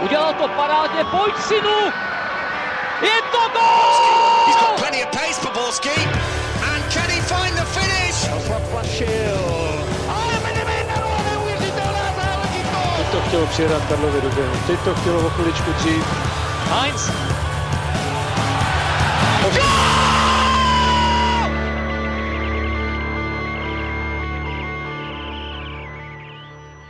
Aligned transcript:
Udělal 0.00 0.34
to 0.34 0.48
parádně, 0.48 1.04
pojď 1.04 1.34
synu! 1.48 1.78
Je 3.02 3.22
to 3.32 3.38
gol! 3.52 4.46
He's 4.46 4.56
got 4.56 4.76
plenty 4.76 5.04
of 5.04 5.10
pace 5.10 5.40
for 5.40 5.52
Borski. 5.52 5.90
And 6.72 6.92
can 6.92 7.10
he 7.10 7.20
find 7.20 7.54
the 7.56 7.64
finish? 7.64 8.28
Ale 10.08 10.34
Benevenero, 10.42 11.08
neuvěřitelná 11.30 12.06
záležitost! 12.16 12.96
Teď 12.96 13.06
to 13.12 13.20
chtělo 13.28 13.46
přijedat 13.46 13.82
Karlovi 13.88 14.20
do 14.20 14.30
běhu. 14.30 14.56
Teď 14.66 14.80
to 14.80 14.94
chtělo 14.94 15.26
o 15.26 15.30
chviličku 15.30 15.72
dřív. 15.72 16.04
Heinz. 16.70 17.10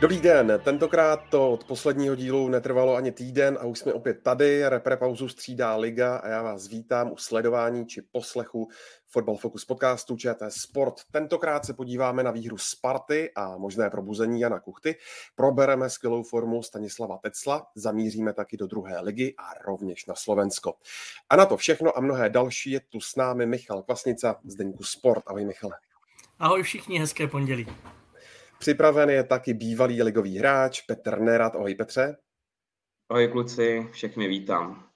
Dobrý 0.05 0.21
den, 0.21 0.61
tentokrát 0.63 1.19
to 1.29 1.51
od 1.51 1.63
posledního 1.63 2.15
dílu 2.15 2.49
netrvalo 2.49 2.95
ani 2.95 3.11
týden 3.11 3.57
a 3.61 3.65
už 3.65 3.79
jsme 3.79 3.93
opět 3.93 4.23
tady. 4.23 4.69
Repre 4.69 4.97
pauzu 4.97 5.29
střídá 5.29 5.75
Liga 5.75 6.17
a 6.17 6.27
já 6.27 6.41
vás 6.41 6.67
vítám 6.67 7.11
u 7.11 7.17
sledování 7.17 7.85
či 7.85 8.01
poslechu 8.01 8.67
Football 9.07 9.37
Focus 9.37 9.65
podcastu 9.65 10.17
ČT 10.17 10.53
Sport. 10.53 10.93
Tentokrát 11.11 11.65
se 11.65 11.73
podíváme 11.73 12.23
na 12.23 12.31
výhru 12.31 12.57
Sparty 12.57 13.31
a 13.35 13.57
možné 13.57 13.89
probuzení 13.89 14.41
Jana 14.41 14.59
Kuchty. 14.59 14.95
Probereme 15.35 15.89
skvělou 15.89 16.23
formu 16.23 16.63
Stanislava 16.63 17.17
Tecla, 17.17 17.67
zamíříme 17.75 18.33
taky 18.33 18.57
do 18.57 18.67
druhé 18.67 19.01
ligy 19.01 19.35
a 19.37 19.49
rovněž 19.67 20.05
na 20.05 20.15
Slovensko. 20.15 20.73
A 21.29 21.35
na 21.35 21.45
to 21.45 21.57
všechno 21.57 21.97
a 21.97 22.01
mnohé 22.01 22.29
další 22.29 22.71
je 22.71 22.79
tu 22.79 23.01
s 23.01 23.15
námi 23.15 23.45
Michal 23.45 23.83
Kvasnica 23.83 24.35
z 24.43 24.55
Deníku 24.55 24.83
Sport. 24.83 25.23
Ahoj 25.27 25.45
Michale. 25.45 25.75
Ahoj 26.39 26.63
všichni, 26.63 26.99
hezké 26.99 27.27
pondělí. 27.27 27.67
Připraven 28.59 29.09
je 29.09 29.23
taky 29.23 29.53
bývalý 29.53 30.03
ligový 30.03 30.37
hráč 30.37 30.81
Petr 30.81 31.19
Nerad. 31.19 31.55
Ahoj 31.55 31.75
Petře. 31.75 32.17
Ahoj 33.09 33.27
kluci, 33.27 33.87
všechny 33.91 34.27
vítám. 34.27 34.89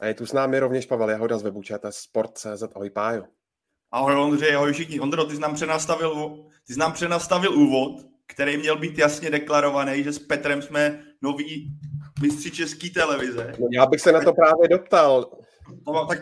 A 0.00 0.06
je 0.06 0.14
tu 0.14 0.26
s 0.26 0.32
námi 0.32 0.58
rovněž 0.58 0.86
Pavel 0.86 1.10
Jahoda 1.10 1.38
z 1.38 1.42
webu 1.42 1.62
ČT 1.62 1.94
Sport.cz. 1.94 2.62
Ahoj 2.74 2.90
Pájo. 2.90 3.24
Ahoj 3.90 4.14
Ondřej, 4.14 4.54
ahoj 4.54 4.72
všichni. 4.72 5.00
Ondro, 5.00 5.24
ty 5.24 5.34
jsi 5.34 5.40
nám 5.40 5.54
přenastavil, 5.54 6.44
ty 6.66 6.72
jsi 6.72 6.78
nám 6.78 6.92
přenastavil 6.92 7.52
úvod, 7.52 8.06
který 8.26 8.56
měl 8.56 8.78
být 8.78 8.98
jasně 8.98 9.30
deklarovaný, 9.30 10.04
že 10.04 10.12
s 10.12 10.18
Petrem 10.18 10.62
jsme 10.62 11.04
noví 11.22 11.78
mistři 12.22 12.50
české 12.50 12.90
televize. 12.90 13.52
No, 13.60 13.66
já 13.72 13.86
bych 13.86 14.00
se 14.00 14.12
na 14.12 14.20
to 14.20 14.32
právě 14.32 14.68
doptal. 14.68 15.30
No, 15.86 16.06
tak 16.06 16.18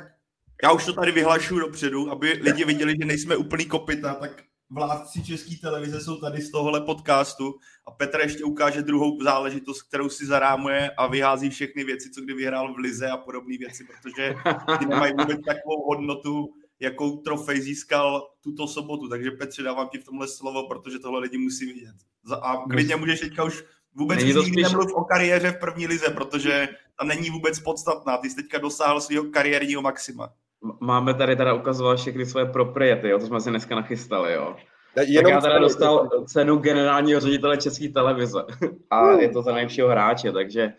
já 0.63 0.73
už 0.73 0.85
to 0.87 0.93
tady 0.93 1.13
vyhlašuju 1.13 1.61
dopředu, 1.61 2.11
aby 2.11 2.33
lidi 2.33 2.65
viděli, 2.65 2.95
že 3.01 3.07
nejsme 3.07 3.37
úplný 3.37 3.67
kopita, 3.67 4.15
tak 4.15 4.43
vládci 4.71 5.25
české 5.25 5.57
televize 5.57 6.01
jsou 6.01 6.17
tady 6.17 6.43
z 6.43 6.51
tohohle 6.51 6.81
podcastu 6.81 7.55
a 7.87 7.91
Petr 7.91 8.21
ještě 8.21 8.45
ukáže 8.45 8.83
druhou 8.83 9.23
záležitost, 9.23 9.83
kterou 9.83 10.09
si 10.09 10.27
zarámuje 10.27 10.91
a 10.91 11.07
vyhází 11.07 11.51
všechny 11.51 11.85
věci, 11.85 12.11
co 12.11 12.21
kdy 12.21 12.35
vyhrál 12.35 12.75
v 12.75 12.79
Lize 12.79 13.09
a 13.09 13.17
podobné 13.17 13.59
věci, 13.59 13.85
protože 13.85 14.35
ty 14.79 14.87
nemají 14.87 15.13
vůbec 15.13 15.41
takovou 15.47 15.87
hodnotu, 15.87 16.49
jakou 16.81 17.17
trofej 17.17 17.61
získal 17.61 18.31
tuto 18.41 18.67
sobotu. 18.67 19.09
Takže 19.09 19.31
Petře, 19.31 19.63
dávám 19.63 19.89
ti 19.89 19.99
v 19.99 20.05
tomhle 20.05 20.29
slovo, 20.29 20.69
protože 20.69 20.99
tohle 20.99 21.21
lidi 21.21 21.39
musí 21.39 21.67
vidět. 21.67 21.95
A 22.43 22.57
klidně 22.71 22.97
můžeš 22.97 23.21
teďka 23.21 23.45
už 23.45 23.65
vůbec 23.95 24.25
nikdy 24.25 24.43
spíš... 24.43 24.63
nemluv 24.63 24.93
o 24.95 25.05
kariéře 25.05 25.51
v 25.51 25.61
první 25.61 25.87
lize, 25.87 26.11
protože 26.11 26.69
ta 26.99 27.05
není 27.05 27.31
vůbec 27.31 27.61
podstatná. 27.61 28.17
Ty 28.17 28.31
jsi 28.31 28.37
teďka 28.37 28.59
dosáhl 28.59 29.01
svého 29.01 29.25
kariérního 29.25 29.83
maxima. 29.83 30.33
Máme 30.81 31.15
tady 31.15 31.37
teda 31.37 31.55
ukazovat 31.55 31.99
všechny 31.99 32.27
svoje 32.27 32.47
propriety, 32.47 33.09
jo, 33.09 33.19
to 33.19 33.27
jsme 33.27 33.41
si 33.41 33.51
dneska 33.51 33.75
nachystali, 33.75 34.33
jo. 34.33 34.57
Jenom 35.07 35.25
tak 35.25 35.33
já 35.33 35.41
teda 35.41 35.59
dostal 35.59 36.09
cenu 36.27 36.57
generálního 36.57 37.21
ředitele 37.21 37.57
České 37.57 37.89
televize 37.89 38.45
a 38.91 39.11
je 39.11 39.29
to 39.29 39.43
za 39.43 39.53
nejlepšího 39.53 39.89
hráče, 39.89 40.33
takže 40.33 40.73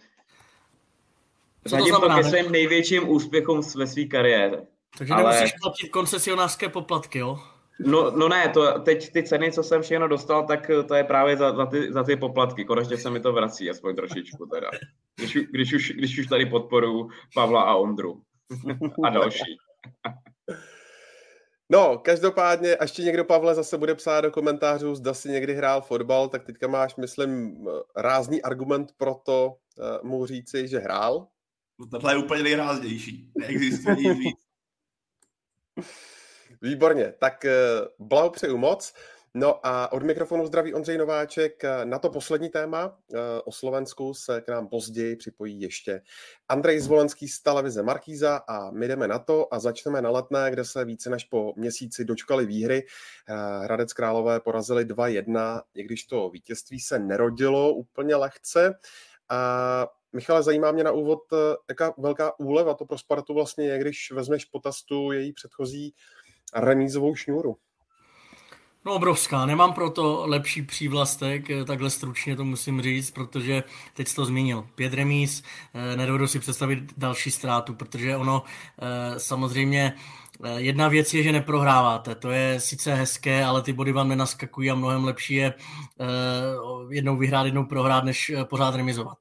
řadím 1.66 1.94
to, 1.94 2.02
to 2.02 2.16
ke 2.16 2.23
svým 2.23 2.52
největším 2.52 3.09
úspěchům 3.09 3.61
ve 3.75 3.88
své 3.88 4.03
kariéře. 4.03 4.67
Takže 4.97 5.13
Ale... 5.13 5.23
nemusíš 5.23 5.52
platit 5.61 5.89
koncesionářské 5.89 6.69
poplatky, 6.69 7.19
jo? 7.19 7.39
No, 7.80 8.11
no 8.11 8.30
ne, 8.30 8.49
to, 8.49 8.80
teď 8.80 9.11
ty 9.11 9.23
ceny, 9.23 9.52
co 9.52 9.64
jsem 9.64 9.82
všechno 9.82 10.08
dostal, 10.08 10.48
tak 10.48 10.71
to 10.87 10.95
je 10.95 11.03
právě 11.03 11.37
za, 11.37 11.55
za, 11.55 11.65
ty, 11.65 11.93
za 11.93 12.03
ty 12.03 12.15
poplatky. 12.15 12.65
Konečně 12.65 12.98
se 12.98 13.09
mi 13.09 13.20
to 13.20 13.33
vrací, 13.33 13.70
aspoň 13.70 13.95
trošičku 13.95 14.45
teda. 14.45 14.70
Když, 15.15 15.33
když, 15.33 15.73
už, 15.73 15.92
když 15.92 16.20
už 16.20 16.27
tady 16.27 16.45
podporu 16.45 17.09
Pavla 17.33 17.61
a 17.61 17.76
Ondru. 17.76 18.21
a 19.05 19.09
další. 19.09 19.58
No, 21.71 21.97
každopádně, 21.97 22.75
až 22.75 22.91
ti 22.91 23.03
někdo, 23.03 23.25
Pavle, 23.25 23.55
zase 23.55 23.77
bude 23.77 23.95
psát 23.95 24.21
do 24.21 24.31
komentářů, 24.31 24.95
zda 24.95 25.13
si 25.13 25.29
někdy 25.29 25.53
hrál 25.53 25.81
fotbal, 25.81 26.29
tak 26.29 26.43
teďka 26.43 26.67
máš, 26.67 26.95
myslím, 26.95 27.65
rázný 27.95 28.41
argument 28.41 28.91
pro 28.97 29.15
to 29.15 29.55
uh, 29.77 30.09
mu 30.09 30.25
říci, 30.25 30.67
že 30.67 30.79
hrál. 30.79 31.27
No, 31.79 31.87
tohle 31.87 32.13
je 32.13 32.17
úplně 32.17 32.43
nejráznější. 32.43 33.31
Neexistuje 33.37 33.95
nic 33.95 34.17
víc. 34.17 34.39
Výborně, 36.61 37.13
tak 37.19 37.45
uh, 37.45 38.07
blahopřeju 38.07 38.57
moc. 38.57 38.93
No 39.33 39.67
a 39.67 39.91
od 39.91 40.03
mikrofonu 40.03 40.45
zdraví 40.45 40.73
Ondřej 40.73 40.97
Nováček. 40.97 41.63
Na 41.83 41.99
to 41.99 42.09
poslední 42.09 42.49
téma 42.49 42.97
eh, 43.13 43.17
o 43.45 43.51
Slovensku 43.51 44.13
se 44.13 44.41
k 44.41 44.47
nám 44.47 44.67
později 44.67 45.15
připojí 45.15 45.61
ještě 45.61 46.01
Andrej 46.49 46.79
Zvolenský 46.79 47.27
z 47.27 47.41
televize 47.41 47.83
Markíza 47.83 48.41
a 48.47 48.71
my 48.71 48.87
jdeme 48.87 49.07
na 49.07 49.19
to 49.19 49.53
a 49.53 49.59
začneme 49.59 50.01
na 50.01 50.09
letné, 50.09 50.51
kde 50.51 50.65
se 50.65 50.85
více 50.85 51.09
než 51.09 51.23
po 51.23 51.53
měsíci 51.55 52.05
dočkali 52.05 52.45
výhry. 52.45 52.85
Eh, 53.29 53.63
Hradec 53.63 53.93
Králové 53.93 54.39
porazili 54.39 54.85
2-1, 54.85 55.61
i 55.73 55.83
když 55.83 56.03
to 56.03 56.29
vítězství 56.29 56.79
se 56.79 56.99
nerodilo 56.99 57.73
úplně 57.73 58.15
lehce. 58.15 58.73
A 59.29 59.87
Michale, 60.13 60.43
zajímá 60.43 60.71
mě 60.71 60.83
na 60.83 60.91
úvod, 60.91 61.19
eh, 61.33 61.55
jaká 61.69 61.93
velká 61.97 62.39
úleva 62.39 62.73
to 62.73 62.85
pro 62.85 62.97
Spartu 62.97 63.33
vlastně 63.33 63.65
je, 63.65 63.79
když 63.79 64.11
vezmeš 64.11 64.45
potastu 64.45 65.11
její 65.11 65.33
předchozí 65.33 65.93
remízovou 66.55 67.15
šňůru. 67.15 67.57
No 68.85 68.93
obrovská, 68.93 69.45
nemám 69.45 69.73
proto 69.73 70.23
lepší 70.27 70.61
přívlastek, 70.61 71.49
eh, 71.49 71.65
takhle 71.65 71.89
stručně 71.89 72.35
to 72.35 72.45
musím 72.45 72.81
říct, 72.81 73.11
protože 73.11 73.63
teď 73.93 74.07
jsi 74.07 74.15
to 74.15 74.25
zmínil. 74.25 74.67
Pět 74.75 74.93
remíz, 74.93 75.43
eh, 75.73 75.97
nedovedu 75.97 76.27
si 76.27 76.39
představit 76.39 76.79
další 76.97 77.31
ztrátu, 77.31 77.75
protože 77.75 78.17
ono 78.17 78.43
eh, 78.81 79.19
samozřejmě 79.19 79.93
Jedna 80.57 80.87
věc 80.87 81.13
je, 81.13 81.23
že 81.23 81.31
neprohráváte. 81.31 82.15
To 82.15 82.31
je 82.31 82.59
sice 82.59 82.95
hezké, 82.95 83.45
ale 83.45 83.61
ty 83.61 83.73
body 83.73 83.91
vám 83.91 84.09
nenaskakují 84.09 84.71
a 84.71 84.75
mnohem 84.75 85.03
lepší 85.03 85.33
je 85.33 85.53
jednou 86.89 87.17
vyhrát, 87.17 87.45
jednou 87.45 87.65
prohrát, 87.65 88.03
než 88.03 88.31
pořád 88.43 88.75
remizovat. 88.75 89.17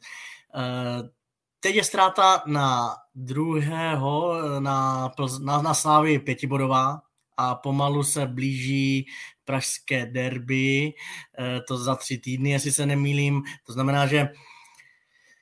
Teď 1.61 1.75
je 1.75 1.85
ztráta 1.85 2.43
na 2.47 2.97
druhého, 3.15 4.37
na, 4.61 5.11
na, 5.41 5.63
na 5.63 5.75
Slávy 5.75 6.19
pětibodová, 6.19 7.01
a 7.39 7.55
pomalu 7.55 8.05
se 8.05 8.27
blíží 8.27 9.07
pražské 9.49 10.07
derby, 10.07 10.93
eh, 11.39 11.61
to 11.69 11.79
za 11.79 11.95
tři 11.97 12.19
týdny, 12.19 12.51
jestli 12.51 12.73
se 12.73 12.87
nemýlím. 12.87 13.43
To 13.67 13.73
znamená, 13.73 14.07
že 14.07 14.29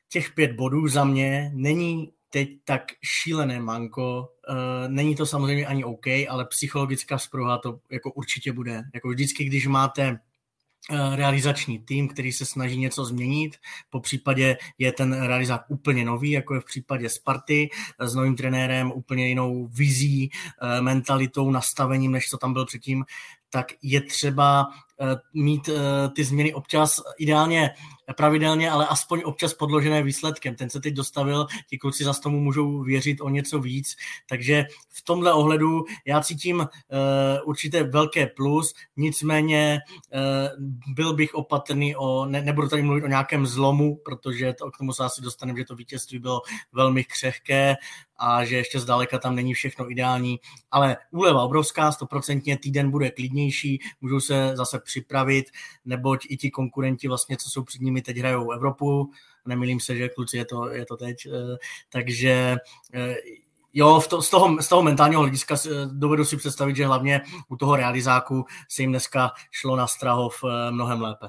těch 0.08 0.30
pět 0.34 0.52
bodů 0.52 0.88
za 0.88 1.04
mě 1.04 1.50
není 1.54 2.12
teď 2.30 2.48
tak 2.64 2.82
šílené 3.02 3.60
manko. 3.60 4.28
Eh, 4.48 4.88
není 4.88 5.16
to 5.16 5.26
samozřejmě 5.26 5.66
ani 5.66 5.84
OK, 5.84 6.06
ale 6.06 6.46
psychologická 6.46 7.18
spruha 7.18 7.58
to 7.58 7.80
jako 7.90 8.12
určitě 8.12 8.52
bude. 8.52 8.82
Jako 8.94 9.08
vždycky, 9.08 9.44
když 9.44 9.66
máte 9.66 10.18
Eh, 10.90 11.16
realizační 11.16 11.78
tým, 11.78 12.08
který 12.08 12.32
se 12.32 12.46
snaží 12.46 12.78
něco 12.78 13.04
změnit. 13.04 13.56
Po 13.90 14.00
případě 14.00 14.56
je 14.78 14.92
ten 14.92 15.22
realizák 15.22 15.64
úplně 15.68 16.04
nový, 16.04 16.30
jako 16.30 16.54
je 16.54 16.60
v 16.60 16.64
případě 16.64 17.08
Sparty, 17.08 17.68
s 17.98 18.14
novým 18.14 18.36
trenérem, 18.36 18.92
úplně 18.92 19.28
jinou 19.28 19.66
vizí, 19.66 20.30
mentalitou, 20.80 21.50
nastavením, 21.50 22.12
než 22.12 22.28
co 22.28 22.38
tam 22.38 22.52
byl 22.52 22.66
předtím, 22.66 23.04
tak 23.50 23.66
je 23.82 24.00
třeba 24.00 24.66
eh, 25.00 25.16
mít 25.34 25.68
ty 26.14 26.24
změny 26.24 26.54
občas 26.54 27.00
ideálně 27.18 27.70
pravidelně, 28.14 28.70
ale 28.70 28.86
aspoň 28.86 29.22
občas 29.24 29.54
podložené 29.54 30.02
výsledkem. 30.02 30.54
Ten 30.54 30.70
se 30.70 30.80
teď 30.80 30.94
dostavil, 30.94 31.46
ti 31.70 31.78
kluci 31.78 32.04
za 32.04 32.14
tomu 32.14 32.40
můžou 32.40 32.82
věřit 32.82 33.20
o 33.20 33.28
něco 33.28 33.58
víc, 33.58 33.96
takže 34.28 34.64
v 34.88 35.04
tomhle 35.04 35.32
ohledu 35.32 35.84
já 36.06 36.20
cítím 36.20 36.58
uh, 36.58 36.66
určité 37.44 37.82
velké 37.82 38.26
plus, 38.26 38.74
nicméně 38.96 39.78
uh, 39.88 40.94
byl 40.94 41.14
bych 41.14 41.34
opatrný 41.34 41.96
o, 41.96 42.26
ne, 42.26 42.42
nebudu 42.42 42.68
tady 42.68 42.82
mluvit 42.82 43.04
o 43.04 43.08
nějakém 43.08 43.46
zlomu, 43.46 43.96
protože 44.04 44.52
to, 44.52 44.70
k 44.70 44.78
tomu 44.78 44.92
se 44.92 45.04
asi 45.04 45.22
dostaneme, 45.22 45.58
že 45.58 45.64
to 45.64 45.76
vítězství 45.76 46.18
bylo 46.18 46.42
velmi 46.72 47.04
křehké 47.04 47.76
a 48.18 48.44
že 48.44 48.56
ještě 48.56 48.80
zdaleka 48.80 49.18
tam 49.18 49.34
není 49.34 49.54
všechno 49.54 49.90
ideální, 49.90 50.40
ale 50.70 50.96
úleva 51.10 51.42
obrovská, 51.42 51.92
stoprocentně 51.92 52.58
týden 52.58 52.90
bude 52.90 53.10
klidnější, 53.10 53.78
můžou 54.00 54.20
se 54.20 54.52
zase 54.56 54.80
připravit, 54.80 55.44
neboť 55.84 56.26
i 56.28 56.36
ti 56.36 56.50
konkurenti 56.50 57.08
vlastně, 57.08 57.36
co 57.36 57.50
jsou 57.50 57.64
před 57.64 57.80
nimi, 57.80 57.95
teď 58.02 58.16
hrajou 58.16 58.50
Evropu, 58.50 59.10
nemýlím 59.46 59.80
se, 59.80 59.96
že 59.96 60.08
kluci 60.08 60.36
je 60.36 60.44
to, 60.44 60.68
je 60.68 60.86
to 60.86 60.96
teď, 60.96 61.26
eh, 61.26 61.56
takže 61.88 62.56
eh, 62.94 63.14
jo, 63.72 64.02
to, 64.10 64.22
z, 64.22 64.30
toho, 64.30 64.62
z 64.62 64.68
toho 64.68 64.82
mentálního 64.82 65.22
hlediska 65.22 65.56
dovedu 65.92 66.24
si 66.24 66.36
představit, 66.36 66.76
že 66.76 66.86
hlavně 66.86 67.20
u 67.48 67.56
toho 67.56 67.76
realizáku 67.76 68.44
se 68.68 68.82
jim 68.82 68.90
dneska 68.90 69.30
šlo 69.50 69.76
na 69.76 69.86
Strahov 69.86 70.44
eh, 70.44 70.70
mnohem 70.70 71.02
lépe. 71.02 71.26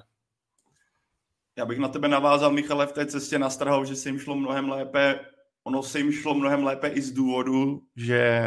Já 1.58 1.66
bych 1.66 1.80
na 1.80 1.88
tebe 1.88 2.08
navázal, 2.08 2.52
Michale, 2.52 2.88
v 2.88 2.92
té 2.92 3.06
cestě 3.06 3.40
na 3.40 3.50
Strahov, 3.50 3.88
že 3.88 3.96
se 3.96 4.10
jim 4.10 4.20
šlo 4.20 4.36
mnohem 4.36 4.70
lépe. 4.70 5.20
Ono 5.64 5.84
se 5.84 6.00
jim 6.00 6.12
šlo 6.12 6.34
mnohem 6.34 6.64
lépe 6.64 6.88
i 6.88 7.02
z 7.02 7.12
důvodu, 7.12 7.82
že, 7.96 8.42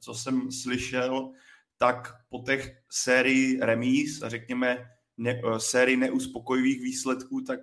co 0.00 0.14
jsem 0.14 0.52
slyšel, 0.52 1.30
tak 1.76 2.14
po 2.28 2.38
těch 2.38 2.76
sérii 2.90 3.60
remíz 3.60 4.22
a 4.22 4.28
řekněme 4.28 4.90
ne, 5.18 5.40
sérii 5.58 5.96
neuspokojivých 5.96 6.80
výsledků, 6.80 7.40
tak 7.40 7.60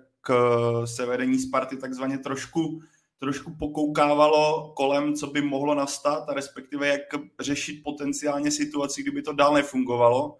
se 0.84 1.06
vedení 1.06 1.38
Sparty 1.38 1.76
takzvaně 1.76 2.18
trošku 2.18 2.82
trošku 3.18 3.54
pokoukávalo 3.54 4.72
kolem, 4.76 5.14
co 5.14 5.26
by 5.26 5.42
mohlo 5.42 5.74
nastat 5.74 6.28
a 6.28 6.34
respektive 6.34 6.88
jak 6.88 7.00
řešit 7.40 7.82
potenciálně 7.84 8.50
situaci, 8.50 9.02
kdyby 9.02 9.22
to 9.22 9.32
dál 9.32 9.54
nefungovalo. 9.54 10.38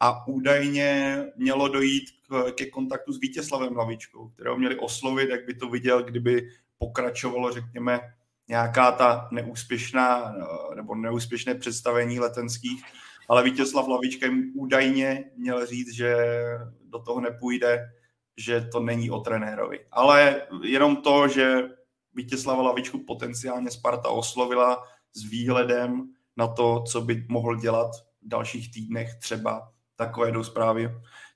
A 0.00 0.26
údajně 0.28 1.18
mělo 1.36 1.68
dojít 1.68 2.04
ke 2.54 2.66
kontaktu 2.66 3.12
s 3.12 3.20
Vítězslavem 3.20 3.76
Lavičkou, 3.76 4.28
kterého 4.28 4.58
měli 4.58 4.78
oslovit, 4.78 5.30
jak 5.30 5.46
by 5.46 5.54
to 5.54 5.68
viděl, 5.68 6.02
kdyby 6.02 6.48
pokračovalo, 6.78 7.52
řekněme, 7.52 8.00
nějaká 8.48 8.92
ta 8.92 9.28
neúspěšná 9.32 10.34
nebo 10.76 10.94
neúspěšné 10.94 11.54
představení 11.54 12.20
letenských, 12.20 12.82
ale 13.28 13.42
Vítězslav 13.42 13.88
Lavička 13.88 14.26
jim 14.26 14.52
údajně 14.54 15.24
měl 15.36 15.66
říct, 15.66 15.94
že 15.94 16.16
do 16.84 16.98
toho 16.98 17.20
nepůjde, 17.20 17.88
že 18.36 18.60
to 18.60 18.80
není 18.80 19.10
o 19.10 19.20
trenérovi. 19.20 19.80
Ale 19.92 20.42
jenom 20.62 20.96
to, 20.96 21.28
že 21.28 21.62
Vítězslava 22.14 22.62
Lavičku 22.62 23.04
potenciálně 23.06 23.70
Sparta 23.70 24.08
oslovila 24.08 24.82
s 25.12 25.24
výhledem 25.24 26.08
na 26.36 26.46
to, 26.46 26.82
co 26.82 27.00
by 27.00 27.26
mohl 27.28 27.56
dělat 27.56 27.90
v 28.22 28.28
dalších 28.28 28.72
týdnech 28.72 29.14
třeba 29.14 29.72
takové 29.96 30.32
jdou 30.32 30.44
zprávy, 30.44 30.90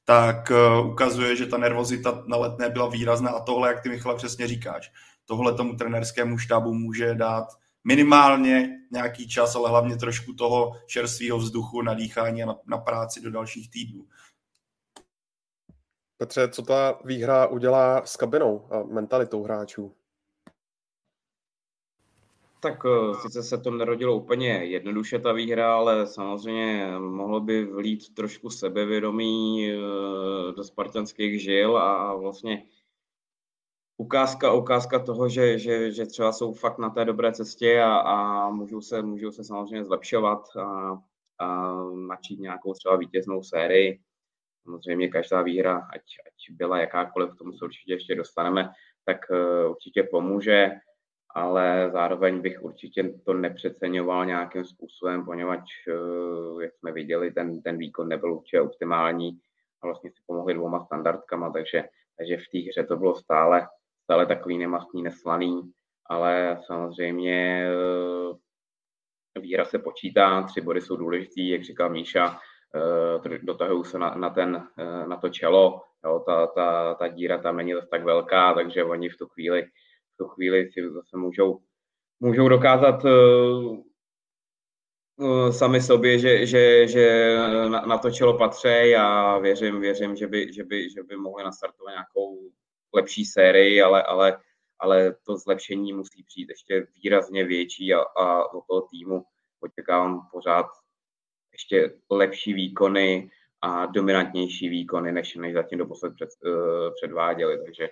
tak 0.05 0.51
uh, 0.51 0.91
ukazuje, 0.91 1.37
že 1.37 1.47
ta 1.47 1.59
nervozita 1.59 2.23
na 2.27 2.37
letné 2.37 2.69
byla 2.69 2.89
výrazná 2.89 3.31
a 3.31 3.41
tohle, 3.41 3.69
jak 3.69 3.83
ty 3.83 3.89
Michale 3.89 4.17
přesně 4.17 4.47
říkáš, 4.47 4.93
tohle 5.27 5.55
tomu 5.55 5.77
trenerskému 5.77 6.39
štábu 6.39 6.75
může 6.75 7.15
dát 7.15 7.47
minimálně 7.85 8.79
nějaký 8.93 9.29
čas, 9.29 9.57
ale 9.57 9.71
hlavně 9.71 9.97
trošku 9.97 10.33
toho 10.33 10.73
čerstvého 10.87 11.39
vzduchu 11.39 11.83
na 11.83 11.95
dýchání 11.95 12.43
a 12.43 12.47
na, 12.47 12.57
na 12.67 12.79
práci 12.79 13.21
do 13.21 13.31
dalších 13.31 13.71
týdnů. 13.71 14.07
Petře, 16.17 16.49
co 16.49 16.63
ta 16.63 16.99
výhra 17.05 17.47
udělá 17.47 18.07
s 18.07 18.17
kabinou 18.17 18.69
a 18.73 18.83
mentalitou 18.83 19.43
hráčů? 19.43 19.95
Tak 22.61 22.83
eh, 22.87 23.15
sice 23.23 23.43
se 23.43 23.59
to 23.59 23.71
nerodilo 23.71 24.17
úplně 24.17 24.49
jednoduše 24.49 25.19
ta 25.19 25.33
výhra, 25.33 25.75
ale 25.75 26.07
samozřejmě 26.07 26.99
mohlo 26.99 27.41
by 27.41 27.65
vlít 27.65 28.15
trošku 28.15 28.51
sebevědomí 28.51 29.71
eh, 29.71 29.77
do 30.57 30.65
spartanských 30.65 31.43
žil 31.43 31.77
a 31.79 32.15
vlastně 32.15 32.67
ukázka, 33.97 34.53
ukázka 34.53 34.99
toho, 34.99 35.29
že, 35.29 35.59
že, 35.59 35.93
že 35.93 36.07
třeba 36.07 36.33
jsou 36.33 36.55
fakt 36.55 36.79
na 36.79 36.91
té 36.91 37.05
dobré 37.05 37.33
cestě 37.33 37.81
a, 37.81 37.97
a 37.97 38.49
můžou, 38.51 38.81
se, 38.81 39.03
můžou 39.03 39.31
se 39.31 39.45
samozřejmě 39.45 39.85
zlepšovat 39.85 40.57
a, 40.57 40.99
a 41.39 41.75
načít 41.85 42.41
nějakou 42.41 42.73
třeba 42.73 42.97
vítěznou 42.97 43.43
sérii. 43.43 44.01
Samozřejmě 44.65 45.09
každá 45.09 45.43
výhra, 45.43 45.89
ať, 45.95 46.03
ať 46.27 46.57
byla 46.57 46.79
jakákoliv, 46.79 47.31
k 47.31 47.39
tomu 47.39 47.53
se 47.53 47.65
určitě 47.65 47.93
ještě 47.93 48.15
dostaneme, 48.15 48.71
tak 49.05 49.19
uh, 49.31 49.71
určitě 49.71 50.03
pomůže 50.03 50.71
ale 51.35 51.91
zároveň 51.93 52.41
bych 52.41 52.63
určitě 52.63 53.15
to 53.25 53.35
nepřeceňoval 53.35 54.27
nějakým 54.27 54.65
způsobem, 54.65 55.25
poněvadž, 55.25 55.71
eh, 55.89 56.65
jak 56.65 56.75
jsme 56.75 56.93
viděli, 56.93 57.33
ten, 57.33 57.63
ten 57.63 57.79
výkon 57.79 58.09
nebyl 58.09 58.35
určitě 58.35 58.61
optimální 58.61 59.41
a 59.83 59.87
vlastně 59.87 60.11
si 60.11 60.17
pomohli 60.27 60.55
dvoma 60.55 60.85
standardkama, 60.85 61.51
takže, 61.53 61.85
takže 62.19 62.37
v 62.37 62.49
té 62.53 62.71
hře 62.71 62.85
to 62.89 62.97
bylo 62.97 63.15
stále, 63.15 63.69
stále 64.13 64.27
takový 64.27 64.59
nemastný, 64.59 65.03
neslaný, 65.03 65.73
ale 66.07 66.59
samozřejmě 66.67 67.69
eh, 69.35 69.41
výhra 69.41 69.65
se 69.65 69.79
počítá, 69.79 70.43
tři 70.43 70.61
body 70.61 70.81
jsou 70.81 70.97
důležitý, 70.97 71.49
jak 71.49 71.65
říkal 71.65 71.91
Míša, 71.91 72.39
eh, 73.25 73.39
dotahují 73.43 73.85
se 73.85 73.99
na, 73.99 74.15
na, 74.15 74.31
ten, 74.31 74.69
na 75.07 75.17
to 75.17 75.29
čelo, 75.29 75.81
jo, 76.05 76.23
ta, 76.27 76.47
ta, 76.47 76.95
ta 76.95 77.09
díra 77.09 77.39
tam 77.39 77.57
není 77.57 77.73
zase 77.75 77.87
tak 77.91 78.05
velká, 78.05 78.55
takže 78.55 78.85
oni 78.85 79.09
v 79.09 79.17
tu 79.17 79.27
chvíli 79.27 79.69
tu 80.19 80.29
chvíli 80.29 80.71
si 80.73 80.91
zase 80.91 81.17
můžou, 81.17 81.59
můžou 82.21 82.49
dokázat 82.49 83.05
sami 85.51 85.81
sobě, 85.81 86.19
že, 86.19 86.47
že, 86.47 86.89
že 86.89 87.37
na, 87.69 87.81
na 87.81 87.99
to 87.99 88.11
čelo 88.11 88.39
patří 88.39 88.97
a 88.97 89.39
věřím, 89.39 89.81
věřím 89.81 90.17
že, 90.17 90.27
by, 90.27 90.53
že, 90.53 90.65
by, 90.65 90.91
že 90.91 91.03
by 91.03 91.17
mohli 91.17 91.45
nastartovat 91.45 91.93
nějakou 91.93 92.53
lepší 92.95 93.25
sérii, 93.25 93.83
ale, 93.83 94.03
ale, 94.03 94.41
ale 94.79 95.17
to 95.27 95.37
zlepšení 95.37 95.93
musí 95.93 96.23
přijít 96.23 96.49
ještě 96.49 96.87
výrazně 97.03 97.45
větší 97.45 97.95
a, 97.95 98.01
a 98.01 98.53
do 98.53 98.61
toho 98.69 98.81
týmu 98.91 99.25
očekávám 99.61 100.29
pořád 100.33 100.67
ještě 101.53 101.95
lepší 102.11 102.53
výkony 102.53 103.31
a 103.61 103.87
dominantnější 103.87 104.69
výkony, 104.69 105.13
než, 105.13 105.35
než 105.35 105.55
zatím 105.55 105.79
doposled 105.79 106.15
před, 106.15 106.29
uh, 106.45 106.95
předváděli. 106.95 107.65
Takže 107.65 107.89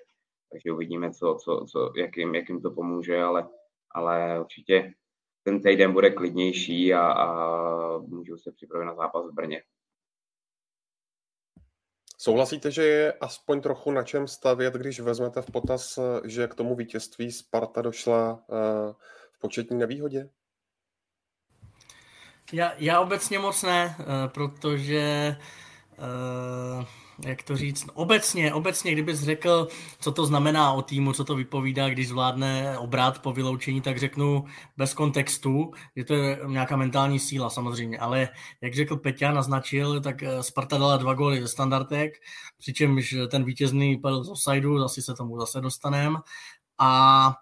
takže 0.53 0.73
uvidíme, 0.73 1.13
co, 1.13 1.39
co, 1.45 1.65
co, 1.71 1.93
jak, 1.97 2.17
jim, 2.17 2.35
jak 2.35 2.49
jim 2.49 2.61
to 2.61 2.71
pomůže, 2.71 3.23
ale, 3.23 3.49
ale 3.91 4.41
určitě 4.41 4.93
ten 5.43 5.63
týden 5.63 5.93
bude 5.93 6.11
klidnější 6.11 6.95
a, 6.95 7.13
a 7.13 7.99
můžu 7.99 8.37
se 8.37 8.53
připravit 8.53 8.85
na 8.85 8.95
zápas 8.95 9.27
v 9.27 9.35
Brně. 9.35 9.63
Souhlasíte, 12.23 12.71
že 12.71 12.83
je 12.83 13.13
aspoň 13.13 13.61
trochu 13.61 13.91
na 13.91 14.03
čem 14.03 14.29
stavět, 14.29 14.75
když 14.75 15.01
vezmete 15.01 15.43
v 15.43 15.51
potaz, 15.51 15.99
že 16.25 16.47
k 16.47 16.55
tomu 16.55 16.77
vítězství 16.77 17.33
Sparta 17.33 17.83
došla 17.83 18.41
eh, 18.41 18.93
v 19.33 19.39
početní 19.41 19.79
nevýhodě? 19.79 20.29
Já, 22.53 22.73
já 22.79 23.01
obecně 23.01 23.39
moc 23.39 23.63
ne, 23.63 23.97
eh, 23.99 24.05
protože 24.29 25.37
jak 27.25 27.43
to 27.43 27.57
říct, 27.57 27.87
obecně, 27.95 28.55
obecně, 28.55 28.93
kdybys 28.93 29.21
řekl, 29.21 29.69
co 30.01 30.13
to 30.13 30.27
znamená 30.27 30.73
o 30.73 30.83
týmu, 30.83 31.13
co 31.13 31.25
to 31.25 31.35
vypovídá, 31.35 31.89
když 31.89 32.09
zvládne 32.09 32.79
obrát 32.79 33.23
po 33.23 33.33
vyloučení, 33.33 33.81
tak 33.81 33.99
řeknu 33.99 34.45
bez 34.77 34.95
kontextu, 34.95 35.71
že 35.97 36.05
to 36.05 36.15
je 36.15 36.39
nějaká 36.47 36.77
mentální 36.77 37.19
síla 37.19 37.51
samozřejmě, 37.51 37.99
ale 37.99 38.29
jak 38.61 38.75
řekl 38.75 38.97
Peťa, 38.97 39.33
naznačil, 39.33 40.01
tak 40.01 40.23
eh, 40.23 40.43
Sparta 40.43 40.79
dala 40.79 40.97
dva 40.97 41.15
góly 41.15 41.41
ze 41.43 41.49
standardek, 41.49 42.13
přičemž 42.59 43.15
ten 43.31 43.45
vítězný 43.45 43.99
padl 43.99 44.25
z 44.25 44.29
offsideu, 44.29 44.79
zase 44.79 45.03
se 45.03 45.15
tomu 45.15 45.41
zase 45.41 45.61
dostaneme. 45.61 46.19
A 46.79 47.35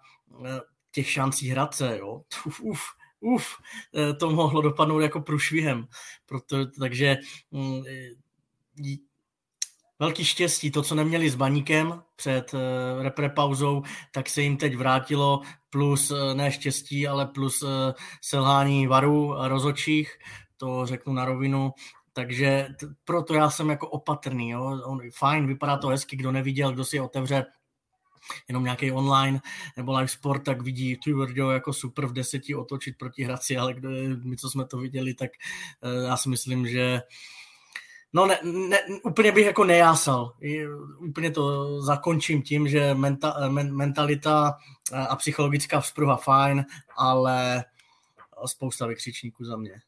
eh, 0.45 0.59
těch 0.91 1.09
šancí 1.11 1.49
Hradce, 1.49 1.97
jo, 1.99 2.21
uf, 2.45 2.61
uf, 2.61 2.81
uf, 3.19 3.47
eh, 3.95 4.13
to 4.13 4.29
mohlo 4.29 4.61
dopadnout 4.61 4.99
jako 4.99 5.21
průšvihem, 5.21 5.87
proto, 6.25 6.65
takže 6.79 7.17
mm, 7.51 7.83
velký 9.99 10.25
štěstí. 10.25 10.71
To, 10.71 10.81
co 10.81 10.95
neměli 10.95 11.29
s 11.29 11.35
baníkem 11.35 12.03
před 12.15 12.53
uh, 12.53 12.59
repre 13.03 13.29
pauzou, 13.29 13.83
tak 14.11 14.29
se 14.29 14.41
jim 14.41 14.57
teď 14.57 14.75
vrátilo 14.75 15.41
plus 15.69 16.11
uh, 16.11 16.33
ne 16.33 16.51
štěstí, 16.51 17.07
ale 17.07 17.25
plus 17.25 17.61
uh, 17.61 17.69
selhání 18.21 18.87
varů 18.87 19.37
a 19.37 19.47
rozočích, 19.47 20.19
to 20.57 20.85
řeknu 20.85 21.13
na 21.13 21.25
rovinu. 21.25 21.71
Takže 22.13 22.67
t- 22.79 22.87
proto 23.05 23.33
já 23.33 23.49
jsem 23.49 23.69
jako 23.69 23.87
opatrný. 23.87 24.49
Jo. 24.49 24.81
On, 24.85 24.99
fajn, 25.13 25.47
vypadá 25.47 25.77
to 25.77 25.87
hezky, 25.87 26.15
kdo 26.15 26.31
neviděl, 26.31 26.71
kdo 26.71 26.85
si 26.85 26.99
otevře 26.99 27.45
jenom 28.47 28.63
nějaký 28.63 28.91
online 28.91 29.41
nebo 29.77 29.97
live 29.97 30.07
sport, 30.07 30.43
tak 30.43 30.61
vidí 30.61 30.97
tu 30.97 31.25
jako 31.51 31.73
super 31.73 32.05
v 32.05 32.13
deseti 32.13 32.55
otočit 32.55 32.97
proti 32.97 33.23
Hradci, 33.23 33.57
ale 33.57 33.73
kdo, 33.73 33.89
my, 34.23 34.37
co 34.37 34.49
jsme 34.49 34.65
to 34.65 34.77
viděli, 34.77 35.13
tak 35.13 35.29
já 36.07 36.17
si 36.17 36.29
myslím, 36.29 36.67
že 36.67 37.01
No 38.13 38.25
ne, 38.25 38.39
ne, 38.43 38.77
úplně 39.03 39.31
bych 39.31 39.45
jako 39.45 39.63
nejásal. 39.63 40.33
Úplně 40.99 41.31
to 41.31 41.81
zakončím 41.81 42.41
tím, 42.41 42.67
že 42.67 42.93
menta, 42.93 43.49
men, 43.49 43.75
mentalita 43.75 44.57
a 45.09 45.15
psychologická 45.15 45.79
vzpruha 45.79 46.15
fajn, 46.15 46.65
ale 46.97 47.65
spousta 48.45 48.85
vykřičníků 48.87 49.45
za 49.45 49.57
mě. 49.57 49.81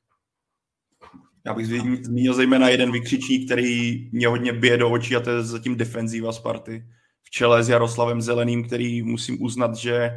Já 1.45 1.53
bych 1.53 1.67
zmínil 2.05 2.33
zejména 2.33 2.69
jeden 2.69 2.91
vykřičník, 2.91 3.45
který 3.45 4.09
mě 4.11 4.27
hodně 4.27 4.53
bije 4.53 4.77
do 4.77 4.89
očí 4.89 5.15
a 5.15 5.19
to 5.19 5.29
je 5.29 5.43
zatím 5.43 5.77
defenzíva 5.77 6.33
Sparty. 6.33 6.85
V 7.23 7.29
čele 7.29 7.63
s 7.63 7.69
Jaroslavem 7.69 8.21
Zeleným, 8.21 8.67
který 8.67 9.01
musím 9.01 9.43
uznat, 9.43 9.75
že 9.75 10.11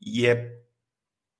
je 0.00 0.62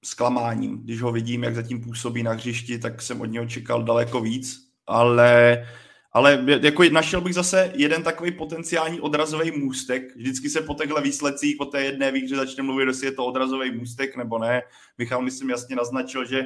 zklamáním. 0.04 0.78
Když 0.78 1.02
ho 1.02 1.12
vidím, 1.12 1.42
jak 1.42 1.54
zatím 1.54 1.80
působí 1.80 2.22
na 2.22 2.32
hřišti, 2.32 2.78
tak 2.78 3.02
jsem 3.02 3.20
od 3.20 3.26
něho 3.26 3.46
čekal 3.46 3.82
daleko 3.82 4.20
víc 4.20 4.67
ale, 4.88 5.66
ale 6.12 6.44
jako 6.60 6.82
našel 6.92 7.20
bych 7.20 7.34
zase 7.34 7.72
jeden 7.74 8.02
takový 8.02 8.30
potenciální 8.30 9.00
odrazový 9.00 9.50
můstek. 9.50 10.16
Vždycky 10.16 10.50
se 10.50 10.60
po 10.60 10.74
těchto 10.74 11.00
výsledcích, 11.00 11.56
po 11.56 11.64
té 11.64 11.84
jedné 11.84 12.12
výhře 12.12 12.36
začne 12.36 12.62
mluvit, 12.62 12.88
jestli 12.88 13.06
je 13.06 13.12
to 13.12 13.26
odrazový 13.26 13.70
můstek 13.70 14.16
nebo 14.16 14.38
ne. 14.38 14.62
Michal, 14.98 15.22
myslím, 15.22 15.50
jasně 15.50 15.76
naznačil, 15.76 16.24
že 16.24 16.44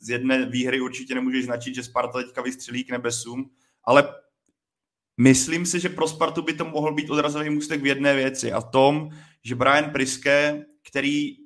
z 0.00 0.08
jedné 0.08 0.46
výhry 0.46 0.80
určitě 0.80 1.14
nemůžeš 1.14 1.44
značit, 1.44 1.74
že 1.74 1.82
Sparta 1.82 2.22
teďka 2.22 2.42
vystřelí 2.42 2.84
k 2.84 2.90
nebesům, 2.90 3.50
ale 3.84 4.14
myslím 5.16 5.66
si, 5.66 5.80
že 5.80 5.88
pro 5.88 6.08
Spartu 6.08 6.42
by 6.42 6.52
to 6.52 6.64
mohl 6.64 6.94
být 6.94 7.10
odrazový 7.10 7.50
můstek 7.50 7.82
v 7.82 7.86
jedné 7.86 8.14
věci 8.14 8.52
a 8.52 8.60
tom, 8.60 9.10
že 9.44 9.54
Brian 9.54 9.90
Priske, 9.90 10.64
který 10.82 11.36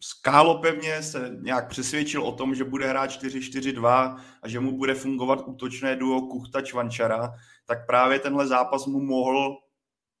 skálopevně 0.00 1.02
se 1.02 1.36
nějak 1.40 1.68
přesvědčil 1.68 2.22
o 2.22 2.32
tom, 2.32 2.54
že 2.54 2.64
bude 2.64 2.88
hrát 2.88 3.10
4-4-2 3.10 4.20
a 4.42 4.48
že 4.48 4.60
mu 4.60 4.76
bude 4.76 4.94
fungovat 4.94 5.42
útočné 5.46 5.96
duo 5.96 6.20
Kuchta 6.20 6.60
Čvančara, 6.60 7.32
tak 7.66 7.86
právě 7.86 8.18
tenhle 8.18 8.46
zápas 8.46 8.86
mu 8.86 9.00
mohl 9.00 9.56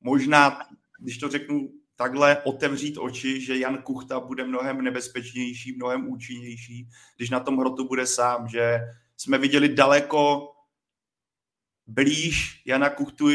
možná, 0.00 0.58
když 1.00 1.18
to 1.18 1.28
řeknu 1.28 1.68
takhle, 1.96 2.42
otevřít 2.42 2.98
oči, 2.98 3.40
že 3.40 3.58
Jan 3.58 3.82
Kuchta 3.82 4.20
bude 4.20 4.44
mnohem 4.44 4.82
nebezpečnější, 4.82 5.76
mnohem 5.76 6.08
účinnější, 6.08 6.88
když 7.16 7.30
na 7.30 7.40
tom 7.40 7.58
hrotu 7.58 7.88
bude 7.88 8.06
sám, 8.06 8.48
že 8.48 8.80
jsme 9.16 9.38
viděli 9.38 9.68
daleko 9.68 10.48
blíž 11.86 12.62
Jana 12.66 12.90
Kuchtu 12.90 13.28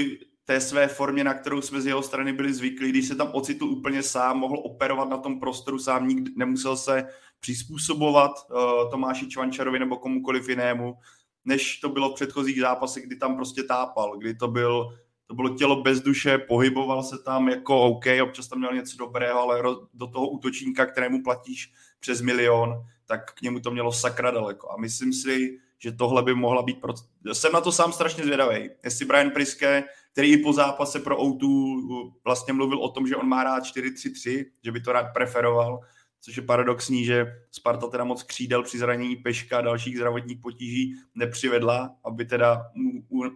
té 0.46 0.62
své 0.62 0.88
formě, 0.88 1.24
na 1.24 1.34
kterou 1.34 1.62
jsme 1.62 1.82
z 1.82 1.86
jeho 1.86 2.02
strany 2.02 2.34
byli 2.34 2.54
zvyklí, 2.54 2.90
když 2.90 3.08
se 3.08 3.16
tam 3.16 3.30
ocitl 3.32 3.66
úplně 3.66 4.04
sám, 4.04 4.38
mohl 4.38 4.60
operovat 4.64 5.10
na 5.10 5.18
tom 5.18 5.40
prostoru 5.40 5.80
sám, 5.80 6.08
nikdy 6.08 6.32
nemusel 6.36 6.78
se 6.78 7.08
přizpůsobovat 7.40 8.32
uh, 8.32 8.92
Tomáši 8.92 9.28
Čvančarovi 9.28 9.80
nebo 9.80 9.98
komukoliv 9.98 10.50
jinému, 10.50 10.98
než 11.46 11.80
to 11.80 11.90
bylo 11.90 12.10
v 12.10 12.16
předchozích 12.16 12.60
zápasech, 12.60 13.06
kdy 13.06 13.16
tam 13.16 13.36
prostě 13.36 13.64
tápal, 13.64 14.18
kdy 14.18 14.36
to 14.36 14.48
byl 14.48 14.98
to 15.28 15.36
bylo 15.36 15.50
tělo 15.50 15.82
bez 15.82 16.02
duše, 16.02 16.38
pohyboval 16.38 17.04
se 17.04 17.18
tam 17.26 17.50
jako 17.50 17.82
OK, 17.82 18.06
občas 18.24 18.48
tam 18.48 18.60
měl 18.60 18.74
něco 18.74 18.98
dobrého, 18.98 19.40
ale 19.40 19.64
do 19.94 20.08
toho 20.08 20.30
útočníka, 20.30 20.86
kterému 20.86 21.24
platíš 21.24 21.74
přes 22.00 22.22
milion, 22.22 22.86
tak 23.06 23.34
k 23.34 23.42
němu 23.42 23.60
to 23.60 23.72
mělo 23.72 23.92
sakra 23.92 24.32
daleko. 24.32 24.72
A 24.72 24.78
myslím 24.78 25.14
si, 25.14 25.60
že 25.80 25.92
tohle 25.92 26.24
by 26.24 26.36
mohla 26.36 26.62
být... 26.62 26.82
Pro... 26.82 26.94
Jsem 27.34 27.52
na 27.54 27.62
to 27.62 27.72
sám 27.72 27.94
strašně 27.94 28.24
zvědavý. 28.24 28.70
Jestli 28.84 29.06
Brian 29.06 29.32
Priske, 29.32 29.84
který 30.14 30.32
i 30.32 30.38
po 30.38 30.54
zápase 30.54 31.00
pro 31.00 31.18
O2 31.18 32.14
vlastně 32.24 32.54
mluvil 32.54 32.80
o 32.80 32.90
tom, 32.90 33.08
že 33.08 33.16
on 33.16 33.28
má 33.28 33.44
rád 33.44 33.64
4-3-3, 33.64 34.46
že 34.64 34.72
by 34.72 34.82
to 34.82 34.92
rád 34.92 35.08
preferoval, 35.14 35.80
což 36.22 36.38
je 36.38 36.44
paradoxní, 36.44 37.06
že 37.06 37.26
Sparta 37.52 37.88
teda 37.88 38.04
moc 38.04 38.24
křídel 38.24 38.64
při 38.64 38.78
zranění 38.78 39.16
Peška 39.16 39.58
a 39.58 39.62
dalších 39.62 39.96
zdravotních 39.96 40.38
potíží 40.38 40.96
nepřivedla, 41.16 41.96
aby 42.04 42.26
teda 42.26 42.62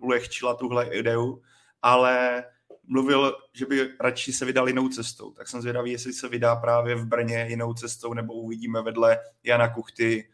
ulehčila 0.01 0.53
tuhle 0.53 0.85
ideu, 0.85 1.41
ale 1.81 2.43
mluvil, 2.87 3.37
že 3.53 3.65
by 3.65 3.89
radši 3.99 4.33
se 4.33 4.45
vydal 4.45 4.67
jinou 4.67 4.89
cestou. 4.89 5.31
Tak 5.31 5.47
jsem 5.47 5.61
zvědavý, 5.61 5.91
jestli 5.91 6.13
se 6.13 6.29
vydá 6.29 6.55
právě 6.55 6.95
v 6.95 7.05
Brně 7.05 7.45
jinou 7.49 7.73
cestou, 7.73 8.13
nebo 8.13 8.33
uvidíme 8.33 8.81
vedle 8.81 9.19
Jana 9.43 9.73
Kuchty 9.73 10.29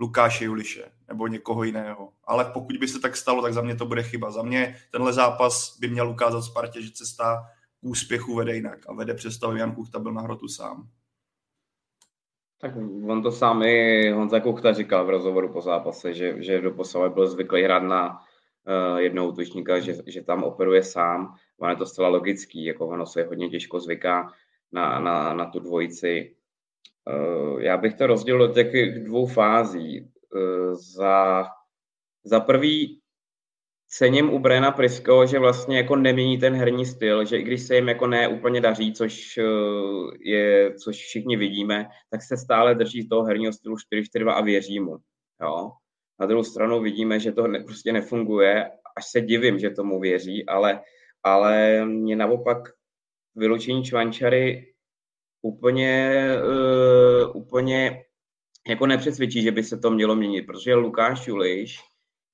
Lukáše 0.00 0.44
Juliše 0.44 0.84
nebo 1.08 1.26
někoho 1.26 1.64
jiného. 1.64 2.12
Ale 2.24 2.44
pokud 2.44 2.76
by 2.76 2.88
se 2.88 3.00
tak 3.00 3.16
stalo, 3.16 3.42
tak 3.42 3.52
za 3.52 3.62
mě 3.62 3.76
to 3.76 3.86
bude 3.86 4.02
chyba. 4.02 4.30
Za 4.30 4.42
mě 4.42 4.76
tenhle 4.90 5.12
zápas 5.12 5.78
by 5.80 5.88
měl 5.88 6.10
ukázat 6.10 6.42
Spartě, 6.42 6.82
že 6.82 6.92
cesta 6.92 7.44
k 7.80 7.84
úspěchu 7.84 8.34
vede 8.34 8.54
jinak 8.54 8.78
a 8.88 8.92
vede 8.92 9.14
přestavu 9.14 9.56
Jan 9.56 9.74
Kuchta 9.74 9.98
byl 9.98 10.12
na 10.12 10.22
hrotu 10.22 10.48
sám. 10.48 10.88
Tak 12.60 12.76
on 13.08 13.22
to 13.22 13.32
sám 13.32 13.62
i 13.62 14.10
Honza 14.10 14.40
Kuchta 14.40 14.72
říkal 14.72 15.06
v 15.06 15.10
rozhovoru 15.10 15.52
po 15.52 15.60
zápase, 15.60 16.14
že, 16.14 16.42
že 16.42 16.60
do 16.60 16.70
posava 16.70 17.08
byl 17.08 17.28
zvyklý 17.28 17.62
hrát 17.62 17.82
na 17.82 18.18
uh, 18.18 18.96
jednoho 18.96 19.28
útočníka, 19.28 19.80
že, 19.80 19.96
že 20.06 20.22
tam 20.22 20.44
operuje 20.44 20.82
sám. 20.82 21.34
Ono 21.58 21.70
je 21.70 21.76
to 21.76 21.86
zcela 21.86 22.08
logický, 22.08 22.64
jako 22.64 22.86
ono 22.86 23.06
se 23.06 23.22
hodně 23.22 23.48
těžko 23.48 23.80
zvyká 23.80 24.32
na, 24.72 25.00
na, 25.00 25.34
na 25.34 25.46
tu 25.46 25.60
dvojici 25.60 26.35
já 27.58 27.76
bych 27.76 27.94
to 27.94 28.06
rozdělil 28.06 28.48
do 28.48 28.54
těch 28.54 29.04
dvou 29.04 29.26
fází. 29.26 30.12
Eh, 30.36 30.74
za, 30.74 31.46
za 32.24 32.40
prvý 32.40 33.00
cením 33.88 34.34
u 34.34 34.38
Brena 34.38 34.70
Prisko, 34.70 35.26
že 35.26 35.38
vlastně 35.38 35.76
jako 35.76 35.96
nemění 35.96 36.38
ten 36.38 36.54
herní 36.54 36.86
styl, 36.86 37.24
že 37.24 37.38
i 37.38 37.42
když 37.42 37.62
se 37.62 37.74
jim 37.74 37.88
jako 37.88 38.06
ne 38.06 38.28
úplně 38.28 38.60
daří, 38.60 38.92
což, 38.92 39.38
eh, 39.38 39.42
je, 40.20 40.74
což 40.74 40.96
všichni 40.96 41.36
vidíme, 41.36 41.88
tak 42.10 42.22
se 42.22 42.36
stále 42.36 42.74
drží 42.74 43.08
toho 43.08 43.24
herního 43.24 43.52
stylu 43.52 43.76
4-4-2 43.76 44.32
a 44.32 44.40
věří 44.40 44.80
mu. 44.80 44.96
Jo? 45.42 45.70
Na 46.20 46.26
druhou 46.26 46.44
stranu 46.44 46.80
vidíme, 46.80 47.20
že 47.20 47.32
to 47.32 47.46
ne, 47.46 47.64
prostě 47.64 47.92
nefunguje, 47.92 48.70
až 48.96 49.06
se 49.10 49.20
divím, 49.20 49.58
že 49.58 49.70
tomu 49.70 50.00
věří, 50.00 50.46
ale, 50.46 50.82
ale 51.22 51.84
mě 51.84 52.16
naopak 52.16 52.58
vyloučení 53.34 53.84
Čvančary 53.84 54.74
úplně, 55.48 56.28
uh, 56.42 57.36
úplně 57.36 58.02
jako 58.68 58.86
nepřesvědčí, 58.86 59.42
že 59.42 59.52
by 59.52 59.62
se 59.62 59.78
to 59.78 59.90
mělo 59.90 60.16
měnit, 60.16 60.42
protože 60.42 60.74
Lukáš 60.74 61.26
Juliš 61.26 61.80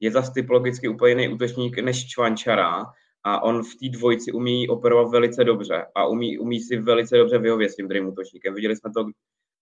je 0.00 0.11
za 0.11 0.31
typologicky 0.31 0.88
úplně 0.88 1.11
jiný 1.11 1.35
útočník 1.35 1.78
než 1.78 2.07
Čvančara 2.07 2.85
a 3.25 3.42
on 3.42 3.62
v 3.62 3.75
té 3.81 3.99
dvojici 3.99 4.33
umí 4.33 4.69
operovat 4.69 5.09
velice 5.09 5.45
dobře 5.45 5.87
a 5.95 6.07
umí, 6.07 6.38
umí 6.38 6.61
si 6.61 6.76
velice 6.76 7.16
dobře 7.16 7.38
vyhovět 7.38 7.71
s 7.71 7.76
tím 7.76 7.88
druhým 7.88 8.09
útočníkem. 8.09 8.54
Viděli 8.54 8.76
jsme 8.76 8.90
to, 8.97 9.04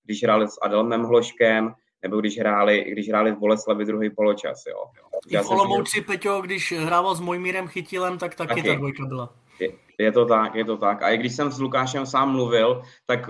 když 0.05 0.23
hráli 0.23 0.49
s 0.49 0.59
Adamem 0.63 1.03
Hloškem, 1.03 1.75
nebo 2.03 2.21
když 2.21 2.39
hráli, 2.39 2.85
když 2.93 3.09
hráli 3.09 3.33
v 3.33 3.39
Boleslavi 3.39 3.85
druhý 3.85 4.11
poločas. 4.11 4.67
Jo. 4.67 4.85
I 5.29 5.37
v 5.37 5.51
Olomouci, 5.51 6.01
Peťo, 6.01 6.41
když 6.41 6.73
hrával 6.73 7.15
s 7.15 7.21
Mojmírem 7.21 7.69
Chytilem, 7.69 8.19
tak 8.19 8.35
taky, 8.35 8.55
taky. 8.55 8.69
ta 8.69 8.75
dvojka 8.75 9.05
byla. 9.07 9.35
Je, 10.01 10.13
to 10.13 10.27
tak, 10.27 10.55
je 10.55 10.65
to 10.65 10.77
tak. 10.77 11.03
A 11.03 11.11
i 11.11 11.19
když 11.19 11.37
jsem 11.37 11.53
s 11.53 11.61
Lukášem 11.61 12.07
sám 12.07 12.33
mluvil, 12.33 12.83
tak 13.07 13.21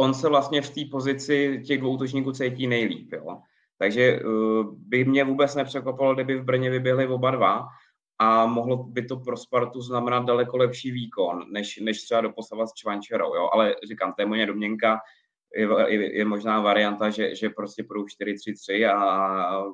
on 0.00 0.14
se 0.14 0.28
vlastně 0.28 0.62
v 0.62 0.70
té 0.70 0.80
pozici 0.90 1.62
těch 1.66 1.80
dvou 1.80 1.94
útočníků 1.94 2.32
cítí 2.32 2.66
nejlíp. 2.66 3.12
Jo? 3.12 3.40
Takže 3.78 4.20
uh, 4.20 4.74
by 4.78 5.04
mě 5.04 5.24
vůbec 5.24 5.54
nepřekvapilo, 5.54 6.14
kdyby 6.14 6.36
v 6.36 6.44
Brně 6.44 6.70
vyběhli 6.70 7.06
oba 7.08 7.30
dva 7.30 7.68
a 8.18 8.46
mohlo 8.46 8.84
by 8.84 9.02
to 9.02 9.16
pro 9.16 9.36
Spartu 9.36 9.80
znamenat 9.80 10.24
daleko 10.24 10.56
lepší 10.56 10.90
výkon, 10.90 11.52
než, 11.52 11.76
než 11.76 12.02
třeba 12.02 12.20
doposavat 12.20 12.68
s 12.68 12.74
Čvančerou. 12.74 13.34
Jo? 13.34 13.48
Ale 13.52 13.74
říkám, 13.88 14.12
to 14.12 14.22
je 14.22 14.26
moje 14.26 14.46
domněnka, 14.46 15.00
je, 15.56 15.68
je, 15.86 16.18
je 16.18 16.24
možná 16.24 16.60
varianta, 16.60 17.10
že, 17.10 17.34
že 17.34 17.50
prostě 17.50 17.84
půjdou 17.84 18.04
4-3-3 18.04 18.96
a 18.96 19.64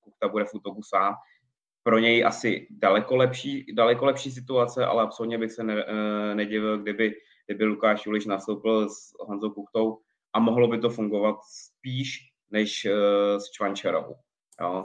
Kuchta 0.00 0.28
bude 0.28 0.44
v 0.44 0.54
útoku 0.54 0.82
sám 0.82 1.14
pro 1.88 1.98
něj 1.98 2.24
asi 2.26 2.66
daleko 2.70 3.16
lepší, 3.16 3.66
daleko 3.74 4.04
lepší 4.04 4.30
situace, 4.30 4.86
ale 4.86 5.02
absolutně 5.02 5.38
bych 5.38 5.52
se 5.52 5.62
ne, 5.62 5.84
eh, 5.88 6.34
nedivil, 6.34 6.78
kdyby, 6.78 7.14
kdyby 7.46 7.64
Lukáš 7.64 8.06
Juliš 8.06 8.26
nastoupil 8.26 8.88
s 8.88 9.14
Honzou 9.20 9.50
Kuchtou 9.50 9.98
a 10.32 10.40
mohlo 10.40 10.68
by 10.68 10.78
to 10.78 10.90
fungovat 10.90 11.36
spíš 11.42 12.18
než 12.50 12.84
uh, 12.84 13.38
s 13.38 13.50
Čvančarou. 13.50 14.14
Jo. 14.60 14.84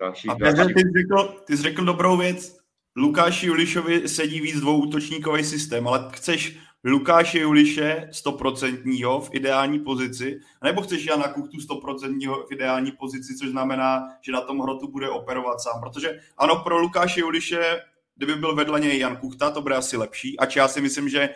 Další, 0.00 0.28
a 0.28 0.34
další... 0.34 0.74
Ty, 0.74 0.80
jsi 0.80 0.92
řekl, 0.98 1.42
ty 1.46 1.56
jsi 1.56 1.62
řekl 1.62 1.84
dobrou 1.84 2.16
věc. 2.16 2.58
Lukáši 2.96 3.46
Julišovi 3.46 4.08
sedí 4.08 4.40
víc 4.40 4.60
dvouútočníkový 4.60 5.44
systém, 5.44 5.88
ale 5.88 6.10
chceš 6.12 6.58
Lukáše 6.84 7.38
Juliše 7.38 8.08
100% 8.12 9.20
v 9.20 9.28
ideální 9.32 9.78
pozici, 9.78 10.40
nebo 10.64 10.82
chceš 10.82 11.06
Jana 11.06 11.28
Kuchtu 11.28 11.56
100% 11.56 12.46
v 12.48 12.52
ideální 12.52 12.92
pozici, 12.92 13.36
což 13.36 13.48
znamená, 13.48 14.08
že 14.20 14.32
na 14.32 14.40
tom 14.40 14.58
hrotu 14.60 14.88
bude 14.88 15.08
operovat 15.08 15.60
sám. 15.60 15.80
Protože 15.80 16.20
ano, 16.36 16.56
pro 16.56 16.78
Lukáše 16.78 17.20
Juliše, 17.20 17.80
kdyby 18.16 18.34
byl 18.34 18.54
vedle 18.54 18.80
něj 18.80 18.98
Jan 18.98 19.16
Kuchta, 19.16 19.50
to 19.50 19.62
bude 19.62 19.74
asi 19.74 19.96
lepší. 19.96 20.38
Ač 20.38 20.56
já 20.56 20.68
si 20.68 20.80
myslím, 20.80 21.08
že 21.08 21.28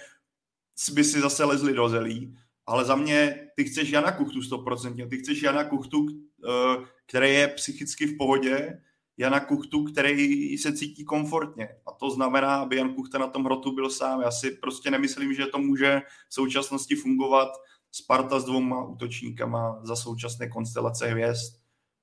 by 0.92 1.04
si 1.04 1.20
zase 1.20 1.44
lezli 1.44 1.72
do 1.72 1.88
zelí, 1.88 2.36
ale 2.66 2.84
za 2.84 2.94
mě 2.96 3.48
ty 3.56 3.64
chceš 3.64 3.90
Jana 3.90 4.12
Kuchtu 4.12 4.40
100%, 4.40 5.08
ty 5.08 5.18
chceš 5.18 5.42
Jana 5.42 5.64
Kuchtu, 5.64 6.06
eh, 6.08 6.84
který 7.06 7.34
je 7.34 7.48
psychicky 7.48 8.06
v 8.06 8.16
pohodě, 8.16 8.80
Jana 9.22 9.40
Kuchtu, 9.40 9.84
který 9.84 10.58
se 10.58 10.72
cítí 10.72 11.04
komfortně. 11.04 11.68
A 11.86 11.92
to 11.92 12.10
znamená, 12.10 12.56
aby 12.56 12.76
Jan 12.76 12.94
Kuchta 12.94 13.18
na 13.18 13.26
tom 13.26 13.44
hrotu 13.44 13.72
byl 13.72 13.90
sám. 13.90 14.20
Já 14.20 14.30
si 14.30 14.50
prostě 14.50 14.90
nemyslím, 14.90 15.34
že 15.34 15.46
to 15.46 15.58
může 15.58 16.02
v 16.28 16.34
současnosti 16.34 16.94
fungovat 16.96 17.48
Sparta 17.92 18.40
s 18.40 18.44
dvouma 18.44 18.84
útočníkama 18.84 19.80
za 19.82 19.96
současné 19.96 20.48
konstelace 20.48 21.06
hvězd. 21.06 21.54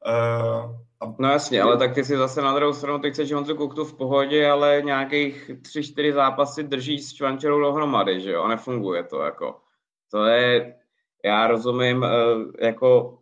Uh, 0.08 0.76
a... 1.00 1.16
No 1.20 1.30
jasně, 1.30 1.62
ale 1.62 1.78
tak 1.78 1.94
ty 1.94 2.04
si 2.06 2.18
zase 2.18 2.42
na 2.42 2.56
druhou 2.56 2.74
stranu, 2.74 3.00
ty 3.00 3.12
chceš 3.12 3.32
Honzu 3.32 3.56
Kuchtu 3.56 3.86
v 3.86 3.98
pohodě, 3.98 4.50
ale 4.50 4.82
nějakých 4.86 5.52
tři, 5.62 5.84
čtyři 5.84 6.14
zápasy 6.14 6.64
drží 6.64 7.00
s 7.00 7.14
Čvančerou 7.14 7.60
dohromady, 7.60 8.22
že 8.22 8.32
jo? 8.32 8.44
A 8.44 8.48
nefunguje 8.48 9.04
to, 9.04 9.22
jako. 9.22 9.60
To 10.12 10.26
je, 10.26 10.76
já 11.26 11.48
rozumím, 11.48 11.98
uh, 11.98 12.52
jako 12.60 13.20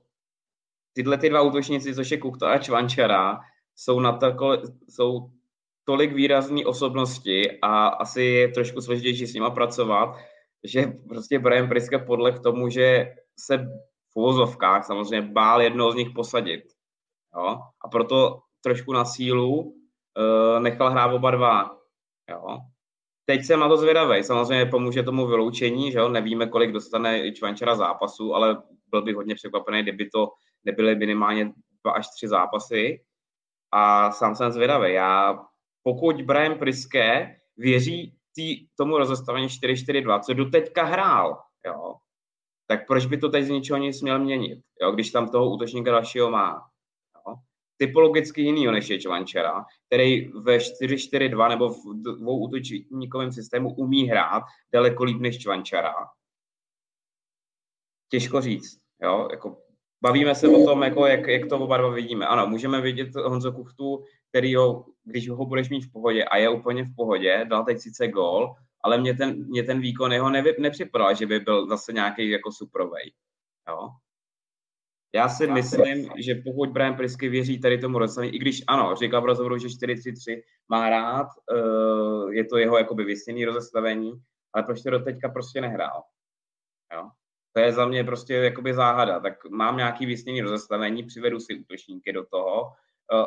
tyhle 0.94 1.18
ty 1.18 1.30
dva 1.30 1.42
útočníci, 1.42 1.96
což 1.96 2.12
je 2.12 2.18
Kuchta 2.18 2.50
a 2.50 2.58
Čvančera, 2.58 3.40
jsou, 3.78 4.00
na 4.00 4.12
tako, 4.12 4.58
jsou 4.90 5.30
tolik 5.84 6.14
výrazné 6.14 6.66
osobnosti 6.66 7.60
a 7.62 7.88
asi 7.88 8.22
je 8.22 8.48
trošku 8.48 8.82
složitější 8.82 9.28
s 9.28 9.34
nima 9.34 9.50
pracovat, 9.50 10.18
že 10.64 10.94
prostě 11.08 11.40
Brian 11.40 11.70
Priske 11.70 11.98
podle 12.00 12.32
k 12.32 12.40
tomu, 12.40 12.70
že 12.70 13.16
se 13.40 13.58
v 14.12 14.16
uvozovkách 14.16 14.86
samozřejmě 14.86 15.22
bál 15.32 15.62
jednoho 15.62 15.92
z 15.92 15.96
nich 15.96 16.10
posadit. 16.16 16.64
Jo? 17.36 17.60
A 17.86 17.88
proto 17.92 18.40
trošku 18.62 18.94
na 18.94 19.06
sílu 19.06 19.60
uh, 19.62 20.60
nechal 20.60 20.92
hrát 20.92 21.14
oba 21.14 21.32
dva. 21.32 21.78
Jo? 22.30 22.58
Teď 23.26 23.46
jsem 23.46 23.60
na 23.60 23.70
to 23.70 23.78
zvědavý. 23.78 24.24
Samozřejmě 24.24 24.66
pomůže 24.66 25.04
tomu 25.04 25.28
vyloučení, 25.28 25.92
že 25.92 26.00
jo? 26.00 26.10
nevíme, 26.10 26.48
kolik 26.48 26.72
dostane 26.72 27.32
Čvančara 27.32 27.76
zápasu, 27.76 28.36
ale 28.36 28.64
byl 28.90 29.02
bych 29.02 29.16
hodně 29.16 29.36
překvapený, 29.36 29.84
kdyby 29.84 30.10
to 30.10 30.32
nebyly 30.66 30.96
minimálně 30.96 31.54
dva 31.84 31.92
až 31.92 32.08
tři 32.08 32.28
zápasy 32.28 33.00
a 33.72 34.12
sám 34.12 34.36
jsem 34.36 34.52
zvědavý. 34.52 34.94
Já 34.94 35.40
pokud 35.84 36.22
Brian 36.22 36.60
Priske 36.60 37.36
věří 37.58 38.18
tý, 38.36 38.68
tomu 38.76 38.98
rozestavení 38.98 39.48
4-4-2, 39.48 40.20
co 40.20 40.34
doteďka 40.34 40.84
hrál, 40.84 41.42
jo, 41.66 41.96
tak 42.68 42.88
proč 42.88 43.06
by 43.06 43.18
to 43.18 43.30
teď 43.30 43.46
z 43.46 43.50
ničeho 43.50 43.80
nic 43.80 44.02
měl 44.02 44.20
měnit, 44.20 44.60
jo, 44.82 44.92
když 44.92 45.12
tam 45.12 45.30
toho 45.30 45.50
útočníka 45.50 45.92
dalšího 45.92 46.32
má. 46.32 46.70
Jo. 47.16 47.36
Typologicky 47.78 48.42
jiný 48.42 48.66
než 48.66 48.90
je 48.90 49.00
Čvančera, 49.00 49.66
který 49.88 50.28
ve 50.28 50.58
4-4-2 50.58 51.50
nebo 51.50 51.70
v 51.70 52.02
dvou 52.02 52.40
útočníkovém 52.40 53.32
systému 53.32 53.76
umí 53.76 54.08
hrát 54.08 54.44
daleko 54.74 55.04
líp 55.04 55.22
než 55.22 55.40
Čvančera. 55.40 55.94
Těžko 58.10 58.42
říct. 58.42 58.80
Jo, 59.02 59.28
jako 59.32 59.67
bavíme 60.02 60.36
se 60.36 60.48
o 60.48 60.66
tom, 60.66 60.84
jako 60.84 61.06
jak, 61.06 61.28
jak 61.28 61.50
to 61.50 61.60
oba 61.60 61.78
dva 61.78 61.90
vidíme. 61.90 62.28
Ano, 62.28 62.48
můžeme 62.48 62.82
vidět 62.82 63.16
Honzo 63.16 63.52
Kuchtu, 63.52 64.04
který 64.30 64.56
ho, 64.56 64.86
když 65.04 65.30
ho 65.30 65.46
budeš 65.46 65.70
mít 65.70 65.82
v 65.82 65.92
pohodě 65.92 66.24
a 66.24 66.38
je 66.38 66.50
úplně 66.50 66.84
v 66.84 66.96
pohodě, 66.96 67.46
dal 67.50 67.66
teď 67.66 67.80
sice 67.80 68.08
gol, 68.08 68.54
ale 68.84 68.98
mě 68.98 69.14
ten, 69.14 69.48
mě 69.48 69.64
ten 69.64 69.82
výkon 69.82 70.14
jeho 70.14 70.30
nevy, 70.30 70.56
nepřipadal, 70.60 71.16
že 71.16 71.26
by 71.26 71.40
byl 71.40 71.68
zase 71.68 71.94
nějaký 71.94 72.30
jako 72.30 72.52
suprovej. 72.52 73.14
Jo? 73.70 73.90
Já 75.16 75.30
si 75.30 75.48
myslím, 75.48 76.10
že 76.18 76.36
pokud 76.36 76.70
Brian 76.70 76.96
Prisky 76.96 77.30
věří 77.30 77.60
tady 77.60 77.78
tomu 77.78 78.00
rozhodnutí, 78.00 78.36
i 78.36 78.40
když 78.40 78.64
ano, 78.68 78.96
říkal 78.96 79.22
v 79.22 79.26
rozhovoru, 79.26 79.58
že 79.58 79.68
4-3-3 79.68 80.42
má 80.70 80.90
rád, 80.90 81.28
uh, 81.52 82.34
je 82.34 82.46
to 82.46 82.58
jeho 82.58 82.78
jakoby 82.78 83.04
vysněný 83.04 83.46
rozestavení, 83.46 84.14
ale 84.54 84.64
proč 84.64 84.84
to 84.84 84.90
do 84.90 85.00
teďka 85.00 85.30
prostě 85.30 85.62
nehrál? 85.62 86.04
Jo? 86.94 87.10
To 87.58 87.62
je 87.62 87.74
za 87.74 87.86
mě 87.86 88.04
prostě 88.04 88.34
jakoby 88.34 88.74
záhada. 88.74 89.20
Tak 89.20 89.50
mám 89.50 89.78
nějaký 89.78 90.06
vysněný 90.06 90.42
rozestavení, 90.42 91.04
přivedu 91.04 91.40
si 91.40 91.60
útočníky 91.60 92.14
do 92.14 92.26
toho, 92.26 92.62
uh, 93.14 93.26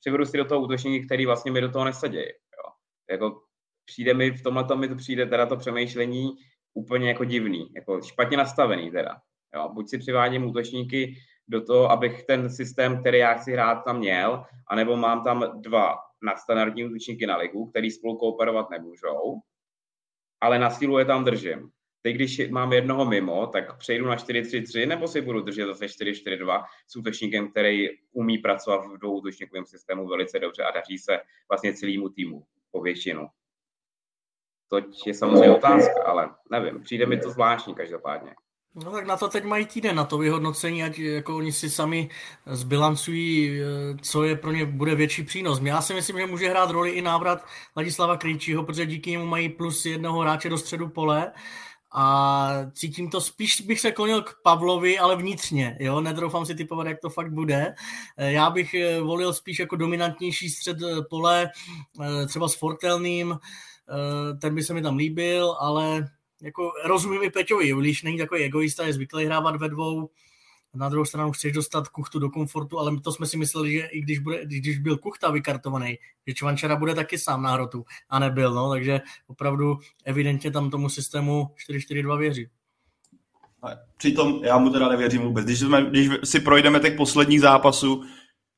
přivedu 0.00 0.24
si 0.24 0.36
do 0.36 0.44
toho 0.44 0.60
útočníky, 0.60 1.06
který 1.06 1.26
vlastně 1.26 1.52
mi 1.52 1.60
do 1.60 1.70
toho 1.70 1.84
nesedějí. 1.84 2.26
Jo. 2.26 2.72
Jako 3.10 3.42
přijde 3.84 4.14
mi, 4.14 4.30
v 4.30 4.42
tomhle 4.42 4.76
mi 4.76 4.88
to 4.88 4.94
přijde 4.94 5.26
teda 5.26 5.46
to 5.46 5.56
přemýšlení 5.56 6.30
úplně 6.74 7.08
jako 7.08 7.24
divný, 7.24 7.68
jako 7.76 8.02
špatně 8.02 8.36
nastavený 8.36 8.90
teda. 8.90 9.20
Jo. 9.54 9.68
Buď 9.68 9.88
si 9.88 9.98
přivádím 9.98 10.44
útočníky 10.44 11.14
do 11.48 11.64
toho, 11.64 11.90
abych 11.90 12.24
ten 12.24 12.50
systém, 12.50 13.00
který 13.00 13.18
já 13.18 13.34
chci 13.34 13.52
hrát, 13.52 13.84
tam 13.84 13.98
měl, 13.98 14.44
anebo 14.66 14.96
mám 14.96 15.24
tam 15.24 15.60
dva 15.60 15.98
nadstandardní 16.22 16.84
útočníky 16.84 17.26
na 17.26 17.36
ligu, 17.36 17.66
který 17.66 17.90
spolu 17.90 18.16
kooperovat 18.16 18.70
nemůžou, 18.70 19.40
ale 20.40 20.58
na 20.58 20.70
sílu 20.70 20.98
je 20.98 21.04
tam 21.04 21.24
držím. 21.24 21.70
Teď, 22.08 22.14
když 22.14 22.48
mám 22.50 22.72
jednoho 22.72 23.04
mimo, 23.04 23.46
tak 23.46 23.78
přejdu 23.78 24.06
na 24.06 24.16
4-3-3, 24.16 24.88
nebo 24.88 25.08
si 25.08 25.20
budu 25.20 25.40
držet 25.40 25.66
zase 25.66 25.86
4-4-2 25.86 26.64
s 26.86 26.96
útočníkem, 26.96 27.50
který 27.50 27.88
umí 28.12 28.38
pracovat 28.38 28.86
v 28.86 28.98
dvou 28.98 29.18
útočníkovém 29.18 29.66
systému 29.66 30.08
velice 30.08 30.38
dobře 30.38 30.62
a 30.62 30.70
daří 30.70 30.98
se 30.98 31.18
vlastně 31.48 31.74
celému 31.74 32.08
týmu 32.08 32.44
po 32.70 32.80
většinu. 32.80 33.26
To 34.68 34.80
je 35.06 35.14
samozřejmě 35.14 35.50
otázka, 35.50 36.02
ale 36.06 36.30
nevím, 36.50 36.82
přijde 36.82 37.06
mi 37.06 37.18
to 37.18 37.30
zvláštní 37.30 37.74
každopádně. 37.74 38.34
No 38.84 38.92
tak 38.92 39.06
na 39.06 39.16
to 39.16 39.28
teď 39.28 39.44
mají 39.44 39.66
týden, 39.66 39.96
na 39.96 40.04
to 40.04 40.18
vyhodnocení, 40.18 40.84
ať 40.84 40.98
jako 40.98 41.36
oni 41.36 41.52
si 41.52 41.70
sami 41.70 42.08
zbilancují, 42.46 43.60
co 44.02 44.24
je 44.24 44.36
pro 44.36 44.52
ně 44.52 44.64
bude 44.64 44.94
větší 44.94 45.22
přínos. 45.22 45.60
Já 45.62 45.80
si 45.80 45.94
myslím, 45.94 46.18
že 46.18 46.26
může 46.26 46.48
hrát 46.48 46.70
roli 46.70 46.90
i 46.90 47.02
návrat 47.02 47.46
Ladislava 47.76 48.16
Krejčího, 48.16 48.62
protože 48.62 48.86
díky 48.86 49.10
němu 49.10 49.26
mají 49.26 49.48
plus 49.48 49.86
jednoho 49.86 50.20
hráče 50.20 50.48
do 50.48 50.58
středu 50.58 50.88
pole 50.88 51.32
a 51.92 52.50
cítím 52.72 53.10
to, 53.10 53.20
spíš 53.20 53.60
bych 53.60 53.80
se 53.80 53.92
klonil 53.92 54.22
k 54.22 54.34
Pavlovi, 54.42 54.98
ale 54.98 55.16
vnitřně, 55.16 55.76
jo, 55.80 56.00
nedroufám 56.00 56.46
si 56.46 56.54
typovat, 56.54 56.86
jak 56.86 57.00
to 57.00 57.10
fakt 57.10 57.32
bude. 57.32 57.74
Eh, 58.16 58.32
já 58.32 58.50
bych 58.50 58.74
eh, 58.74 59.00
volil 59.00 59.32
spíš 59.32 59.58
jako 59.58 59.76
dominantnější 59.76 60.50
střed 60.50 60.76
eh, 60.82 61.02
pole, 61.10 61.50
třeba 62.26 62.48
s 62.48 62.54
Fortelným, 62.54 63.38
ten 64.40 64.54
by 64.54 64.62
se 64.62 64.74
mi 64.74 64.82
tam 64.82 64.96
líbil, 64.96 65.56
ale 65.60 66.08
jako 66.42 66.72
rozumím 66.84 67.22
i 67.22 67.30
Peťovi, 67.30 67.72
když 67.80 68.02
není 68.02 68.18
takový 68.18 68.42
egoista, 68.42 68.86
je 68.86 68.92
zvyklý 68.92 69.24
hrávat 69.24 69.56
ve 69.56 69.68
dvou, 69.68 70.10
na 70.74 70.88
druhou 70.88 71.04
stranu 71.04 71.32
chceš 71.32 71.52
dostat 71.52 71.88
Kuchtu 71.88 72.18
do 72.18 72.30
komfortu, 72.30 72.78
ale 72.78 73.00
to 73.00 73.12
jsme 73.12 73.26
si 73.26 73.36
mysleli, 73.36 73.72
že 73.72 73.86
i 73.86 74.00
když, 74.00 74.18
bude, 74.18 74.44
když 74.44 74.78
byl 74.78 74.96
Kuchta 74.96 75.30
vykartovaný, 75.30 75.98
že 76.26 76.34
Čvančara 76.34 76.76
bude 76.76 76.94
taky 76.94 77.18
sám 77.18 77.42
na 77.42 77.52
hrotu 77.52 77.84
a 78.08 78.18
nebyl, 78.18 78.54
no, 78.54 78.70
takže 78.70 79.00
opravdu 79.26 79.78
evidentně 80.04 80.50
tam 80.50 80.70
tomu 80.70 80.88
systému 80.88 81.46
4-4-2 81.70 82.18
věří. 82.18 82.48
Přitom 83.96 84.40
já 84.44 84.58
mu 84.58 84.70
teda 84.70 84.88
nevěřím 84.88 85.22
vůbec. 85.22 85.44
Když, 85.44 85.58
jsme, 85.58 85.82
když 85.82 86.08
si 86.24 86.40
projdeme 86.40 86.80
těch 86.80 86.96
posledních 86.96 87.40
zápasů, 87.40 88.04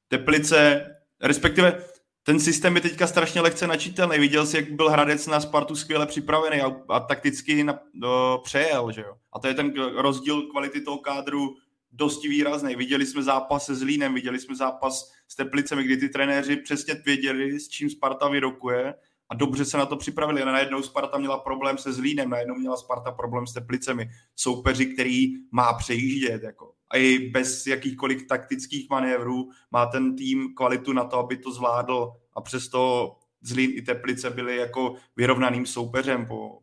Teplice, 0.09 0.87
respektive 1.23 1.85
ten 2.23 2.41
systém 2.41 2.75
je 2.77 2.81
teďka 2.81 3.07
strašně 3.07 3.41
lehce 3.41 3.67
načítelný. 3.67 4.19
Viděl 4.19 4.47
jsi, 4.47 4.57
jak 4.57 4.73
byl 4.73 4.91
Hradec 4.91 5.27
na 5.27 5.41
Spartu 5.41 5.77
skvěle 5.77 6.07
připravený 6.07 6.61
a, 6.61 6.77
a 6.89 7.01
takticky 7.01 7.65
na, 7.65 7.79
do, 7.95 8.41
přejel, 8.45 8.93
že 8.93 9.01
jo? 9.01 9.15
A 9.33 9.39
to 9.39 9.47
je 9.47 9.55
ten 9.55 9.73
rozdíl 9.97 10.43
kvality 10.43 10.81
toho 10.81 10.99
kádru 10.99 11.57
dosti 11.93 12.29
výrazný. 12.29 12.77
Viděli 12.77 13.07
jsme 13.07 13.23
zápas 13.23 13.67
se 13.67 13.75
Zlínem, 13.75 14.15
viděli 14.15 14.39
jsme 14.39 14.55
zápas 14.55 15.13
s 15.29 15.37
Teplicemi, 15.37 15.85
kdy 15.85 15.97
ty 15.97 16.09
trenéři 16.09 16.57
přesně 16.57 16.95
věděli, 16.95 17.61
s 17.61 17.69
čím 17.69 17.91
Sparta 17.91 18.29
vyrokuje 18.29 18.95
a 19.29 19.35
dobře 19.35 19.65
se 19.65 19.79
na 19.79 19.87
to 19.87 19.97
připravili. 19.97 20.43
A 20.43 20.45
najednou 20.45 20.83
Sparta 20.83 21.19
měla 21.19 21.39
problém 21.39 21.79
se 21.79 21.93
Zlínem, 21.93 22.31
najednou 22.31 22.55
měla 22.55 22.77
Sparta 22.77 23.13
problém 23.13 23.47
s 23.47 23.53
Teplicemi. 23.53 24.11
Soupeři, 24.37 24.87
který 24.87 25.35
má 25.51 25.73
přejíždět. 25.73 26.43
Jako. 26.43 26.73
A 26.91 26.97
i 26.97 27.19
bez 27.19 27.67
jakýchkoliv 27.67 28.27
taktických 28.27 28.91
manévrů 28.91 29.51
má 29.71 29.87
ten 29.87 30.17
tým 30.17 30.55
kvalitu 30.55 30.93
na 30.93 31.05
to, 31.05 31.19
aby 31.19 31.37
to 31.37 31.53
zvládl 31.53 32.13
a 32.35 32.41
přesto 32.41 33.13
Zlín 33.43 33.71
i 33.75 33.83
Teplice 33.83 34.31
byli 34.31 34.57
jako 34.57 34.95
vyrovnaným 35.17 35.67
soupeřem 35.67 36.27
po 36.27 36.59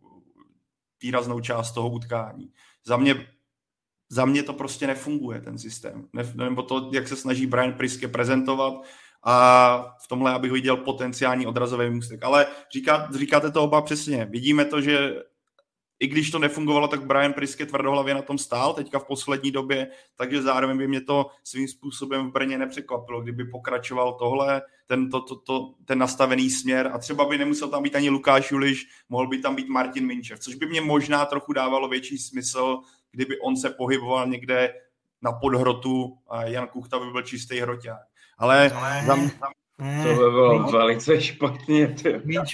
výraznou 1.02 1.40
část 1.40 1.72
toho 1.72 1.90
utkání. 1.90 2.52
Za 2.86 2.98
mě 2.98 3.28
za 4.10 4.26
mě 4.26 4.44
to 4.44 4.54
prostě 4.54 4.88
nefunguje, 4.88 5.42
ten 5.42 5.58
systém. 5.58 6.08
Ne, 6.14 6.34
nebo 6.36 6.64
to, 6.64 6.90
jak 6.94 7.08
se 7.08 7.16
snaží 7.16 7.48
Brian 7.48 7.74
Priske 7.74 8.08
prezentovat 8.08 8.74
a 9.24 9.96
v 10.04 10.08
tomhle, 10.08 10.34
abych 10.34 10.52
viděl 10.52 10.78
potenciální 10.78 11.48
odrazový 11.48 11.90
můstek. 11.90 12.24
Ale 12.24 12.48
říká, 12.74 13.10
říkáte 13.16 13.52
to 13.52 13.64
oba 13.64 13.82
přesně. 13.82 14.28
Vidíme 14.32 14.66
to, 14.66 14.82
že 14.82 15.14
i 16.00 16.08
když 16.08 16.32
to 16.32 16.40
nefungovalo, 16.40 16.88
tak 16.88 17.06
Brian 17.06 17.34
Priske 17.34 17.66
tvrdohlavě 17.66 18.14
na 18.14 18.22
tom 18.22 18.38
stál 18.38 18.74
teďka 18.74 19.00
v 19.00 19.06
poslední 19.06 19.52
době, 19.52 19.88
takže 20.16 20.42
zároveň 20.42 20.78
by 20.78 20.88
mě 20.88 21.02
to 21.02 21.26
svým 21.44 21.68
způsobem 21.68 22.28
v 22.28 22.34
Brně 22.34 22.58
nepřekvapilo, 22.58 23.22
kdyby 23.22 23.46
pokračoval 23.46 24.14
tohle, 24.14 24.62
ten, 24.88 25.10
to, 25.10 25.22
to, 25.22 25.36
to, 25.36 25.74
ten 25.86 26.00
nastavený 26.00 26.50
směr 26.50 26.92
a 26.94 26.98
třeba 26.98 27.26
by 27.26 27.38
nemusel 27.38 27.68
tam 27.70 27.84
být 27.84 27.96
ani 27.96 28.10
Lukáš 28.10 28.52
Juliš, 28.52 28.88
mohl 29.10 29.28
by 29.28 29.38
tam 29.38 29.56
být 29.56 29.68
Martin 29.68 30.06
Minčev, 30.06 30.40
což 30.40 30.56
by 30.56 30.66
mě 30.66 30.82
možná 30.82 31.26
trochu 31.26 31.54
dávalo 31.54 31.90
větší 31.90 32.18
smysl, 32.18 32.80
kdyby 33.12 33.40
on 33.40 33.58
se 33.58 33.70
pohyboval 33.70 34.28
někde 34.28 34.74
na 35.22 35.32
podhrotu 35.32 36.18
a 36.28 36.44
Jan 36.44 36.68
Kuchta 36.68 37.00
by 37.00 37.06
byl 37.12 37.22
čistý 37.22 37.60
hroťák. 37.60 38.02
Ale 38.38 38.70
za, 38.70 39.16
za, 39.16 39.16
to 39.78 40.10
by 40.10 40.16
bylo 40.16 40.60
no. 40.60 40.72
velice 40.72 41.22
špatně. 41.22 41.96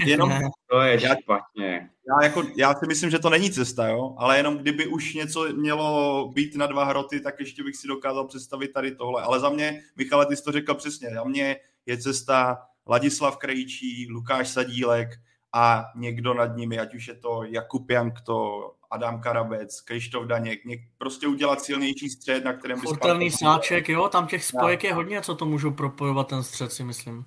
Jenom, 0.06 0.39
to 0.70 0.82
je 0.82 1.00
špatně. 1.00 1.89
Já, 2.08 2.24
jako, 2.24 2.44
já 2.56 2.74
si 2.74 2.88
myslím, 2.88 3.10
že 3.10 3.20
to 3.20 3.30
není 3.30 3.52
cesta, 3.52 3.88
jo? 3.88 4.16
ale 4.18 4.38
jenom 4.38 4.58
kdyby 4.58 4.88
už 4.88 5.13
něco 5.13 5.48
mělo 5.54 6.28
být 6.36 6.56
na 6.56 6.68
dva 6.68 6.84
hroty, 6.84 7.22
tak 7.22 7.39
ještě 7.39 7.63
bych 7.63 7.76
si 7.76 7.88
dokázal 7.88 8.28
představit 8.28 8.68
tady 8.74 8.96
tohle. 8.96 9.24
Ale 9.24 9.39
za 9.39 9.50
mě, 9.50 9.82
Michale, 9.96 10.26
ty 10.26 10.36
jsi 10.36 10.44
to 10.44 10.52
řekl 10.52 10.74
přesně, 10.74 11.10
za 11.10 11.24
mě 11.24 11.56
je 11.86 11.98
cesta 11.98 12.62
Ladislav 12.88 13.38
Krejčí, 13.38 14.08
Lukáš 14.12 14.50
Sadílek 14.50 15.10
a 15.54 15.86
někdo 15.96 16.34
nad 16.34 16.56
nimi, 16.58 16.80
ať 16.80 16.96
už 16.96 17.08
je 17.08 17.16
to 17.16 17.44
Jakub 17.44 17.89
Jankto, 17.89 18.72
Adam 18.93 19.21
Karabec, 19.21 19.82
Krištof 19.82 20.25
Daněk, 20.25 20.65
něk, 20.65 20.82
prostě 20.97 21.27
udělat 21.27 21.62
silnější 21.62 22.10
střed, 22.10 22.45
na 22.45 22.53
kterém 22.53 22.79
by 22.79 22.88
Fortelný 22.88 23.32
sáček, 23.32 23.89
jo, 23.89 24.10
tam 24.10 24.27
těch 24.27 24.43
spojek 24.43 24.84
je 24.84 24.93
hodně, 24.93 25.21
co 25.21 25.36
to 25.36 25.45
můžou 25.45 25.71
propojovat 25.71 26.27
ten 26.27 26.43
střed, 26.43 26.71
si 26.71 26.84
myslím. 26.84 27.25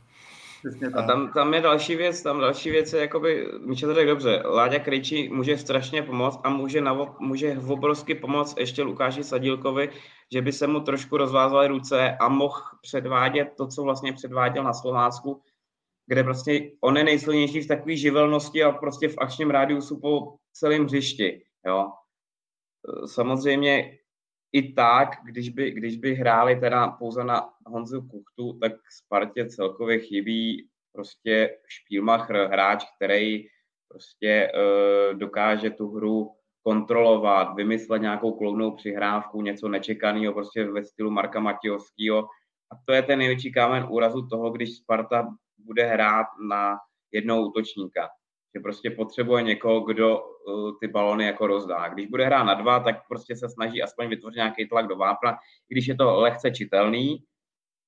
A 0.95 1.03
tam, 1.03 1.33
tam 1.33 1.55
je 1.55 1.61
další 1.61 1.97
věc, 1.97 2.23
tam 2.23 2.41
další 2.41 2.71
věc 2.71 2.93
je, 2.93 3.01
jakoby, 3.01 3.47
Míče 3.61 3.87
to 3.87 3.95
tak 3.95 4.07
dobře, 4.07 4.43
Láďa 4.47 4.79
Krejčí 4.79 5.29
může 5.29 5.59
strašně 5.59 6.03
pomoct 6.03 6.41
a 6.45 6.49
může, 6.49 6.81
navo, 6.81 7.15
může 7.21 7.59
obrovsky 7.69 8.15
pomoct 8.15 8.59
ještě 8.59 8.83
Lukáši 8.83 9.25
Sadílkovi, 9.25 9.91
že 10.33 10.43
by 10.43 10.53
se 10.53 10.67
mu 10.67 10.81
trošku 10.81 11.17
rozvázaly 11.17 11.69
ruce 11.69 12.17
a 12.21 12.29
mohl 12.29 12.63
předvádět 12.83 13.49
to, 13.57 13.67
co 13.67 13.83
vlastně 13.83 14.13
předváděl 14.13 14.65
na 14.65 14.73
Slovácku, 14.73 15.43
kde 16.07 16.25
prostě 16.25 16.71
on 16.81 16.97
je 16.97 17.05
nejsilnější 17.05 17.61
v 17.61 17.69
takové 17.69 17.97
živelnosti 17.97 18.63
a 18.63 18.73
prostě 18.73 19.09
v 19.09 19.15
akčním 19.19 19.51
rádiusu 19.51 20.01
po 20.01 20.35
celém 20.53 20.85
hřišti. 20.85 21.43
Jo. 21.67 21.93
Samozřejmě 23.07 23.99
i 24.53 24.73
tak, 24.73 25.09
když 25.25 25.49
by, 25.49 25.71
když 25.71 25.97
by 25.97 26.15
hráli 26.15 26.61
teda 26.61 26.89
pouze 26.89 27.25
na 27.25 27.53
Honzu 27.67 28.03
Kuchtu, 28.03 28.59
tak 28.59 28.73
Spartě 28.91 29.47
celkově 29.47 29.99
chybí 29.99 30.69
prostě 30.93 31.59
špílmacher, 31.67 32.37
hráč, 32.37 32.85
který 32.97 33.47
prostě 33.89 34.53
uh, 34.55 35.19
dokáže 35.19 35.71
tu 35.71 35.89
hru 35.89 36.33
kontrolovat, 36.63 37.55
vymyslet 37.55 38.03
nějakou 38.03 38.33
klounou 38.33 38.77
přihrávku, 38.77 39.43
něco 39.43 39.69
nečekaného 39.69 40.33
prostě 40.33 40.65
ve 40.65 40.85
stylu 40.85 41.11
Marka 41.11 41.41
Matějovského. 41.41 42.19
A 42.73 42.77
to 42.85 42.93
je 42.93 43.03
ten 43.03 43.19
největší 43.19 43.53
kámen 43.53 43.87
úrazu 43.91 44.27
toho, 44.27 44.51
když 44.51 44.77
Sparta 44.77 45.29
bude 45.59 45.87
hrát 45.87 46.27
na 46.49 46.77
jednou 47.13 47.47
útočníka. 47.47 48.09
Že 48.57 48.61
prostě 48.61 48.91
potřebuje 48.91 49.43
někoho, 49.43 49.81
kdo 49.81 50.21
uh, 50.21 50.73
ty 50.81 50.89
balony 50.89 51.27
jako 51.27 51.47
rozdá. 51.47 51.89
Když 51.89 52.07
bude 52.07 52.27
hrát 52.27 52.43
na 52.43 52.55
dva, 52.55 52.81
tak 52.81 53.09
prostě 53.09 53.37
se 53.37 53.49
snaží 53.49 53.83
aspoň 53.83 54.09
vytvořit 54.09 54.37
nějaký 54.37 54.69
tlak 54.69 54.87
do 54.87 54.97
vápna, 54.97 55.39
když 55.69 55.87
je 55.87 55.95
to 55.95 56.21
lehce 56.21 56.51
čitelný, 56.51 57.25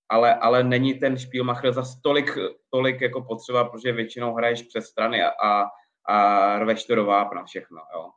ale, 0.08 0.34
ale 0.34 0.64
není 0.64 0.94
ten 0.94 1.18
Spielmacher 1.18 1.72
za 1.72 1.82
tolik, 2.02 2.38
tolik 2.70 3.00
jako 3.00 3.22
potřeba, 3.22 3.64
protože 3.64 3.92
většinou 3.92 4.34
hraješ 4.34 4.62
přes 4.62 4.86
strany 4.86 5.22
a, 5.22 5.28
a, 5.28 5.66
a 6.08 6.58
rveš 6.58 6.84
to 6.84 6.94
do 6.94 7.04
vápna 7.04 7.44
všechno. 7.44 7.78
Jo. 7.94 8.10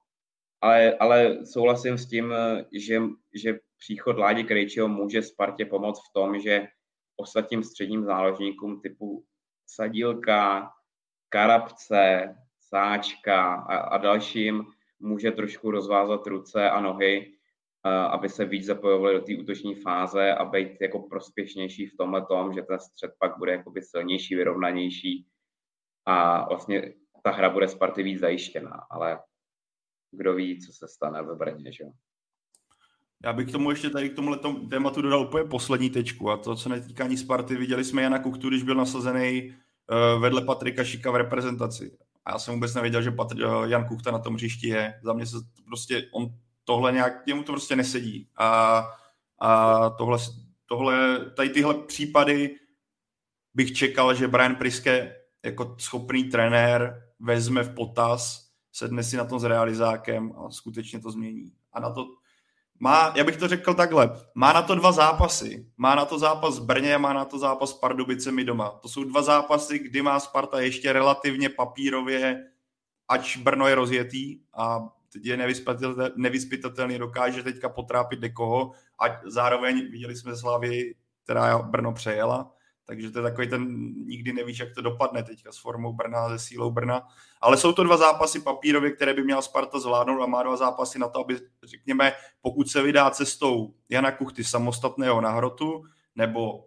Ale, 0.62 0.98
ale 1.00 1.46
souhlasím 1.46 1.98
s 1.98 2.10
tím, 2.10 2.34
že, 2.72 3.02
že 3.34 3.60
příchod 3.80 4.18
Ládi 4.18 4.44
Krejčího 4.44 4.88
může 4.88 5.22
Spartě 5.22 5.66
pomoct 5.66 6.00
v 6.00 6.14
tom, 6.14 6.40
že 6.40 6.68
ostatním 7.16 7.64
středním 7.64 8.04
záložníkům 8.04 8.82
typu 8.82 9.24
Sadílka, 9.68 10.72
Karabce, 11.32 12.36
Sáčka 12.60 13.54
a, 13.54 13.78
a 13.78 13.98
dalším 13.98 14.66
může 15.00 15.32
trošku 15.32 15.72
rozvázat 15.72 16.28
ruce 16.28 16.70
a 16.70 16.82
nohy, 16.82 17.34
aby 17.84 18.30
se 18.30 18.46
víc 18.46 18.66
zapojovali 18.66 19.14
do 19.14 19.22
té 19.22 19.36
útoční 19.36 19.76
fáze 19.76 20.34
a 20.34 20.46
být 20.46 20.82
jako 20.82 21.00
prospěšnější 21.00 21.86
v 21.86 21.98
tomhle 21.98 22.26
tom, 22.26 22.54
že 22.54 22.62
ten 22.62 22.80
střed 22.80 23.12
pak 23.20 23.38
bude 23.38 23.52
jakoby 23.52 23.82
silnější, 23.82 24.36
vyrovnanější 24.36 25.28
a 26.06 26.48
vlastně 26.50 26.94
ta 27.24 27.32
hra 27.32 27.50
bude 27.50 27.68
Sparty 27.68 28.04
víc 28.04 28.20
zajištěná, 28.20 28.86
ale 28.90 29.20
kdo 30.12 30.34
ví, 30.34 30.60
co 30.62 30.74
se 30.74 30.88
stane 30.88 31.24
ve 31.24 31.36
Brně, 31.36 31.72
že. 31.72 31.84
Já 33.24 33.34
bych 33.34 33.50
k 33.50 33.52
tomu 33.52 33.70
ještě 33.70 33.90
tady 33.90 34.10
k 34.10 34.16
tomuhle 34.16 34.40
tématu 34.70 35.02
dodal 35.02 35.22
úplně 35.22 35.44
poslední 35.44 35.90
tečku 35.90 36.30
a 36.30 36.38
to, 36.38 36.56
co 36.56 36.70
netýká 36.70 37.04
ani 37.04 37.18
Sparty, 37.18 37.56
viděli 37.56 37.84
jsme 37.84 38.02
Jana 38.02 38.20
Kuktu, 38.20 38.50
když 38.50 38.64
byl 38.64 38.76
nasazený 38.76 39.56
vedle 40.20 40.42
Patrika 40.42 40.84
Šika 40.84 41.12
v 41.12 41.16
reprezentaci. 41.16 41.98
A 42.26 42.32
já 42.32 42.40
jsem 42.40 42.54
vůbec 42.54 42.74
nevěděl, 42.74 43.02
že 43.02 43.12
Patr, 43.12 43.36
eh, 43.44 43.70
Jan 43.70 43.88
Kuchta 43.88 44.12
na 44.12 44.20
tom 44.20 44.34
hřišti 44.34 44.68
je. 44.68 45.00
Za 45.04 45.14
mě 45.14 45.26
se 45.26 45.38
prostě, 45.66 46.08
on 46.12 46.36
tohle 46.64 46.92
nějak, 46.92 47.26
němu 47.28 47.44
to 47.44 47.52
prostě 47.52 47.76
nesedí. 47.76 48.30
A, 48.38 48.84
a 49.40 49.90
tohle, 49.90 50.18
tohle, 50.66 51.26
tady 51.36 51.50
tyhle 51.50 51.74
případy 51.74 52.56
bych 53.54 53.74
čekal, 53.74 54.16
že 54.16 54.28
Brian 54.28 54.56
Priske 54.56 55.16
jako 55.46 55.76
schopný 55.80 56.24
trenér 56.24 57.04
vezme 57.20 57.64
v 57.64 57.76
potaz, 57.76 58.50
sedne 58.72 59.04
si 59.04 59.18
na 59.18 59.26
tom 59.26 59.40
s 59.40 59.44
realizákem 59.44 60.34
a 60.38 60.52
skutečně 60.52 61.00
to 61.00 61.12
změní. 61.12 61.54
A 61.74 61.80
na 61.80 61.90
to 61.90 62.08
má, 62.84 63.14
já 63.16 63.24
bych 63.24 63.38
to 63.38 63.48
řekl 63.48 63.74
takhle, 63.74 64.20
má 64.36 64.54
na 64.54 64.62
to 64.62 64.76
dva 64.76 64.92
zápasy. 64.92 65.66
Má 65.78 65.96
na 65.96 66.06
to 66.06 66.20
zápas 66.20 66.60
v 66.60 66.66
Brně, 66.66 66.98
má 66.98 67.14
na 67.14 67.26
to 67.26 67.40
zápas 67.40 67.70
s 67.70 67.74
Pardubicemi 67.74 68.44
doma. 68.44 68.70
To 68.70 68.90
jsou 68.90 69.04
dva 69.04 69.22
zápasy, 69.22 69.80
kdy 69.80 70.02
má 70.02 70.20
Sparta 70.20 70.60
ještě 70.60 70.94
relativně 70.94 71.50
papírově, 71.50 72.48
ač 73.08 73.38
Brno 73.38 73.68
je 73.68 73.76
rozjetý 73.76 74.40
a 74.54 74.90
je 75.24 75.38
nevyspytatelný, 76.16 76.98
dokáže 76.98 77.44
teďka 77.44 77.70
potrápit 77.70 78.20
dekoho 78.20 78.72
a 79.00 79.22
zároveň 79.26 79.92
viděli 79.92 80.16
jsme 80.16 80.36
Slavy, 80.36 80.96
která 81.24 81.60
Brno 81.60 81.94
přejela, 81.94 82.52
takže 82.86 83.12
to 83.12 83.20
je 83.20 83.24
takový 83.24 83.48
ten, 83.50 83.94
nikdy 84.06 84.34
nevíš, 84.34 84.60
jak 84.60 84.74
to 84.76 84.82
dopadne 84.82 85.24
teďka 85.24 85.52
s 85.52 85.58
formou 85.58 85.94
Brna, 85.94 86.30
se 86.30 86.40
sílou 86.40 86.72
Brna. 86.72 87.08
Ale 87.42 87.58
jsou 87.58 87.74
to 87.74 87.84
dva 87.84 87.98
zápasy 87.98 88.40
papírově, 88.40 88.92
které 88.92 89.14
by 89.14 89.24
měla 89.24 89.42
Sparta 89.42 89.80
zvládnout 89.80 90.24
a 90.24 90.26
má 90.26 90.44
dva 90.44 90.58
zápasy 90.58 91.00
na 91.00 91.08
to, 91.08 91.20
aby, 91.20 91.40
řekněme, 91.64 92.14
pokud 92.42 92.70
se 92.70 92.82
vydá 92.82 93.10
cestou 93.10 93.74
Jana 93.90 94.12
Kuchty 94.12 94.44
samostatného 94.44 95.22
na 95.22 95.32
hrotu, 95.32 95.84
nebo 96.16 96.66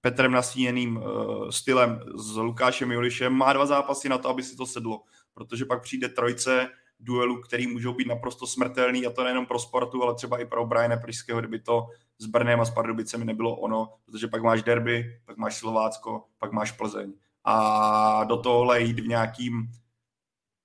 Petrem 0.00 0.32
nasíněným 0.32 0.96
uh, 0.96 1.50
stylem 1.50 2.00
s 2.14 2.36
Lukášem 2.36 2.92
Julišem, 2.92 3.32
má 3.32 3.52
dva 3.52 3.66
zápasy 3.66 4.08
na 4.08 4.18
to, 4.18 4.28
aby 4.28 4.42
si 4.42 4.56
to 4.56 4.66
sedlo. 4.66 5.02
Protože 5.34 5.64
pak 5.64 5.82
přijde 5.82 6.08
trojce 6.08 6.68
duelu, 7.00 7.40
který 7.40 7.66
můžou 7.66 7.94
být 7.94 8.08
naprosto 8.08 8.46
smrtelný 8.46 9.06
a 9.06 9.10
to 9.10 9.24
nejenom 9.24 9.46
pro 9.46 9.58
sportu, 9.58 10.02
ale 10.02 10.14
třeba 10.14 10.38
i 10.38 10.44
pro 10.44 10.66
Briana 10.66 10.96
Priského, 10.96 11.40
kdyby 11.40 11.58
to 11.60 11.86
s 12.20 12.26
Brnem 12.26 12.60
a 12.60 12.64
s 12.64 12.70
Pardubicemi 12.70 13.24
nebylo 13.24 13.56
ono, 13.56 13.94
protože 14.04 14.28
pak 14.28 14.42
máš 14.42 14.62
derby, 14.62 15.20
pak 15.24 15.36
máš 15.36 15.56
Slovácko, 15.56 16.24
pak 16.38 16.52
máš 16.52 16.72
Plzeň. 16.72 17.12
A 17.44 18.24
do 18.24 18.36
tohohle 18.36 18.80
jít 18.80 19.00
v 19.00 19.08
nějakým, 19.08 19.72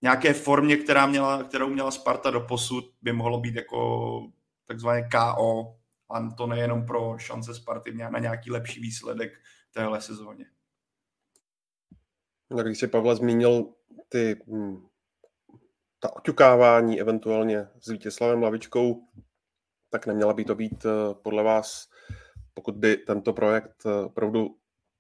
nějaké 0.02 0.34
formě, 0.34 0.78
která 0.78 1.06
měla, 1.06 1.44
kterou 1.44 1.70
měla 1.70 1.92
Sparta 1.92 2.32
do 2.32 2.42
posud, 2.42 2.86
by 3.02 3.14
mohlo 3.14 3.40
být 3.40 3.56
jako 3.56 4.32
takzvané 4.66 5.10
KO, 5.10 5.76
a 6.10 6.30
to 6.30 6.48
nejenom 6.48 6.86
pro 6.86 7.18
šance 7.18 7.56
Sparty 7.56 7.94
na 7.94 8.20
nějaký 8.20 8.52
lepší 8.52 8.80
výsledek 8.80 9.32
téhle 9.72 10.02
sezóně. 10.02 10.46
No, 12.50 12.64
když 12.64 12.80
si 12.80 12.88
Pavle 12.88 13.16
zmínil 13.16 13.74
ty 14.10 14.42
hm, 14.48 14.88
ta 16.00 16.16
oťukávání 16.16 17.02
eventuálně 17.02 17.68
s 17.80 17.88
Vítězslavem 17.88 18.44
Lavičkou, 18.44 19.08
tak 19.96 20.08
neměla 20.08 20.34
by 20.34 20.46
to 20.46 20.56
být 20.56 20.86
eh, 20.86 21.14
podle 21.24 21.44
vás, 21.44 21.90
pokud 22.54 22.76
by 22.76 22.98
tento 22.98 23.34
projekt 23.34 23.86
eh, 23.86 24.06
opravdu 24.06 24.56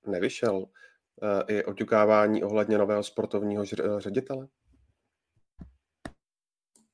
nevyšel, 0.07 0.65
eh, 1.23 1.53
i 1.53 1.63
oťukávání 1.63 2.43
ohledně 2.43 2.77
nového 2.77 3.03
sportovního 3.03 3.63
ředitele? 3.97 4.47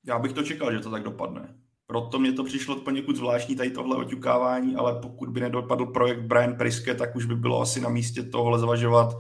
Já 0.05 0.19
bych 0.19 0.33
to 0.33 0.43
čekal, 0.43 0.71
že 0.71 0.79
to 0.79 0.91
tak 0.91 1.03
dopadne. 1.03 1.55
Proto 1.87 2.19
mě 2.19 2.33
to 2.33 2.43
přišlo 2.43 2.81
poněkud 2.81 3.15
zvláštní 3.15 3.55
tady 3.55 3.71
tohle 3.71 3.97
oťukávání, 3.97 4.75
ale 4.75 5.01
pokud 5.01 5.29
by 5.29 5.39
nedopadl 5.39 5.85
projekt 5.85 6.21
Brian 6.21 6.57
Priske, 6.57 6.95
tak 6.95 7.15
už 7.15 7.25
by 7.25 7.35
bylo 7.35 7.61
asi 7.61 7.81
na 7.81 7.89
místě 7.89 8.23
tohle 8.23 8.59
zvažovat, 8.59 9.17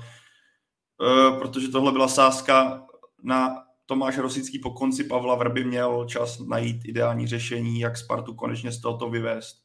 protože 1.39 1.67
tohle 1.67 1.91
byla 1.91 2.07
sázka 2.07 2.87
na 3.23 3.63
Tomáš 3.91 4.17
Rosický 4.17 4.59
po 4.59 4.71
konci 4.71 5.03
Pavla 5.03 5.35
Vrby 5.35 5.63
měl 5.63 6.05
čas 6.05 6.39
najít 6.39 6.85
ideální 6.85 7.27
řešení, 7.27 7.79
jak 7.79 7.97
Spartu 7.97 8.33
konečně 8.33 8.71
z 8.71 8.81
tohoto 8.81 9.09
vyvést. 9.09 9.57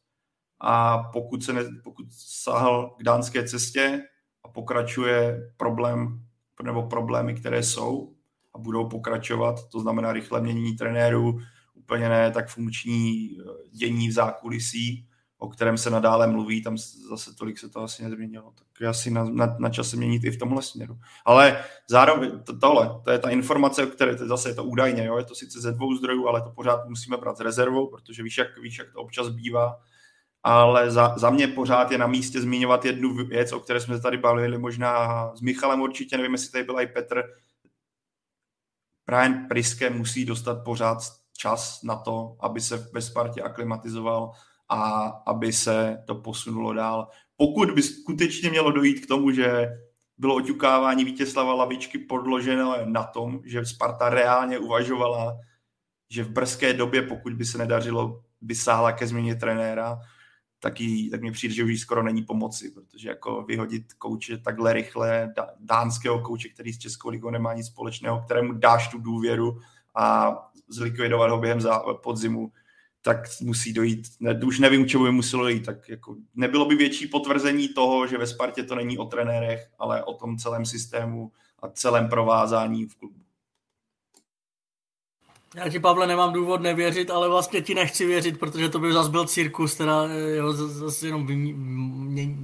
A 0.59 0.97
pokud, 0.97 1.43
se 1.43 1.53
ne, 1.53 1.61
pokud 1.83 2.05
sahal 2.43 2.95
k 2.99 3.03
dánské 3.03 3.47
cestě 3.47 4.01
a 4.43 4.47
pokračuje 4.47 5.51
problém 5.57 6.25
nebo 6.63 6.83
problémy, 6.83 7.33
které 7.33 7.63
jsou 7.63 8.15
a 8.53 8.59
budou 8.59 8.89
pokračovat, 8.89 9.69
to 9.69 9.79
znamená 9.79 10.13
rychle 10.13 10.41
měnění 10.41 10.75
trenérů, 10.75 11.39
úplně 11.73 12.09
ne 12.09 12.31
tak 12.31 12.49
funkční 12.49 13.29
eh, 13.31 13.43
dění 13.71 14.09
v 14.09 14.13
zákulisí, 14.13 15.07
o 15.37 15.49
kterém 15.49 15.77
se 15.77 15.89
nadále 15.89 16.27
mluví, 16.27 16.63
tam 16.63 16.77
zase 17.09 17.35
tolik 17.35 17.59
se 17.59 17.69
to 17.69 17.81
asi 17.81 18.03
nezměnilo, 18.03 18.53
tak 18.55 18.87
asi 18.89 19.11
na, 19.11 19.23
na, 19.23 19.55
na 19.59 19.69
čas 19.69 19.89
se 19.89 19.97
měnit 19.97 20.23
i 20.23 20.31
v 20.31 20.37
tomhle 20.37 20.61
směru. 20.61 20.97
Ale 21.25 21.63
zároveň 21.87 22.43
to, 22.43 22.59
tohle, 22.59 23.01
to 23.03 23.11
je 23.11 23.19
ta 23.19 23.29
informace, 23.29 23.83
o 23.83 23.87
které 23.87 24.15
to 24.15 24.27
zase 24.27 24.49
je 24.49 24.55
to 24.55 24.63
údajně, 24.63 25.05
jo, 25.05 25.17
je 25.17 25.23
to 25.23 25.35
sice 25.35 25.61
ze 25.61 25.71
dvou 25.71 25.95
zdrojů, 25.95 26.27
ale 26.27 26.41
to 26.41 26.49
pořád 26.49 26.89
musíme 26.89 27.17
brát 27.17 27.37
s 27.37 27.39
rezervou, 27.39 27.87
protože 27.87 28.23
víš, 28.23 28.37
jak, 28.37 28.57
víš, 28.57 28.77
jak 28.79 28.93
to 28.93 28.99
občas 28.99 29.29
bývá, 29.29 29.79
ale 30.43 30.91
za, 30.91 31.17
za 31.17 31.29
mě 31.29 31.47
pořád 31.47 31.91
je 31.91 31.97
na 31.97 32.07
místě 32.07 32.41
zmiňovat 32.41 32.85
jednu 32.85 33.13
věc, 33.13 33.51
o 33.51 33.59
které 33.59 33.79
jsme 33.79 33.95
se 33.95 34.01
tady 34.01 34.17
bavili 34.17 34.57
možná 34.57 35.31
s 35.35 35.41
Michalem 35.41 35.81
určitě, 35.81 36.17
nevím, 36.17 36.31
jestli 36.31 36.51
tady 36.51 36.63
byl 36.63 36.79
i 36.79 36.87
Petr, 36.87 37.23
Brian 39.05 39.47
Priske 39.47 39.89
musí 39.89 40.25
dostat 40.25 40.63
pořád 40.63 40.97
čas 41.37 41.83
na 41.83 41.95
to, 41.95 42.35
aby 42.39 42.61
se 42.61 42.89
ve 42.93 43.01
Spartě 43.01 43.41
aklimatizoval 43.41 44.31
a 44.69 45.07
aby 45.25 45.53
se 45.53 46.03
to 46.07 46.15
posunulo 46.15 46.73
dál. 46.73 47.07
Pokud 47.37 47.71
by 47.71 47.83
skutečně 47.83 48.49
mělo 48.49 48.71
dojít 48.71 49.05
k 49.05 49.07
tomu, 49.07 49.31
že 49.31 49.69
bylo 50.17 50.35
oťukávání 50.35 51.05
Vítězslava 51.05 51.53
Lavičky 51.53 51.97
podložené 51.97 52.63
na 52.85 53.03
tom, 53.03 53.41
že 53.45 53.65
Sparta 53.65 54.09
reálně 54.09 54.59
uvažovala, 54.59 55.37
že 56.09 56.23
v 56.23 56.29
brzké 56.29 56.73
době, 56.73 57.01
pokud 57.01 57.33
by 57.33 57.45
se 57.45 57.57
nedařilo, 57.57 58.23
by 58.41 58.55
sáhla 58.55 58.91
ke 58.91 59.07
změně 59.07 59.35
trenéra, 59.35 59.99
tak, 60.59 60.81
jí, 60.81 61.09
tak 61.09 61.21
mi 61.21 61.31
přijde, 61.31 61.53
že 61.53 61.63
už 61.63 61.79
skoro 61.79 62.03
není 62.03 62.21
pomoci, 62.23 62.71
protože 62.71 63.09
jako 63.09 63.41
vyhodit 63.41 63.93
kouče 63.93 64.37
takhle 64.37 64.73
rychle, 64.73 65.33
dánského 65.59 66.19
kouče, 66.19 66.49
který 66.49 66.73
s 66.73 66.77
Českou 66.77 67.09
ligou 67.09 67.29
nemá 67.29 67.53
nic 67.53 67.67
společného, 67.67 68.21
kterému 68.21 68.53
dáš 68.53 68.87
tu 68.87 68.97
důvěru 68.97 69.59
a 69.95 70.35
zlikvidovat 70.67 71.31
ho 71.31 71.37
během 71.37 71.59
podzimu, 72.03 72.51
tak 73.07 73.27
musí 73.41 73.73
dojít, 73.73 74.07
ne, 74.19 74.39
už 74.45 74.59
nevím, 74.59 74.87
čemu 74.87 75.03
by 75.03 75.11
muselo 75.11 75.43
dojít, 75.43 75.65
tak 75.65 75.89
jako 75.89 76.15
nebylo 76.35 76.65
by 76.65 76.75
větší 76.75 77.07
potvrzení 77.07 77.67
toho, 77.67 78.07
že 78.07 78.17
ve 78.17 78.27
Spartě 78.27 78.63
to 78.63 78.75
není 78.75 78.97
o 78.97 79.05
trenérech, 79.05 79.67
ale 79.79 80.03
o 80.03 80.13
tom 80.13 80.37
celém 80.37 80.65
systému 80.65 81.31
a 81.59 81.69
celém 81.69 82.09
provázání 82.09 82.85
v 82.85 82.95
klubu. 82.95 83.15
Já 85.55 85.69
ti, 85.69 85.79
Pavle, 85.79 86.07
nemám 86.07 86.33
důvod 86.33 86.61
nevěřit, 86.61 87.11
ale 87.11 87.29
vlastně 87.29 87.61
ti 87.61 87.75
nechci 87.75 88.05
věřit, 88.05 88.39
protože 88.39 88.69
to 88.69 88.79
by 88.79 88.93
zase 88.93 89.09
byl 89.09 89.25
cirkus, 89.27 89.75
teda 89.75 90.03
jo, 90.35 90.53
zase 90.53 91.07
jenom 91.07 91.27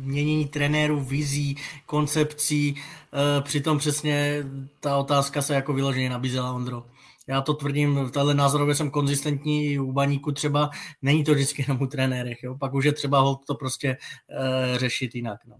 měnění 0.03 0.47
trenérů, 0.47 0.99
vizí, 0.99 1.57
koncepcí, 1.85 2.75
e, 2.77 3.41
přitom 3.41 3.77
přesně 3.77 4.43
ta 4.79 4.97
otázka 4.97 5.41
se 5.41 5.55
jako 5.55 5.73
vyloženě 5.73 6.09
nabízela, 6.09 6.53
Ondro 6.53 6.83
já 7.27 7.41
to 7.41 7.53
tvrdím, 7.53 7.95
v 7.95 8.11
téhle 8.11 8.33
názorově 8.33 8.75
jsem 8.75 8.91
konzistentní 8.91 9.79
u 9.79 9.91
baníku 9.91 10.31
třeba, 10.31 10.69
není 11.01 11.23
to 11.23 11.33
vždycky 11.33 11.65
jenom 11.67 11.81
u 11.81 11.87
trenérech, 11.87 12.43
jo? 12.43 12.57
pak 12.57 12.73
už 12.73 12.85
je 12.85 12.93
třeba 12.93 13.39
to 13.47 13.55
prostě 13.55 13.97
e, 14.29 14.79
řešit 14.79 15.15
jinak. 15.15 15.39
No. 15.45 15.57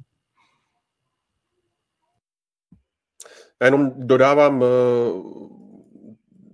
Já 3.61 3.67
jenom 3.67 3.91
dodávám 3.95 4.61
uh, 4.61 5.47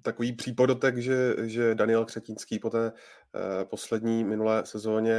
takový 0.02 0.34
přípodotek, 0.34 0.98
že, 0.98 1.36
že 1.43 1.76
Daniel 1.76 2.06
Křetínský 2.06 2.60
po 2.60 2.69
té 2.69 2.91
uh, 2.91 3.69
poslední 3.69 4.24
minulé 4.24 4.65
sezóně 4.65 5.15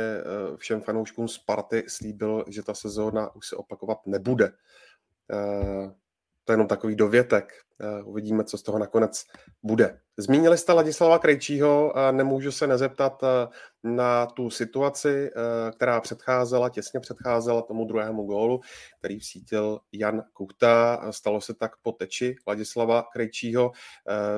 všem 0.57 0.81
fanouškům 0.81 1.29
Sparty 1.29 1.85
slíbil, 1.88 2.44
že 2.48 2.62
ta 2.62 2.74
sezóna 2.74 3.35
už 3.35 3.48
se 3.48 3.57
opakovat 3.57 3.98
nebude. 4.07 4.53
To 6.44 6.53
je 6.53 6.55
jenom 6.55 6.66
takový 6.66 6.96
dovětek. 6.96 7.53
Eh, 7.81 8.03
uvidíme, 8.03 8.45
co 8.45 8.59
z 8.59 8.62
toho 8.62 8.79
nakonec 8.79 9.25
bude. 9.62 10.01
Zmínili 10.16 10.59
jste 10.59 10.73
Ladislava 10.73 11.19
Krejčího 11.19 11.97
a 11.97 12.12
nemůžu 12.12 12.53
se 12.53 12.66
nezeptat 12.66 13.23
eh, 13.23 13.49
na 13.85 14.27
tu 14.27 14.51
situaci, 14.51 15.31
eh, 15.31 15.73
která 15.73 16.01
předcházela, 16.01 16.69
těsně 16.69 17.01
předcházela 17.01 17.62
tomu 17.62 17.85
druhému 17.85 18.25
gólu, 18.25 18.61
který 18.99 19.19
vsítil 19.19 19.79
Jan 19.93 20.23
Kuchta. 20.33 21.07
Stalo 21.11 21.40
se 21.40 21.55
tak 21.55 21.73
po 21.83 21.93
teči 21.93 22.37
Ladislava 22.47 23.03
Krejčího. 23.12 23.73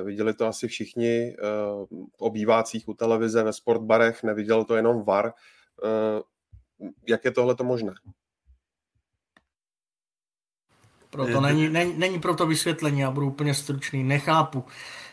Viděli 0.05 0.35
to 0.35 0.47
asi 0.47 0.69
všichni 0.69 1.37
v 2.17 2.23
obývácích 2.23 2.89
u 2.89 2.95
televize, 2.95 3.43
ve 3.43 3.53
sportbarech, 3.53 4.23
neviděl 4.23 4.65
to 4.65 4.77
jenom 4.77 5.05
VAR. 5.05 5.33
Jak 7.09 7.25
je 7.25 7.31
tohle 7.31 7.55
to 7.55 7.65
možné? 7.65 7.93
Proto 11.12 11.40
není, 11.40 11.68
není, 11.68 11.92
není 11.96 12.20
proto 12.20 12.46
vysvětlení, 12.46 13.01
já 13.01 13.11
budu 13.11 13.27
úplně 13.27 13.55
stručný, 13.55 14.05
nechápu. 14.05 14.64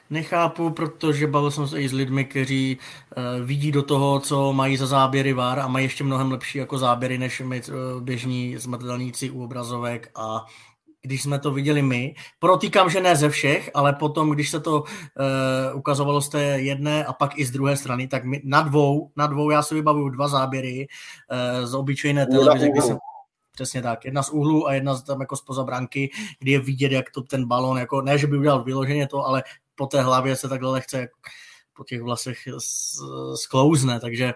Nechápu, 0.10 0.70
protože 0.70 1.28
bavil 1.28 1.52
jsem 1.52 1.68
se 1.68 1.82
i 1.82 1.90
s 1.90 1.94
lidmi, 1.94 2.26
kteří 2.26 2.78
uh, 2.78 3.46
vidí 3.46 3.72
do 3.72 3.84
toho, 3.84 4.20
co 4.20 4.54
mají 4.54 4.78
za 4.78 4.88
záběry 4.88 5.34
VAR 5.34 5.60
a 5.60 5.68
mají 5.68 5.86
ještě 5.86 6.04
mnohem 6.04 6.32
lepší 6.32 6.58
jako 6.58 6.78
záběry, 6.78 7.18
než 7.18 7.42
my 7.46 7.62
uh, 7.62 8.02
běžní 8.02 8.58
zmatelníci 8.58 9.30
u 9.30 9.44
obrazovek 9.44 10.12
a 10.16 10.46
když 11.02 11.24
jsme 11.24 11.40
to 11.40 11.52
viděli 11.52 11.82
my. 11.82 12.16
Protýkám, 12.40 12.90
že 12.90 13.02
ne 13.02 13.16
ze 13.16 13.30
všech, 13.30 13.70
ale 13.74 13.94
potom, 13.94 14.30
když 14.30 14.50
se 14.50 14.60
to 14.60 14.82
uh, 14.82 14.86
ukazovalo 15.74 16.22
z 16.22 16.30
té 16.30 16.42
jedné 16.42 17.06
a 17.06 17.14
pak 17.14 17.38
i 17.38 17.46
z 17.46 17.52
druhé 17.52 17.78
strany, 17.78 18.08
tak 18.08 18.26
my, 18.26 18.42
na 18.44 18.62
dvou, 18.62 19.12
na 19.16 19.28
dvou 19.28 19.50
já 19.50 19.62
si 19.62 19.76
vybavuju 19.76 20.10
dva 20.10 20.28
záběry 20.28 20.88
uh, 21.32 21.66
z 21.66 21.74
obyčejné 21.74 22.26
televize, 22.26 22.70
kdy 22.70 22.82
jsem, 22.82 22.98
Přesně 23.60 23.82
tak. 23.82 24.06
Jedna 24.06 24.24
z 24.24 24.30
úhlu 24.30 24.68
a 24.68 24.74
jedna 24.74 24.96
z 24.96 25.04
tam 25.04 25.22
jako 25.22 25.36
spoza 25.36 25.64
branky, 25.64 26.12
kdy 26.40 26.52
je 26.52 26.60
vidět, 26.60 26.92
jak 26.92 27.12
to 27.12 27.22
ten 27.22 27.46
balon, 27.46 27.78
jako 27.78 28.02
ne, 28.02 28.18
že 28.18 28.28
by 28.28 28.38
udělal 28.38 28.64
vyloženě 28.64 29.08
to, 29.08 29.26
ale 29.26 29.44
po 29.76 29.86
té 29.88 30.02
hlavě 30.02 30.36
se 30.36 30.50
takhle 30.50 30.72
lehce 30.72 31.08
po 31.74 31.84
těch 31.84 32.02
vlasech 32.02 32.38
sklouzne, 33.36 34.00
takže 34.00 34.34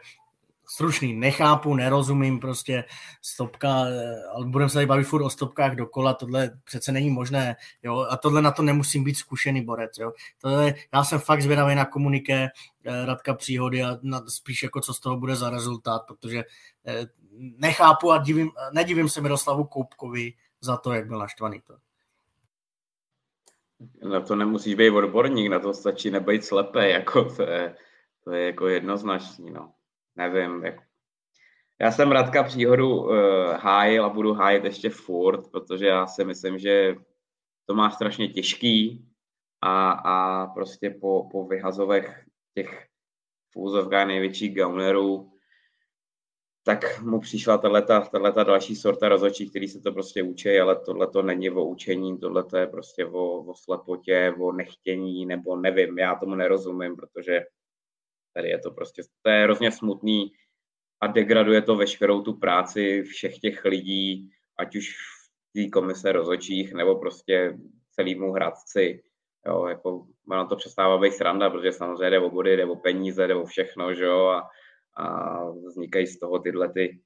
stručný, 0.69 1.13
nechápu, 1.13 1.75
nerozumím, 1.75 2.39
prostě 2.39 2.83
stopka, 3.21 3.73
ale 4.33 4.45
budeme 4.45 4.69
se 4.69 4.73
tady 4.73 4.85
bavit 4.85 5.03
furt 5.03 5.23
o 5.23 5.29
stopkách 5.29 5.75
dokola, 5.75 6.13
tohle 6.13 6.59
přece 6.63 6.91
není 6.91 7.09
možné, 7.09 7.55
jo, 7.83 8.07
a 8.09 8.17
tohle 8.17 8.41
na 8.41 8.51
to 8.51 8.63
nemusím 8.63 9.03
být 9.03 9.15
zkušený 9.15 9.65
borec, 9.65 9.97
jo. 9.97 10.11
Tohle, 10.41 10.73
já 10.93 11.03
jsem 11.03 11.19
fakt 11.19 11.41
zvědavý 11.41 11.75
na 11.75 11.85
komuniké 11.85 12.47
eh, 12.85 13.05
Radka 13.05 13.33
Příhody 13.33 13.83
a 13.83 13.97
na, 14.01 14.23
spíš 14.27 14.63
jako 14.63 14.81
co 14.81 14.93
z 14.93 14.99
toho 14.99 15.17
bude 15.17 15.35
za 15.35 15.49
rezultát, 15.49 16.01
protože 16.07 16.43
eh, 16.87 17.07
nechápu 17.37 18.11
a 18.11 18.17
divím, 18.17 18.51
nedivím 18.73 19.09
se 19.09 19.21
Miroslavu 19.21 19.63
Koupkovi 19.63 20.33
za 20.61 20.77
to, 20.77 20.93
jak 20.93 21.07
byl 21.07 21.19
naštvaný. 21.19 21.61
To. 21.61 21.77
Na 24.09 24.21
to 24.21 24.35
nemusíš 24.35 24.75
být 24.75 24.89
odborník, 24.89 25.51
na 25.51 25.59
to 25.59 25.73
stačí 25.73 26.11
nebejt 26.11 26.45
slepé, 26.45 26.89
jako 26.89 27.35
to 27.35 27.41
je, 27.41 27.75
to 28.23 28.31
je 28.31 28.45
jako 28.45 28.67
jednoznačný, 28.67 29.51
no. 29.51 29.73
Nevím, 30.15 30.65
jak... 30.65 30.75
Já 31.79 31.91
jsem 31.91 32.11
Radka 32.11 32.43
příhodu 32.43 33.01
uh, 33.01 33.11
hájil 33.53 34.05
a 34.05 34.09
budu 34.09 34.33
hájit 34.33 34.63
ještě 34.63 34.89
furt, 34.89 35.51
protože 35.51 35.87
já 35.87 36.07
si 36.07 36.25
myslím, 36.25 36.59
že 36.59 36.95
to 37.65 37.73
má 37.75 37.89
strašně 37.89 38.27
těžký 38.27 39.07
a, 39.61 39.91
a 39.91 40.47
prostě 40.47 40.89
po, 40.89 41.29
po 41.31 41.47
vyhazovech 41.47 42.25
těch 42.53 42.87
fúzovkách 43.51 44.07
největších 44.07 44.55
gaunerů 44.55 45.32
tak 46.63 47.01
mu 47.01 47.19
přišla 47.19 47.57
tato 47.57 48.43
další 48.43 48.75
sorta 48.75 49.09
rozhodčí, 49.09 49.49
který 49.49 49.67
se 49.67 49.79
to 49.81 49.91
prostě 49.91 50.23
učí, 50.23 50.59
ale 50.59 50.75
tohle 50.75 51.07
to 51.07 51.21
není 51.21 51.49
o 51.49 51.65
učení, 51.65 52.17
tohle 52.17 52.43
to 52.43 52.57
je 52.57 52.67
prostě 52.67 53.05
o, 53.05 53.43
o 53.43 53.55
slepotě, 53.55 54.33
o 54.39 54.51
nechtění, 54.51 55.25
nebo 55.25 55.55
nevím, 55.55 55.97
já 55.97 56.15
tomu 56.15 56.35
nerozumím, 56.35 56.95
protože 56.95 57.41
tady 58.33 58.49
je 58.49 58.59
to 58.59 58.71
prostě, 58.71 59.01
to 59.21 59.29
je 59.29 59.43
hrozně 59.43 59.71
smutný 59.71 60.31
a 61.01 61.07
degraduje 61.07 61.61
to 61.61 61.75
veškerou 61.75 62.21
tu 62.21 62.33
práci 62.33 63.03
všech 63.03 63.39
těch 63.39 63.65
lidí, 63.65 64.31
ať 64.57 64.75
už 64.75 64.89
v 64.89 65.53
té 65.53 65.69
komise 65.69 66.11
rozhodčích, 66.11 66.73
nebo 66.73 66.95
prostě 66.95 67.57
celýmu 67.91 68.31
hradci. 68.31 69.03
Jo, 69.47 69.65
jako, 69.65 70.07
ono 70.31 70.47
to 70.47 70.55
přestává 70.55 70.97
být 70.97 71.13
sranda, 71.13 71.49
protože 71.49 71.71
samozřejmě 71.71 72.09
jde 72.09 72.19
o 72.19 72.29
body, 72.29 72.57
jde 72.57 72.65
o 72.65 72.75
peníze, 72.75 73.27
jde 73.27 73.35
o 73.35 73.45
všechno, 73.45 73.93
že 73.93 74.03
jo, 74.03 74.27
a 74.27 74.49
a 74.95 75.39
vznikají 75.49 76.07
z 76.07 76.19
toho 76.19 76.39
tyhle, 76.39 76.73
ty, 76.73 77.01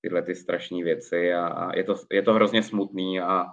tyhle 0.00 0.22
ty 0.22 0.34
strašné 0.34 0.84
věci 0.84 1.34
a, 1.34 1.46
a 1.46 1.76
je, 1.76 1.84
to, 1.84 1.94
je 2.10 2.22
to 2.22 2.34
hrozně 2.34 2.62
smutný 2.62 3.20
a, 3.20 3.46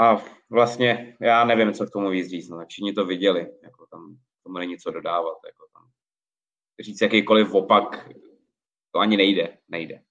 a 0.00 0.22
vlastně 0.50 1.16
já 1.20 1.44
nevím, 1.44 1.72
co 1.72 1.86
k 1.86 1.90
tomu 1.90 2.10
víc 2.10 2.28
říct. 2.28 2.48
No. 2.48 2.66
Všichni 2.68 2.92
to 2.92 3.04
viděli, 3.04 3.52
jako 3.62 3.86
tam 3.86 4.16
tomu 4.42 4.58
není 4.58 4.78
co 4.78 4.90
dodávat. 4.90 5.38
Jako 5.46 5.66
tam. 5.72 5.90
Říct 6.80 7.00
jakýkoliv 7.00 7.54
opak, 7.54 8.08
to 8.92 8.98
ani 8.98 9.16
nejde, 9.16 9.58
nejde. 9.68 10.02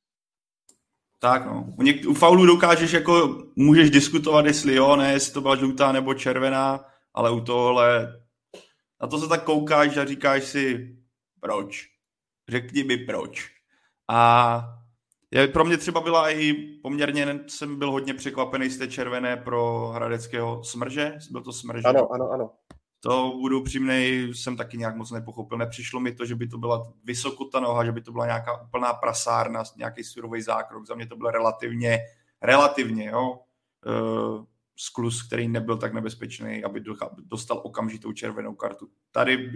Tak 1.20 1.46
no, 1.46 1.66
u, 1.78 1.82
něk- 1.82 2.10
u 2.10 2.14
faulu 2.14 2.46
dokážeš 2.46 2.92
jako, 2.92 3.44
můžeš 3.56 3.90
diskutovat, 3.90 4.46
jestli 4.46 4.76
jo, 4.76 4.96
ne, 4.96 5.12
jestli 5.12 5.34
to 5.34 5.42
byla 5.42 5.56
žlutá 5.56 5.92
nebo 5.92 6.14
červená, 6.14 6.86
ale 7.14 7.32
u 7.32 7.42
tohle, 7.42 8.22
na 9.02 9.08
to 9.08 9.18
se 9.18 9.30
tak 9.30 9.44
koukáš 9.44 9.98
a 9.98 10.06
říkáš 10.06 10.44
si, 10.44 10.96
proč? 11.40 11.95
Řekni 12.50 12.84
mi 12.84 12.98
proč. 12.98 13.52
A 14.12 14.62
je, 15.32 15.48
pro 15.48 15.66
mě 15.66 15.78
třeba 15.78 16.02
byla 16.02 16.30
i 16.30 16.54
poměrně, 16.54 17.40
jsem 17.48 17.80
byl 17.80 17.92
hodně 17.92 18.14
překvapený 18.14 18.70
z 18.70 18.78
té 18.78 18.88
červené 18.88 19.38
pro 19.38 19.88
hradeckého 19.88 20.64
smrže. 20.64 21.18
Byl 21.32 21.42
to 21.42 21.54
smrže? 21.54 21.84
Ano, 21.86 22.12
ano, 22.12 22.30
ano. 22.32 22.52
To 23.00 23.38
budu 23.42 23.64
přímnej, 23.64 24.34
jsem 24.34 24.58
taky 24.58 24.78
nějak 24.78 24.96
moc 24.96 25.12
nepochopil. 25.12 25.58
Nepřišlo 25.58 26.00
mi 26.00 26.12
to, 26.12 26.26
že 26.26 26.36
by 26.36 26.48
to 26.48 26.58
byla 26.58 26.94
vysoko 27.04 27.46
ta 27.46 27.60
noha, 27.60 27.86
že 27.86 27.92
by 27.92 28.02
to 28.02 28.12
byla 28.12 28.26
nějaká 28.26 28.62
úplná 28.62 28.94
prasárna, 28.94 29.64
nějaký 29.78 30.04
surový 30.04 30.42
zákrok. 30.42 30.86
Za 30.86 30.96
mě 30.96 31.08
to 31.08 31.16
bylo 31.16 31.32
relativně, 31.32 32.00
relativně, 32.42 33.06
jo. 33.06 33.40
Sklus, 34.76 35.28
který 35.28 35.48
nebyl 35.48 35.78
tak 35.78 35.94
nebezpečný, 35.94 36.64
aby 36.64 36.84
dostal 37.18 37.62
okamžitou 37.64 38.12
červenou 38.12 38.54
kartu. 38.54 38.88
Tady, 39.12 39.52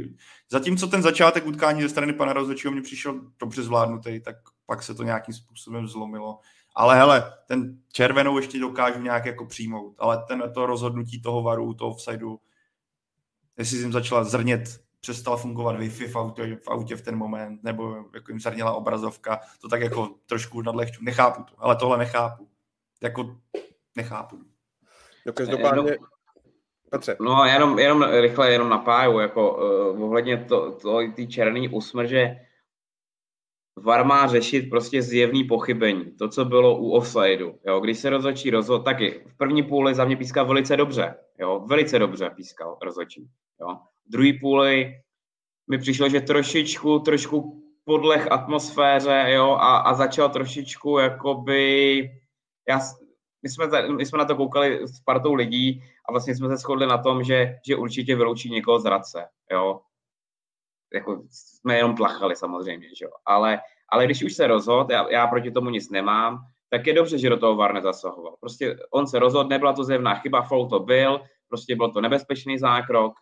zatímco 0.50 0.88
ten 0.88 1.02
začátek 1.02 1.46
utkání 1.46 1.82
ze 1.82 1.90
strany 1.90 2.14
pana 2.14 2.34
rozhodčího 2.34 2.74
mě 2.74 2.82
přišel 2.82 3.22
dobře 3.40 3.64
zvládnutý, 3.64 4.22
tak 4.22 4.36
pak 4.66 4.84
se 4.84 4.96
to 4.96 5.04
nějakým 5.04 5.34
způsobem 5.34 5.88
zlomilo. 5.88 6.40
Ale 6.76 6.96
hele, 6.96 7.34
ten 7.48 7.78
červenou 7.92 8.38
ještě 8.38 8.60
dokážu 8.60 9.02
nějak 9.02 9.26
jako 9.26 9.46
přijmout, 9.46 9.96
ale 10.00 10.24
ten, 10.28 10.44
to 10.54 10.66
rozhodnutí 10.66 11.22
toho 11.22 11.44
varu, 11.44 11.74
toho 11.74 11.92
offsideu, 11.92 12.40
jestli 13.58 13.78
jim 13.78 13.92
začala 13.92 14.24
zrnět, 14.24 14.82
přestala 15.00 15.38
fungovat 15.38 15.76
Wi-Fi 15.76 16.08
v 16.08 16.16
autě, 16.16 16.60
v 16.64 16.68
autě 16.68 16.96
v 16.96 17.02
ten 17.02 17.16
moment, 17.16 17.64
nebo 17.64 18.06
jako 18.14 18.32
jim 18.32 18.40
zrněla 18.40 18.74
obrazovka, 18.74 19.40
to 19.62 19.68
tak 19.68 19.82
jako 19.82 20.16
trošku 20.26 20.62
nadlehču. 20.62 21.04
Nechápu 21.04 21.44
to, 21.44 21.64
ale 21.64 21.76
tohle 21.76 21.98
nechápu. 21.98 22.50
Jako 23.02 23.38
nechápu. 23.96 24.40
No 25.26 25.34
každopádně... 25.34 25.98
Petře. 26.90 27.18
No 27.22 27.46
jenom, 27.46 27.80
jenom 27.80 28.04
rychle, 28.04 28.52
jenom 28.52 28.70
napáju, 28.70 29.20
jako 29.20 29.58
uh, 29.94 30.04
ohledně 30.04 30.38
to, 30.38 30.72
to, 30.72 31.00
ty 31.16 31.28
černý 31.28 31.70
usmrže, 31.70 32.36
VAR 33.84 34.06
má 34.06 34.28
řešit 34.28 34.70
prostě 34.70 35.02
zjevný 35.02 35.44
pochybení. 35.44 36.12
To, 36.18 36.30
co 36.30 36.46
bylo 36.46 36.78
u 36.78 36.92
offsideu. 36.92 37.60
Jo? 37.68 37.80
Když 37.80 38.00
se 38.00 38.10
rozhodčí 38.10 38.50
rozhod, 38.50 38.86
taky 38.86 39.24
v 39.28 39.38
první 39.38 39.64
půli 39.64 39.96
za 39.96 40.06
mě 40.06 40.18
pískal 40.18 40.46
velice 40.46 40.78
dobře. 40.78 41.16
Jo? 41.40 41.60
Velice 41.60 42.00
dobře 42.00 42.30
pískal 42.30 42.78
rozhodčí. 42.82 43.30
Jo? 43.62 43.76
V 44.08 44.12
druhý 44.12 44.40
půli 44.40 44.94
mi 45.70 45.78
přišlo, 45.78 46.10
že 46.10 46.22
trošičku, 46.22 47.00
trošku 47.00 47.64
podlech 47.84 48.32
atmosféře 48.32 49.26
jo? 49.28 49.52
A, 49.52 49.78
a 49.78 49.94
začal 49.94 50.30
trošičku 50.30 50.98
jakoby... 50.98 52.02
Já, 52.70 52.80
my 53.44 53.50
jsme, 53.50 53.88
my 53.88 54.06
jsme 54.06 54.18
na 54.18 54.26
to 54.26 54.36
koukali 54.36 54.88
s 54.88 55.00
partou 55.00 55.34
lidí 55.34 55.84
a 56.06 56.12
vlastně 56.12 56.36
jsme 56.36 56.50
se 56.50 56.58
shodli 56.58 56.88
na 56.88 56.98
tom, 56.98 57.24
že, 57.24 57.56
že 57.68 57.76
určitě 57.76 58.16
vyloučí 58.16 58.50
někoho 58.50 58.80
z 58.80 58.86
Radce, 58.86 59.28
jo. 59.52 59.82
Jako 60.94 61.24
jsme 61.30 61.78
jenom 61.78 61.96
tlachali 61.96 62.36
samozřejmě, 62.36 62.96
že 62.96 63.06
jo. 63.06 63.12
Ale, 63.26 63.60
ale 63.90 64.06
když 64.06 64.24
už 64.24 64.34
se 64.34 64.48
rozhodl, 64.48 64.94
já, 64.94 65.10
já 65.12 65.28
proti 65.28 65.52
tomu 65.52 65.70
nic 65.70 65.90
nemám, 65.90 66.40
tak 66.70 66.88
je 66.88 66.94
dobře, 66.94 67.18
že 67.18 67.30
do 67.30 67.38
toho 67.38 67.56
VAR 67.56 67.74
nezasahoval. 67.74 68.36
Prostě 68.40 68.78
on 68.92 69.08
se 69.08 69.20
rozhodl, 69.20 69.50
nebyla 69.50 69.74
to 69.74 69.84
zjevná 69.84 70.16
chyba, 70.16 70.42
foul 70.42 70.70
to 70.70 70.80
byl, 70.80 71.22
prostě 71.48 71.76
byl 71.76 71.92
to 71.92 72.02
nebezpečný 72.02 72.60
zákrok, 72.60 73.14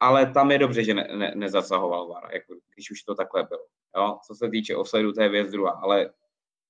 ale 0.00 0.32
tam 0.32 0.50
je 0.50 0.58
dobře, 0.58 0.84
že 0.84 0.94
ne, 0.94 1.08
ne, 1.16 1.32
nezasahoval 1.34 2.08
VAR, 2.08 2.34
jako, 2.34 2.54
když 2.74 2.90
už 2.90 3.02
to 3.02 3.14
takhle 3.14 3.42
bylo. 3.42 3.64
Jo? 3.96 4.18
Co 4.26 4.34
se 4.34 4.50
týče 4.50 4.76
offsideu, 4.76 5.12
to 5.12 5.22
je 5.22 5.28
věc 5.28 5.50
druhá, 5.50 5.70
ale 5.70 6.10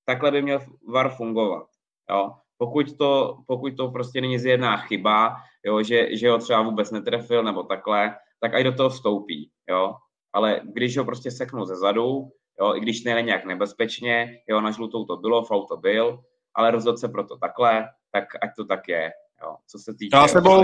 takhle 0.05 0.31
by 0.31 0.41
měl 0.41 0.59
VAR 0.87 1.09
fungovat. 1.09 1.67
Jo? 2.09 2.31
Pokud 2.61 2.97
to, 2.97 3.37
pokud 3.47 3.77
to 3.77 3.87
prostě 3.87 4.21
není 4.21 4.39
zjedná 4.39 4.77
chyba, 4.77 5.35
jo, 5.65 5.83
že, 5.83 6.15
že 6.15 6.29
ho 6.29 6.37
třeba 6.37 6.61
vůbec 6.61 6.91
netrefil 6.91 7.43
nebo 7.43 7.63
takhle, 7.63 8.15
tak 8.39 8.51
i 8.53 8.63
do 8.63 8.71
toho 8.71 8.89
vstoupí, 8.89 9.51
jo. 9.69 9.95
Ale 10.33 10.61
když 10.63 10.97
ho 10.97 11.05
prostě 11.05 11.31
seknu 11.31 11.65
ze 11.65 11.75
zadu, 11.75 12.31
jo, 12.59 12.75
i 12.75 12.79
když 12.79 13.03
nejde 13.03 13.21
nějak 13.21 13.45
nebezpečně, 13.45 14.37
jo, 14.49 14.61
na 14.61 14.71
žlutou 14.71 15.05
to 15.05 15.17
bylo, 15.17 15.43
faul 15.43 15.67
to 15.67 15.77
byl, 15.77 16.19
ale 16.55 16.71
rozhodl 16.71 16.97
se 16.97 17.09
proto 17.09 17.37
takhle, 17.37 17.89
tak 18.11 18.25
ať 18.41 18.49
to 18.57 18.65
tak 18.65 18.87
je, 18.87 19.11
jo. 19.43 19.55
Co 19.67 19.79
se 19.79 19.93
týče... 19.93 20.17
Já 20.17 20.27
s 20.27 20.33
tebou, 20.33 20.61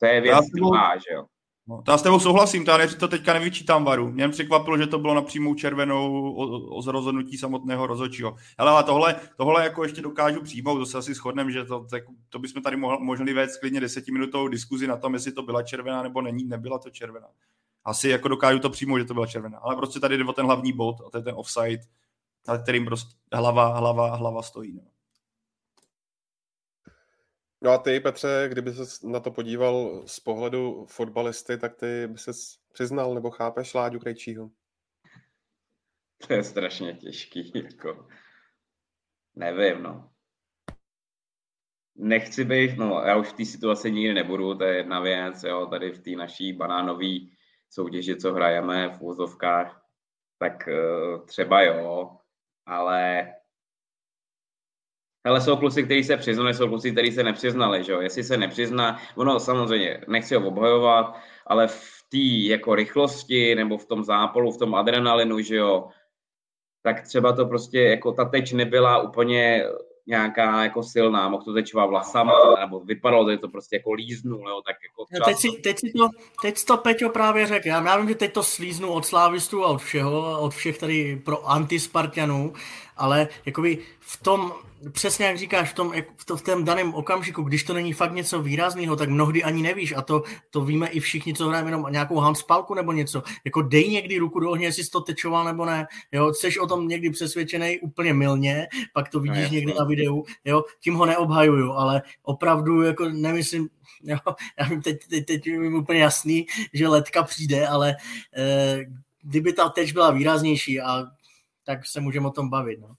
to 0.00 0.06
je 0.06 0.20
věc 0.20 0.46
druhá, 0.54 0.96
že 0.96 1.14
jo. 1.14 1.24
No, 1.66 1.82
to 1.82 1.90
já 1.90 1.98
s 1.98 2.02
tebou 2.02 2.20
souhlasím, 2.20 2.64
to 2.64 2.70
já 2.70 2.88
to 2.98 3.08
teďka 3.08 3.32
nevyčítám 3.32 3.84
varu. 3.84 4.12
Mě 4.12 4.28
překvapilo, 4.28 4.78
že 4.78 4.86
to 4.86 4.98
bylo 4.98 5.14
na 5.14 5.22
přímou 5.22 5.54
červenou 5.54 6.24
o, 6.34 6.78
o 6.78 6.92
rozhodnutí 6.92 7.38
samotného 7.38 7.86
rozhodčího. 7.86 8.36
Ale, 8.58 8.70
ale 8.70 8.84
tohle, 8.84 9.16
tohle 9.36 9.64
jako 9.64 9.82
ještě 9.82 10.02
dokážu 10.02 10.42
přijmout, 10.42 10.78
to 10.78 10.86
se 10.86 10.98
asi 10.98 11.14
shodneme, 11.14 11.52
že 11.52 11.64
to, 11.64 11.84
tak, 11.90 12.02
to 12.28 12.38
bychom 12.38 12.62
tady 12.62 12.76
mohli, 12.76 12.98
mohli 13.00 13.32
vést 13.32 13.56
klidně 13.56 13.80
desetiminutovou 13.80 14.48
diskuzi 14.48 14.86
na 14.86 14.96
tom, 14.96 15.14
jestli 15.14 15.32
to 15.32 15.42
byla 15.42 15.62
červená 15.62 16.02
nebo 16.02 16.22
není, 16.22 16.44
nebyla 16.44 16.78
to 16.78 16.90
červená. 16.90 17.28
Asi 17.84 18.08
jako 18.08 18.28
dokážu 18.28 18.58
to 18.58 18.70
přijmout, 18.70 18.98
že 18.98 19.04
to 19.04 19.14
byla 19.14 19.26
červená. 19.26 19.58
Ale 19.58 19.76
prostě 19.76 20.00
tady 20.00 20.18
jde 20.18 20.24
o 20.24 20.32
ten 20.32 20.46
hlavní 20.46 20.72
bod, 20.72 20.96
a 21.06 21.10
to 21.10 21.18
je 21.18 21.22
ten 21.22 21.34
offside, 21.36 21.80
na 22.48 22.58
kterým 22.58 22.84
prostě 22.84 23.14
hlava, 23.32 23.78
hlava, 23.78 24.16
hlava 24.16 24.42
stojí. 24.42 24.74
No. 24.74 24.93
No 27.64 27.70
a 27.70 27.78
ty, 27.78 28.00
Petře, 28.00 28.46
kdyby 28.48 28.72
se 28.72 29.06
na 29.06 29.20
to 29.20 29.30
podíval 29.30 30.02
z 30.06 30.20
pohledu 30.20 30.86
fotbalisty, 30.86 31.58
tak 31.58 31.76
ty 31.76 32.06
by 32.06 32.18
se 32.18 32.30
přiznal 32.72 33.14
nebo 33.14 33.30
chápeš 33.30 33.74
Láďu 33.74 33.98
Krejčího? 33.98 34.50
To 36.26 36.32
je 36.34 36.44
strašně 36.44 36.94
těžký, 36.94 37.52
jako 37.54 38.08
nevím, 39.34 39.82
no. 39.82 40.10
Nechci 41.96 42.44
být, 42.44 42.76
no 42.76 43.02
já 43.06 43.16
už 43.16 43.28
v 43.28 43.32
té 43.32 43.44
situaci 43.44 43.92
nikdy 43.92 44.14
nebudu, 44.14 44.54
to 44.54 44.64
je 44.64 44.76
jedna 44.76 45.00
věc, 45.00 45.42
jo, 45.42 45.66
tady 45.66 45.92
v 45.92 46.02
té 46.02 46.10
naší 46.10 46.52
banánové 46.52 47.08
soutěži, 47.70 48.16
co 48.16 48.32
hrajeme 48.32 48.88
v 48.88 49.02
úzovkách, 49.02 49.86
tak 50.38 50.68
uh, 50.68 51.26
třeba 51.26 51.62
jo, 51.62 52.18
ale 52.66 53.32
ale 55.24 55.40
jsou 55.40 55.56
kluci, 55.56 55.82
kteří 55.82 56.04
se 56.04 56.16
přiznali, 56.16 56.54
jsou 56.54 56.68
kluci, 56.68 56.92
kteří 56.92 57.12
se 57.12 57.22
nepřiznali, 57.22 57.84
že 57.84 57.92
jo? 57.92 58.00
Jestli 58.00 58.24
se 58.24 58.36
nepřizná, 58.36 59.00
ono 59.16 59.40
samozřejmě, 59.40 60.00
nechci 60.08 60.34
ho 60.34 60.48
obhajovat, 60.48 61.16
ale 61.46 61.66
v 61.66 62.04
té 62.08 62.48
jako 62.50 62.74
rychlosti 62.74 63.54
nebo 63.54 63.78
v 63.78 63.86
tom 63.86 64.04
zápolu, 64.04 64.52
v 64.52 64.58
tom 64.58 64.74
adrenalinu, 64.74 65.40
že 65.40 65.56
jo, 65.56 65.88
tak 66.82 67.02
třeba 67.02 67.32
to 67.32 67.46
prostě, 67.46 67.80
jako 67.80 68.12
ta 68.12 68.24
teč 68.24 68.52
nebyla 68.52 69.02
úplně 69.02 69.64
nějaká 70.06 70.62
jako 70.62 70.82
silná, 70.82 71.28
mohl 71.28 71.44
to 71.44 71.52
tečovat 71.52 71.86
vlasama, 71.86 72.32
nebo 72.60 72.80
vypadalo, 72.80 73.30
že 73.30 73.38
to 73.38 73.48
prostě 73.48 73.76
jako 73.76 73.92
líznul, 73.92 74.48
jo, 74.48 74.62
tak 74.66 74.76
jako 74.82 75.04
třeba... 75.04 75.24
teď, 75.24 75.36
si, 75.36 75.48
teď, 75.62 75.78
si 75.78 75.92
to, 75.98 76.08
teď 76.42 76.64
to 76.64 76.76
Peťo 76.76 77.08
právě 77.08 77.46
řekl, 77.46 77.68
já, 77.68 77.84
já 77.84 77.96
vím, 77.96 78.08
že 78.08 78.14
teď 78.14 78.32
to 78.32 78.42
slíznu 78.42 78.92
od 78.92 79.06
slávistů 79.06 79.64
a 79.64 79.68
od 79.68 79.78
všeho, 79.78 80.40
od 80.40 80.54
všech 80.54 80.78
tady 80.78 81.22
pro 81.24 81.50
antispartianů, 81.50 82.52
ale 82.96 83.28
jakoby 83.46 83.78
v 84.00 84.22
tom, 84.22 84.52
přesně 84.92 85.26
jak 85.26 85.38
říkáš, 85.38 85.70
v 85.70 85.74
tom, 85.74 85.92
v, 86.16 86.24
to, 86.24 86.36
v 86.36 86.42
tom 86.42 86.64
daném 86.64 86.94
okamžiku, 86.94 87.42
když 87.42 87.64
to 87.64 87.74
není 87.74 87.92
fakt 87.92 88.12
něco 88.12 88.42
výrazného, 88.42 88.96
tak 88.96 89.08
mnohdy 89.08 89.42
ani 89.42 89.62
nevíš 89.62 89.94
a 89.96 90.02
to, 90.02 90.22
to 90.50 90.64
víme 90.64 90.88
i 90.88 91.00
všichni, 91.00 91.34
co 91.34 91.48
hrajeme 91.48 91.68
jenom 91.70 91.86
nějakou 91.90 92.16
handspalku 92.16 92.74
nebo 92.74 92.92
něco. 92.92 93.22
Jako 93.44 93.62
dej 93.62 93.88
někdy 93.88 94.18
ruku 94.18 94.40
do 94.40 94.50
ohně, 94.50 94.66
jestli 94.66 94.84
jsi 94.84 94.90
to 94.90 95.00
tečoval 95.00 95.44
nebo 95.44 95.64
ne. 95.64 95.86
Jo, 96.12 96.34
jsi 96.34 96.58
o 96.58 96.66
tom 96.66 96.88
někdy 96.88 97.10
přesvědčený 97.10 97.80
úplně 97.80 98.14
milně, 98.14 98.66
pak 98.92 99.08
to 99.08 99.20
vidíš 99.20 99.50
no, 99.50 99.54
někdy 99.54 99.74
na 99.74 99.84
videu, 99.84 100.24
jo, 100.44 100.64
tím 100.80 100.94
ho 100.94 101.06
neobhajuju, 101.06 101.72
ale 101.72 102.02
opravdu 102.22 102.82
jako 102.82 103.08
nemyslím, 103.08 103.68
jo, 104.02 104.18
já 104.58 104.66
vím, 104.66 104.82
teď, 104.82 104.96
teď, 105.10 105.26
teď 105.26 105.46
je 105.46 105.74
úplně 105.74 106.00
jasný, 106.00 106.46
že 106.72 106.88
letka 106.88 107.22
přijde, 107.22 107.66
ale 107.66 107.96
eh, 108.36 108.84
kdyby 109.22 109.52
ta 109.52 109.68
teč 109.68 109.92
byla 109.92 110.10
výraznější 110.10 110.80
a 110.80 111.04
tak 111.64 111.86
se 111.86 112.00
můžeme 112.00 112.26
o 112.26 112.30
tom 112.30 112.50
bavit. 112.50 112.80
No. 112.80 112.94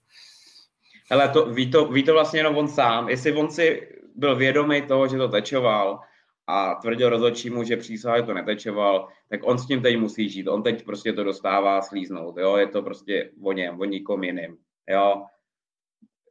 Ale 1.10 1.28
to, 1.28 1.46
ví, 1.46 1.70
to, 1.70 1.88
ví 1.88 2.02
to 2.02 2.12
vlastně 2.12 2.40
jenom 2.40 2.56
on 2.56 2.68
sám. 2.68 3.08
Jestli 3.08 3.32
on 3.32 3.50
si 3.50 3.88
byl 4.14 4.36
vědomý 4.36 4.82
toho, 4.82 5.08
že 5.08 5.16
to 5.16 5.28
tečoval 5.28 6.00
a 6.46 6.74
tvrdil 6.74 7.08
rozhodčímu, 7.08 7.64
že 7.64 7.76
přísahaj 7.76 8.22
to 8.22 8.34
netečoval, 8.34 9.08
tak 9.30 9.40
on 9.44 9.58
s 9.58 9.66
tím 9.66 9.82
teď 9.82 9.98
musí 9.98 10.28
žít. 10.28 10.48
On 10.48 10.62
teď 10.62 10.84
prostě 10.84 11.12
to 11.12 11.24
dostává 11.24 11.82
slíznout. 11.82 12.36
Jo? 12.36 12.56
Je 12.56 12.66
to 12.66 12.82
prostě 12.82 13.30
o 13.42 13.52
něm, 13.52 13.80
o 13.80 13.84
nikom 13.84 14.24
jiným. 14.24 14.56
Jo? 14.88 15.24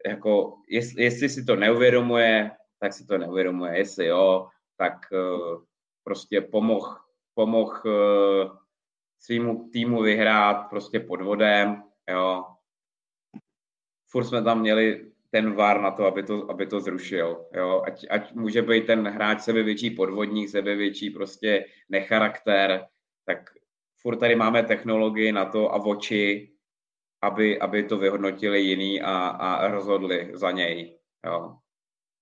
Jako, 0.05 0.53
jestli, 0.69 1.03
jestli 1.03 1.29
si 1.29 1.45
to 1.45 1.55
neuvědomuje, 1.55 2.51
tak 2.79 2.93
si 2.93 3.05
to 3.05 3.17
neuvědomuje. 3.17 3.77
Jestli 3.77 4.05
jo, 4.05 4.47
tak 4.77 4.93
uh, 5.11 5.63
prostě 6.03 6.41
pomoh, 6.41 7.09
pomoh 7.33 7.85
uh, 7.85 8.57
svýmu 9.19 9.69
týmu 9.69 10.01
vyhrát 10.01 10.69
prostě 10.69 10.99
podvodem, 10.99 11.83
jo, 12.09 12.45
furt 14.07 14.25
jsme 14.25 14.43
tam 14.43 14.59
měli 14.59 15.11
ten 15.35 15.53
VAR 15.53 15.81
na 15.81 15.91
to, 15.91 16.05
aby 16.05 16.23
to, 16.23 16.51
aby 16.51 16.65
to 16.65 16.79
zrušil. 16.79 17.45
Jo? 17.53 17.83
Ať, 17.85 18.05
ať 18.09 18.33
může 18.33 18.61
být 18.61 18.85
ten 18.85 19.07
hráč 19.07 19.41
sebevětší 19.41 19.89
podvodník, 19.89 20.49
sebevětší 20.49 21.09
prostě 21.09 21.65
necharakter, 21.89 22.87
tak 23.25 23.37
furt 24.01 24.17
tady 24.17 24.35
máme 24.35 24.63
technologii 24.63 25.31
na 25.31 25.45
to 25.45 25.73
a 25.73 25.85
oči, 25.85 26.51
aby, 27.21 27.59
aby 27.59 27.83
to 27.83 27.97
vyhodnotili 27.97 28.61
jiný 28.61 29.01
a, 29.01 29.27
a 29.27 29.67
rozhodli 29.67 30.31
za 30.33 30.51
něj. 30.51 30.99
Jo? 31.25 31.57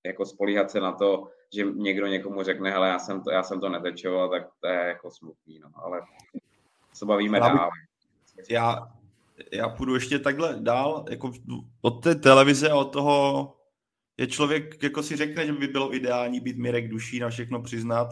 Jako 0.06 0.26
spolíhat 0.26 0.72
se 0.72 0.80
na 0.80 0.92
to, 0.92 1.30
že 1.54 1.64
někdo 1.64 2.08
někomu 2.08 2.44
řekne, 2.44 2.72
hele, 2.72 2.90
já 2.90 3.00
jsem 3.00 3.24
to, 3.24 3.32
já 3.32 3.44
jsem 3.44 3.60
to 3.60 3.70
netečoval, 3.70 4.30
tak 4.30 4.48
to 4.60 4.68
je 4.68 4.80
jako 4.80 5.12
smutný, 5.12 5.60
no. 5.60 5.70
ale 5.76 6.02
se 6.94 7.06
bavíme 7.06 7.38
já, 7.38 7.48
dál. 7.48 7.70
Já, 8.50 8.88
já 9.52 9.70
půjdu 9.70 9.94
ještě 9.94 10.20
takhle 10.20 10.56
dál, 10.60 11.06
jako 11.10 11.32
od 11.82 12.04
té 12.04 12.16
televize 12.16 12.70
a 12.70 12.76
od 12.76 12.94
toho 12.94 13.54
je 14.18 14.28
člověk, 14.28 14.84
jako 14.84 15.04
si 15.04 15.16
řekne, 15.16 15.46
že 15.46 15.54
by 15.54 15.68
bylo 15.68 15.96
ideální 15.96 16.40
být 16.40 16.58
Mirek 16.58 16.90
duší 16.90 17.20
na 17.20 17.30
všechno 17.30 17.62
přiznat. 17.62 18.08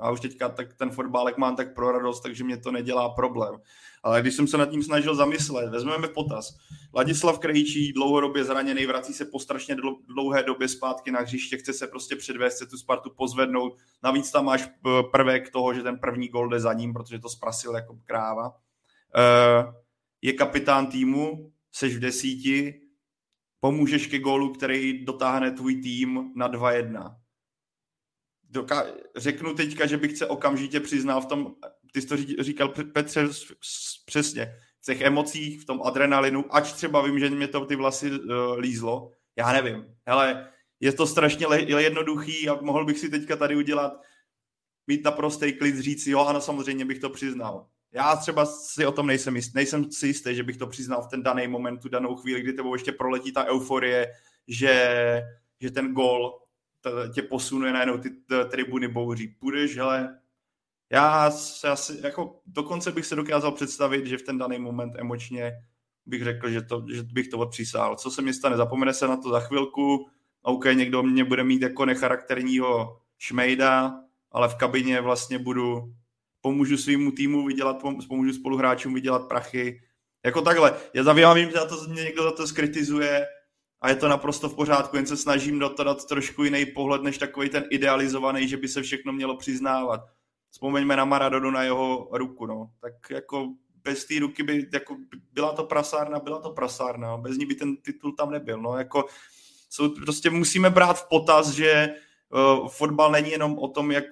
A 0.00 0.10
už 0.10 0.20
teďka 0.20 0.48
tak 0.48 0.74
ten 0.74 0.90
fotbálek 0.90 1.38
mám 1.38 1.56
tak 1.56 1.74
pro 1.74 1.92
radost, 1.92 2.20
takže 2.20 2.44
mě 2.44 2.56
to 2.56 2.72
nedělá 2.72 3.08
problém. 3.08 3.54
Ale 4.02 4.20
když 4.20 4.34
jsem 4.34 4.46
se 4.46 4.58
nad 4.58 4.70
tím 4.70 4.82
snažil 4.82 5.14
zamyslet, 5.14 5.70
vezmeme 5.70 6.06
v 6.06 6.12
potaz. 6.12 6.56
Ladislav 6.94 7.38
Krejčí, 7.38 7.92
dlouhodobě 7.92 8.44
zraněný, 8.44 8.86
vrací 8.86 9.12
se 9.12 9.24
po 9.24 9.38
strašně 9.38 9.76
dlouhé 10.14 10.42
době 10.42 10.68
zpátky 10.68 11.10
na 11.10 11.20
hřiště, 11.20 11.56
chce 11.56 11.72
se 11.72 11.86
prostě 11.86 12.16
předvést, 12.16 12.54
chce 12.54 12.66
tu 12.66 12.76
Spartu 12.76 13.10
pozvednout. 13.16 13.72
Navíc 14.02 14.30
tam 14.30 14.44
máš 14.44 14.68
prvek 15.12 15.50
toho, 15.50 15.74
že 15.74 15.82
ten 15.82 15.98
první 15.98 16.28
gol 16.28 16.48
jde 16.48 16.60
za 16.60 16.72
ním, 16.72 16.92
protože 16.92 17.18
to 17.18 17.28
zprasil 17.28 17.74
jako 17.74 17.98
kráva. 18.04 18.48
Uh, 18.48 19.74
je 20.22 20.32
kapitán 20.32 20.86
týmu, 20.86 21.52
seš 21.72 21.96
v 21.96 22.00
desíti, 22.00 22.80
pomůžeš 23.60 24.06
ke 24.06 24.18
gólu, 24.18 24.52
který 24.52 25.04
dotáhne 25.04 25.50
tvůj 25.50 25.74
tým 25.82 26.32
na 26.36 26.48
2-1. 26.48 27.16
Doká- 28.50 28.86
řeknu 29.16 29.54
teďka, 29.54 29.86
že 29.86 29.96
bych 29.96 30.18
se 30.18 30.26
okamžitě 30.26 30.80
přiznal 30.80 31.20
v 31.20 31.26
tom, 31.26 31.54
ty 31.92 32.02
jsi 32.02 32.08
to 32.08 32.16
říkal 32.42 32.68
Petře 32.68 33.28
přesně, 34.06 34.54
v 34.80 34.84
těch 34.84 35.00
emocích, 35.00 35.60
v 35.60 35.64
tom 35.64 35.82
adrenalinu, 35.82 36.44
ač 36.54 36.72
třeba 36.72 37.02
vím, 37.02 37.18
že 37.18 37.30
mě 37.30 37.48
to 37.48 37.66
ty 37.66 37.76
vlasy 37.76 38.10
uh, 38.10 38.58
lízlo, 38.58 39.12
já 39.36 39.52
nevím. 39.52 39.96
Hele, 40.06 40.52
je 40.80 40.92
to 40.92 41.06
strašně 41.06 41.46
le- 41.46 41.82
jednoduchý 41.82 42.48
a 42.48 42.60
mohl 42.62 42.84
bych 42.84 42.98
si 42.98 43.10
teďka 43.10 43.36
tady 43.36 43.56
udělat, 43.56 44.00
mít 44.86 45.04
naprostý 45.04 45.52
klid, 45.52 45.78
říct 45.78 46.04
si, 46.04 46.10
jo, 46.10 46.20
ano, 46.20 46.40
samozřejmě 46.40 46.84
bych 46.84 46.98
to 46.98 47.10
přiznal 47.10 47.68
já 47.92 48.16
třeba 48.16 48.46
si 48.46 48.86
o 48.86 48.92
tom 48.92 49.06
nejsem 49.06 49.36
jistý, 49.36 49.52
nejsem 49.54 49.92
si 49.92 50.06
jistý, 50.06 50.34
že 50.34 50.42
bych 50.42 50.56
to 50.56 50.66
přiznal 50.66 51.02
v 51.02 51.08
ten 51.08 51.22
daný 51.22 51.48
moment, 51.48 51.78
tu 51.78 51.88
danou 51.88 52.16
chvíli, 52.16 52.40
kdy 52.40 52.52
tebou 52.52 52.74
ještě 52.74 52.92
proletí 52.92 53.32
ta 53.32 53.44
euforie, 53.44 54.06
že, 54.48 55.22
že 55.60 55.70
ten 55.70 55.94
gol 55.94 56.38
tě 57.14 57.22
posunuje 57.22 57.72
najednou 57.72 57.98
ty 57.98 58.10
tribuny 58.50 58.88
bouří. 58.88 59.28
Půjdeš, 59.28 59.76
hele, 59.76 60.18
já 60.92 61.30
se 61.30 61.68
asi, 61.68 62.00
jako 62.02 62.40
dokonce 62.46 62.92
bych 62.92 63.06
se 63.06 63.16
dokázal 63.16 63.52
představit, 63.52 64.06
že 64.06 64.18
v 64.18 64.22
ten 64.22 64.38
daný 64.38 64.58
moment 64.58 64.92
emočně 64.96 65.52
bych 66.06 66.24
řekl, 66.24 66.50
že, 66.50 66.62
to, 66.62 66.84
že 66.92 67.02
bych 67.02 67.28
to 67.28 67.38
odpřísál. 67.38 67.96
Co 67.96 68.10
se 68.10 68.22
mi 68.22 68.34
stane, 68.34 68.56
zapomene 68.56 68.94
se 68.94 69.08
na 69.08 69.16
to 69.16 69.30
za 69.30 69.40
chvilku, 69.40 70.08
OK, 70.42 70.64
někdo 70.64 71.02
mě 71.02 71.24
bude 71.24 71.44
mít 71.44 71.62
jako 71.62 71.84
necharakterního 71.84 73.00
šmejda, 73.18 74.00
ale 74.32 74.48
v 74.48 74.54
kabině 74.54 75.00
vlastně 75.00 75.38
budu 75.38 75.94
pomůžu 76.40 76.76
svýmu 76.76 77.10
týmu 77.10 77.46
vydělat, 77.46 77.82
pomůžu 78.08 78.32
spoluhráčům 78.32 78.94
vydělat 78.94 79.28
prachy. 79.28 79.80
Jako 80.24 80.42
takhle. 80.42 80.74
Já 80.94 81.02
zavím, 81.02 81.50
že 81.50 81.52
za 81.52 81.66
to, 81.66 81.76
mě 81.88 82.02
někdo 82.02 82.22
za 82.22 82.32
to 82.32 82.46
skritizuje 82.46 83.26
a 83.80 83.88
je 83.88 83.96
to 83.96 84.08
naprosto 84.08 84.48
v 84.48 84.54
pořádku, 84.54 84.96
jen 84.96 85.06
se 85.06 85.16
snažím 85.16 85.58
do 85.58 85.68
to 85.68 85.84
dát 85.84 86.06
trošku 86.06 86.44
jiný 86.44 86.66
pohled, 86.66 87.02
než 87.02 87.18
takový 87.18 87.48
ten 87.48 87.64
idealizovaný, 87.70 88.48
že 88.48 88.56
by 88.56 88.68
se 88.68 88.82
všechno 88.82 89.12
mělo 89.12 89.36
přiznávat. 89.36 90.00
Vzpomeňme 90.50 90.96
na 90.96 91.04
Maradonu, 91.04 91.50
na 91.50 91.62
jeho 91.62 92.08
ruku, 92.12 92.46
no. 92.46 92.70
Tak 92.80 92.92
jako 93.10 93.48
bez 93.84 94.04
té 94.04 94.18
ruky 94.18 94.42
by, 94.42 94.66
jako 94.72 94.96
byla 95.32 95.52
to 95.52 95.64
prasárna, 95.64 96.20
byla 96.20 96.40
to 96.40 96.50
prasárna, 96.50 97.16
bez 97.16 97.36
ní 97.36 97.46
by 97.46 97.54
ten 97.54 97.76
titul 97.76 98.12
tam 98.12 98.30
nebyl, 98.30 98.62
no. 98.62 98.78
Jako 98.78 99.04
Jsou, 99.70 99.88
prostě 99.88 100.30
musíme 100.30 100.70
brát 100.70 100.98
v 100.98 101.08
potaz, 101.08 101.50
že 101.50 101.88
uh, 102.30 102.68
fotbal 102.68 103.12
není 103.12 103.30
jenom 103.30 103.58
o 103.58 103.68
tom, 103.68 103.90
jak 103.90 104.04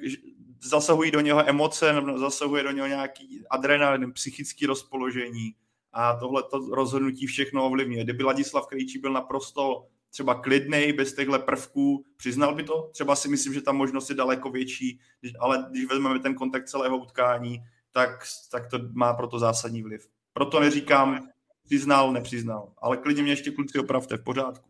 zasahují 0.68 1.10
do 1.10 1.20
něho 1.20 1.48
emoce, 1.48 1.94
zasahuje 2.16 2.62
do 2.62 2.70
něho 2.70 2.86
nějaký 2.86 3.44
adrenalin, 3.50 4.12
psychický 4.12 4.66
rozpoložení 4.66 5.54
a 5.92 6.16
tohle 6.16 6.42
to 6.42 6.58
rozhodnutí 6.58 7.26
všechno 7.26 7.66
ovlivňuje. 7.66 8.04
Kdyby 8.04 8.24
Ladislav 8.24 8.66
Krejčí 8.66 8.98
byl 8.98 9.12
naprosto 9.12 9.86
třeba 10.10 10.34
klidný, 10.34 10.92
bez 10.92 11.14
těchto 11.14 11.38
prvků, 11.38 12.04
přiznal 12.16 12.54
by 12.54 12.62
to? 12.62 12.90
Třeba 12.92 13.16
si 13.16 13.28
myslím, 13.28 13.54
že 13.54 13.60
ta 13.60 13.72
možnost 13.72 14.10
je 14.10 14.16
daleko 14.16 14.50
větší, 14.50 15.00
ale 15.40 15.66
když 15.70 15.86
vezmeme 15.86 16.18
ten 16.18 16.34
kontakt 16.34 16.68
celého 16.68 16.98
utkání, 16.98 17.58
tak, 17.92 18.10
tak 18.50 18.66
to 18.70 18.78
má 18.92 19.14
proto 19.14 19.38
zásadní 19.38 19.82
vliv. 19.82 20.08
Proto 20.32 20.60
neříkám 20.60 21.28
přiznal, 21.64 22.12
nepřiznal, 22.12 22.72
ale 22.78 22.96
klidně 22.96 23.22
mě 23.22 23.32
ještě 23.32 23.50
kluci 23.50 23.78
opravte 23.78 24.16
v 24.16 24.24
pořádku. 24.24 24.65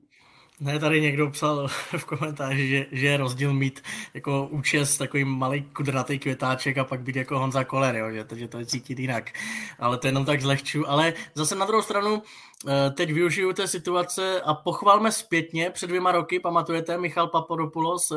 Ne, 0.61 0.79
tady 0.79 1.01
někdo 1.01 1.31
psal 1.31 1.69
v 1.99 2.05
komentáři, 2.05 2.69
že, 2.69 2.87
že 2.93 3.07
je 3.07 3.17
rozdíl 3.17 3.55
mít 3.55 3.83
jako 4.15 4.49
účest 4.51 4.99
takový 4.99 5.25
malý 5.25 5.63
kudratý 5.63 6.19
květáček 6.19 6.79
a 6.79 6.85
pak 6.85 7.01
být 7.01 7.17
jako 7.17 7.39
Honza 7.39 7.65
Koler, 7.65 7.97
jo, 7.97 8.11
že, 8.11 8.27
že 8.35 8.49
to 8.49 8.59
je 8.59 8.67
cítit 8.67 8.99
jinak. 8.99 9.31
Ale 9.79 9.99
to 9.99 10.07
jenom 10.07 10.25
tak 10.25 10.41
zlehču. 10.41 10.91
Ale 10.91 11.15
zase 11.35 11.55
na 11.55 11.67
druhou 11.67 11.83
stranu, 11.83 12.23
eh, 12.69 12.91
teď 12.91 13.13
využiju 13.13 13.53
té 13.53 13.69
situace 13.69 14.41
a 14.41 14.55
pochvalme 14.55 15.13
zpětně 15.13 15.71
před 15.71 15.87
dvěma 15.87 16.13
roky, 16.13 16.41
pamatujete, 16.41 16.99
Michal 16.99 17.29
Papadopoulos 17.29 18.11
eh, 18.11 18.17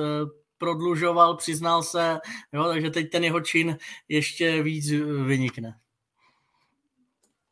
prodlužoval, 0.57 1.35
přiznal 1.37 1.83
se, 1.83 2.19
jo, 2.53 2.63
takže 2.63 2.89
teď 2.89 3.11
ten 3.11 3.23
jeho 3.23 3.41
čin 3.41 3.77
ještě 4.07 4.63
víc 4.63 4.91
vynikne. 5.25 5.79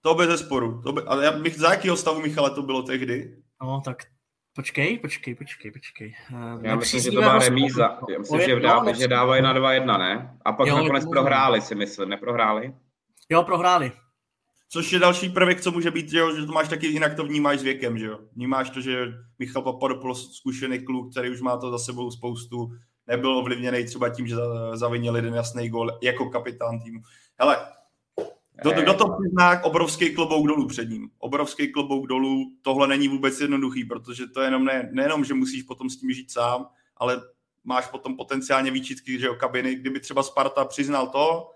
To 0.01 0.15
bez 0.15 0.39
sporu. 0.39 0.81
To 0.81 0.91
by, 0.91 1.01
ale 1.01 1.25
já 1.25 1.31
bych, 1.31 1.57
za 1.57 1.69
jakého 1.69 1.97
stavu 1.97 2.21
Michale 2.21 2.49
to 2.49 2.61
bylo 2.61 2.81
tehdy? 2.81 3.37
No, 3.61 3.81
tak 3.85 3.97
Počkej, 4.57 4.99
počkej, 4.99 5.35
počkej, 5.35 5.71
počkej. 5.71 6.15
Uh, 6.33 6.65
Já 6.65 6.75
myslím, 6.75 7.01
že 7.01 7.11
to 7.11 7.19
byla 7.19 7.39
remíza. 7.39 7.99
Já 8.09 8.19
myslím, 8.19 8.41
že, 8.41 8.59
dá, 8.59 8.83
no, 8.83 8.93
že 8.93 9.07
dávají 9.07 9.41
na 9.41 9.53
2-1, 9.53 9.99
ne? 9.99 10.37
A 10.45 10.53
pak 10.53 10.67
jo, 10.67 10.75
nakonec 10.75 11.03
jo, 11.03 11.09
prohráli, 11.09 11.61
si 11.61 11.75
myslím. 11.75 12.09
Neprohráli? 12.09 12.73
Jo, 13.29 13.43
prohráli. 13.43 13.91
Což 14.69 14.93
je 14.93 14.99
další 14.99 15.29
prvek, 15.29 15.61
co 15.61 15.71
může 15.71 15.91
být, 15.91 16.09
že, 16.09 16.17
jo, 16.17 16.35
že 16.35 16.45
to 16.45 16.51
máš 16.51 16.67
taky 16.67 16.87
jinak 16.87 17.15
to 17.15 17.23
vnímáš 17.23 17.59
s 17.59 17.63
věkem, 17.63 17.97
že 17.97 18.05
jo. 18.05 18.19
Vnímáš 18.35 18.69
to, 18.69 18.81
že 18.81 19.05
Michal 19.39 19.61
Papadopoulos, 19.61 20.37
zkušený 20.37 20.79
kluk, 20.79 21.11
který 21.11 21.29
už 21.29 21.41
má 21.41 21.57
to 21.57 21.71
za 21.71 21.77
sebou 21.77 22.11
spoustu, 22.11 22.71
nebyl 23.07 23.37
ovlivněný 23.37 23.85
třeba 23.85 24.09
tím, 24.09 24.27
že 24.27 24.35
zavinil 24.73 25.15
jeden 25.15 25.33
jasný 25.33 25.69
gol 25.69 25.99
jako 26.03 26.29
kapitán 26.29 26.79
týmu. 26.79 26.99
Hele, 27.39 27.57
kdo, 28.61 28.71
kdo 28.71 28.93
to 28.93 29.17
přizná, 29.19 29.63
obrovský 29.63 30.15
klobouk 30.15 30.47
dolů 30.47 30.67
před 30.67 30.89
ním. 30.89 31.09
Obrovský 31.17 31.71
klobouk 31.71 32.07
dolů, 32.07 32.51
tohle 32.61 32.87
není 32.87 33.07
vůbec 33.07 33.41
jednoduchý, 33.41 33.85
protože 33.85 34.27
to 34.27 34.41
je 34.41 34.47
jenom 34.47 34.65
ne, 34.65 34.89
nejenom, 34.91 35.25
že 35.25 35.33
musíš 35.33 35.63
potom 35.63 35.89
s 35.89 35.97
tím 35.97 36.11
žít 36.11 36.31
sám, 36.31 36.67
ale 36.97 37.21
máš 37.63 37.87
potom 37.87 38.17
potenciálně 38.17 38.71
výčitky, 38.71 39.19
že 39.19 39.29
o 39.29 39.35
kabiny. 39.35 39.75
Kdyby 39.75 39.99
třeba 39.99 40.23
Sparta 40.23 40.65
přiznal 40.65 41.07
to, 41.07 41.51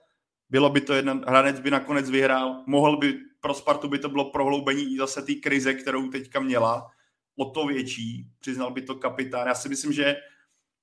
bylo 0.50 0.70
by 0.70 0.82
to 0.82 0.94
jeden, 0.94 1.26
hranec 1.28 1.60
by 1.60 1.72
nakonec 1.72 2.10
vyhrál, 2.10 2.64
mohl 2.68 2.98
by, 2.98 3.20
pro 3.40 3.54
Spartu 3.54 3.88
by 3.88 4.00
to 4.00 4.10
bylo 4.10 4.32
prohloubení 4.32 4.98
zase 4.98 5.22
té 5.22 5.34
krize, 5.34 5.74
kterou 5.74 6.10
teďka 6.10 6.40
měla, 6.40 6.92
o 7.36 7.46
to 7.46 7.68
větší, 7.68 8.28
přiznal 8.40 8.72
by 8.72 8.82
to 8.82 8.96
kapitán. 8.96 9.48
Já 9.48 9.56
si 9.56 9.70
myslím, 9.70 9.94
že 9.94 10.16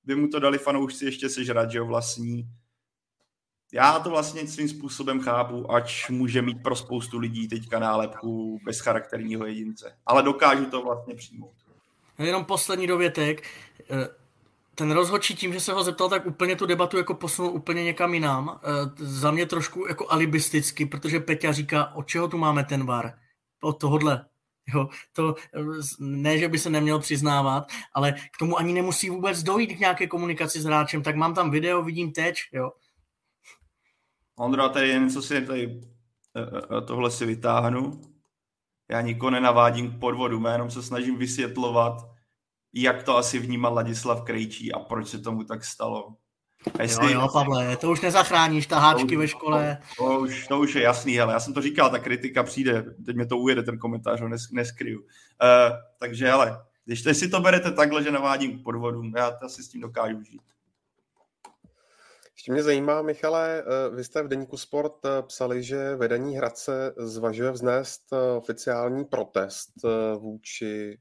by 0.05 0.15
mu 0.15 0.29
to 0.29 0.41
dali 0.41 0.59
fanoušci 0.59 1.05
ještě 1.05 1.29
sežrat, 1.29 1.71
že 1.71 1.79
jo, 1.79 1.87
vlastní 1.87 2.49
já 3.73 3.99
to 3.99 4.11
vlastně 4.11 4.47
svým 4.47 4.69
způsobem 4.69 5.21
chápu, 5.21 5.73
ač 5.73 6.09
může 6.09 6.43
mít 6.43 6.63
pro 6.63 6.77
spoustu 6.77 7.19
lidí 7.19 7.49
teďka 7.49 7.79
nálepku 7.79 8.61
bezcharakterního 8.65 9.47
jedince. 9.47 9.97
Ale 10.07 10.23
dokážu 10.23 10.67
to 10.67 10.83
vlastně 10.83 11.15
přijmout. 11.15 11.53
Jenom 12.19 12.45
poslední 12.45 12.87
dovětek. 12.87 13.43
Eh, 13.91 14.09
ten 14.75 14.91
rozhodčí 14.91 15.35
tím, 15.35 15.53
že 15.53 15.61
se 15.61 15.73
ho 15.73 15.85
zeptal, 15.85 16.09
tak 16.09 16.27
úplně 16.27 16.57
tu 16.57 16.67
debatu 16.67 16.97
jako 16.97 17.15
posunul 17.15 17.51
úplně 17.51 17.85
někam 17.85 18.15
jinam. 18.15 18.61
Eh, 18.63 18.69
za 18.97 19.31
mě 19.31 19.47
trošku 19.47 19.87
jako 19.87 20.11
alibisticky, 20.11 20.87
protože 20.87 21.21
Peťa 21.21 21.53
říká, 21.53 21.95
od 21.95 22.07
čeho 22.07 22.29
tu 22.29 22.39
máme 22.39 22.65
ten 22.65 22.87
var? 22.87 23.19
Od 23.63 23.81
tohohle. 23.81 24.25
Jo, 24.75 24.89
to 25.13 25.35
eh, 25.55 25.61
ne, 25.99 26.39
že 26.39 26.49
by 26.49 26.59
se 26.59 26.71
neměl 26.71 26.99
přiznávat, 26.99 27.65
ale 27.95 28.13
k 28.13 28.39
tomu 28.39 28.59
ani 28.59 28.73
nemusí 28.73 29.11
vůbec 29.11 29.43
dojít 29.43 29.77
k 29.77 29.81
nějaké 29.81 30.07
komunikaci 30.07 30.61
s 30.61 30.65
hráčem, 30.65 31.03
tak 31.03 31.17
mám 31.17 31.35
tam 31.35 31.51
video, 31.51 31.83
vidím 31.83 32.13
teď, 32.13 32.37
jo 32.53 32.71
Ondro, 34.39 34.63
a 34.63 34.69
tady 34.69 34.89
je 34.89 34.99
něco 34.99 35.23
si 35.23 35.47
tady, 35.47 35.81
e, 36.37 36.41
e, 36.79 36.81
tohle 36.81 37.11
si 37.11 37.27
vytáhnu. 37.27 38.01
Já 38.91 39.01
nikoho 39.01 39.31
nenavádím 39.31 39.91
k 39.91 40.01
podvodu, 40.01 40.43
já 40.47 40.53
jenom 40.53 40.71
se 40.71 40.83
snažím 40.83 41.17
vysvětlovat, 41.17 42.11
jak 42.73 43.03
to 43.03 43.17
asi 43.17 43.39
vnímal 43.39 43.75
Ladislav 43.75 44.23
Krejčí 44.23 44.73
a 44.73 44.79
proč 44.79 45.09
se 45.09 45.19
tomu 45.19 45.45
tak 45.45 45.65
stalo. 45.65 46.17
A 46.79 46.83
jestli, 46.83 47.13
jo, 47.13 47.21
jo, 47.21 47.29
Pavle, 47.33 47.77
to 47.77 47.91
už 47.91 48.01
nezachráníš, 48.01 48.67
taháčky 48.67 49.15
to, 49.15 49.21
ve 49.21 49.29
škole. 49.29 49.79
To, 49.97 50.05
to, 50.05 50.21
už, 50.21 50.47
to 50.47 50.61
už 50.61 50.75
je 50.75 50.83
jasný, 50.83 51.21
ale 51.21 51.33
já 51.33 51.41
jsem 51.41 51.55
to 51.55 51.63
říkal, 51.63 51.91
ta 51.91 51.99
kritika 51.99 52.43
přijde, 52.43 52.83
teď 53.07 53.17
mě 53.17 53.27
to 53.27 53.39
ujede, 53.39 53.63
ten 53.63 53.79
komentář, 53.79 54.21
ho 54.21 54.29
nes, 54.29 54.51
neskryju. 54.53 55.01
Uh, 55.01 55.07
takže 55.99 56.31
ale, 56.31 56.61
když 56.85 57.05
si 57.13 57.29
to 57.29 57.41
berete 57.41 57.73
takhle, 57.73 58.03
že 58.03 58.11
navádím 58.11 58.59
k 58.59 58.63
podvodu, 58.63 59.03
já 59.17 59.31
to 59.31 59.47
asi 59.47 59.63
s 59.63 59.69
tím 59.69 59.81
dokážu 59.81 60.23
žít. 60.23 60.43
Ještě 62.49 62.55
mě 62.55 62.63
zajímá, 62.63 63.03
Michale, 63.03 63.63
eh, 63.63 63.97
vy 63.97 64.05
jste 64.05 64.23
v 64.23 64.29
Deníku 64.29 64.57
Sport 64.57 65.05
eh, 65.05 65.23
psali, 65.23 65.63
že 65.63 65.97
vedení 65.97 66.37
Hradce 66.37 66.95
zvažuje 66.97 67.51
vznést 67.51 68.03
eh, 68.13 68.37
oficiální 68.37 69.05
protest 69.05 69.71
vůči 70.19 70.99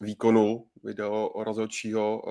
výkonu 0.00 0.66
video 0.84 1.32
rozhodčího 1.44 2.22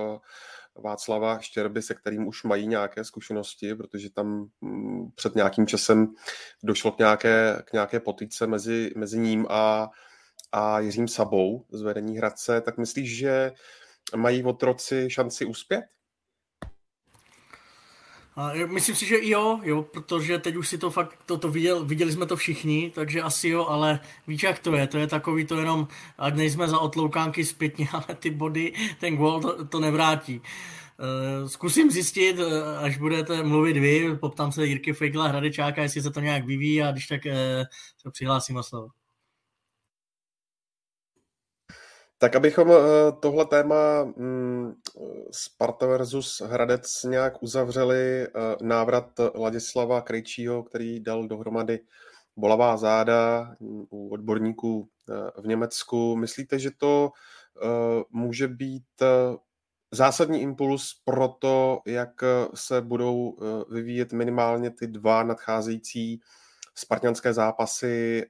Václava 0.83 1.39
Štěrby, 1.39 1.81
se 1.81 1.93
kterým 1.93 2.27
už 2.27 2.43
mají 2.43 2.67
nějaké 2.67 3.03
zkušenosti, 3.03 3.75
protože 3.75 4.09
tam 4.09 4.49
mm, 4.61 5.11
před 5.15 5.35
nějakým 5.35 5.67
časem 5.67 6.07
došlo 6.63 6.91
k 6.91 6.97
nějaké, 6.97 7.61
k 7.65 7.73
nějaké 7.73 7.99
potýce 7.99 8.47
mezi, 8.47 8.91
mezi 8.95 9.19
ním 9.19 9.45
a, 9.49 9.89
a 10.51 10.79
Jiřím 10.79 11.07
Sabou 11.07 11.65
z 11.71 11.81
vedení 11.81 12.17
Hradce. 12.17 12.61
Tak 12.61 12.77
myslíš, 12.77 13.17
že 13.17 13.51
mají 14.15 14.43
otroci 14.43 15.09
šanci 15.09 15.45
uspět? 15.45 15.85
A 18.35 18.51
myslím 18.67 18.95
si, 18.95 19.05
že 19.05 19.17
jo, 19.21 19.59
jo, 19.63 19.81
protože 19.83 20.39
teď 20.39 20.55
už 20.55 20.69
si 20.69 20.77
to 20.77 20.91
fakt, 20.91 21.19
to, 21.25 21.37
to 21.37 21.51
viděl, 21.51 21.85
viděli 21.85 22.11
jsme 22.11 22.25
to 22.25 22.35
všichni, 22.35 22.91
takže 22.95 23.21
asi 23.21 23.49
jo, 23.49 23.65
ale 23.65 23.99
víš, 24.27 24.43
jak 24.43 24.59
to 24.59 24.75
je, 24.75 24.87
to 24.87 24.97
je 24.97 25.07
takový 25.07 25.45
to 25.45 25.59
jenom, 25.59 25.87
ať 26.17 26.35
nejsme 26.35 26.67
za 26.67 26.79
otloukánky 26.79 27.45
zpětně, 27.45 27.87
ale 27.93 28.05
ty 28.19 28.29
body, 28.29 28.73
ten 28.99 29.15
gol 29.17 29.41
to, 29.41 29.65
to 29.65 29.79
nevrátí. 29.79 30.41
Uh, 30.99 31.47
zkusím 31.47 31.91
zjistit, 31.91 32.39
uh, 32.39 32.45
až 32.77 32.97
budete 32.97 33.43
mluvit 33.43 33.77
vy, 33.77 34.17
poptám 34.17 34.51
se 34.51 34.65
Jirky 34.65 34.93
Fejkla 34.93 35.27
Hradečáka, 35.27 35.81
jestli 35.81 36.01
se 36.01 36.11
to 36.11 36.19
nějak 36.19 36.45
vyvíjí 36.45 36.83
a 36.83 36.91
když 36.91 37.07
tak 37.07 37.25
uh, 37.25 37.31
se 37.97 38.11
přihlásím 38.11 38.57
o 38.57 38.63
slovo. 38.63 38.87
Tak 42.17 42.35
abychom 42.35 42.71
eh, 42.71 42.75
tohle 43.19 43.45
téma 43.45 44.03
mm, 44.03 44.73
Sparta 45.31 45.85
versus 45.85 46.41
Hradec 46.45 47.03
nějak 47.03 47.43
uzavřeli, 47.43 48.23
eh, 48.23 48.29
návrat 48.61 49.19
Ladislava 49.35 50.01
Krejčího, 50.01 50.63
který 50.63 50.99
dal 50.99 51.27
dohromady 51.27 51.79
bolavá 52.35 52.77
záda 52.77 53.55
mm, 53.59 53.85
u 53.89 54.09
odborníků 54.09 54.89
eh, 55.09 55.41
v 55.41 55.47
Německu. 55.47 56.15
Myslíte, 56.15 56.59
že 56.59 56.71
to 56.77 57.11
může 58.09 58.47
být 58.47 58.83
zásadní 59.91 60.41
impuls 60.41 60.93
pro 61.05 61.27
to, 61.27 61.79
jak 61.85 62.23
se 62.53 62.81
budou 62.81 63.37
vyvíjet 63.69 64.13
minimálně 64.13 64.69
ty 64.71 64.87
dva 64.87 65.23
nadcházející 65.23 66.19
spartianské 66.75 67.33
zápasy 67.33 68.25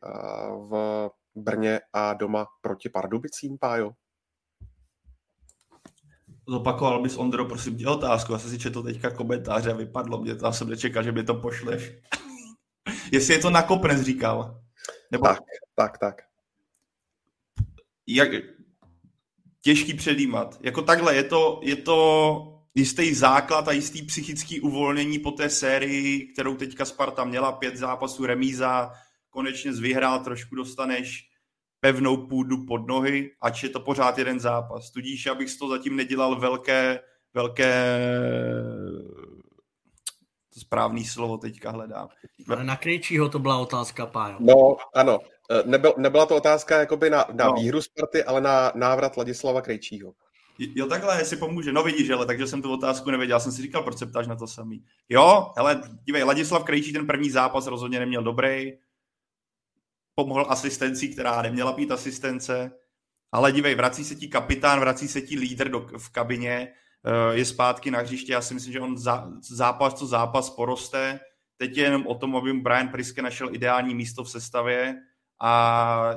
v 0.70 1.10
Brně 1.36 1.80
a 1.94 2.14
doma 2.14 2.46
proti 2.62 2.90
Pardubicím, 2.90 3.58
Pájo? 3.58 3.92
Zopakoval 6.48 7.02
bys, 7.02 7.18
Ondro, 7.18 7.46
prosím 7.46 7.78
tě 7.78 7.88
otázku. 7.88 8.34
Já 8.34 8.40
jsem 8.40 8.50
si 8.50 8.60
četl 8.60 8.84
teďka 8.84 9.12
komentáře 9.12 9.72
a 9.72 9.76
vypadlo 9.76 10.22
mě 10.22 10.36
to. 10.36 10.46
Já 10.46 10.52
jsem 10.52 10.70
nečekal, 10.70 11.04
že 11.04 11.12
mi 11.12 11.24
to 11.24 11.34
pošleš. 11.34 11.94
Jestli 13.12 13.34
je 13.34 13.40
to 13.40 13.50
na 13.50 13.62
kopnec, 13.62 14.02
říkal. 14.02 14.62
Nebo... 15.12 15.26
Tak, 15.26 15.40
tak, 15.76 15.98
tak. 15.98 16.22
Jak... 18.08 18.30
Těžký 19.62 19.94
předjímat. 19.94 20.58
Jako 20.62 20.82
takhle, 20.82 21.16
je 21.16 21.24
to, 21.24 21.60
je 21.64 21.76
to 21.76 22.62
jistý 22.76 23.14
základ 23.14 23.68
a 23.68 23.72
jistý 23.72 24.02
psychický 24.02 24.62
uvolnění 24.62 25.20
po 25.20 25.32
té 25.32 25.50
sérii, 25.50 26.34
kterou 26.34 26.56
teďka 26.56 26.86
Sparta 26.86 27.24
měla, 27.24 27.52
pět 27.52 27.78
zápasů 27.78 28.26
remíza, 28.26 28.92
konečně 29.36 29.74
z 29.74 29.80
vyhrál, 29.80 30.20
trošku 30.20 30.56
dostaneš 30.56 31.30
pevnou 31.80 32.28
půdu 32.28 32.66
pod 32.66 32.88
nohy, 32.88 33.32
ač 33.42 33.64
je 33.64 33.70
to 33.70 33.80
pořád 33.80 34.18
jeden 34.18 34.40
zápas. 34.40 34.92
Tudíž 34.92 35.28
abych 35.28 35.50
z 35.50 35.58
toho 35.58 35.72
zatím 35.72 35.96
nedělal 35.96 36.40
velké, 36.40 37.00
velké 37.34 38.00
to 40.54 40.60
správný 40.60 41.06
slovo 41.06 41.38
teďka 41.38 41.72
hledám. 41.72 42.08
Ale 42.50 42.64
na 42.64 42.76
Krejčího 42.76 43.30
to 43.30 43.40
byla 43.40 43.58
otázka, 43.58 44.06
Pájo. 44.06 44.38
No, 44.40 44.78
ano. 44.96 45.20
E, 45.52 45.64
nebyl, 45.68 45.94
nebyla 45.98 46.26
to 46.26 46.36
otázka 46.36 46.80
jakoby 46.80 47.10
na, 47.10 47.26
na 47.34 47.46
no. 47.46 47.54
výhru 47.54 47.82
Sparty, 47.82 48.24
ale 48.24 48.42
na 48.42 48.72
návrat 48.76 49.18
Ladislava 49.18 49.62
Krejčího. 49.62 50.14
Jo, 50.60 50.88
takhle, 50.88 51.20
jestli 51.20 51.38
pomůže. 51.38 51.72
No 51.72 51.84
vidíš, 51.84 52.10
ale 52.10 52.26
takže 52.26 52.48
jsem 52.48 52.62
tu 52.62 52.74
otázku 52.74 53.12
nevěděl. 53.12 53.36
Já 53.36 53.40
jsem 53.40 53.52
si 53.52 53.62
říkal, 53.62 53.84
proč 53.84 53.98
se 53.98 54.06
ptáš 54.06 54.28
na 54.28 54.36
to 54.36 54.48
samý. 54.48 54.84
Jo, 55.10 55.52
hele, 55.58 55.82
dívej, 56.04 56.24
Ladislav 56.24 56.64
Krejčí 56.64 56.94
ten 56.94 57.08
první 57.08 57.30
zápas 57.30 57.68
rozhodně 57.68 58.00
neměl 58.00 58.24
dobrý. 58.24 58.74
Pomohl 60.16 60.46
asistencí, 60.50 61.10
která 61.10 61.42
neměla 61.42 61.72
být 61.72 61.92
asistence. 61.92 62.72
Ale 63.32 63.52
dívej, 63.52 63.76
vrací 63.76 64.06
se 64.06 64.16
ti 64.16 64.28
kapitán, 64.28 64.80
vrací 64.80 65.08
se 65.08 65.22
ti 65.22 65.40
lídr 65.40 65.70
do, 65.70 65.80
v 65.98 66.10
kabině, 66.10 66.74
eh, 67.06 67.36
je 67.38 67.46
zpátky 67.46 67.92
na 67.92 68.00
hřiště. 68.00 68.34
Já 68.34 68.42
si 68.42 68.54
myslím, 68.54 68.74
že 68.74 68.80
on 68.80 68.98
za, 68.98 69.32
zápas 69.42 69.94
co 69.94 70.08
zápas 70.08 70.50
poroste. 70.50 71.20
Teď 71.58 71.78
je 71.78 71.84
jenom 71.84 72.08
o 72.08 72.16
tom, 72.16 72.36
aby 72.36 72.54
Brian 72.54 72.88
Priske 72.88 73.22
našel 73.22 73.56
ideální 73.56 73.96
místo 73.96 74.24
v 74.24 74.30
sestavě 74.30 74.96
a 75.42 76.16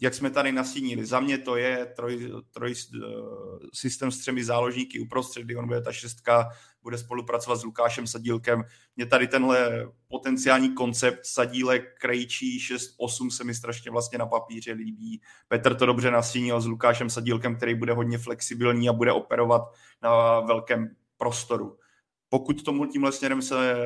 jak 0.00 0.14
jsme 0.14 0.30
tady 0.30 0.52
nasínili, 0.52 1.06
za 1.06 1.20
mě 1.20 1.38
to 1.38 1.56
je 1.56 1.86
troj, 1.86 2.32
troj 2.50 2.74
eh, 2.74 2.98
systém 3.74 4.10
s 4.10 4.18
třemi 4.18 4.44
záložníky 4.44 5.00
uprostřed, 5.00 5.42
kdy 5.42 5.56
on 5.56 5.66
bude 5.66 5.80
ta 5.82 5.92
šestka, 5.92 6.48
bude 6.86 6.98
spolupracovat 6.98 7.56
s 7.56 7.64
Lukášem 7.64 8.06
Sadílkem. 8.06 8.64
Mě 8.96 9.06
tady 9.06 9.26
tenhle 9.26 9.88
potenciální 10.08 10.74
koncept 10.74 11.26
Sadílek, 11.26 11.98
Krejčí 12.00 12.58
6-8 12.98 13.30
se 13.30 13.44
mi 13.44 13.54
strašně 13.54 13.90
vlastně 13.90 14.18
na 14.18 14.26
papíře 14.26 14.72
líbí. 14.72 15.20
Petr 15.48 15.74
to 15.74 15.86
dobře 15.86 16.10
nasínil 16.10 16.60
s 16.60 16.66
Lukášem 16.66 17.10
Sadílkem, 17.10 17.56
který 17.56 17.74
bude 17.74 17.92
hodně 17.92 18.18
flexibilní 18.18 18.88
a 18.88 18.92
bude 18.92 19.12
operovat 19.12 19.62
na 20.02 20.40
velkém 20.40 20.96
prostoru. 21.16 21.78
Pokud 22.28 22.62
tomu 22.62 22.86
tímhle 22.86 23.12
směrem 23.12 23.42
se 23.42 23.76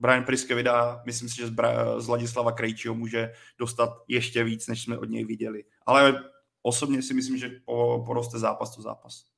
Brian 0.00 0.24
Priske 0.24 0.54
vydá, 0.54 1.02
myslím 1.06 1.28
si, 1.28 1.36
že 1.36 1.46
z, 1.46 1.50
Bra- 1.50 2.00
z 2.00 2.08
Ladislava 2.08 2.52
Krejčího 2.52 2.94
může 2.94 3.32
dostat 3.58 3.90
ještě 4.08 4.44
víc, 4.44 4.66
než 4.66 4.82
jsme 4.82 4.98
od 4.98 5.08
něj 5.08 5.24
viděli. 5.24 5.64
Ale 5.86 6.24
osobně 6.62 7.02
si 7.02 7.14
myslím, 7.14 7.38
že 7.38 7.50
po, 7.64 8.02
poroste 8.06 8.38
zápas 8.38 8.76
to 8.76 8.82
zápas. 8.82 9.34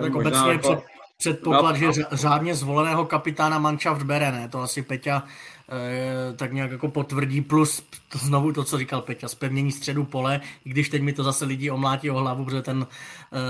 Tak 0.00 0.14
obecně 0.14 0.50
jako... 0.50 0.82
předpoklad, 1.20 1.80
no, 1.80 1.92
že 1.92 2.04
řádně 2.12 2.54
zvoleného 2.54 3.04
kapitána 3.04 3.58
Manšaft 3.58 4.02
bere, 4.02 4.32
ne? 4.32 4.48
To 4.48 4.60
asi 4.60 4.82
Peťa 4.82 5.24
e, 5.72 6.32
tak 6.32 6.52
nějak 6.52 6.70
jako 6.70 6.88
potvrdí, 6.88 7.40
plus 7.40 7.82
to 8.08 8.18
znovu 8.18 8.52
to, 8.52 8.64
co 8.64 8.78
říkal 8.78 9.02
Peťa, 9.02 9.28
zpevnění 9.28 9.72
středu 9.72 10.04
pole, 10.04 10.40
i 10.64 10.70
když 10.70 10.88
teď 10.88 11.02
mi 11.02 11.12
to 11.12 11.24
zase 11.24 11.44
lidi 11.44 11.70
omlátí 11.70 12.10
o 12.10 12.18
hlavu, 12.18 12.44
protože 12.44 12.62
ten 12.62 12.86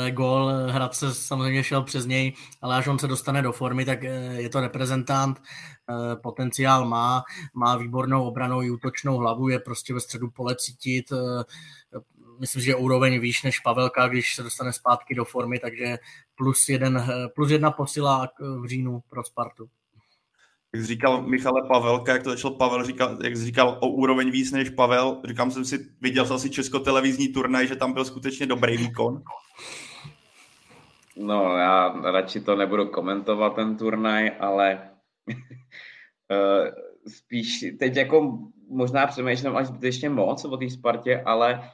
e, 0.06 0.10
gól 0.10 0.50
eh, 0.50 0.72
Hradce 0.72 1.14
samozřejmě 1.14 1.64
šel 1.64 1.82
přes 1.82 2.06
něj, 2.06 2.32
ale 2.62 2.76
až 2.76 2.86
on 2.86 2.98
se 2.98 3.06
dostane 3.06 3.42
do 3.42 3.52
formy, 3.52 3.84
tak 3.84 4.04
e, 4.04 4.08
je 4.42 4.48
to 4.48 4.60
reprezentant, 4.60 5.38
e, 5.38 6.16
potenciál 6.16 6.88
má, 6.88 7.22
má 7.54 7.76
výbornou 7.76 8.24
obranou 8.24 8.62
i 8.62 8.70
útočnou 8.70 9.16
hlavu, 9.16 9.48
je 9.48 9.58
prostě 9.58 9.94
ve 9.94 10.00
středu 10.00 10.30
pole 10.30 10.56
cítit, 10.56 11.12
e, 11.12 11.16
myslím, 12.40 12.62
že 12.62 12.70
je 12.70 12.76
úroveň 12.76 13.20
výš 13.20 13.42
než 13.42 13.60
Pavelka, 13.60 14.08
když 14.08 14.34
se 14.34 14.42
dostane 14.42 14.72
zpátky 14.72 15.14
do 15.14 15.24
formy, 15.24 15.58
takže 15.58 15.98
plus, 16.40 16.68
jeden, 16.68 17.04
plus 17.34 17.50
jedna 17.50 17.70
posila 17.70 18.28
v 18.62 18.66
říjnu 18.66 19.00
pro 19.10 19.24
Spartu. 19.24 19.68
Jak 20.74 20.84
říkal 20.84 21.22
Michale 21.22 21.62
Pavelka, 21.68 22.12
jak 22.12 22.22
to 22.22 22.30
začal 22.30 22.50
Pavel, 22.50 22.84
říkal, 22.84 23.18
jak 23.24 23.36
říkal 23.36 23.78
o 23.80 23.88
úroveň 23.88 24.30
víc 24.30 24.52
než 24.52 24.70
Pavel, 24.70 25.20
říkám 25.24 25.50
jsem 25.50 25.64
si, 25.64 25.78
viděl 26.00 26.26
jsem 26.26 26.38
si 26.38 26.50
česko-televizní 26.50 27.28
turnaj, 27.28 27.66
že 27.66 27.76
tam 27.76 27.92
byl 27.92 28.04
skutečně 28.04 28.46
dobrý 28.46 28.76
výkon. 28.76 29.22
No, 31.16 31.56
já 31.56 32.00
radši 32.10 32.40
to 32.40 32.56
nebudu 32.56 32.86
komentovat, 32.86 33.54
ten 33.54 33.76
turnaj, 33.76 34.32
ale 34.40 34.90
eh, 36.32 36.72
spíš 37.08 37.64
teď 37.78 37.96
jako 37.96 38.38
možná 38.68 39.06
přemýšlím 39.06 39.56
až 39.56 39.66
zbytečně 39.66 40.10
moc 40.10 40.44
o 40.44 40.56
té 40.56 40.70
Spartě, 40.70 41.22
ale 41.26 41.70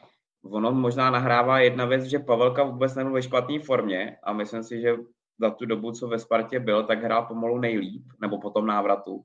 ono 0.50 0.72
možná 0.72 1.10
nahrává 1.10 1.60
jedna 1.60 1.84
věc, 1.84 2.04
že 2.04 2.18
Pavelka 2.18 2.62
vůbec 2.62 2.94
nebyl 2.94 3.12
ve 3.12 3.22
špatné 3.22 3.58
formě 3.58 4.16
a 4.22 4.32
myslím 4.32 4.62
si, 4.62 4.80
že 4.80 4.96
za 5.38 5.50
tu 5.50 5.66
dobu, 5.66 5.92
co 5.92 6.08
ve 6.08 6.18
Spartě 6.18 6.60
byl, 6.60 6.84
tak 6.84 7.02
hrál 7.02 7.26
pomalu 7.26 7.58
nejlíp, 7.58 8.02
nebo 8.20 8.40
po 8.40 8.50
tom 8.50 8.66
návratu. 8.66 9.22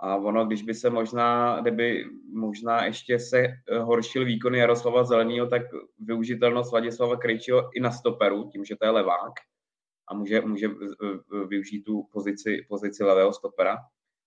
A 0.00 0.16
ono, 0.16 0.46
když 0.46 0.62
by 0.62 0.74
se 0.74 0.90
možná, 0.90 1.60
kdyby 1.60 2.04
možná 2.34 2.84
ještě 2.84 3.18
se 3.18 3.38
eh, 3.38 3.78
horšil 3.78 4.24
výkony 4.24 4.58
Jaroslava 4.58 5.04
Zeleného, 5.04 5.46
tak 5.46 5.62
využitelnost 5.98 6.70
Vladislava 6.70 7.16
Krejčího 7.16 7.70
i 7.74 7.80
na 7.80 7.90
stoperu, 7.90 8.48
tím, 8.52 8.64
že 8.64 8.76
to 8.76 8.84
je 8.84 8.90
levák 8.90 9.32
a 10.08 10.14
může, 10.14 10.40
může 10.40 10.68
využít 11.48 11.82
tu 11.82 12.08
pozici, 12.12 12.66
pozici 12.68 13.04
levého 13.04 13.32
stopera. 13.32 13.78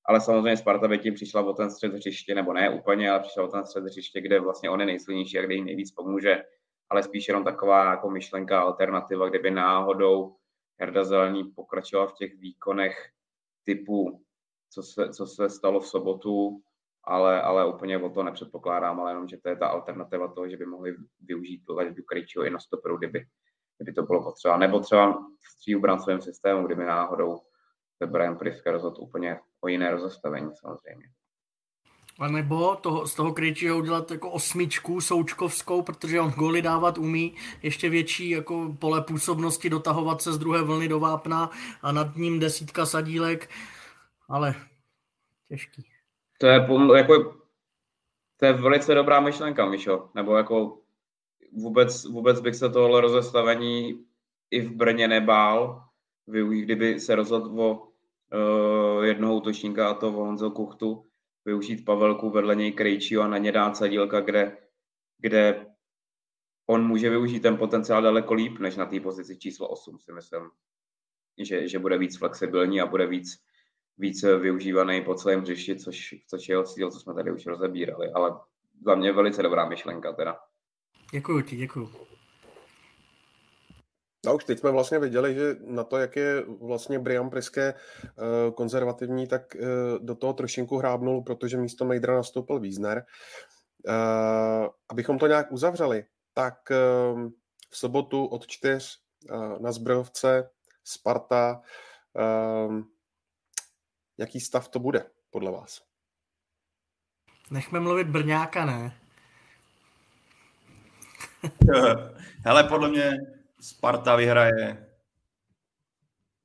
Ale 0.08 0.22
samozřejmě 0.22 0.58
Sparta 0.58 0.88
by 0.88 1.00
tím 1.00 1.14
přišla 1.14 1.42
o 1.42 1.54
ten 1.54 1.72
střed 1.72 1.94
hřiště, 1.94 2.36
nebo 2.36 2.54
ne 2.54 2.70
úplně, 2.70 3.12
ale 3.12 3.20
přišla 3.20 3.44
o 3.44 3.48
ten 3.48 3.66
střed 3.66 3.84
hřiště, 3.84 4.22
kde 4.22 4.40
vlastně 4.40 4.70
on 4.70 4.80
je 4.80 4.86
nejsilnější 4.86 5.40
a 5.40 5.42
kde 5.42 5.54
jim 5.54 5.66
nejvíc 5.66 5.92
pomůže. 5.92 6.44
Ale 6.90 7.04
spíš 7.04 7.28
jenom 7.28 7.44
taková 7.44 7.90
jako 7.90 8.10
myšlenka, 8.10 8.62
alternativa, 8.62 9.30
kdyby 9.30 9.52
náhodou 9.52 10.36
Herda 10.80 11.04
Zelený 11.04 11.44
pokračoval 11.44 12.08
v 12.08 12.14
těch 12.14 12.38
výkonech 12.38 13.10
typu, 13.64 14.22
co 14.70 14.84
se, 14.84 15.10
co 15.10 15.28
se 15.28 15.50
stalo 15.50 15.80
v 15.80 15.88
sobotu, 15.88 16.62
ale, 17.04 17.42
ale 17.42 17.68
úplně 17.68 17.98
o 17.98 18.10
to 18.10 18.24
nepředpokládám, 18.24 19.00
ale 19.00 19.12
jenom, 19.12 19.28
že 19.28 19.38
to 19.38 19.50
je 19.50 19.56
ta 19.56 19.68
alternativa 19.68 20.28
toho, 20.28 20.50
že 20.50 20.58
by 20.58 20.66
mohli 20.66 20.96
využít 21.22 21.62
Leďu 21.70 22.04
Krejčího 22.04 22.46
i 22.46 22.50
na 22.50 22.60
stoperu, 22.60 22.98
kdyby, 22.98 23.26
kdyby 23.78 23.94
to 23.94 24.04
bylo 24.04 24.24
potřeba. 24.24 24.58
Nebo 24.58 24.80
třeba 24.80 25.14
v 25.14 25.60
tříobrancovém 25.60 26.22
systému, 26.22 26.66
kdyby 26.66 26.86
náhodou 26.86 27.40
se 27.98 28.08
Brian 28.08 28.38
Priska 28.38 28.72
rozhodl 28.72 29.02
úplně 29.02 29.40
o 29.66 29.68
jiné 29.68 29.92
rozestavení 29.92 30.52
samozřejmě. 30.56 31.06
A 32.20 32.28
nebo 32.28 32.76
toho, 32.76 33.08
z 33.08 33.16
toho 33.16 33.34
Krejčího 33.34 33.78
udělat 33.78 34.12
jako 34.12 34.32
osmičku 34.32 35.02
součkovskou, 35.02 35.82
protože 35.82 36.22
on 36.22 36.32
góly 36.32 36.62
dávat 36.62 36.98
umí, 36.98 37.36
ještě 37.64 37.90
větší 37.90 38.30
jako 38.30 38.76
pole 38.80 39.02
působnosti, 39.02 39.70
dotahovat 39.70 40.22
se 40.22 40.34
z 40.34 40.38
druhé 40.38 40.62
vlny 40.62 40.88
do 40.88 41.00
vápna 41.00 41.50
a 41.82 41.92
nad 41.92 42.16
ním 42.16 42.40
desítka 42.40 42.86
sadílek, 42.86 43.50
ale 44.28 44.56
těžký. 45.50 45.86
To 46.40 46.48
je 46.48 46.68
jako, 46.98 47.36
to 48.38 48.46
je 48.46 48.54
velice 48.54 48.94
dobrá 48.94 49.20
myšlenka, 49.20 49.66
Mišo, 49.66 50.10
nebo 50.16 50.38
jako 50.38 50.78
vůbec, 51.52 52.06
vůbec 52.06 52.40
bych 52.40 52.56
se 52.56 52.70
tohle 52.70 53.02
rozestavení 53.02 54.06
i 54.52 54.62
v 54.62 54.72
Brně 54.72 55.08
nebál, 55.08 55.84
kdyby 56.26 57.00
se 57.00 57.16
rozhodl 57.16 57.62
o 57.62 57.95
uh, 58.34 59.04
jednoho 59.04 59.36
útočníka 59.36 59.90
a 59.90 59.94
to 59.94 60.12
Honzo 60.12 60.52
Kuchtu, 60.52 61.06
využít 61.46 61.86
Pavelku, 61.86 62.30
vedle 62.30 62.56
něj 62.56 62.72
Krejčího 62.72 63.24
a 63.24 63.28
na 63.28 63.38
ně 63.38 63.52
dát 63.52 63.78
Sadílka, 63.78 64.20
kde, 64.20 64.58
kde 65.18 65.66
on 66.68 66.88
může 66.88 67.10
využít 67.10 67.40
ten 67.40 67.58
potenciál 67.58 68.02
daleko 68.02 68.34
líp, 68.34 68.60
než 68.60 68.76
na 68.76 68.86
té 68.86 69.00
pozici 69.00 69.38
číslo 69.38 69.68
8, 69.68 70.00
si 70.00 70.12
myslím. 70.12 70.42
Že, 71.38 71.68
že 71.68 71.80
bude 71.80 71.98
víc 71.98 72.18
flexibilní 72.18 72.82
a 72.82 72.86
bude 72.86 73.08
víc, 73.08 73.28
víc 73.98 74.24
využívaný 74.24 75.02
po 75.02 75.16
celém 75.16 75.42
hřišti, 75.42 75.76
což, 75.76 76.16
což 76.28 76.50
je 76.50 76.54
jeho 76.54 76.64
cíl, 76.64 76.92
co 76.92 77.00
jsme 77.00 77.14
tady 77.14 77.32
už 77.32 77.46
rozebírali. 77.46 78.12
Ale 78.12 78.32
za 78.86 78.96
mě 78.96 79.12
velice 79.12 79.44
dobrá 79.44 79.70
myšlenka 79.70 80.14
teda. 80.14 80.38
Děkuji 81.12 81.42
ti, 81.42 81.56
děkuji. 81.56 82.15
A 84.28 84.34
už 84.34 84.44
teď 84.44 84.60
jsme 84.60 84.72
vlastně 84.72 85.00
viděli, 85.00 85.34
že 85.34 85.56
na 85.66 85.84
to, 85.84 85.98
jak 85.98 86.16
je 86.16 86.44
vlastně 86.62 87.00
Brian 87.00 87.30
Priske 87.30 87.74
eh, 87.74 88.52
konzervativní, 88.52 89.28
tak 89.28 89.56
eh, 89.56 89.60
do 90.00 90.16
toho 90.16 90.34
trošinku 90.34 90.78
hrábnul, 90.78 91.22
protože 91.22 91.58
místo 91.58 91.86
Mejdra 91.86 92.16
nastoupil 92.16 92.60
Wiesner. 92.60 93.06
Eh, 93.88 94.70
abychom 94.90 95.20
to 95.20 95.28
nějak 95.28 95.52
uzavřeli, 95.52 96.06
tak 96.34 96.70
v 97.70 97.78
sobotu 97.78 98.26
od 98.26 98.48
čtyř 98.48 99.00
na 99.60 99.72
Zbrojovce 99.72 100.50
Sparta. 100.84 101.62
Jaký 104.18 104.40
stav 104.40 104.68
to 104.68 104.80
bude 104.80 105.06
podle 105.30 105.52
vás? 105.52 105.82
Nechme 107.52 107.80
mluvit 107.80 108.08
Brňáka, 108.08 108.66
ne? 108.66 108.98
Hele, 112.46 112.64
podle 112.64 112.90
mě 112.90 113.18
Sparta 113.66 114.16
vyhraje 114.16 114.88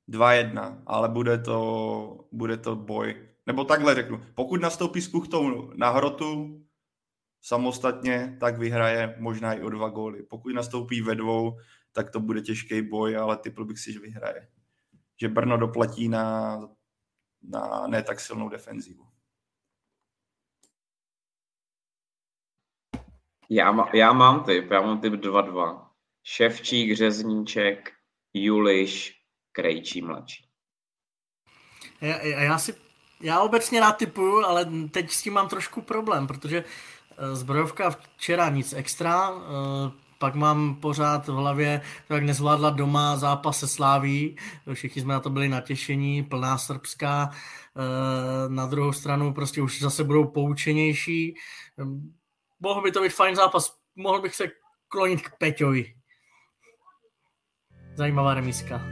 2-1, 0.08 0.82
ale 0.86 1.08
bude 1.08 1.38
to, 1.38 2.28
bude 2.32 2.56
to 2.56 2.76
boj. 2.76 3.28
Nebo 3.46 3.64
takhle 3.64 3.94
řeknu, 3.94 4.20
pokud 4.34 4.60
nastoupí 4.60 5.00
s 5.00 5.08
Kuchtou 5.08 5.72
na 5.74 5.90
hrotu 5.90 6.60
samostatně, 7.40 8.36
tak 8.40 8.58
vyhraje 8.58 9.16
možná 9.18 9.54
i 9.54 9.62
o 9.62 9.70
dva 9.70 9.88
góly. 9.88 10.22
Pokud 10.22 10.54
nastoupí 10.54 11.02
ve 11.02 11.14
dvou, 11.14 11.58
tak 11.92 12.10
to 12.10 12.20
bude 12.20 12.40
těžký 12.40 12.82
boj, 12.82 13.16
ale 13.16 13.36
typl 13.36 13.64
bych 13.64 13.78
si, 13.78 13.92
že 13.92 13.98
vyhraje. 13.98 14.48
Že 15.20 15.28
Brno 15.28 15.56
doplatí 15.56 16.08
na, 16.08 16.58
na 17.42 17.86
ne 17.86 18.02
tak 18.02 18.20
silnou 18.20 18.48
defenzivu. 18.48 19.06
Já, 23.50 23.72
má, 23.72 23.90
já 23.94 24.12
mám 24.12 24.44
typ, 24.44 24.70
já 24.70 24.80
mám 24.80 25.00
typ 25.00 25.12
2-2. 25.12 25.89
Ševčík, 26.32 26.96
Řezníček, 26.96 27.92
Juliš, 28.34 29.14
Krejčí 29.52 30.02
mladší. 30.02 30.44
Já, 32.00 32.22
já, 32.22 32.58
si, 32.58 32.74
já 33.20 33.40
obecně 33.40 33.80
rád 33.80 33.92
typuju, 33.92 34.44
ale 34.44 34.64
teď 34.90 35.10
s 35.10 35.22
tím 35.22 35.32
mám 35.32 35.48
trošku 35.48 35.82
problém, 35.82 36.26
protože 36.26 36.64
eh, 36.64 37.36
zbrojovka 37.36 37.90
včera 37.90 38.48
nic 38.48 38.72
extra, 38.72 39.30
eh, 39.30 39.92
pak 40.18 40.34
mám 40.34 40.74
pořád 40.74 41.28
v 41.28 41.34
hlavě, 41.34 41.80
jak 42.10 42.22
nezvládla 42.22 42.70
doma 42.70 43.16
zápas 43.16 43.58
se 43.58 43.68
Sláví, 43.68 44.36
všichni 44.74 45.02
jsme 45.02 45.14
na 45.14 45.20
to 45.20 45.30
byli 45.30 45.48
natěšení, 45.48 46.22
plná 46.24 46.58
srbská, 46.58 47.30
eh, 47.30 48.48
na 48.48 48.66
druhou 48.66 48.92
stranu 48.92 49.34
prostě 49.34 49.62
už 49.62 49.80
zase 49.80 50.04
budou 50.04 50.24
poučenější. 50.24 51.34
Mohl 52.60 52.82
by 52.82 52.92
to 52.92 53.02
být 53.02 53.12
fajn 53.12 53.36
zápas, 53.36 53.76
mohl 53.96 54.20
bych 54.22 54.34
se 54.34 54.46
klonit 54.88 55.28
k 55.28 55.38
Peťovi. 55.38 55.99
Zajímavá 58.00 58.34
remiska. 58.34 58.82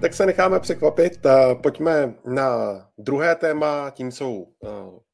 Tak 0.00 0.14
se 0.14 0.26
necháme 0.26 0.60
překvapit. 0.60 1.26
Pojďme 1.62 2.14
na 2.24 2.50
druhé 2.98 3.34
téma, 3.34 3.90
tím 3.90 4.12
jsou 4.12 4.46
eh, 4.64 4.68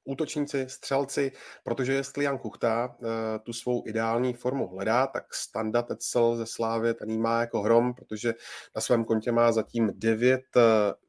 útočníci, 0.09 0.67
střelci, 0.69 1.33
protože 1.65 1.93
jestli 1.93 2.25
Jan 2.25 2.39
Kuchta 2.39 2.97
eh, 3.03 3.39
tu 3.39 3.53
svou 3.53 3.83
ideální 3.87 4.35
formu 4.35 4.69
hledá, 4.69 5.07
tak 5.07 5.35
Standa 5.35 5.83
Tetzel 5.83 6.37
ze 6.37 6.47
Slávy 6.47 6.95
ten 6.95 7.21
má 7.21 7.41
jako 7.41 7.63
hrom, 7.63 7.95
protože 7.95 8.35
na 8.75 8.81
svém 8.81 9.05
kontě 9.05 9.33
má 9.33 9.53
zatím 9.53 9.93
devět 9.95 10.45
eh, 10.57 10.61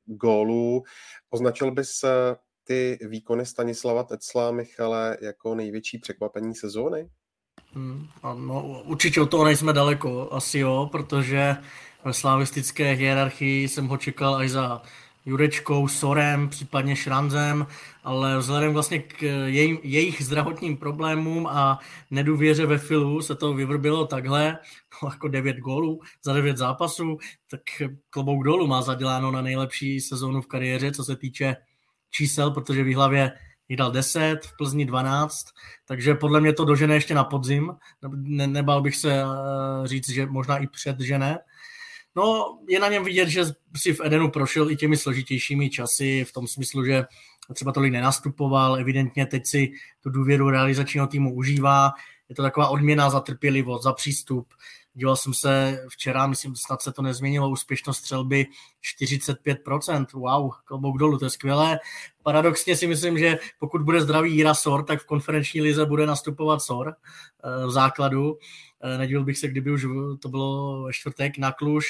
gólů. 0.06 0.84
Označil 1.30 1.72
bys 1.72 2.06
ty 2.64 3.00
výkony 3.02 3.45
Stanislava 3.45 4.04
Tecla, 4.04 4.52
Michale, 4.52 5.18
jako 5.22 5.56
největší 5.56 5.97
překvapení 5.97 6.56
sezóny? 6.56 7.10
Hmm, 7.74 8.08
no, 8.24 8.84
určitě 8.86 9.22
od 9.22 9.32
toho 9.32 9.45
nejsme 9.45 9.74
daleko, 9.74 10.34
asi 10.34 10.60
jo, 10.60 10.89
protože 10.91 11.56
ve 12.06 12.14
slavistické 12.14 12.91
hierarchii 12.91 13.68
jsem 13.68 13.88
ho 13.88 13.97
čekal 13.97 14.36
až 14.36 14.50
za 14.50 14.82
Jurečkou, 15.26 15.88
Sorem, 15.88 16.50
případně 16.50 16.96
Šranzem, 16.96 17.68
ale 18.04 18.38
vzhledem 18.38 18.74
vlastně 18.74 19.00
k 19.00 19.22
jej, 19.46 19.80
jejich 19.84 20.26
zdravotním 20.26 20.78
problémům 20.78 21.48
a 21.48 21.80
nedůvěře 22.12 22.66
ve 22.66 22.78
filu 22.78 23.22
se 23.22 23.36
to 23.36 23.54
vyvrbilo 23.54 24.08
takhle, 24.08 24.58
jako 25.04 25.28
9 25.28 25.58
gólů 25.58 26.02
za 26.26 26.34
9 26.34 26.58
zápasů, 26.58 27.18
tak 27.52 27.62
klobouk 28.10 28.44
dolů 28.44 28.68
má 28.68 28.82
zaděláno 28.82 29.32
na 29.32 29.42
nejlepší 29.42 30.02
sezónu 30.02 30.42
v 30.42 30.48
kariéře, 30.48 30.92
co 30.92 31.04
se 31.04 31.16
týče 31.16 31.56
čísel, 32.10 32.52
protože 32.52 32.84
v 32.84 32.96
hlavě 32.96 33.32
jich 33.70 33.78
dal 33.78 33.92
10, 33.92 34.40
v 34.46 34.58
Plzni 34.58 34.86
12, 34.86 35.46
takže 35.86 36.16
podle 36.16 36.42
mě 36.42 36.54
to 36.54 36.66
dožene 36.66 36.94
ještě 36.94 37.16
na 37.16 37.24
podzim. 37.24 37.72
Ne, 38.12 38.48
nebal 38.48 38.82
bych 38.82 38.96
se 38.96 39.22
eh, 39.22 39.26
říct, 39.88 40.10
že 40.10 40.26
možná 40.26 40.58
i 40.58 40.68
předžene, 40.68 41.38
No, 42.16 42.57
je 42.70 42.80
na 42.80 42.88
něm 42.88 43.03
vidět, 43.03 43.30
že 43.30 43.45
si 43.76 43.93
v 43.93 44.01
Edenu 44.03 44.32
prošel 44.32 44.72
i 44.72 44.76
těmi 44.76 44.97
složitějšími 44.97 45.70
časy, 45.70 46.26
v 46.26 46.34
tom 46.34 46.47
smyslu, 46.47 46.86
že 46.86 47.05
třeba 47.53 47.72
tolik 47.72 47.93
nenastupoval, 47.93 48.76
evidentně 48.76 49.26
teď 49.26 49.47
si 49.47 49.72
tu 50.03 50.10
důvěru 50.10 50.49
realizačního 50.49 51.07
týmu 51.07 51.36
užívá, 51.36 51.91
je 52.30 52.36
to 52.36 52.41
taková 52.41 52.68
odměna 52.68 53.10
za 53.10 53.20
trpělivost, 53.20 53.84
za 53.84 53.93
přístup. 53.93 54.53
Díval 54.93 55.16
jsem 55.16 55.34
se 55.34 55.84
včera, 55.89 56.28
myslím, 56.28 56.55
snad 56.55 56.82
se 56.82 56.91
to 56.91 57.01
nezměnilo, 57.01 57.49
úspěšnost 57.49 57.97
střelby 57.97 58.45
45%, 59.01 60.05
wow, 60.14 60.51
klobouk 60.66 60.97
dolů, 60.97 61.18
to 61.18 61.26
je 61.26 61.30
skvělé. 61.30 61.80
Paradoxně 62.24 62.76
si 62.76 62.88
myslím, 62.88 63.18
že 63.18 63.39
pokud 63.60 63.82
bude 63.82 64.01
zdravý 64.01 64.36
Jira 64.36 64.53
Sor, 64.53 64.86
tak 64.86 65.01
v 65.01 65.05
konferenční 65.05 65.62
lize 65.62 65.86
bude 65.86 66.05
nastupovat 66.05 66.62
Sor 66.62 66.93
eh, 66.93 67.66
v 67.66 67.72
základu. 67.72 68.38
Eh, 68.82 68.98
nedivil 68.98 69.24
bych 69.24 69.38
se, 69.38 69.48
kdyby 69.48 69.72
už 69.72 69.86
to 70.20 70.30
bylo 70.30 70.84
ve 70.84 70.94
čtvrtek 70.94 71.38
na 71.38 71.52
Kluž. 71.52 71.86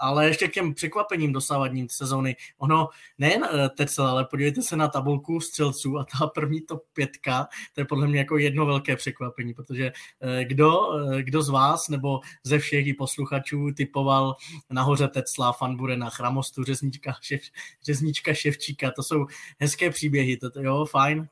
Ale 0.00 0.26
ještě 0.26 0.48
k 0.48 0.52
těm 0.52 0.74
překvapením 0.74 1.32
dosávadním 1.32 1.88
sezóny. 1.88 2.36
Ono 2.58 2.88
nejen 3.18 3.44
eh, 3.44 3.68
Tecel, 3.68 4.06
ale 4.06 4.24
podívejte 4.24 4.62
se 4.62 4.76
na 4.76 4.88
tabulku 4.88 5.40
střelců 5.40 5.98
a 5.98 6.04
ta 6.04 6.26
první 6.26 6.60
top 6.60 6.82
pětka, 6.92 7.48
to 7.74 7.80
je 7.80 7.84
podle 7.84 8.06
mě 8.06 8.18
jako 8.18 8.38
jedno 8.38 8.66
velké 8.66 8.96
překvapení, 8.96 9.54
protože 9.54 9.92
eh, 10.20 10.44
kdo, 10.44 10.80
kdo 11.22 11.42
z 11.42 11.48
vás 11.48 11.88
nebo 11.88 12.20
ze 12.44 12.58
všech 12.58 12.86
posluchačů 12.98 13.70
typoval 13.76 14.36
nahoře 14.70 15.08
Tecla, 15.08 15.52
Fanburena, 15.52 16.10
Chramostu, 16.10 16.64
Řeznička, 16.64 17.14
šev, 17.20 17.40
Řeznička 17.82 18.34
Ševčíka, 18.34 18.90
to 18.90 19.02
jsou 19.02 19.26
hezké 19.60 19.90
příběhy, 19.90 20.36
to, 20.36 20.50
jo, 20.60 20.84
fajn. 20.84 21.28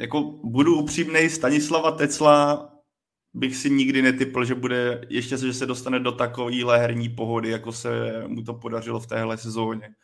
Jako 0.00 0.20
budu 0.44 0.78
upřímnej, 0.78 1.30
Stanislava 1.30 1.90
Tecla 1.90 2.73
bych 3.34 3.56
si 3.56 3.70
nikdy 3.70 4.02
netypl, 4.02 4.44
že 4.44 4.54
bude 4.54 5.00
ještě 5.08 5.36
že 5.36 5.52
se 5.52 5.66
dostane 5.66 6.00
do 6.00 6.12
takovéhle 6.12 6.78
herní 6.78 7.08
pohody, 7.08 7.50
jako 7.50 7.72
se 7.72 8.22
mu 8.26 8.42
to 8.42 8.54
podařilo 8.54 9.00
v 9.00 9.06
téhle 9.06 9.38
sezóně. 9.38 9.94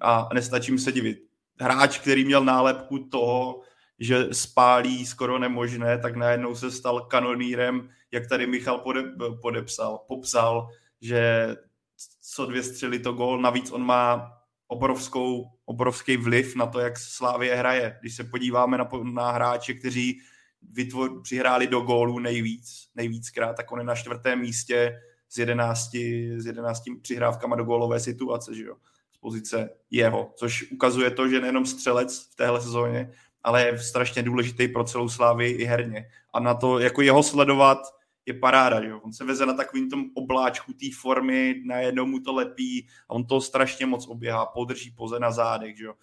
A 0.00 0.28
nestačím 0.34 0.78
se 0.78 0.92
divit. 0.92 1.18
Hráč, 1.60 1.98
který 1.98 2.24
měl 2.24 2.44
nálepku 2.44 2.98
toho, 2.98 3.60
že 3.98 4.28
spálí 4.32 5.06
skoro 5.06 5.38
nemožné, 5.38 5.98
tak 5.98 6.16
najednou 6.16 6.54
se 6.54 6.70
stal 6.70 7.00
kanonírem, 7.00 7.88
jak 8.12 8.26
tady 8.26 8.46
Michal 8.46 8.78
pode, 8.78 9.02
podepsal, 9.42 10.04
popsal, 10.08 10.68
že 11.00 11.56
co 12.22 12.46
dvě 12.46 12.62
střely 12.62 12.98
to 12.98 13.12
gól, 13.12 13.40
navíc 13.40 13.70
on 13.70 13.82
má 13.82 14.32
obrovskou, 14.66 15.44
obrovský 15.64 16.16
vliv 16.16 16.56
na 16.56 16.66
to, 16.66 16.80
jak 16.80 16.98
Slávě 16.98 17.54
hraje. 17.54 17.98
Když 18.00 18.16
se 18.16 18.24
podíváme 18.24 18.78
na, 18.78 18.88
na 19.02 19.30
hráče, 19.30 19.74
kteří 19.74 20.20
vytvor, 20.72 21.22
přihráli 21.22 21.66
do 21.66 21.80
gólu 21.80 22.18
nejvíc, 22.18 22.88
nejvíckrát, 22.94 23.56
tak 23.56 23.72
on 23.72 23.78
je 23.78 23.84
na 23.84 23.94
čtvrtém 23.94 24.40
místě 24.40 25.00
s 25.28 25.38
11, 25.38 25.94
s 26.36 26.46
11 26.46 26.82
přihrávkama 27.02 27.56
do 27.56 27.64
gólové 27.64 28.00
situace, 28.00 28.54
že 28.54 28.64
jo, 28.64 28.76
z 29.12 29.18
pozice 29.18 29.70
jeho, 29.90 30.32
což 30.36 30.72
ukazuje 30.72 31.10
to, 31.10 31.28
že 31.28 31.40
nejenom 31.40 31.66
střelec 31.66 32.28
v 32.32 32.34
téhle 32.34 32.60
sezóně, 32.60 33.12
ale 33.44 33.66
je 33.66 33.78
strašně 33.78 34.22
důležitý 34.22 34.68
pro 34.68 34.84
celou 34.84 35.08
Slávy 35.08 35.50
i 35.50 35.64
herně. 35.64 36.06
A 36.32 36.40
na 36.40 36.54
to, 36.54 36.78
jako 36.78 37.02
jeho 37.02 37.22
sledovat, 37.22 37.78
je 38.26 38.34
paráda, 38.34 38.82
že 38.82 38.88
jo? 38.88 39.00
On 39.00 39.12
se 39.12 39.24
veze 39.24 39.46
na 39.46 39.52
takovým 39.54 39.90
tom 39.90 40.04
obláčku 40.14 40.72
té 40.72 40.86
formy, 41.00 41.62
najednou 41.66 42.06
mu 42.06 42.20
to 42.20 42.32
lepí 42.32 42.86
a 43.08 43.14
on 43.14 43.26
to 43.26 43.40
strašně 43.40 43.86
moc 43.86 44.06
oběhá, 44.08 44.46
podrží 44.46 44.90
poze 44.90 45.18
na 45.18 45.30
zádech, 45.30 45.78
že 45.78 45.84
jo? 45.84 45.94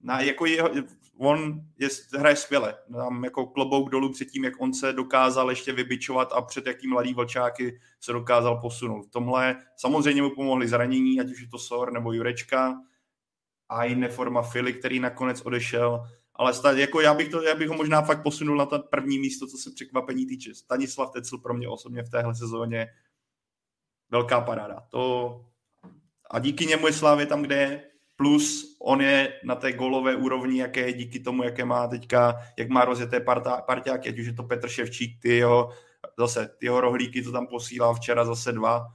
Na, 0.00 0.20
jako 0.20 0.46
jeho, 0.46 0.70
on 1.18 1.60
je, 1.78 1.88
hraje 2.18 2.36
skvěle. 2.36 2.74
Tam 2.92 3.24
jako 3.24 3.46
klobouk 3.46 3.90
dolů 3.90 4.12
před 4.12 4.24
tím, 4.24 4.44
jak 4.44 4.54
on 4.58 4.74
se 4.74 4.92
dokázal 4.92 5.50
ještě 5.50 5.72
vybičovat 5.72 6.32
a 6.32 6.42
před 6.42 6.66
jakým 6.66 6.90
mladý 6.90 7.14
vlčáky 7.14 7.80
se 8.00 8.12
dokázal 8.12 8.60
posunout. 8.60 9.02
V 9.02 9.10
tomhle 9.10 9.56
samozřejmě 9.76 10.22
mu 10.22 10.30
pomohli 10.30 10.68
zranění, 10.68 11.20
ať 11.20 11.30
už 11.30 11.40
je 11.40 11.48
to 11.48 11.58
Sor 11.58 11.92
nebo 11.92 12.12
Jurečka 12.12 12.80
a 13.68 13.84
i 13.84 13.94
neforma 13.94 14.42
Fili, 14.42 14.72
který 14.72 15.00
nakonec 15.00 15.40
odešel. 15.40 16.04
Ale 16.34 16.54
sta, 16.54 16.72
jako 16.72 17.00
já, 17.00 17.14
bych 17.14 17.28
to, 17.28 17.42
já 17.42 17.54
bych 17.54 17.68
ho 17.68 17.74
možná 17.74 18.02
fakt 18.02 18.22
posunul 18.22 18.56
na 18.56 18.66
to 18.66 18.78
první 18.78 19.18
místo, 19.18 19.46
co 19.46 19.56
se 19.56 19.70
překvapení 19.74 20.26
týče. 20.26 20.54
Stanislav 20.54 21.10
Tecl 21.10 21.38
pro 21.38 21.54
mě 21.54 21.68
osobně 21.68 22.02
v 22.02 22.10
téhle 22.10 22.34
sezóně 22.34 22.86
velká 24.10 24.40
paráda. 24.40 24.80
To, 24.90 25.44
a 26.30 26.38
díky 26.38 26.66
němu 26.66 26.86
je 26.86 26.92
Slávě 26.92 27.26
tam, 27.26 27.42
kde 27.42 27.56
je 27.56 27.90
plus 28.18 28.76
on 28.80 29.00
je 29.00 29.40
na 29.44 29.54
té 29.54 29.72
golové 29.72 30.16
úrovni, 30.16 30.60
jaké 30.60 30.80
je 30.80 30.92
díky 30.92 31.20
tomu, 31.20 31.42
jaké 31.42 31.64
má 31.64 31.86
teďka, 31.86 32.34
jak 32.58 32.68
má 32.68 32.84
rozjeté 32.84 33.20
parťáky, 33.66 34.08
ať 34.08 34.18
už 34.18 34.26
je 34.26 34.32
to 34.32 34.42
Petr 34.42 34.68
Ševčík, 34.68 35.22
ty 35.22 35.28
jeho, 35.28 35.70
zase 36.18 36.50
ty 36.58 36.66
jeho 36.66 36.80
rohlíky, 36.80 37.22
to 37.22 37.32
tam 37.32 37.46
posílal 37.46 37.94
včera 37.94 38.24
zase 38.24 38.52
dva, 38.52 38.86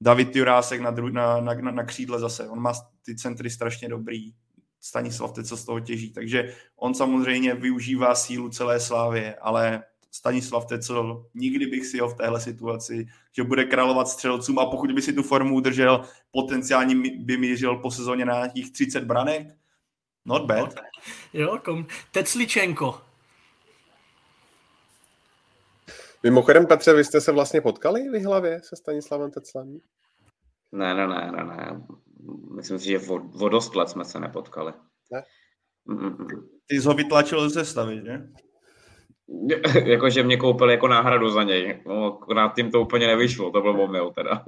David 0.00 0.36
Jurásek 0.36 0.80
na, 0.80 0.90
dru, 0.90 1.08
na, 1.08 1.40
na, 1.40 1.54
na, 1.54 1.70
na 1.70 1.84
křídle 1.84 2.20
zase, 2.20 2.48
on 2.48 2.60
má 2.60 2.72
ty 3.04 3.16
centry 3.16 3.50
strašně 3.50 3.88
dobrý, 3.88 4.32
Stanislav 4.80 5.32
teď 5.32 5.46
co 5.46 5.56
z 5.56 5.64
toho 5.64 5.80
těží, 5.80 6.12
takže 6.12 6.54
on 6.76 6.94
samozřejmě 6.94 7.54
využívá 7.54 8.14
sílu 8.14 8.48
celé 8.48 8.80
Slávě, 8.80 9.34
ale 9.34 9.82
Stanislav 10.10 10.66
Tecel, 10.66 11.26
nikdy 11.34 11.66
bych 11.66 11.86
si 11.86 11.98
ho 11.98 12.08
v 12.08 12.14
téhle 12.14 12.40
situaci, 12.40 13.06
že 13.32 13.42
bude 13.42 13.64
královat 13.64 14.08
střelcům 14.08 14.58
a 14.58 14.66
pokud 14.66 14.92
by 14.92 15.02
si 15.02 15.12
tu 15.12 15.22
formu 15.22 15.54
udržel, 15.54 16.04
potenciálně 16.30 16.94
by 17.18 17.36
mířil 17.36 17.76
po 17.76 17.90
sezóně 17.90 18.24
na 18.24 18.34
nějakých 18.34 18.72
30 18.72 19.04
branek. 19.04 19.46
Not 20.24 20.44
bad. 20.44 20.74
Jo, 21.32 21.58
kom. 21.64 21.86
Tecličenko. 22.12 23.00
Mimochodem, 26.22 26.66
Petře, 26.66 26.94
vy 26.94 27.04
jste 27.04 27.20
se 27.20 27.32
vlastně 27.32 27.60
potkali 27.60 28.08
v 28.08 28.24
hlavě 28.24 28.60
se 28.62 28.76
Stanislavem 28.76 29.30
Teclem? 29.30 29.80
Ne, 30.72 30.94
ne, 30.94 31.06
ne, 31.06 31.32
ne, 31.32 31.44
ne. 31.44 31.86
Myslím 32.56 32.78
si, 32.78 32.84
že 32.84 32.98
v 32.98 33.48
dost 33.50 33.76
let 33.76 33.88
jsme 33.88 34.04
se 34.04 34.20
nepotkali. 34.20 34.72
Ne? 35.12 35.22
Mm-mm. 35.88 36.48
Ty 36.66 36.76
jsi 36.76 36.86
ho 36.86 36.94
vytlačil 36.94 37.50
ze 37.50 37.64
sestavy, 37.64 38.02
že? 38.06 38.28
Jakože 39.84 40.22
mě 40.22 40.36
koupili 40.36 40.72
jako 40.72 40.88
náhradu 40.88 41.30
za 41.30 41.42
něj. 41.42 41.82
No, 41.86 42.04
akorát 42.04 42.54
tím 42.54 42.70
to 42.70 42.80
úplně 42.80 43.06
nevyšlo, 43.06 43.50
to 43.50 43.60
byl 43.60 43.80
omyl 43.80 44.10
teda. 44.10 44.44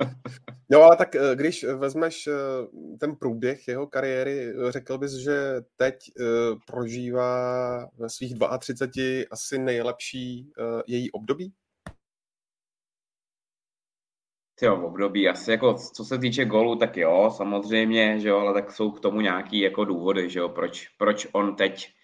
no 0.70 0.82
ale 0.82 0.96
tak 0.96 1.14
eh, 1.14 1.36
když 1.36 1.64
vezmeš 1.64 2.26
eh, 2.26 2.32
ten 3.00 3.16
průběh 3.16 3.68
jeho 3.68 3.86
kariéry, 3.86 4.52
řekl 4.68 4.98
bys, 4.98 5.12
že 5.12 5.54
teď 5.76 5.94
eh, 6.20 6.24
prožívá 6.66 7.78
ve 7.98 8.08
svých 8.08 8.34
32 8.58 9.24
asi 9.30 9.58
nejlepší 9.58 10.50
její 10.86 11.10
období? 11.10 11.52
Jo, 14.62 14.76
v 14.76 14.84
období 14.84 15.28
asi 15.28 15.50
jako, 15.50 15.74
co 15.74 16.04
se 16.04 16.18
týče 16.18 16.44
golů, 16.44 16.76
tak 16.76 16.96
jo, 16.96 17.32
samozřejmě, 17.36 18.20
že 18.20 18.28
jo, 18.28 18.38
ale 18.38 18.54
tak 18.54 18.72
jsou 18.72 18.90
k 18.90 19.00
tomu 19.00 19.20
nějaký 19.20 19.60
jako 19.60 19.84
důvody, 19.84 20.30
že 20.30 20.38
jo, 20.38 20.48
proč, 20.48 20.88
proč 20.98 21.26
on 21.32 21.56
teď 21.56 21.95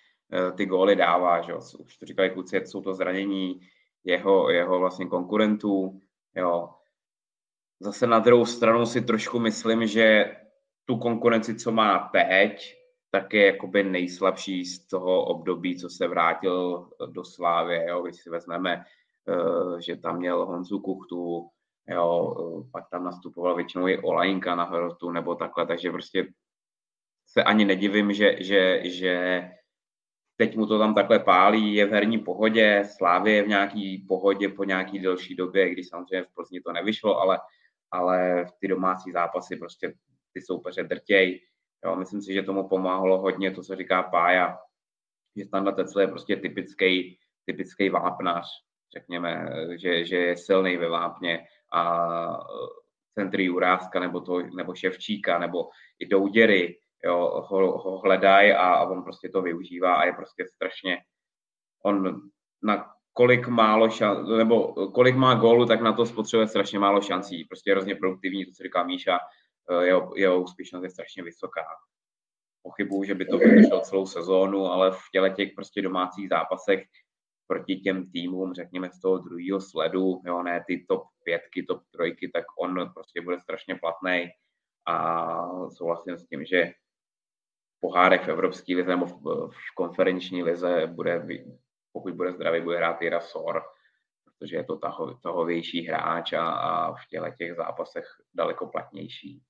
ty 0.56 0.66
góly 0.66 0.96
dává, 0.96 1.40
že 1.40 1.54
už 1.54 1.96
to 1.96 2.06
říkali 2.06 2.30
kluci, 2.30 2.56
jsou 2.64 2.82
to 2.82 2.94
zranění 2.94 3.60
jeho, 4.04 4.50
jeho 4.50 4.78
vlastně 4.78 5.06
konkurentů, 5.06 6.00
jo. 6.36 6.70
Zase 7.80 8.06
na 8.06 8.18
druhou 8.18 8.46
stranu 8.46 8.86
si 8.86 9.02
trošku 9.02 9.38
myslím, 9.38 9.86
že 9.86 10.36
tu 10.84 10.96
konkurenci, 10.96 11.54
co 11.54 11.72
má 11.72 11.98
teď, 12.12 12.76
tak 13.10 13.34
je 13.34 13.46
jakoby 13.46 13.82
nejslabší 13.82 14.64
z 14.64 14.86
toho 14.86 15.24
období, 15.24 15.78
co 15.78 15.90
se 15.90 16.08
vrátil 16.08 16.88
do 17.06 17.24
Slávy, 17.24 17.84
jo, 17.88 18.02
když 18.02 18.16
si 18.16 18.30
vezmeme, 18.30 18.84
uh, 19.28 19.78
že 19.78 19.96
tam 19.96 20.16
měl 20.16 20.46
Honzu 20.46 20.78
Kuchtu, 20.78 21.50
Jo, 21.88 22.64
pak 22.72 22.88
tam 22.90 23.04
nastupoval 23.04 23.56
většinou 23.56 23.88
i 23.88 23.98
Olajinka 23.98 24.54
na 24.54 24.64
hrotu 24.64 25.10
nebo 25.10 25.34
takhle, 25.34 25.66
takže 25.66 25.90
prostě 25.90 26.32
se 27.26 27.42
ani 27.42 27.64
nedivím, 27.64 28.12
že, 28.12 28.36
že, 28.42 28.90
že 28.90 29.42
teď 30.46 30.56
mu 30.56 30.66
to 30.66 30.78
tam 30.78 30.94
takhle 30.94 31.18
pálí, 31.18 31.74
je 31.74 31.86
v 31.86 31.90
herní 31.90 32.18
pohodě, 32.18 32.84
Slávě 32.96 33.34
je 33.34 33.42
v 33.42 33.48
nějaký 33.48 33.98
pohodě 34.08 34.48
po 34.48 34.64
nějaký 34.64 34.98
delší 34.98 35.34
době, 35.34 35.70
když 35.70 35.88
samozřejmě 35.88 36.22
v 36.22 36.34
Plzni 36.34 36.60
to 36.60 36.72
nevyšlo, 36.72 37.20
ale, 37.20 37.38
ale 37.90 38.46
ty 38.58 38.68
domácí 38.68 39.12
zápasy 39.12 39.56
prostě 39.56 39.94
ty 40.34 40.40
soupeře 40.42 40.82
drtěj. 40.82 41.40
Jo, 41.84 41.96
myslím 41.96 42.22
si, 42.22 42.34
že 42.34 42.42
tomu 42.42 42.68
pomáhalo 42.68 43.18
hodně 43.18 43.50
to, 43.50 43.62
co 43.62 43.76
říká 43.76 44.02
Pája, 44.02 44.58
že 45.36 45.44
Standa 45.44 45.72
Tecl 45.72 46.00
je 46.00 46.06
prostě 46.06 46.36
typický, 46.36 47.18
typický 47.44 47.88
vápnař, 47.88 48.46
řekněme, 48.96 49.46
že, 49.76 50.04
že 50.04 50.16
je 50.16 50.36
silný 50.36 50.76
ve 50.76 50.88
vápně, 50.88 51.46
a 51.72 51.82
e, 52.32 52.38
centry 53.14 53.44
Juráska 53.44 54.00
nebo, 54.00 54.20
to, 54.20 54.42
nebo 54.42 54.74
Ševčíka 54.74 55.38
nebo 55.38 55.70
i 55.98 56.06
Douděry 56.06 56.78
jo, 57.04 57.44
ho, 57.46 57.78
ho 57.78 57.98
hledají 57.98 58.52
a, 58.52 58.62
a 58.62 58.84
on 58.84 59.02
prostě 59.02 59.28
to 59.28 59.42
využívá 59.42 59.94
a 59.94 60.04
je 60.04 60.12
prostě 60.12 60.46
strašně, 60.46 60.98
on 61.84 62.20
na 62.62 62.92
kolik 63.12 63.48
málo 63.48 63.90
šan, 63.90 64.36
nebo 64.36 64.72
kolik 64.72 65.16
má 65.16 65.34
gólu, 65.34 65.66
tak 65.66 65.80
na 65.80 65.92
to 65.92 66.06
spotřebuje 66.06 66.48
strašně 66.48 66.78
málo 66.78 67.02
šancí. 67.02 67.44
Prostě 67.44 67.70
je 67.70 67.74
hrozně 67.74 67.94
produktivní, 67.94 68.44
to, 68.44 68.52
co 68.52 68.62
říká 68.62 68.82
Míša, 68.82 69.18
e, 69.70 69.84
jeho, 69.86 70.12
jeho 70.16 70.42
úspěšnost 70.42 70.82
je 70.82 70.90
strašně 70.90 71.22
vysoká. 71.22 71.64
Pochybuju, 72.62 73.04
že 73.04 73.14
by 73.14 73.24
to 73.24 73.38
vydrželo 73.38 73.80
celou 73.80 74.06
sezónu, 74.06 74.66
ale 74.66 74.90
v 74.90 75.02
těle 75.12 75.30
těch 75.30 75.52
prostě 75.54 75.82
domácích 75.82 76.28
zápasech 76.28 76.82
proti 77.46 77.76
těm 77.76 78.10
týmům, 78.10 78.54
řekněme, 78.54 78.90
z 78.90 79.00
toho 79.00 79.18
druhého 79.18 79.60
sledu, 79.60 80.22
jo, 80.24 80.42
ne 80.42 80.64
ty 80.66 80.84
top 80.88 81.02
pětky, 81.24 81.62
top 81.62 81.82
trojky, 81.90 82.30
tak 82.34 82.44
on 82.58 82.92
prostě 82.94 83.20
bude 83.20 83.40
strašně 83.40 83.74
platný 83.74 84.28
a 84.86 85.68
souhlasím 85.68 86.18
s 86.18 86.26
tím, 86.26 86.44
že 86.44 86.72
pohárek 87.82 88.24
v 88.24 88.28
Evropské 88.28 88.76
lize 88.76 88.90
nebo 88.90 89.06
v, 89.06 89.50
v 89.50 89.74
konferenční 89.74 90.42
lize 90.42 90.86
bude, 90.86 91.26
pokud 91.92 92.14
bude 92.14 92.32
zdravý, 92.32 92.60
bude 92.60 92.76
hrát 92.76 93.02
i 93.02 93.10
Sor, 93.20 93.62
protože 94.24 94.56
je 94.56 94.64
to 94.64 94.76
taho, 94.76 95.14
tahovější 95.14 95.86
hráč 95.86 96.32
a, 96.32 96.46
a 96.48 96.92
v 96.92 97.06
těle 97.10 97.34
těch 97.38 97.54
zápasech 97.54 98.04
daleko 98.34 98.66
platnější. 98.66 99.42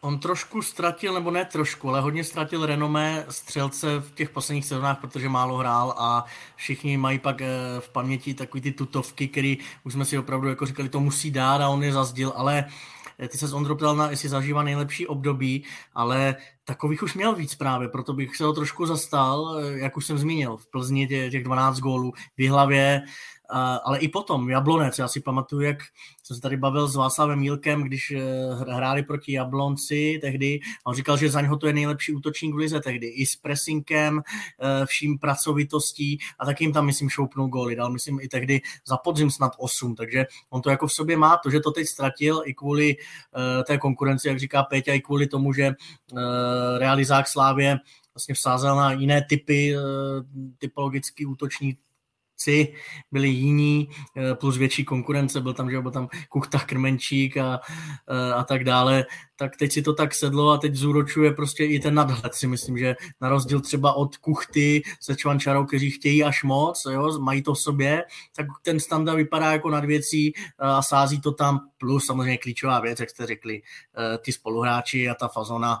On 0.00 0.18
trošku 0.18 0.62
ztratil, 0.62 1.14
nebo 1.14 1.30
ne 1.30 1.44
trošku, 1.44 1.88
ale 1.88 2.00
hodně 2.00 2.24
ztratil 2.24 2.66
renomé 2.66 3.26
střelce 3.28 4.00
v 4.00 4.14
těch 4.14 4.30
posledních 4.30 4.64
sezónách, 4.64 5.00
protože 5.00 5.28
málo 5.28 5.56
hrál 5.56 5.94
a 5.98 6.24
všichni 6.56 6.96
mají 6.96 7.18
pak 7.18 7.40
eh, 7.40 7.48
v 7.80 7.88
paměti 7.88 8.34
takový 8.34 8.60
ty 8.60 8.72
tutovky, 8.72 9.28
který 9.28 9.58
už 9.84 9.92
jsme 9.92 10.04
si 10.04 10.18
opravdu 10.18 10.48
jako 10.48 10.66
říkali, 10.66 10.88
to 10.88 11.00
musí 11.00 11.30
dát 11.30 11.60
a 11.60 11.68
on 11.68 11.82
je 11.82 11.92
zazdil, 11.92 12.32
ale 12.36 12.64
ty 13.28 13.38
se 13.38 13.46
s 13.48 13.52
Ondro 13.52 13.76
ptal 13.76 13.96
na, 13.96 14.10
jestli 14.10 14.28
zažívá 14.28 14.62
nejlepší 14.62 15.06
období, 15.06 15.64
ale 15.94 16.36
takových 16.64 17.02
už 17.02 17.14
měl 17.14 17.34
víc 17.34 17.54
právě, 17.54 17.88
proto 17.88 18.12
bych 18.12 18.36
se 18.36 18.44
ho 18.44 18.52
trošku 18.52 18.86
zastal, 18.86 19.58
eh, 19.58 19.78
jak 19.78 19.96
už 19.96 20.06
jsem 20.06 20.18
zmínil, 20.18 20.56
v 20.56 20.66
Plzni 20.66 21.06
těch 21.06 21.44
12 21.44 21.78
gólů, 21.78 22.12
v 22.38 22.48
hlavě, 22.48 23.02
ale 23.50 23.98
i 23.98 24.08
potom, 24.08 24.50
Jablonec, 24.50 24.98
já 24.98 25.08
si 25.08 25.20
pamatuju, 25.20 25.62
jak 25.62 25.78
jsem 26.22 26.36
se 26.36 26.40
tady 26.40 26.56
bavil 26.56 26.88
s 26.88 26.96
Václavem 26.96 27.38
Mílkem, 27.38 27.82
když 27.82 28.10
eh, 28.10 28.20
hráli 28.54 29.02
proti 29.02 29.32
Jablonci 29.32 30.18
tehdy, 30.20 30.60
a 30.84 30.90
on 30.90 30.94
říkal, 30.94 31.16
že 31.16 31.30
za 31.30 31.40
něho 31.40 31.56
to 31.56 31.66
je 31.66 31.72
nejlepší 31.72 32.12
útočník 32.12 32.54
v 32.54 32.58
lize 32.58 32.80
tehdy, 32.80 33.06
i 33.06 33.26
s 33.26 33.36
pressingem, 33.36 34.22
eh, 34.22 34.86
vším 34.86 35.18
pracovitostí 35.18 36.18
a 36.38 36.44
tak 36.44 36.60
jim 36.60 36.72
tam, 36.72 36.86
myslím, 36.86 37.10
šoupnul 37.10 37.48
góly, 37.48 37.76
dal, 37.76 37.90
myslím, 37.90 38.20
i 38.20 38.28
tehdy 38.28 38.60
za 38.86 38.96
podzim 38.96 39.30
snad 39.30 39.52
8, 39.58 39.94
takže 39.94 40.26
on 40.50 40.62
to 40.62 40.70
jako 40.70 40.86
v 40.86 40.92
sobě 40.92 41.16
má, 41.16 41.36
to, 41.36 41.50
že 41.50 41.60
to 41.60 41.70
teď 41.70 41.86
ztratil 41.86 42.42
i 42.44 42.54
kvůli 42.54 42.96
uh, 42.96 43.62
té 43.64 43.78
konkurenci, 43.78 44.28
jak 44.28 44.38
říká 44.38 44.62
Péťa, 44.62 44.92
i 44.92 45.00
kvůli 45.00 45.26
tomu, 45.26 45.52
že 45.52 45.72
realizák 46.78 47.28
Slávě 47.28 47.78
vlastně 48.14 48.34
vsázel 48.34 48.76
na 48.76 48.92
jiné 48.92 49.26
typy, 49.28 49.74
typologický 50.58 51.26
útočník, 51.26 51.78
si 52.36 52.74
byli 53.12 53.28
jiní, 53.28 53.88
eh, 54.16 54.34
plus 54.34 54.56
větší 54.56 54.84
konkurence, 54.84 55.40
byl 55.40 55.52
tam, 55.52 55.70
že 55.70 55.80
byl 55.80 55.90
tam 55.90 56.08
Kuchta, 56.28 56.58
Krmenčík 56.58 57.36
a, 57.36 57.60
eh, 58.08 58.34
a 58.34 58.44
tak 58.44 58.64
dále, 58.64 59.04
tak 59.36 59.56
teď 59.56 59.72
si 59.72 59.82
to 59.82 59.92
tak 59.92 60.14
sedlo 60.14 60.50
a 60.50 60.58
teď 60.58 60.74
zúročuje 60.74 61.32
prostě 61.32 61.64
i 61.64 61.80
ten 61.80 61.94
nadhled 61.94 62.34
si 62.34 62.46
myslím, 62.46 62.78
že 62.78 62.96
na 63.20 63.28
rozdíl 63.28 63.60
třeba 63.60 63.92
od 63.92 64.16
Kuchty 64.16 64.82
se 65.00 65.16
Čvančarou, 65.16 65.64
kteří 65.64 65.90
chtějí 65.90 66.24
až 66.24 66.42
moc, 66.42 66.86
jo, 66.90 67.18
mají 67.18 67.42
to 67.42 67.54
v 67.54 67.60
sobě, 67.60 68.04
tak 68.36 68.46
ten 68.62 68.80
standa 68.80 69.14
vypadá 69.14 69.52
jako 69.52 69.70
nad 69.70 69.84
věcí 69.84 70.32
eh, 70.36 70.40
a 70.58 70.82
sází 70.82 71.20
to 71.20 71.32
tam, 71.32 71.60
plus 71.78 72.06
samozřejmě 72.06 72.38
klíčová 72.38 72.80
věc, 72.80 73.00
jak 73.00 73.10
jste 73.10 73.26
řekli, 73.26 73.62
ty 74.18 74.32
spoluhráči 74.32 75.08
a 75.08 75.14
ta 75.14 75.28
fazona 75.28 75.78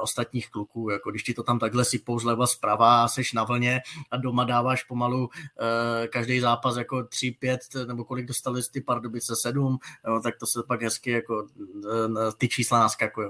ostatních 0.00 0.50
kluků, 0.50 0.90
jako 0.90 1.10
když 1.10 1.22
ti 1.22 1.34
to 1.34 1.42
tam 1.42 1.58
takhle 1.58 1.84
si 1.84 2.00
zleva 2.18 2.46
zprava 2.46 3.04
a 3.04 3.08
seš 3.08 3.32
na 3.32 3.44
vlně 3.44 3.80
a 4.10 4.16
doma 4.16 4.44
dáváš 4.44 4.84
pomalu 4.84 5.28
Eh, 5.60 6.08
každý 6.08 6.40
zápas 6.40 6.76
jako 6.76 7.02
3-5, 7.02 7.86
nebo 7.86 8.04
kolik 8.04 8.26
dostali 8.26 8.62
ty 8.72 8.80
Pardubice 8.80 9.36
7, 9.36 9.78
jo, 10.06 10.20
tak 10.22 10.36
to 10.36 10.46
se 10.46 10.60
pak 10.68 10.82
hezky 10.82 11.10
jako 11.10 11.46
eh, 11.92 12.32
ty 12.38 12.48
naskakují. 12.78 13.28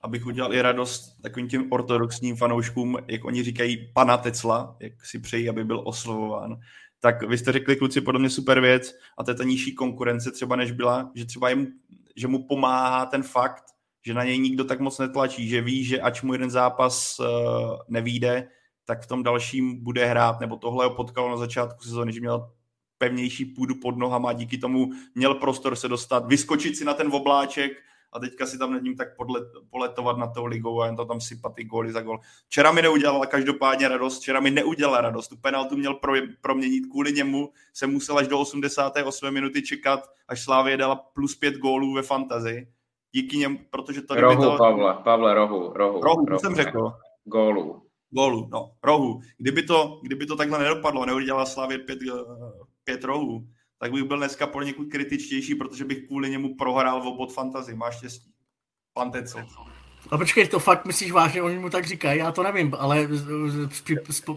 Abych 0.00 0.26
udělal 0.26 0.54
i 0.54 0.62
radost 0.62 1.22
takovým 1.22 1.48
těm 1.48 1.72
ortodoxním 1.72 2.36
fanouškům, 2.36 2.98
jak 3.06 3.24
oni 3.24 3.42
říkají 3.42 3.92
pana 3.94 4.16
Tecla, 4.16 4.76
jak 4.80 5.06
si 5.06 5.18
přejí, 5.18 5.48
aby 5.48 5.64
byl 5.64 5.82
oslovován, 5.84 6.60
tak 7.00 7.22
vy 7.22 7.38
jste 7.38 7.52
řekli, 7.52 7.76
kluci, 7.76 8.00
podle 8.00 8.20
mě 8.20 8.30
super 8.30 8.60
věc 8.60 8.94
a 9.18 9.24
to 9.24 9.30
je 9.30 9.34
ta 9.34 9.44
nižší 9.44 9.74
konkurence 9.74 10.30
třeba 10.30 10.56
než 10.56 10.72
byla, 10.72 11.10
že 11.14 11.24
třeba 11.26 11.48
jim, 11.48 11.68
že 12.16 12.28
mu 12.28 12.46
pomáhá 12.46 13.06
ten 13.06 13.22
fakt, 13.22 13.64
že 14.06 14.14
na 14.14 14.24
něj 14.24 14.38
nikdo 14.38 14.64
tak 14.64 14.80
moc 14.80 14.98
netlačí, 14.98 15.48
že 15.48 15.60
ví, 15.60 15.84
že 15.84 16.00
ač 16.00 16.22
mu 16.22 16.32
jeden 16.32 16.50
zápas 16.50 17.18
uh, 17.18 17.26
nevíde, 17.88 18.48
tak 18.84 19.02
v 19.02 19.06
tom 19.06 19.22
dalším 19.22 19.84
bude 19.84 20.06
hrát, 20.06 20.40
nebo 20.40 20.56
tohle 20.56 20.84
ho 20.84 20.94
potkalo 20.94 21.30
na 21.30 21.36
začátku 21.36 21.84
sezóny, 21.84 22.12
že 22.12 22.20
měl 22.20 22.50
pevnější 22.98 23.44
půdu 23.44 23.74
pod 23.74 23.96
nohama, 23.96 24.32
díky 24.32 24.58
tomu 24.58 24.90
měl 25.14 25.34
prostor 25.34 25.76
se 25.76 25.88
dostat, 25.88 26.26
vyskočit 26.26 26.76
si 26.76 26.84
na 26.84 26.94
ten 26.94 27.08
obláček 27.12 27.72
a 28.12 28.20
teďka 28.20 28.46
si 28.46 28.58
tam 28.58 28.72
nad 28.72 28.82
ním 28.82 28.96
tak 28.96 29.16
podlet, 29.16 29.44
poletovat 29.70 30.18
na 30.18 30.26
tou 30.26 30.44
ligou 30.46 30.80
a 30.80 30.86
jen 30.86 30.96
to 30.96 31.04
tam 31.04 31.20
sypat 31.20 31.54
ty 31.54 31.64
góly 31.64 31.92
za 31.92 32.00
gol. 32.00 32.18
Včera 32.46 32.72
mi 32.72 32.82
neudělala 32.82 33.26
každopádně 33.26 33.88
radost, 33.88 34.18
včera 34.18 34.40
mi 34.40 34.50
neudělala 34.50 35.00
radost, 35.00 35.28
tu 35.28 35.36
penaltu 35.36 35.76
měl 35.76 35.94
pro, 35.94 36.12
proměnit, 36.40 36.86
kvůli 36.86 37.12
němu 37.12 37.52
jsem 37.72 37.92
musel 37.92 38.18
až 38.18 38.28
do 38.28 38.40
88 38.40 39.30
minuty 39.34 39.62
čekat, 39.62 40.10
až 40.28 40.44
Slávě 40.44 40.76
dala 40.76 40.96
plus 40.96 41.36
pět 41.36 41.54
gólů 41.54 41.94
ve 41.94 42.02
fantazii. 42.02 42.68
Díky 43.12 43.36
němu, 43.36 43.58
protože 43.70 44.02
to... 44.02 44.14
Rohu, 44.14 44.42
to... 44.42 44.56
Pavle, 44.58 44.94
Pavle, 45.04 45.34
rohu, 45.34 45.72
rohu. 45.72 46.00
Rohu, 46.00 46.26
rohu 46.26 46.38
jsem 46.38 46.54
řekl. 46.54 46.92
Gólu 47.24 47.90
gólu, 48.10 48.48
no, 48.52 48.72
rohu. 48.82 49.20
Kdyby 49.38 49.62
to, 49.62 50.00
kdyby 50.02 50.26
to 50.26 50.36
takhle 50.36 50.58
nedopadlo, 50.58 51.06
neudělala 51.06 51.46
Slavě 51.46 51.78
pět, 51.78 51.98
pět 52.84 53.04
rohů, 53.04 53.46
tak 53.80 53.92
bych 53.92 54.04
byl 54.04 54.16
dneska 54.16 54.46
poněkud 54.46 54.88
kritičtější, 54.90 55.54
protože 55.54 55.84
bych 55.84 56.06
kvůli 56.06 56.30
němu 56.30 56.56
prohrál 56.56 57.02
v 57.02 57.06
obod 57.06 57.32
fantazy. 57.32 57.74
Máš 57.74 57.96
štěstí. 57.96 58.32
Pan 58.92 59.10
Teco. 59.10 59.38
A 60.10 60.18
počkej, 60.18 60.48
to 60.48 60.58
fakt 60.58 60.84
myslíš 60.84 61.12
vážně, 61.12 61.42
oni 61.42 61.58
mu 61.58 61.70
tak 61.70 61.86
říkají, 61.86 62.18
já 62.18 62.32
to 62.32 62.42
nevím, 62.42 62.74
ale 62.78 63.08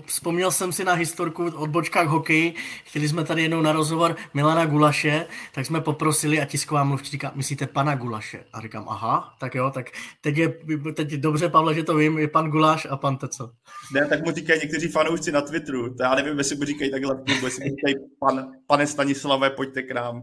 vzpomněl 0.05 0.51
jsem 0.51 0.72
si 0.74 0.84
na 0.84 0.93
historku 0.93 1.45
od 1.45 1.70
bočkách 1.70 2.07
hokeji, 2.07 2.53
chtěli 2.84 3.09
jsme 3.09 3.24
tady 3.24 3.41
jednou 3.41 3.61
na 3.61 3.72
rozhovor 3.72 4.16
Milana 4.34 4.66
Gulaše, 4.66 5.26
tak 5.53 5.66
jsme 5.66 5.82
poprosili 5.82 6.41
a 6.41 6.45
tisková 6.45 6.84
mluvčí 6.84 7.11
říká, 7.11 7.32
myslíte 7.36 7.68
pana 7.68 7.95
Gulaše? 7.95 8.43
A 8.53 8.61
říkám, 8.61 8.86
aha, 8.89 9.36
tak 9.39 9.55
jo, 9.55 9.72
tak 9.74 9.91
teď 10.22 10.38
je, 10.38 10.53
teď 10.93 11.11
je 11.11 11.18
dobře, 11.18 11.49
Pavle, 11.49 11.74
že 11.74 11.84
to 11.84 11.95
vím, 11.95 12.18
je 12.18 12.28
pan 12.28 12.49
Gulaš 12.49 12.88
a 12.89 12.97
pan 12.97 13.18
Teco. 13.18 13.51
Ne, 13.93 14.07
tak 14.07 14.26
mu 14.26 14.32
říkají 14.32 14.59
někteří 14.59 14.88
fanoušci 14.88 15.32
na 15.32 15.41
Twitteru, 15.41 15.93
to 15.93 16.03
já 16.03 16.16
nevím, 16.16 16.38
jestli 16.38 16.55
mu 16.55 16.64
říkají 16.64 16.91
takhle 16.91 17.16
klubu, 17.16 17.45
jestli 17.45 17.70
mu 17.70 17.76
říkají, 17.76 17.95
pan, 18.20 18.47
pane 18.68 18.88
Stanislave, 18.88 19.49
pojďte 19.49 19.82
k 19.82 19.91
nám. 19.91 20.22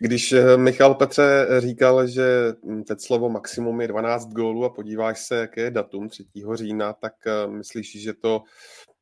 Když 0.00 0.32
eh, 0.32 0.56
Michal 0.56 0.94
Petře 0.94 1.46
říkal, 1.58 2.06
že 2.06 2.52
hm, 2.64 2.84
teď 2.84 3.00
slovo 3.00 3.28
maximum 3.28 3.80
je 3.80 3.88
12 3.88 4.32
gólů 4.32 4.64
a 4.64 4.70
podíváš 4.70 5.26
se, 5.26 5.36
jaké 5.36 5.60
je 5.60 5.70
datum 5.70 6.08
3. 6.08 6.24
října, 6.54 6.92
tak 6.92 7.14
eh, 7.26 7.46
myslíš, 7.46 8.02
že 8.02 8.14
to 8.14 8.42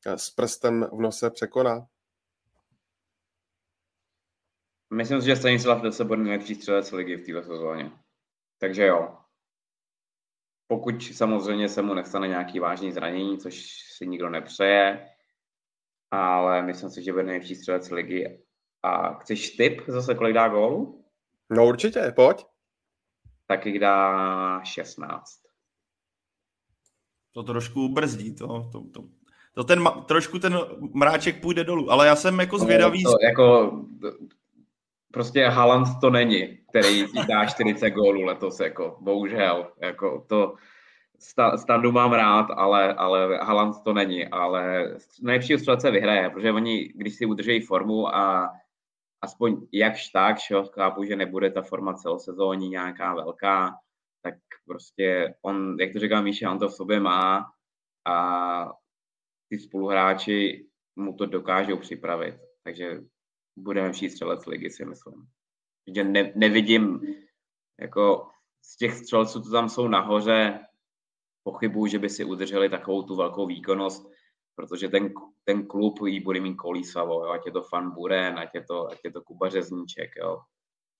eh, 0.06 0.18
s 0.18 0.30
prstem 0.30 0.86
v 0.92 1.00
nose 1.00 1.30
překoná? 1.30 1.86
Myslím 4.94 5.20
si, 5.20 5.26
že 5.26 5.36
Stanislav 5.36 5.94
se 5.94 6.04
bude 6.04 6.22
nejlepší 6.22 6.54
střelec 6.54 6.92
ligy 6.92 7.16
v 7.16 7.26
této 7.26 7.42
sezóně. 7.42 7.90
Takže 8.58 8.86
jo. 8.86 9.18
Pokud 10.66 11.02
samozřejmě 11.02 11.68
se 11.68 11.82
mu 11.82 11.94
nestane 11.94 12.28
nějaký 12.28 12.58
vážný 12.58 12.92
zranění, 12.92 13.38
což 13.38 13.66
si 13.96 14.06
nikdo 14.06 14.30
nepřeje, 14.30 15.08
ale 16.10 16.62
myslím 16.62 16.90
si, 16.90 17.02
že 17.02 17.12
bude 17.12 17.24
nejlepší 17.24 17.54
střelec 17.54 17.90
ligy. 17.90 18.45
A 18.86 19.14
chceš 19.14 19.50
tip 19.50 19.82
zase, 19.86 20.14
kolik 20.14 20.34
dá 20.34 20.48
gólu? 20.48 21.04
No 21.50 21.66
určitě, 21.66 22.12
pojď. 22.16 22.44
Tak 23.46 23.66
jich 23.66 23.78
dá 23.78 24.60
16. 24.64 25.24
To 27.32 27.42
trošku 27.42 27.88
brzdí, 27.88 28.34
to, 28.34 28.46
to, 28.72 28.80
to, 28.92 29.04
to 29.54 29.64
ten, 29.64 29.84
trošku 30.06 30.38
ten 30.38 30.58
mráček 30.94 31.40
půjde 31.40 31.64
dolů, 31.64 31.90
ale 31.90 32.06
já 32.06 32.16
jsem 32.16 32.40
jako 32.40 32.58
zvědavý. 32.58 33.04
To, 33.04 33.10
jako, 33.22 33.72
prostě 35.12 35.46
Haaland 35.46 35.88
to 36.00 36.10
není, 36.10 36.58
který 36.68 37.06
ti 37.06 37.26
dá 37.28 37.46
40 37.46 37.90
gólů 37.90 38.22
letos, 38.22 38.60
jako, 38.60 38.96
bohužel, 39.00 39.72
jako 39.80 40.24
to, 40.28 40.54
standu 41.56 41.92
mám 41.92 42.12
rád, 42.12 42.46
ale, 42.56 42.94
ale 42.94 43.38
Haaland 43.42 43.82
to 43.84 43.92
není, 43.92 44.26
ale 44.26 44.94
nejlepší 45.22 45.58
střelce 45.58 45.90
vyhraje, 45.90 46.30
protože 46.30 46.52
oni, 46.52 46.92
když 46.94 47.14
si 47.14 47.26
udržejí 47.26 47.60
formu 47.60 48.14
a 48.14 48.52
aspoň 49.26 49.66
jakž 49.72 50.08
tak, 50.08 50.36
že 50.38 50.54
chápu, 50.72 51.04
že 51.04 51.16
nebude 51.16 51.50
ta 51.50 51.62
forma 51.62 51.94
celosezóní 51.94 52.68
nějaká 52.68 53.14
velká, 53.14 53.74
tak 54.22 54.34
prostě 54.66 55.34
on, 55.42 55.76
jak 55.80 55.92
to 55.92 55.98
říká 55.98 56.20
Míša, 56.20 56.50
on 56.50 56.58
to 56.58 56.68
v 56.68 56.74
sobě 56.74 57.00
má 57.00 57.50
a 58.06 58.16
ty 59.48 59.58
spoluhráči 59.58 60.66
mu 60.96 61.12
to 61.12 61.26
dokážou 61.26 61.76
připravit. 61.76 62.34
Takže 62.62 63.02
budeme 63.56 63.92
vší 63.92 64.10
střelec 64.10 64.46
ligy, 64.46 64.70
si 64.70 64.84
myslím. 64.84 65.26
Že 65.94 66.04
ne, 66.04 66.32
nevidím, 66.34 67.00
jako 67.80 68.30
z 68.62 68.76
těch 68.76 68.94
střelců, 68.94 69.42
co 69.42 69.50
tam 69.50 69.68
jsou 69.68 69.88
nahoře, 69.88 70.60
pochybuju, 71.42 71.86
že 71.86 71.98
by 71.98 72.08
si 72.10 72.24
udrželi 72.24 72.68
takovou 72.68 73.02
tu 73.02 73.16
velkou 73.16 73.46
výkonnost, 73.46 74.10
protože 74.56 74.88
ten, 74.88 75.14
ten 75.44 75.66
klub 75.66 75.98
jí 76.06 76.20
bude 76.20 76.40
mít 76.40 76.54
kolísavo, 76.54 77.24
jo? 77.24 77.30
ať 77.30 77.46
je 77.46 77.52
to 77.52 77.62
Fan 77.62 77.90
Buren, 77.90 78.38
ať 78.38 78.54
je 78.54 78.64
to, 78.64 78.86
ať 78.90 78.98
je 79.04 79.12
to 79.12 79.22
Kuba 79.22 79.48
Řezníček. 79.48 80.10
Jo? 80.16 80.38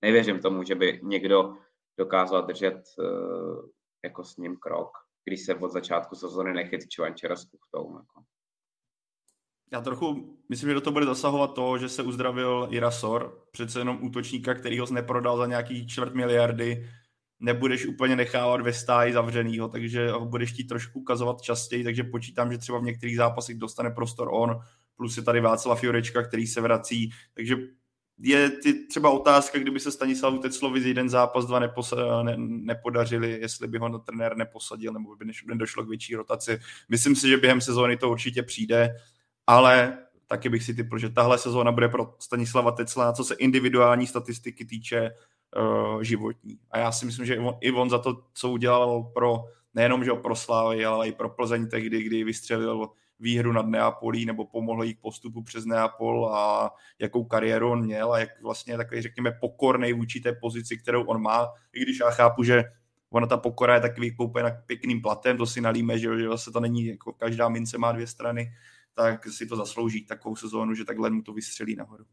Nevěřím 0.03 0.41
tomu, 0.41 0.63
že 0.63 0.75
by 0.75 1.01
někdo 1.03 1.57
dokázal 1.99 2.47
držet 2.47 2.83
uh, 2.99 3.69
jako 4.05 4.25
s 4.25 4.37
ním 4.37 4.57
krok, 4.57 4.91
když 5.25 5.45
se 5.45 5.55
od 5.55 5.73
začátku 5.73 6.17
sezóny 6.17 6.53
nechyt 6.53 6.89
Čvančera 6.89 7.37
s 7.37 7.45
Kuchtou. 7.45 7.99
Jako. 7.99 8.23
Já 9.73 9.81
trochu 9.81 10.39
myslím, 10.49 10.71
že 10.71 10.75
do 10.75 10.81
toho 10.81 10.93
bude 10.93 11.07
zasahovat 11.07 11.55
to, 11.55 11.79
že 11.79 11.89
se 11.89 12.03
uzdravil 12.03 12.69
Irasor, 12.71 13.47
přece 13.51 13.81
jenom 13.81 14.05
útočníka, 14.05 14.55
který 14.55 14.79
ho 14.79 14.87
neprodal 14.91 15.37
za 15.37 15.47
nějaký 15.47 15.87
čtvrt 15.87 16.15
miliardy, 16.15 16.91
nebudeš 17.41 17.87
úplně 17.87 18.17
nechávat 18.17 18.61
ve 18.61 18.73
stáji 18.73 19.13
zavřenýho, 19.13 19.69
takže 19.69 20.11
ho 20.11 20.27
budeš 20.27 20.53
chtít 20.53 20.65
trošku 20.65 21.01
ukazovat 21.01 21.41
častěji, 21.41 21.85
takže 21.85 22.05
počítám, 22.05 22.53
že 22.53 22.59
třeba 22.59 22.79
v 22.79 22.83
některých 22.85 23.17
zápasech 23.17 23.57
dostane 23.57 23.91
prostor 23.91 24.29
on, 24.33 24.61
plus 24.97 25.17
je 25.17 25.23
tady 25.23 25.41
Václav 25.41 25.85
Jurečka, 25.85 26.23
který 26.23 26.47
se 26.47 26.61
vrací, 26.61 27.11
takže 27.35 27.57
je 28.19 28.51
ty 28.51 28.87
třeba 28.87 29.11
otázka, 29.11 29.59
kdyby 29.59 29.81
se 29.81 29.93
Stanislavu 29.93 30.39
Teclovi 30.39 30.81
z 30.81 30.87
jeden 30.87 31.09
zápas, 31.09 31.47
dva 31.47 31.59
neposa, 31.59 32.23
ne, 32.23 32.35
nepodařili, 32.39 33.41
jestli 33.41 33.69
by 33.69 33.79
ho 33.79 33.89
na 33.89 33.99
trenér 33.99 34.37
neposadil, 34.37 34.93
nebo 34.93 35.17
by 35.17 35.27
došlo 35.55 35.85
k 35.85 35.89
větší 35.89 36.15
rotaci. 36.15 36.59
Myslím 36.89 37.17
si, 37.17 37.29
že 37.29 37.37
během 37.37 37.61
sezóny 37.61 37.97
to 37.97 38.11
určitě 38.11 38.43
přijde, 38.43 38.97
ale 39.47 39.99
taky 40.27 40.49
bych 40.49 40.63
si 40.63 40.75
typl, 40.75 40.99
že 40.99 41.11
tahle 41.11 41.39
sezóna 41.39 41.73
bude 41.73 41.89
pro 41.89 42.15
Stanislava 42.19 42.71
Tecla, 42.71 43.13
co 43.13 43.25
se 43.25 43.35
individuální 43.35 44.07
statistiky 44.07 44.65
týče, 44.65 45.11
uh, 45.57 46.03
životní. 46.03 46.59
A 46.71 46.79
já 46.79 46.93
si 46.93 47.07
myslím, 47.07 47.27
že 47.27 47.39
i 47.61 47.73
on 47.73 47.91
za 47.91 47.99
to, 47.99 48.23
co 48.35 48.51
udělal 48.51 49.03
pro 49.03 49.45
nejenom 49.75 50.05
že 50.05 50.13
pro 50.13 50.37
Slávy, 50.37 50.85
ale 50.85 51.09
i 51.09 51.13
pro 51.13 51.29
Plzeň 51.29 51.69
tehdy, 51.69 52.03
kdy 52.03 52.25
vystřelil 52.25 52.89
výhru 53.21 53.53
nad 53.53 53.67
Neapolí 53.67 54.27
nebo 54.27 54.47
pomohl 54.47 54.85
jí 54.85 54.95
k 54.95 55.01
postupu 55.01 55.43
přes 55.43 55.65
Neapol 55.65 56.35
a 56.35 56.71
jakou 56.99 57.25
kariéru 57.25 57.71
on 57.71 57.85
měl 57.85 58.13
a 58.13 58.19
jak 58.19 58.43
vlastně 58.43 58.77
takový, 58.77 59.03
řekněme, 59.03 59.33
pokornej 59.41 59.93
vůči 59.93 60.21
té 60.21 60.33
pozici, 60.33 60.79
kterou 60.79 61.05
on 61.05 61.23
má, 61.23 61.49
i 61.73 61.83
když 61.83 61.99
já 62.01 62.11
chápu, 62.11 62.43
že 62.43 62.65
ona 63.11 63.27
ta 63.27 63.37
pokora 63.37 63.75
je 63.75 63.81
taky 63.81 64.01
vykoupena 64.01 64.51
pěkným 64.67 65.03
platem, 65.03 65.37
to 65.37 65.47
si 65.47 65.61
nalíme, 65.61 65.99
že, 65.99 66.19
že 66.19 66.29
zase 66.29 66.51
to 66.51 66.61
není, 66.61 66.87
jako 66.87 67.13
každá 67.13 67.49
mince 67.49 67.79
má 67.79 67.93
dvě 67.93 68.07
strany, 68.07 68.53
tak 68.95 69.27
si 69.29 69.47
to 69.47 69.57
zaslouží 69.57 70.07
takovou 70.07 70.37
sezónu, 70.37 70.75
že 70.75 70.85
takhle 70.85 71.11
mu 71.11 71.23
to 71.23 71.33
vystřelí 71.33 71.77
nahoru. 71.77 72.05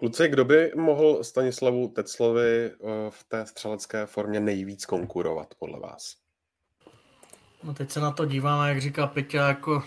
Kluci, 0.00 0.28
kdo 0.28 0.44
by 0.44 0.72
mohl 0.76 1.24
Stanislavu 1.24 1.88
Teclovi 1.88 2.66
eh, 2.66 2.70
v 3.10 3.24
té 3.28 3.46
střelecké 3.46 4.06
formě 4.06 4.40
nejvíc 4.40 4.86
konkurovat 4.86 5.54
podle 5.58 5.80
vás? 5.80 6.14
No 7.62 7.74
teď 7.74 7.90
se 7.90 8.00
na 8.00 8.10
to 8.10 8.24
díváme, 8.24 8.68
jak 8.68 8.80
říká 8.80 9.06
Peťa, 9.06 9.48
jako 9.48 9.82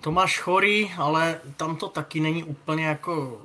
Tomáš 0.00 0.38
Chorý, 0.38 0.90
ale 0.98 1.40
tam 1.56 1.76
to 1.76 1.88
taky 1.88 2.20
není 2.20 2.44
úplně 2.44 2.86
jako 2.86 3.42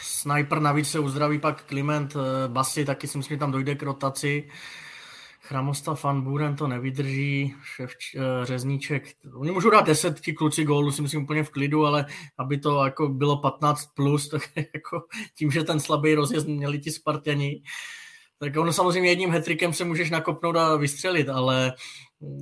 sniper, 0.00 0.60
navíc 0.60 0.90
se 0.90 0.98
uzdraví 0.98 1.38
pak 1.38 1.64
Kliment 1.64 2.16
eh, 2.16 2.48
Basy, 2.48 2.84
taky 2.84 3.08
si 3.08 3.18
myslím, 3.18 3.34
že 3.36 3.40
tam 3.40 3.52
dojde 3.52 3.74
k 3.74 3.82
rotaci. 3.82 4.48
Chramosta 5.46 5.94
Fanburen 5.94 6.56
to 6.56 6.68
nevydrží, 6.68 7.54
šef 7.62 7.90
eh, 8.16 8.46
Řezníček, 8.46 9.04
oni 9.34 9.50
můžou 9.50 9.70
dát 9.70 9.86
deset 9.86 10.20
ti 10.20 10.32
kluci 10.32 10.64
gólu, 10.64 10.92
si 10.92 11.02
myslím 11.02 11.22
úplně 11.22 11.44
v 11.44 11.50
klidu, 11.50 11.86
ale 11.86 12.06
aby 12.38 12.58
to 12.58 12.84
jako 12.84 13.08
bylo 13.08 13.36
15 13.36 13.86
plus, 13.94 14.28
tak 14.28 14.42
jako 14.56 15.06
tím, 15.38 15.50
že 15.50 15.64
ten 15.64 15.80
slabý 15.80 16.14
rozjezd 16.14 16.46
měli 16.46 16.78
ti 16.78 16.90
Spartani, 16.90 17.62
tak 18.38 18.56
ono 18.56 18.72
samozřejmě 18.72 19.10
jedním 19.10 19.30
hetrikem 19.30 19.72
se 19.72 19.84
můžeš 19.84 20.10
nakopnout 20.10 20.56
a 20.56 20.76
vystřelit, 20.76 21.28
ale 21.28 21.72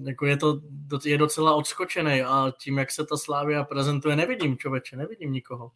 jako 0.06 0.26
je 0.26 0.36
to 0.36 0.60
je 1.04 1.18
docela 1.18 1.54
odskočený 1.54 2.22
a 2.22 2.52
tím, 2.60 2.78
jak 2.78 2.90
se 2.90 3.06
ta 3.06 3.16
Slávia 3.16 3.64
prezentuje, 3.64 4.16
nevidím 4.16 4.58
člověče, 4.58 4.96
nevidím 4.96 5.32
nikoho. 5.32 5.70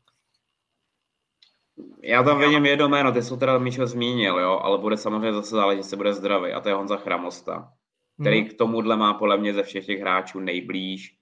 Já 2.03 2.23
tam 2.23 2.39
vidím 2.39 2.67
jedno 2.67 2.89
jméno, 2.89 3.13
ty 3.13 3.23
jsou 3.23 3.37
teda 3.37 3.59
Míšo 3.59 3.87
zmínil, 3.87 4.39
jo, 4.39 4.61
ale 4.63 4.79
bude 4.79 4.97
samozřejmě 4.97 5.33
zase 5.33 5.51
záležet, 5.51 5.83
že 5.83 5.89
se 5.89 5.97
bude 5.97 6.15
zdravý 6.15 6.53
a 6.53 6.61
to 6.61 6.69
je 6.69 6.75
Honza 6.75 6.97
Chramosta, 6.97 7.73
který 8.21 8.41
hmm. 8.41 8.49
k 8.49 8.55
tomuhle 8.55 8.97
má 8.97 9.15
podle 9.15 9.37
mě 9.37 9.55
ze 9.55 9.63
všech 9.63 9.87
těch 9.87 10.01
hráčů 10.01 10.41
nejblíž, 10.41 11.17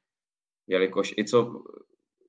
jelikož 0.67 1.15
i 1.19 1.25
co 1.25 1.63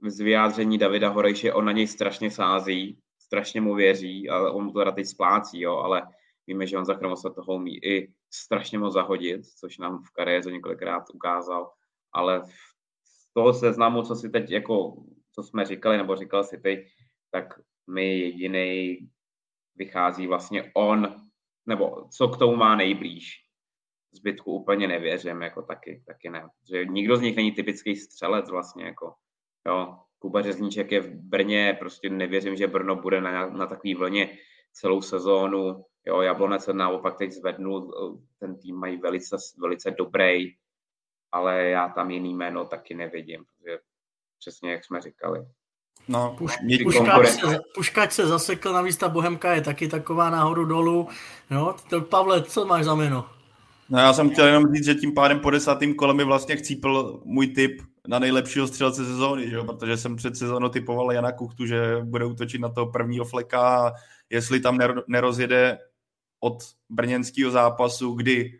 z 0.07 0.19
vyjádření 0.19 0.77
Davida 0.77 1.09
Horejše, 1.09 1.53
on 1.53 1.65
na 1.65 1.71
něj 1.71 1.87
strašně 1.87 2.31
sází, 2.31 2.99
strašně 3.19 3.61
mu 3.61 3.75
věří 3.75 4.29
a 4.29 4.51
on 4.51 4.65
mu 4.65 4.71
to 4.71 4.79
teda 4.79 4.91
teď 4.91 5.05
splácí, 5.05 5.61
jo, 5.61 5.77
ale 5.77 6.07
víme, 6.47 6.67
že 6.67 6.75
Honza 6.75 6.93
Chramosta 6.93 7.29
toho 7.29 7.55
umí 7.55 7.85
i 7.85 8.13
strašně 8.33 8.79
moc 8.79 8.93
zahodit, 8.93 9.45
což 9.45 9.77
nám 9.77 10.03
v 10.03 10.11
kariéře 10.11 10.51
několikrát 10.51 11.03
ukázal, 11.13 11.71
ale 12.13 12.41
z 13.03 13.33
toho 13.33 13.53
seznamu, 13.53 14.03
co 14.03 14.15
si 14.15 14.29
teď 14.29 14.49
jako, 14.49 15.03
co 15.35 15.43
jsme 15.43 15.65
říkali, 15.65 15.97
nebo 15.97 16.15
říkal 16.15 16.43
si 16.43 16.57
teď, 16.57 16.79
tak 17.31 17.59
mi 17.87 18.19
jediný 18.19 18.97
vychází 19.75 20.27
vlastně 20.27 20.71
on, 20.75 21.15
nebo 21.65 22.07
co 22.17 22.27
k 22.27 22.37
tomu 22.37 22.55
má 22.55 22.75
nejblíž. 22.75 23.41
Zbytku 24.11 24.51
úplně 24.51 24.87
nevěřím, 24.87 25.41
jako 25.41 25.61
taky, 25.61 26.03
taky 26.07 26.29
ne. 26.29 26.49
Že 26.69 26.85
nikdo 26.85 27.17
z 27.17 27.21
nich 27.21 27.35
není 27.35 27.51
typický 27.51 27.95
střelec 27.95 28.49
vlastně, 28.49 28.85
jako, 28.85 29.13
jo. 29.67 29.97
Kuba 30.19 30.41
Řezníček 30.41 30.91
je 30.91 31.01
v 31.01 31.15
Brně, 31.15 31.77
prostě 31.79 32.09
nevěřím, 32.09 32.55
že 32.55 32.67
Brno 32.67 32.95
bude 32.95 33.21
na, 33.21 33.49
na 33.49 33.67
takový 33.67 33.95
vlně 33.95 34.37
celou 34.73 35.01
sezónu. 35.01 35.85
Jo, 36.07 36.21
Jablonec 36.21 36.63
se 36.63 36.73
naopak 36.73 37.17
teď 37.17 37.31
zvednul, 37.31 37.91
ten 38.39 38.59
tým 38.59 38.75
mají 38.75 38.97
velice, 38.97 39.37
velice 39.57 39.91
dobrý, 39.91 40.55
ale 41.31 41.65
já 41.65 41.89
tam 41.89 42.11
jiný 42.11 42.33
jméno 42.33 42.65
taky 42.65 42.95
nevidím, 42.95 43.45
protože 43.45 43.79
přesně 44.39 44.71
jak 44.71 44.85
jsme 44.85 45.01
říkali. 45.01 45.45
No, 46.07 46.35
Puš, 46.37 46.53
puškáč, 46.83 47.27
se, 47.27 47.59
puškáč 47.75 48.11
se 48.11 48.27
zasekl, 48.27 48.73
navíc 48.73 48.97
ta 48.97 49.09
Bohemka 49.09 49.53
je 49.53 49.61
taky 49.61 49.87
taková 49.87 50.29
nahoru 50.29 50.65
dolů. 50.65 51.07
No, 51.49 51.75
to, 51.89 52.01
Pavle, 52.01 52.41
co 52.41 52.65
máš 52.65 52.85
za 52.85 52.95
jméno? 52.95 53.25
No 53.89 53.99
já 53.99 54.13
jsem 54.13 54.29
chtěl 54.29 54.47
jenom 54.47 54.73
říct, 54.75 54.85
že 54.85 54.95
tím 54.95 55.13
pádem 55.13 55.39
po 55.39 55.49
desátým 55.49 55.95
kole 55.95 56.13
mi 56.13 56.23
vlastně 56.23 56.55
chcípl 56.55 57.21
můj 57.25 57.47
tip 57.47 57.81
na 58.07 58.19
nejlepšího 58.19 58.67
střelce 58.67 59.05
sezóny, 59.05 59.49
že 59.49 59.55
jo? 59.55 59.63
protože 59.63 59.97
jsem 59.97 60.15
před 60.15 60.37
sezónou 60.37 60.69
typoval 60.69 61.11
Jana 61.11 61.31
Kuchtu, 61.31 61.65
že 61.65 61.97
bude 62.03 62.25
útočit 62.25 62.61
na 62.61 62.69
toho 62.69 62.91
prvního 62.91 63.25
fleka 63.25 63.87
a 63.87 63.91
jestli 64.29 64.59
tam 64.59 64.79
nerozjede 65.07 65.77
od 66.39 66.57
brněnského 66.89 67.51
zápasu, 67.51 68.13
kdy 68.13 68.59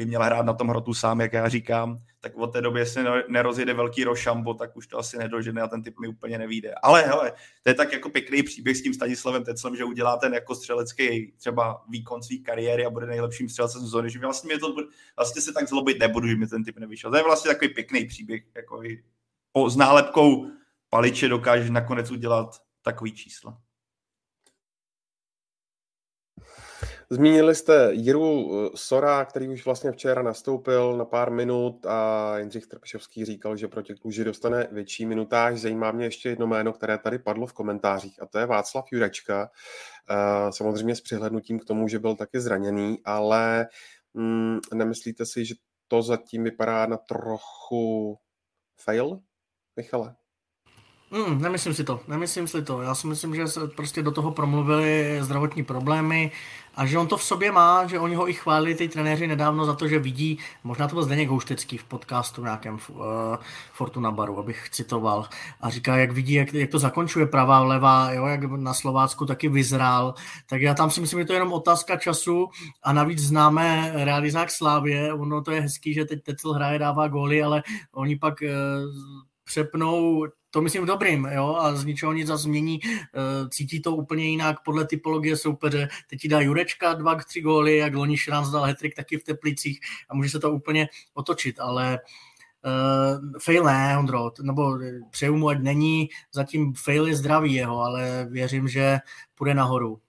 by 0.00 0.06
měl 0.06 0.22
hrát 0.22 0.46
na 0.46 0.52
tom 0.52 0.68
hrotu 0.68 0.94
sám, 0.94 1.20
jak 1.20 1.32
já 1.32 1.48
říkám, 1.48 1.98
tak 2.20 2.36
od 2.36 2.46
té 2.46 2.60
doby, 2.60 2.80
jestli 2.80 3.04
nerozjede 3.28 3.74
velký 3.74 4.04
rošambo, 4.04 4.54
tak 4.54 4.76
už 4.76 4.86
to 4.86 4.98
asi 4.98 5.18
nedožene 5.18 5.62
a 5.62 5.68
ten 5.68 5.82
typ 5.82 5.98
mi 6.00 6.08
úplně 6.08 6.38
nevíde. 6.38 6.74
Ale 6.82 7.02
hele, 7.02 7.32
to 7.62 7.70
je 7.70 7.74
tak 7.74 7.92
jako 7.92 8.10
pěkný 8.10 8.42
příběh 8.42 8.76
s 8.76 8.82
tím 8.82 8.94
Stanislavem 8.94 9.44
Teclem, 9.44 9.76
že 9.76 9.84
udělá 9.84 10.16
ten 10.16 10.34
jako 10.34 10.54
střelecký 10.54 11.32
třeba 11.36 11.84
výkon 11.88 12.22
své 12.22 12.36
kariéry 12.36 12.86
a 12.86 12.90
bude 12.90 13.06
nejlepším 13.06 13.48
střelcem 13.48 13.80
sezóny, 13.80 14.10
že 14.10 14.18
vlastně, 14.18 14.48
mě 14.48 14.58
to, 14.58 14.74
vlastně 15.16 15.42
se 15.42 15.52
tak 15.52 15.68
zlobit 15.68 15.98
nebudu, 15.98 16.28
že 16.28 16.36
mi 16.36 16.46
ten 16.46 16.64
typ 16.64 16.78
nevyšel. 16.78 17.10
To 17.10 17.16
je 17.16 17.22
vlastně 17.22 17.50
takový 17.50 17.74
pěkný 17.74 18.04
příběh, 18.04 18.42
jako 18.56 18.84
i 18.84 19.02
po, 19.52 19.70
s 19.70 19.76
nálepkou 19.76 20.46
paliče 20.90 21.28
dokáže 21.28 21.70
nakonec 21.70 22.10
udělat 22.10 22.62
takový 22.82 23.12
čísla. 23.12 23.58
Zmínili 27.12 27.54
jste 27.54 27.88
Jiru 27.92 28.50
eh, 28.52 28.70
Sora, 28.74 29.24
který 29.24 29.48
už 29.48 29.64
vlastně 29.64 29.92
včera 29.92 30.22
nastoupil 30.22 30.96
na 30.96 31.04
pár 31.04 31.30
minut 31.30 31.86
a 31.86 32.38
Jindřich 32.38 32.66
Trpšovský 32.66 33.24
říkal, 33.24 33.56
že 33.56 33.68
proti 33.68 33.94
Kluži 33.94 34.24
dostane 34.24 34.68
větší 34.72 35.06
minutáž. 35.06 35.60
Zajímá 35.60 35.92
mě 35.92 36.06
ještě 36.06 36.28
jedno 36.28 36.46
jméno, 36.46 36.72
které 36.72 36.98
tady 36.98 37.18
padlo 37.18 37.46
v 37.46 37.52
komentářích 37.52 38.22
a 38.22 38.26
to 38.26 38.38
je 38.38 38.46
Václav 38.46 38.84
Jurečka. 38.92 39.50
Eh, 40.10 40.52
samozřejmě 40.52 40.96
s 40.96 41.00
přihlednutím 41.00 41.58
k 41.58 41.64
tomu, 41.64 41.88
že 41.88 41.98
byl 41.98 42.16
taky 42.16 42.40
zraněný, 42.40 42.98
ale 43.04 43.66
mm, 44.14 44.58
nemyslíte 44.74 45.26
si, 45.26 45.44
že 45.44 45.54
to 45.88 46.02
zatím 46.02 46.44
vypadá 46.44 46.86
na 46.86 46.96
trochu 46.96 48.18
fail, 48.76 49.20
Michale? 49.76 50.19
Mm, 51.12 51.42
nemyslím 51.42 51.74
si 51.74 51.84
to, 51.84 52.00
nemyslím 52.08 52.48
si 52.48 52.62
to. 52.62 52.82
Já 52.82 52.94
si 52.94 53.06
myslím, 53.06 53.34
že 53.34 53.48
se 53.48 53.68
prostě 53.68 54.02
do 54.02 54.10
toho 54.10 54.30
promluvili 54.30 55.18
zdravotní 55.20 55.64
problémy 55.64 56.32
a 56.74 56.86
že 56.86 56.98
on 56.98 57.06
to 57.06 57.16
v 57.16 57.22
sobě 57.22 57.52
má, 57.52 57.86
že 57.86 57.98
oni 57.98 58.14
ho 58.14 58.28
i 58.28 58.32
chválili 58.32 58.74
ty 58.74 58.88
trenéři 58.88 59.26
nedávno 59.26 59.64
za 59.64 59.74
to, 59.74 59.88
že 59.88 59.98
vidí, 59.98 60.38
možná 60.64 60.88
to 60.88 60.94
byl 60.94 61.04
Zdeněk 61.04 61.28
Houštecký 61.28 61.78
v 61.78 61.84
podcastu 61.84 62.42
nějakém 62.42 62.78
uh, 62.88 62.98
Fortuna 63.72 64.10
Baru, 64.10 64.38
abych 64.38 64.70
citoval, 64.70 65.28
a 65.60 65.70
říká, 65.70 65.96
jak 65.96 66.12
vidí, 66.12 66.32
jak, 66.32 66.54
jak 66.54 66.70
to 66.70 66.78
zakončuje 66.78 67.26
pravá, 67.26 67.60
levá, 67.60 68.12
jo, 68.12 68.26
jak 68.26 68.44
na 68.44 68.74
Slovácku 68.74 69.26
taky 69.26 69.48
vyzrál, 69.48 70.14
tak 70.46 70.62
já 70.62 70.74
tam 70.74 70.90
si 70.90 71.00
myslím, 71.00 71.20
že 71.20 71.24
to 71.24 71.32
je 71.32 71.36
jenom 71.36 71.52
otázka 71.52 71.96
času 71.96 72.48
a 72.82 72.92
navíc 72.92 73.18
známe 73.18 73.92
realizák 73.94 74.50
Slávě, 74.50 75.12
ono 75.12 75.42
to 75.42 75.50
je 75.50 75.60
hezký, 75.60 75.94
že 75.94 76.04
teď 76.04 76.22
Tecel 76.22 76.52
hraje, 76.52 76.78
dává 76.78 77.08
góly, 77.08 77.42
ale 77.42 77.62
oni 77.92 78.16
pak 78.16 78.34
uh, 78.42 79.29
přepnou 79.50 80.26
to 80.50 80.60
myslím 80.60 80.82
v 80.82 80.86
dobrým, 80.86 81.24
jo, 81.24 81.56
a 81.58 81.74
z 81.74 81.84
ničeho 81.84 82.12
nic 82.12 82.26
zase 82.26 82.42
změní, 82.42 82.80
eh, 82.84 83.48
cítí 83.50 83.82
to 83.82 83.96
úplně 83.96 84.24
jinak 84.24 84.56
podle 84.64 84.86
typologie 84.86 85.36
soupeře, 85.36 85.88
teď 86.10 86.20
ti 86.20 86.28
dá 86.28 86.40
Jurečka 86.40 86.94
dva, 86.94 87.14
tři 87.14 87.40
góly, 87.40 87.76
jak 87.76 87.94
loni 87.94 88.16
Šranc 88.16 88.48
dal 88.48 88.62
hetrik 88.62 88.94
taky 88.94 89.18
v 89.18 89.24
Teplicích 89.24 89.80
a 90.10 90.14
může 90.14 90.30
se 90.30 90.38
to 90.38 90.52
úplně 90.52 90.88
otočit, 91.14 91.60
ale 91.60 91.98
uh, 92.64 93.38
fail 93.38 93.64
ne, 93.64 93.98
Ondro, 93.98 94.30
nebo 94.42 94.78
přeju 95.10 95.36
mu, 95.36 95.48
ať 95.48 95.58
není, 95.58 96.08
zatím 96.32 96.74
fail 96.74 97.06
je 97.06 97.16
zdravý 97.16 97.54
jeho, 97.54 97.80
ale 97.80 98.26
věřím, 98.30 98.68
že 98.68 98.98
půjde 99.34 99.54
nahoru. 99.54 100.00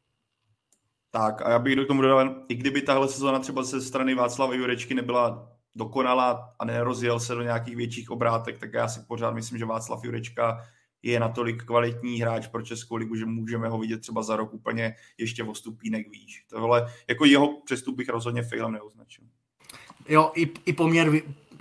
Tak 1.12 1.42
a 1.42 1.50
já 1.50 1.60
bych 1.60 1.76
do 1.76 1.86
tomu 1.86 2.02
dodal, 2.02 2.46
i 2.50 2.56
kdyby 2.56 2.82
tahle 2.82 3.08
sezóna 3.08 3.40
třeba 3.40 3.64
ze 3.64 3.82
strany 3.82 4.16
Václava 4.16 4.54
Jurečky 4.54 4.94
nebyla 4.94 5.52
dokonala 5.76 6.54
a 6.60 6.66
nerozjel 6.66 7.20
se 7.20 7.36
do 7.36 7.42
nějakých 7.42 7.76
větších 7.76 8.12
obrátek, 8.12 8.60
tak 8.60 8.74
já 8.74 8.88
si 8.88 9.00
pořád 9.08 9.32
myslím, 9.32 9.58
že 9.58 9.66
Václav 9.66 10.04
Jurečka 10.04 10.66
je 11.04 11.20
natolik 11.20 11.64
kvalitní 11.64 12.22
hráč 12.22 12.48
pro 12.48 12.62
Českou 12.62 12.96
ligu, 12.96 13.16
že 13.16 13.26
můžeme 13.26 13.70
ho 13.70 13.80
vidět 13.80 14.02
třeba 14.02 14.24
za 14.24 14.36
rok 14.36 14.54
úplně 14.54 14.96
ještě 15.18 15.44
o 15.44 15.56
stupínek 15.56 16.10
výš. 16.10 16.46
Tohle, 16.50 16.88
jako 17.08 17.26
jeho 17.26 17.62
přestup 17.62 17.96
bych 17.96 18.10
rozhodně 18.10 18.44
failem 18.44 18.72
neoznačil. 18.72 19.26
Jo, 20.10 20.32
i, 20.36 20.50
i 20.66 20.74
poměr 20.74 21.12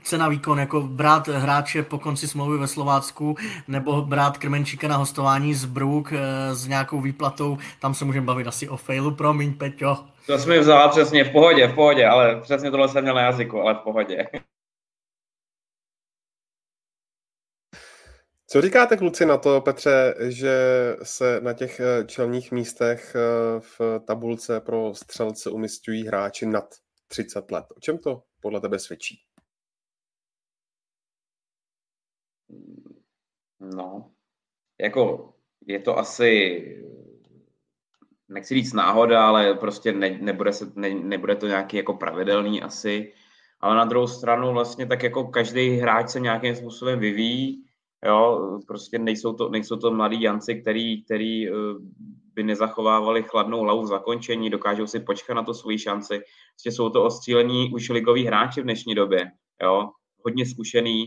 cena 0.02 0.28
výkon, 0.28 0.58
jako 0.58 0.80
brát 0.80 1.28
hráče 1.28 1.82
po 1.82 1.98
konci 1.98 2.28
smlouvy 2.28 2.58
ve 2.58 2.66
Slovácku 2.66 3.36
nebo 3.68 4.02
brát 4.02 4.38
Krmenčíka 4.38 4.88
na 4.88 4.96
hostování 4.96 5.54
z 5.54 5.64
Brook 5.64 6.12
eh, 6.12 6.54
s 6.54 6.66
nějakou 6.66 7.00
výplatou, 7.00 7.58
tam 7.80 7.94
se 7.94 8.04
můžeme 8.04 8.26
bavit 8.26 8.46
asi 8.46 8.68
o 8.68 8.76
failu, 8.76 9.10
promiň 9.10 9.54
Peťo. 9.54 10.04
To 10.30 10.38
jsi 10.38 10.48
mi 10.48 10.58
vzala 10.58 10.88
přesně, 10.88 11.24
v 11.24 11.32
pohodě, 11.32 11.68
v 11.68 11.74
pohodě, 11.74 12.06
ale 12.06 12.40
přesně 12.40 12.70
tohle 12.70 12.88
jsem 12.88 13.02
měl 13.02 13.14
na 13.14 13.22
jazyku, 13.22 13.60
ale 13.60 13.74
v 13.74 13.78
pohodě. 13.78 14.26
Co 18.46 18.60
říkáte, 18.60 18.96
kluci, 18.96 19.26
na 19.26 19.38
to, 19.38 19.60
Petře, 19.60 20.14
že 20.28 20.56
se 21.02 21.40
na 21.40 21.52
těch 21.52 21.80
eh, 21.80 22.04
čelních 22.06 22.52
místech 22.52 23.14
eh, 23.14 23.60
v 23.60 24.00
tabulce 24.06 24.60
pro 24.60 24.94
střelce 24.94 25.50
umistují 25.50 26.06
hráči 26.06 26.46
nad 26.46 26.74
30 27.08 27.50
let? 27.50 27.64
O 27.76 27.80
čem 27.80 27.98
to 27.98 28.22
podle 28.40 28.60
tebe 28.60 28.78
svědčí? 28.78 29.22
No, 33.60 34.12
jako 34.80 35.34
je 35.66 35.80
to 35.80 35.98
asi 35.98 36.60
nechci 38.30 38.54
říct 38.54 38.72
náhoda, 38.72 39.26
ale 39.26 39.54
prostě 39.54 39.92
ne, 39.92 40.18
nebude, 40.20 40.52
se, 40.52 40.72
ne, 40.74 40.94
nebude 40.94 41.36
to 41.36 41.46
nějaký 41.46 41.76
jako 41.76 41.94
pravidelný 41.94 42.62
asi. 42.62 43.12
Ale 43.60 43.76
na 43.76 43.84
druhou 43.84 44.06
stranu 44.06 44.52
vlastně 44.52 44.86
tak 44.86 45.02
jako 45.02 45.24
každý 45.24 45.76
hráč 45.76 46.08
se 46.08 46.20
nějakým 46.20 46.56
způsobem 46.56 46.98
vyvíjí, 46.98 47.64
jo, 48.06 48.58
prostě 48.66 48.98
nejsou 48.98 49.32
to, 49.32 49.48
nejsou 49.48 49.76
to 49.76 49.90
mladí 49.90 50.22
Janci, 50.22 50.54
který, 50.54 51.04
který 51.04 51.48
eh, 51.48 51.52
by 52.34 52.42
nezachovávali 52.42 53.22
chladnou 53.22 53.60
hlavu 53.60 53.82
v 53.82 53.86
zakončení, 53.86 54.50
dokážou 54.50 54.86
si 54.86 55.00
počkat 55.00 55.34
na 55.34 55.42
to 55.42 55.54
svoji 55.54 55.78
šanci. 55.78 56.20
Prostě 56.54 56.72
jsou 56.72 56.90
to 56.90 57.04
ostřílení 57.04 57.70
už 57.74 57.88
ligoví 57.88 58.26
hráči 58.26 58.60
v 58.60 58.64
dnešní 58.64 58.94
době, 58.94 59.30
jo, 59.62 59.90
hodně 60.24 60.46
zkušený, 60.46 61.04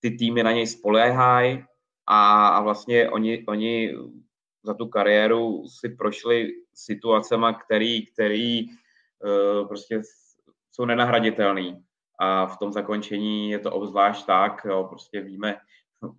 ty 0.00 0.10
týmy 0.10 0.42
na 0.42 0.52
něj 0.52 0.66
spoléhají 0.66 1.64
a, 2.06 2.48
a 2.48 2.60
vlastně 2.60 3.10
oni, 3.10 3.44
oni 3.48 3.94
za 4.64 4.74
tu 4.74 4.88
kariéru 4.88 5.68
si 5.68 5.88
prošli 5.88 6.52
situacema, 6.74 7.52
který, 7.52 8.06
který 8.06 8.66
uh, 8.68 9.68
prostě 9.68 10.02
jsou 10.72 10.84
nenahraditelný. 10.84 11.84
A 12.18 12.46
v 12.46 12.58
tom 12.58 12.72
zakončení 12.72 13.50
je 13.50 13.58
to 13.58 13.72
obzvlášť 13.72 14.26
tak, 14.26 14.64
jo, 14.64 14.86
prostě 14.88 15.20
víme, 15.20 15.56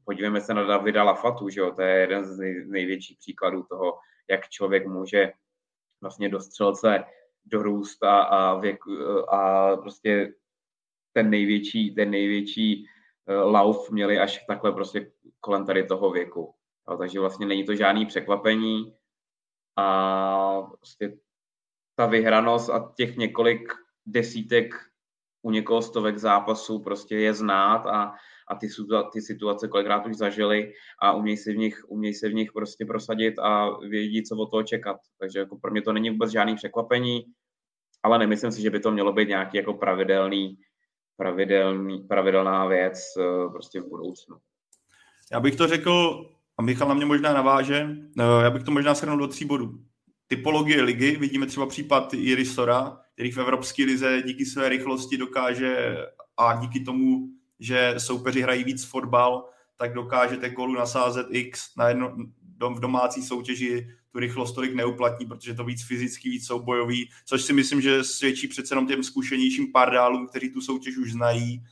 podívejme 0.06 0.42
se 0.42 0.54
na 0.54 0.64
Davida 0.64 1.04
Lafatu, 1.04 1.50
že 1.50 1.62
jo, 1.62 1.72
to 1.72 1.82
je 1.82 2.00
jeden 2.00 2.26
z 2.26 2.38
nej, 2.38 2.66
největších 2.68 3.18
příkladů 3.18 3.64
toho, 3.64 4.00
jak 4.30 4.50
člověk 4.50 4.88
může 4.88 5.32
vlastně 6.02 6.30
do 6.30 6.40
střelce 6.40 7.04
dorůst 7.46 8.04
a, 8.04 8.22
a, 8.22 8.60
věk, 8.60 8.80
a 9.32 9.76
prostě 9.76 10.34
ten 11.14 11.30
největší, 11.30 11.96
ten 11.96 12.10
největší 12.10 12.86
uh, 12.86 13.52
lauf 13.52 13.92
měli 13.92 14.20
až 14.20 14.46
takhle 14.48 14.72
prostě 14.72 15.12
kolem 15.40 15.66
tady 15.66 15.84
toho 15.84 16.12
věku. 16.12 16.54
Jo, 16.90 16.98
takže 16.98 17.20
vlastně 17.20 17.46
není 17.46 17.66
to 17.66 17.76
žádný 17.76 18.06
překvapení 18.06 18.96
a 19.76 20.62
prostě 20.62 21.18
ta 21.96 22.06
vyhranost 22.06 22.70
a 22.70 22.94
těch 22.98 23.18
několik 23.18 23.74
desítek 24.06 24.74
u 25.42 25.52
někoho 25.52 25.82
stovek 25.82 26.18
zápasů 26.18 26.80
prostě 26.80 27.16
je 27.16 27.34
znát 27.34 27.86
a, 27.86 28.16
a 28.48 28.56
ty, 28.56 28.68
ty 29.14 29.22
situace 29.22 29.68
kolikrát 29.68 30.06
už 30.06 30.16
zažili 30.16 30.74
a 31.02 31.14
umějí 31.14 31.38
se 31.38 31.52
v 31.52 31.58
nich, 31.58 31.84
umějí 31.88 32.14
se 32.14 32.30
v 32.30 32.34
nich 32.34 32.52
prostě 32.52 32.86
prosadit 32.86 33.40
a 33.40 33.78
vědí, 33.80 34.24
co 34.24 34.36
od 34.36 34.52
toho 34.52 34.64
čekat. 34.64 34.98
Takže 35.20 35.40
jako 35.40 35.58
pro 35.58 35.72
mě 35.72 35.82
to 35.82 35.94
není 35.94 36.10
vůbec 36.10 36.32
žádný 36.32 36.56
překvapení, 36.56 37.26
ale 38.04 38.20
nemyslím 38.20 38.52
si, 38.52 38.62
že 38.62 38.70
by 38.70 38.80
to 38.80 38.92
mělo 38.92 39.14
být 39.14 39.28
nějaký 39.28 39.58
jako 39.58 39.74
pravidelný, 39.74 40.58
pravidelný, 41.18 42.00
pravidelná 42.00 42.66
věc 42.66 43.00
eh, 43.20 43.50
prostě 43.50 43.82
v 43.82 43.88
budoucnu. 43.88 44.38
Já 45.32 45.40
bych 45.40 45.56
to 45.56 45.68
řekl 45.68 46.26
a 46.58 46.62
Michal 46.62 46.88
na 46.88 46.94
mě 46.94 47.06
možná 47.06 47.34
naváže, 47.34 47.90
eh, 48.20 48.44
já 48.44 48.50
bych 48.50 48.64
to 48.64 48.72
možná 48.72 48.94
shrnul 48.94 49.18
do 49.18 49.28
tří 49.28 49.46
bodů. 49.46 49.80
Typologie 50.28 50.82
ligy, 50.82 51.16
vidíme 51.16 51.46
třeba 51.46 51.66
případ 51.66 52.14
Jiry 52.14 52.46
Sora, 52.46 52.98
který 53.14 53.32
v 53.32 53.38
Evropské 53.38 53.86
lize 53.86 54.22
díky 54.26 54.46
své 54.46 54.70
rychlosti 54.70 55.18
dokáže 55.18 55.98
a 56.38 56.56
díky 56.56 56.80
tomu, 56.80 57.28
že 57.60 57.96
soupeři 57.98 58.42
hrají 58.42 58.64
víc 58.64 58.86
fotbal, 58.86 59.50
tak 59.78 59.94
dokážete 59.94 60.50
kolu 60.50 60.74
nasázet 60.74 61.28
X 61.30 61.76
na 61.78 61.88
jedno, 61.88 62.16
v 62.76 62.80
domácí 62.80 63.24
soutěži 63.24 63.88
tu 64.12 64.20
rychlost 64.20 64.54
tolik 64.54 64.74
neuplatní, 64.74 65.26
protože 65.26 65.54
to 65.54 65.64
víc 65.64 65.84
fyzicky, 65.88 66.30
víc 66.30 66.48
soubojový, 66.48 67.10
což 67.26 67.42
si 67.42 67.54
myslím, 67.54 67.82
že 67.82 68.04
svědčí 68.04 68.48
přece 68.48 68.72
jenom 68.74 68.88
těm 68.88 69.04
zkušenějším 69.04 69.72
pardálům, 69.72 70.28
kteří 70.28 70.50
tu 70.50 70.62
soutěž 70.62 70.98
už 70.98 71.12
znají, 71.12 71.64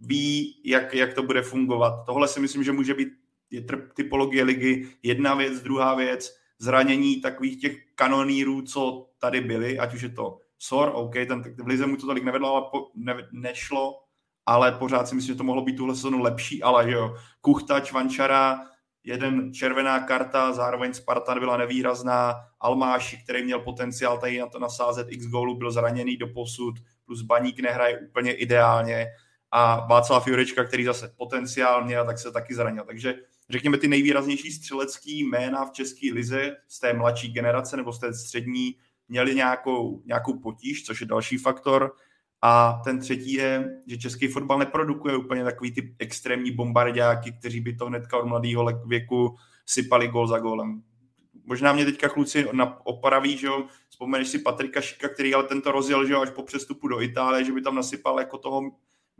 ví, 0.00 0.60
jak, 0.64 0.94
jak 0.94 1.14
to 1.14 1.22
bude 1.22 1.42
fungovat. 1.42 2.06
Tohle 2.06 2.28
si 2.28 2.40
myslím, 2.40 2.64
že 2.64 2.72
může 2.72 2.94
být 2.94 3.08
je 3.50 3.64
typologie 3.94 4.44
ligy 4.44 4.88
jedna 5.02 5.34
věc, 5.34 5.62
druhá 5.62 5.94
věc, 5.94 6.36
zranění 6.58 7.20
takových 7.20 7.60
těch 7.60 7.76
kanonírů, 7.94 8.62
co 8.62 9.08
tady 9.18 9.40
byly, 9.40 9.78
ať 9.78 9.94
už 9.94 10.02
je 10.02 10.08
to 10.08 10.38
Sor, 10.58 10.92
OK, 10.94 11.12
ten, 11.12 11.42
v 11.58 11.66
Lize 11.66 11.86
mu 11.86 11.96
to 11.96 12.06
tolik 12.06 12.24
nevedlo, 12.24 12.54
ale 12.54 12.66
po, 12.70 12.90
ne, 12.94 13.28
nešlo, 13.32 14.00
ale 14.46 14.72
pořád 14.72 15.08
si 15.08 15.14
myslím, 15.14 15.34
že 15.34 15.38
to 15.38 15.44
mohlo 15.44 15.62
být 15.62 15.76
tuhle 15.76 15.94
sezonu 15.94 16.22
lepší, 16.22 16.62
ale 16.62 16.90
jo, 16.90 17.16
Kuchta, 17.40 17.80
Čvančara, 17.80 18.60
jeden 19.04 19.54
červená 19.54 20.00
karta, 20.00 20.52
zároveň 20.52 20.94
Spartan 20.94 21.38
byla 21.38 21.56
nevýrazná, 21.56 22.34
Almáši, 22.60 23.16
který 23.24 23.44
měl 23.44 23.60
potenciál 23.60 24.18
tady 24.18 24.38
na 24.38 24.46
to 24.46 24.58
nasázet 24.58 25.06
x 25.10 25.26
gólů, 25.26 25.58
byl 25.58 25.70
zraněný 25.70 26.16
do 26.16 26.26
posud, 26.26 26.74
plus 27.04 27.22
Baník 27.22 27.60
nehraje 27.60 27.98
úplně 27.98 28.32
ideálně 28.32 29.06
a 29.50 29.86
Václav 29.86 30.26
Jurečka, 30.26 30.64
který 30.64 30.84
zase 30.84 31.14
potenciál 31.16 31.84
měl, 31.84 32.06
tak 32.06 32.18
se 32.18 32.32
taky 32.32 32.54
zranil. 32.54 32.84
Takže 32.84 33.14
řekněme, 33.50 33.78
ty 33.78 33.88
nejvýraznější 33.88 34.52
střelecký 34.52 35.24
jména 35.24 35.64
v 35.64 35.72
české 35.72 36.12
lize 36.12 36.56
z 36.68 36.80
té 36.80 36.92
mladší 36.92 37.32
generace 37.32 37.76
nebo 37.76 37.92
z 37.92 37.98
té 37.98 38.14
střední 38.14 38.76
měli 39.08 39.34
nějakou, 39.34 40.02
nějakou 40.06 40.38
potíž, 40.38 40.84
což 40.84 41.00
je 41.00 41.06
další 41.06 41.38
faktor. 41.38 41.92
A 42.42 42.80
ten 42.84 43.00
třetí 43.00 43.32
je, 43.32 43.80
že 43.86 43.98
český 43.98 44.28
fotbal 44.28 44.58
neprodukuje 44.58 45.16
úplně 45.16 45.44
takový 45.44 45.72
ty 45.72 45.94
extrémní 45.98 46.50
bombardáky, 46.50 47.32
kteří 47.32 47.60
by 47.60 47.76
to 47.76 47.86
hnedka 47.86 48.18
od 48.18 48.26
mladého 48.26 48.66
věku 48.86 49.36
sypali 49.66 50.08
gol 50.08 50.26
za 50.26 50.38
golem. 50.38 50.82
Možná 51.44 51.72
mě 51.72 51.84
teďka 51.84 52.08
kluci 52.08 52.46
oparaví, 52.84 53.36
že 53.36 53.46
jo, 53.46 53.64
vzpomeneš 53.88 54.28
si 54.28 54.38
Patrika 54.38 54.80
Šika, 54.80 55.08
který 55.08 55.34
ale 55.34 55.44
tento 55.44 55.72
rozjel, 55.72 56.06
že 56.06 56.12
jo, 56.12 56.20
až 56.20 56.30
po 56.30 56.42
přestupu 56.42 56.88
do 56.88 57.00
Itálie, 57.00 57.44
že 57.44 57.52
by 57.52 57.62
tam 57.62 57.74
nasypal 57.74 58.18
jako 58.18 58.38
toho 58.38 58.62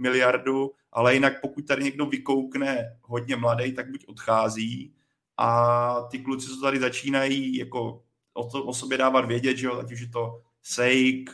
miliardu, 0.01 0.71
ale 0.93 1.15
jinak 1.15 1.41
pokud 1.41 1.67
tady 1.67 1.85
někdo 1.85 2.07
vykoukne 2.07 2.97
hodně 3.03 3.37
mladý, 3.37 3.73
tak 3.73 3.91
buď 3.91 4.05
odchází 4.07 4.95
a 5.37 6.01
ty 6.11 6.19
kluci, 6.19 6.49
co 6.49 6.61
tady 6.61 6.81
začínají 6.81 7.57
jako 7.57 8.03
o, 8.35 8.51
to, 8.51 8.65
o 8.65 8.75
sobě 8.75 8.99
dávat 8.99 9.25
vědět, 9.25 9.57
že 9.57 9.67
jo, 9.67 9.79
ať 9.79 9.93
už 9.93 10.01
je 10.01 10.09
to 10.09 10.43
Sejk, 10.63 11.31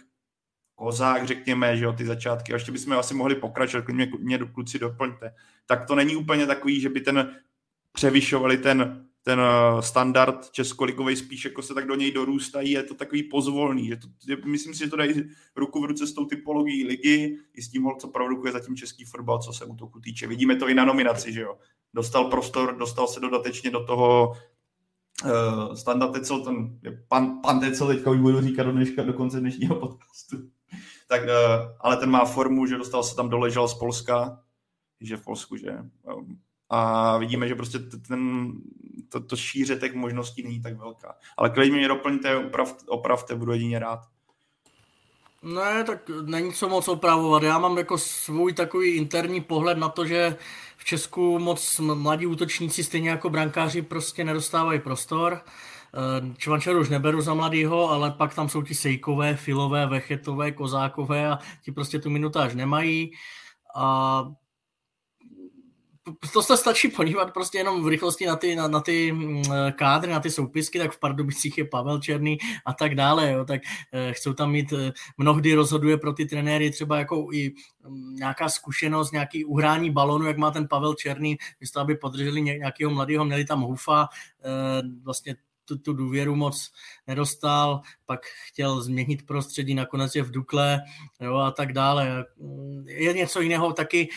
Kozák, 0.74 1.26
řekněme, 1.26 1.76
že 1.76 1.84
jo, 1.84 1.92
ty 1.92 2.04
začátky, 2.04 2.52
a 2.52 2.56
ještě 2.56 2.72
bychom 2.72 2.92
asi 2.92 3.14
mohli 3.14 3.34
pokračovat, 3.34 3.88
mě, 3.88 4.10
mě 4.18 4.38
kluci 4.38 4.78
doplňte. 4.78 5.34
Tak 5.66 5.86
to 5.86 5.94
není 5.94 6.16
úplně 6.16 6.46
takový, 6.46 6.80
že 6.80 6.88
by 6.88 7.00
ten 7.00 7.36
převyšovali 7.92 8.58
ten 8.58 9.06
ten 9.26 9.40
eh, 9.40 9.82
standard 9.82 10.50
českoligový 10.50 11.16
spíš 11.16 11.44
jako 11.44 11.62
se 11.62 11.74
tak 11.74 11.86
do 11.86 11.94
něj 11.94 12.12
dorůstají, 12.12 12.70
je 12.70 12.82
to 12.82 12.94
takový 12.94 13.22
pozvolný. 13.22 13.88
Že 13.88 13.96
to, 13.96 14.08
myslím 14.48 14.74
si, 14.74 14.84
že 14.84 14.90
to 14.90 14.96
dají 14.96 15.14
ruku 15.56 15.80
v 15.80 15.84
ruce 15.84 16.06
s 16.06 16.12
tou 16.12 16.24
typologií 16.24 16.84
ligy 16.84 17.38
i 17.54 17.62
s 17.62 17.68
tím, 17.68 17.88
co 17.98 18.08
produkuje 18.08 18.52
zatím 18.52 18.76
český 18.76 19.04
fotbal, 19.04 19.38
co 19.38 19.52
se 19.52 19.64
útoku 19.64 20.00
týče. 20.00 20.26
Vidíme 20.26 20.56
to 20.56 20.68
i 20.68 20.74
na 20.74 20.84
nominaci, 20.84 21.32
že 21.32 21.40
jo. 21.40 21.58
Dostal 21.94 22.24
prostor, 22.24 22.76
dostal 22.76 23.08
se 23.08 23.20
dodatečně 23.20 23.70
do 23.70 23.84
toho 23.84 24.32
uh, 25.24 25.74
Standa 25.74 26.06
Tecel, 26.06 26.44
ten 26.44 26.80
pan, 27.08 27.40
pan 27.42 27.60
Tecel, 27.60 27.86
teďka 27.86 28.10
už 28.10 28.18
budu 28.18 28.40
říkat 28.40 28.62
do, 28.62 28.72
dneška, 28.72 29.02
do 29.02 29.12
konce 29.12 29.40
dnešního 29.40 29.76
podcastu. 29.76 30.36
tak, 31.08 31.22
uh, 31.22 31.28
ale 31.80 31.96
ten 31.96 32.10
má 32.10 32.24
formu, 32.24 32.66
že 32.66 32.78
dostal 32.78 33.02
se 33.02 33.16
tam 33.16 33.28
doležel 33.28 33.68
z 33.68 33.74
Polska, 33.74 34.42
že 35.00 35.16
v 35.16 35.24
Polsku, 35.24 35.56
že 35.56 35.70
um, 36.16 36.38
a 36.70 37.16
vidíme, 37.18 37.48
že 37.48 37.54
prostě 37.54 37.78
ten, 37.78 38.52
to, 39.08 39.20
to 39.20 39.36
šíře 39.36 39.76
těch 39.76 39.94
možností 39.94 40.42
není 40.42 40.62
tak 40.62 40.76
velká. 40.76 41.14
Ale 41.36 41.50
klidně 41.50 41.78
mě 41.78 41.88
doplňte, 41.88 42.36
oprav, 42.36 42.76
opravte, 42.88 43.34
budu 43.34 43.52
jedině 43.52 43.78
rád. 43.78 44.00
Ne, 45.42 45.84
tak 45.84 46.10
není 46.22 46.52
co 46.52 46.68
moc 46.68 46.88
opravovat. 46.88 47.42
Já 47.42 47.58
mám 47.58 47.78
jako 47.78 47.98
svůj 47.98 48.52
takový 48.52 48.90
interní 48.90 49.40
pohled 49.40 49.78
na 49.78 49.88
to, 49.88 50.06
že 50.06 50.36
v 50.76 50.84
Česku 50.84 51.38
moc 51.38 51.80
mladí 51.80 52.26
útočníci, 52.26 52.84
stejně 52.84 53.10
jako 53.10 53.30
brankáři, 53.30 53.82
prostě 53.82 54.24
nedostávají 54.24 54.80
prostor. 54.80 55.40
Eh, 55.94 56.34
Čvančaru 56.38 56.80
už 56.80 56.88
neberu 56.88 57.20
za 57.20 57.34
mladýho, 57.34 57.90
ale 57.90 58.10
pak 58.10 58.34
tam 58.34 58.48
jsou 58.48 58.62
ti 58.62 58.74
Sejkové, 58.74 59.36
Filové, 59.36 59.86
Vechetové, 59.86 60.52
Kozákové 60.52 61.28
a 61.28 61.38
ti 61.62 61.72
prostě 61.72 61.98
tu 61.98 62.10
minutáž 62.10 62.54
nemají. 62.54 63.12
A 63.76 64.24
to 66.32 66.42
se 66.42 66.56
stačí 66.56 66.88
podívat 66.88 67.32
prostě 67.32 67.58
jenom 67.58 67.84
v 67.84 67.88
rychlosti 67.88 68.26
na 68.26 68.36
ty, 68.36 68.56
na, 68.56 68.68
na 68.68 68.80
ty 68.80 69.12
mm, 69.12 69.42
kádry, 69.72 70.12
na 70.12 70.20
ty 70.20 70.30
soupisky, 70.30 70.78
tak 70.78 70.92
v 70.92 70.98
Pardubicích 70.98 71.58
je 71.58 71.64
Pavel 71.64 72.00
Černý 72.00 72.38
a 72.66 72.72
tak 72.72 72.94
dále, 72.94 73.32
jo, 73.32 73.44
tak 73.44 73.60
eh, 73.92 74.12
chcou 74.12 74.32
tam 74.32 74.50
mít, 74.50 74.72
eh, 74.72 74.92
mnohdy 75.18 75.54
rozhoduje 75.54 75.96
pro 75.96 76.12
ty 76.12 76.26
trenéry 76.26 76.70
třeba 76.70 76.98
jako 76.98 77.28
i 77.32 77.54
mm, 77.88 78.14
nějaká 78.16 78.48
zkušenost, 78.48 79.12
nějaký 79.12 79.44
uhrání 79.44 79.90
balonu, 79.90 80.26
jak 80.26 80.36
má 80.36 80.50
ten 80.50 80.68
Pavel 80.68 80.94
Černý, 80.94 81.36
místo 81.60 81.80
aby 81.80 81.96
podrželi 81.96 82.42
nějakého 82.42 82.90
mladého, 82.90 83.24
měli 83.24 83.44
tam 83.44 83.60
Hufa, 83.60 84.08
eh, 84.44 84.82
vlastně 85.02 85.36
tu, 85.64 85.78
tu 85.78 85.92
důvěru 85.92 86.36
moc 86.36 86.72
nedostal, 87.06 87.80
pak 88.04 88.20
chtěl 88.48 88.82
změnit 88.82 89.26
prostředí, 89.26 89.74
nakonec 89.74 90.14
je 90.14 90.22
v 90.22 90.30
Dukle 90.30 90.80
jo, 91.20 91.36
a 91.36 91.50
tak 91.50 91.72
dále. 91.72 92.24
Je 92.84 93.12
něco 93.12 93.40
jiného 93.40 93.72
taky, 93.72 94.08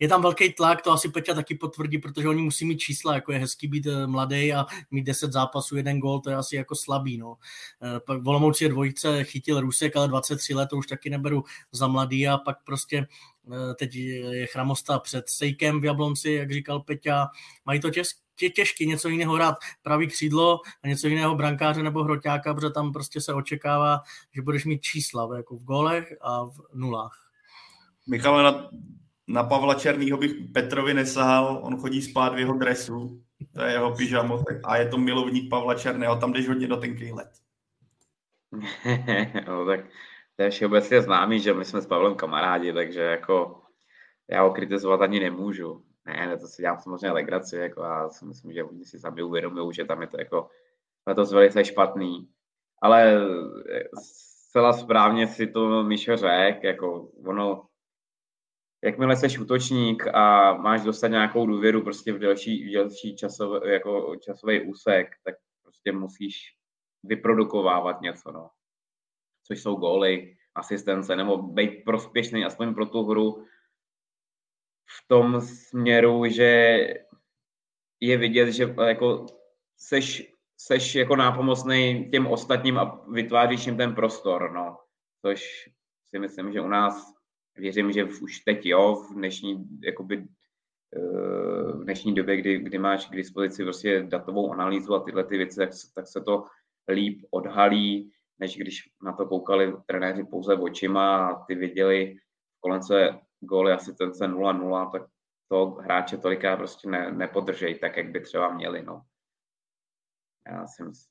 je 0.00 0.08
tam 0.08 0.22
velký 0.22 0.52
tlak, 0.52 0.82
to 0.82 0.92
asi 0.92 1.08
Peťa 1.08 1.34
taky 1.34 1.54
potvrdí, 1.54 1.98
protože 1.98 2.28
oni 2.28 2.42
musí 2.42 2.64
mít 2.64 2.78
čísla, 2.78 3.14
jako 3.14 3.32
je 3.32 3.38
hezký 3.38 3.68
být 3.68 3.86
eh, 3.86 4.06
mladý 4.06 4.52
a 4.52 4.66
mít 4.90 5.02
10 5.02 5.32
zápasů, 5.32 5.76
jeden 5.76 5.98
gol, 5.98 6.20
to 6.20 6.30
je 6.30 6.36
asi 6.36 6.56
jako 6.56 6.74
slabý. 6.74 7.18
No. 7.18 7.36
Eh, 7.82 8.00
pak 8.00 8.22
Volomouci 8.22 8.64
je 8.64 8.70
dvojice, 8.70 9.24
chytil 9.24 9.60
Rusek, 9.60 9.96
ale 9.96 10.08
23 10.08 10.54
let, 10.54 10.68
to 10.70 10.76
už 10.76 10.86
taky 10.86 11.10
neberu 11.10 11.44
za 11.72 11.86
mladý 11.86 12.28
a 12.28 12.38
pak 12.38 12.64
prostě 12.64 13.06
eh, 13.52 13.74
teď 13.74 13.94
je 13.94 14.46
Chramosta 14.46 14.98
před 14.98 15.28
Sejkem 15.28 15.80
v 15.80 15.84
Jablonci, 15.84 16.30
jak 16.30 16.52
říkal 16.52 16.80
Peťa, 16.80 17.28
mají 17.66 17.80
to 17.80 17.90
těžké 17.90 18.20
je 18.42 18.50
těžký 18.50 18.86
něco 18.86 19.08
jiného 19.08 19.34
hrát 19.34 19.54
pravý 19.82 20.06
křídlo 20.06 20.60
a 20.82 20.88
něco 20.88 21.08
jiného 21.08 21.34
brankáře 21.34 21.82
nebo 21.82 22.04
hroťáka, 22.04 22.54
protože 22.54 22.70
tam 22.70 22.92
prostě 22.92 23.20
se 23.20 23.34
očekává, 23.34 24.00
že 24.34 24.42
budeš 24.42 24.64
mít 24.64 24.82
čísla 24.82 25.36
jako 25.36 25.56
v 25.56 25.64
golech 25.64 26.14
a 26.20 26.44
v 26.44 26.60
nulách. 26.74 27.30
Michal, 28.06 28.42
na 28.42 28.70
na 29.32 29.42
Pavla 29.44 29.74
Černýho 29.74 30.18
bych 30.18 30.32
Petrovi 30.52 30.94
nesahal, 30.94 31.60
on 31.62 31.76
chodí 31.76 32.02
spát 32.02 32.34
v 32.34 32.38
jeho 32.38 32.54
dresu, 32.58 33.22
to 33.54 33.62
je 33.62 33.72
jeho 33.72 33.96
pyžamo, 33.96 34.42
a 34.64 34.76
je 34.76 34.88
to 34.88 34.98
milovník 34.98 35.50
Pavla 35.50 35.74
Černého, 35.74 36.16
tam 36.16 36.32
jdeš 36.32 36.48
hodně 36.48 36.66
do 36.66 36.76
tenkých 36.76 37.12
let. 37.12 37.30
no 39.46 39.66
tak 39.66 39.80
to 40.36 40.42
je 40.42 40.50
všeobecně 40.50 41.02
známý, 41.02 41.40
že 41.40 41.54
my 41.54 41.64
jsme 41.64 41.80
s 41.80 41.86
Pavlem 41.86 42.14
kamarádi, 42.14 42.72
takže 42.72 43.00
jako 43.00 43.62
já 44.30 44.42
ho 44.42 44.50
kritizovat 44.50 45.00
ani 45.00 45.20
nemůžu. 45.20 45.84
Ne, 46.06 46.26
ne, 46.26 46.38
to 46.38 46.46
si 46.46 46.62
dělám 46.62 46.78
samozřejmě 46.78 47.10
legraci, 47.10 47.56
jako 47.56 47.82
já 47.82 48.08
si 48.08 48.24
myslím, 48.24 48.52
že 48.52 48.64
oni 48.64 48.84
si 48.84 48.98
sami 48.98 49.22
uvědomují, 49.22 49.74
že 49.74 49.84
tam 49.84 50.02
je 50.02 50.06
to 50.08 50.18
jako 50.18 50.48
letos 51.06 51.32
velice 51.32 51.64
špatný. 51.64 52.28
Ale 52.82 53.20
zcela 54.02 54.72
správně 54.72 55.26
si 55.26 55.46
to 55.46 55.82
Míšo 55.82 56.16
řekl, 56.16 56.66
jako 56.66 57.08
ono, 57.26 57.69
jakmile 58.84 59.16
jsi 59.16 59.38
útočník 59.38 60.06
a 60.06 60.54
máš 60.54 60.82
dostat 60.82 61.08
nějakou 61.08 61.46
důvěru 61.46 61.82
prostě 61.82 62.12
v 62.12 62.18
delší, 62.18 62.68
v 62.68 62.72
delší 62.72 63.16
časový, 63.16 63.60
jako 63.72 64.16
časový 64.16 64.60
úsek, 64.60 65.08
tak 65.24 65.34
prostě 65.62 65.92
musíš 65.92 66.56
vyprodukovávat 67.02 68.00
něco, 68.00 68.32
no. 68.32 68.50
Což 69.46 69.62
jsou 69.62 69.74
góly, 69.74 70.36
asistence, 70.54 71.16
nebo 71.16 71.36
být 71.36 71.84
prospěšný 71.84 72.44
aspoň 72.44 72.74
pro 72.74 72.86
tu 72.86 73.04
hru 73.04 73.44
v 74.88 75.08
tom 75.08 75.40
směru, 75.40 76.26
že 76.26 76.78
je 78.00 78.16
vidět, 78.16 78.52
že 78.52 78.74
jako 78.86 79.26
seš, 79.76 80.34
seš 80.56 80.94
jako 80.94 81.16
nápomocný 81.16 82.10
těm 82.10 82.26
ostatním 82.26 82.78
a 82.78 83.04
vytváříš 83.12 83.66
jim 83.66 83.76
ten 83.76 83.94
prostor, 83.94 84.52
no. 84.52 84.78
Což 85.20 85.70
si 86.06 86.18
myslím, 86.18 86.52
že 86.52 86.60
u 86.60 86.68
nás 86.68 87.19
věřím, 87.60 87.92
že 87.92 88.04
už 88.04 88.40
teď 88.40 88.66
jo, 88.66 88.94
v 88.94 89.14
dnešní, 89.14 89.68
jakoby, 89.82 90.26
eh, 90.96 91.72
v 91.72 91.84
dnešní 91.84 92.14
době, 92.14 92.36
kdy, 92.36 92.58
kdy 92.58 92.78
máš 92.78 93.06
k 93.06 93.16
dispozici 93.16 93.64
prostě 93.64 94.02
datovou 94.02 94.52
analýzu 94.52 94.94
a 94.94 95.04
tyhle 95.04 95.24
ty 95.24 95.36
věci, 95.36 95.56
tak, 95.56 95.70
tak 95.94 96.06
se 96.06 96.20
to 96.20 96.44
líp 96.88 97.24
odhalí, 97.30 98.12
než 98.38 98.56
když 98.56 98.82
na 99.02 99.12
to 99.12 99.26
koukali 99.26 99.72
trenéři 99.86 100.24
pouze 100.24 100.54
očima 100.54 101.26
a 101.26 101.44
ty 101.44 101.54
viděli 101.54 102.16
v 102.56 102.60
kolence 102.60 103.18
góly 103.40 103.72
asi 103.72 103.94
ten 103.94 104.10
0-0, 104.10 104.90
tak 104.90 105.02
to 105.48 105.66
hráče 105.66 106.16
tolika 106.16 106.56
prostě 106.56 106.88
ne, 106.88 107.12
nepodržej 107.12 107.78
tak, 107.78 107.96
jak 107.96 108.10
by 108.10 108.20
třeba 108.20 108.54
měli. 108.54 108.82
No. 108.82 109.02
Já 110.46 110.66
si 110.66 110.84
myslím, 110.84 111.09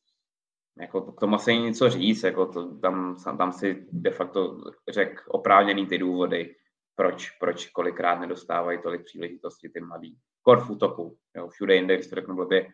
jako 0.78 1.02
k 1.02 1.20
tomu 1.20 1.36
asi 1.36 1.58
něco 1.58 1.90
říct, 1.90 2.24
jako 2.24 2.46
to, 2.46 2.80
tam, 2.80 3.16
tam 3.38 3.52
si 3.52 3.86
de 3.92 4.12
facto 4.12 4.62
řek 4.90 5.24
oprávněný 5.28 5.88
ty 5.88 5.98
důvody, 5.98 6.56
proč, 6.96 7.30
proč 7.30 7.66
kolikrát 7.70 8.20
nedostávají 8.20 8.80
tolik 8.82 9.06
příležitostí 9.06 9.70
ty 9.70 9.80
mladí. 9.80 10.18
Kor 10.42 10.60
v 10.60 10.70
útoku, 10.70 11.18
jo, 11.36 11.48
všude 11.48 11.76
jinde, 11.76 11.96
když 11.96 12.08
to 12.08 12.16
řeknu 12.16 12.36
blbě, 12.36 12.68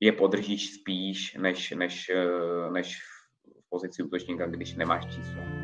je 0.00 0.12
podržíš 0.12 0.74
spíš, 0.74 1.34
než, 1.34 1.70
než, 1.70 2.08
eh, 2.08 2.70
než 2.70 2.98
v 3.64 3.68
pozici 3.68 4.02
útočníka, 4.02 4.46
když 4.46 4.74
nemáš 4.74 5.06
číslo. 5.06 5.57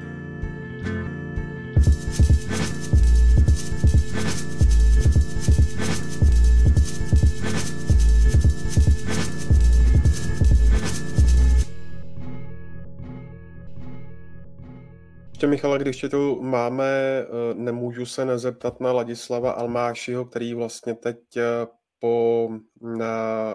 Ještě, 15.45 15.51
Michale, 15.51 15.79
když 15.79 15.97
tě 15.97 16.09
tu 16.09 16.43
máme, 16.43 16.85
eh, 16.87 17.55
nemůžu 17.55 18.07
se 18.07 18.25
nezeptat 18.25 18.81
na 18.81 18.93
Ladislava 18.93 19.53
Almášiho, 19.53 20.25
který 20.25 20.55
vlastně 20.55 20.95
teď 20.95 21.37
eh, 21.37 21.67
po 21.99 22.49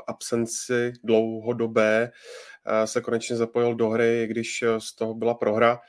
absenci 0.08 0.94
dlouhodobé 1.04 2.12
eh, 2.66 2.88
se 2.88 3.02
konečně 3.02 3.36
zapojil 3.36 3.76
do 3.76 3.90
hry, 3.90 4.28
když 4.30 4.64
z 4.78 4.96
toho 4.96 5.14
byla 5.14 5.34
prohra 5.34 5.80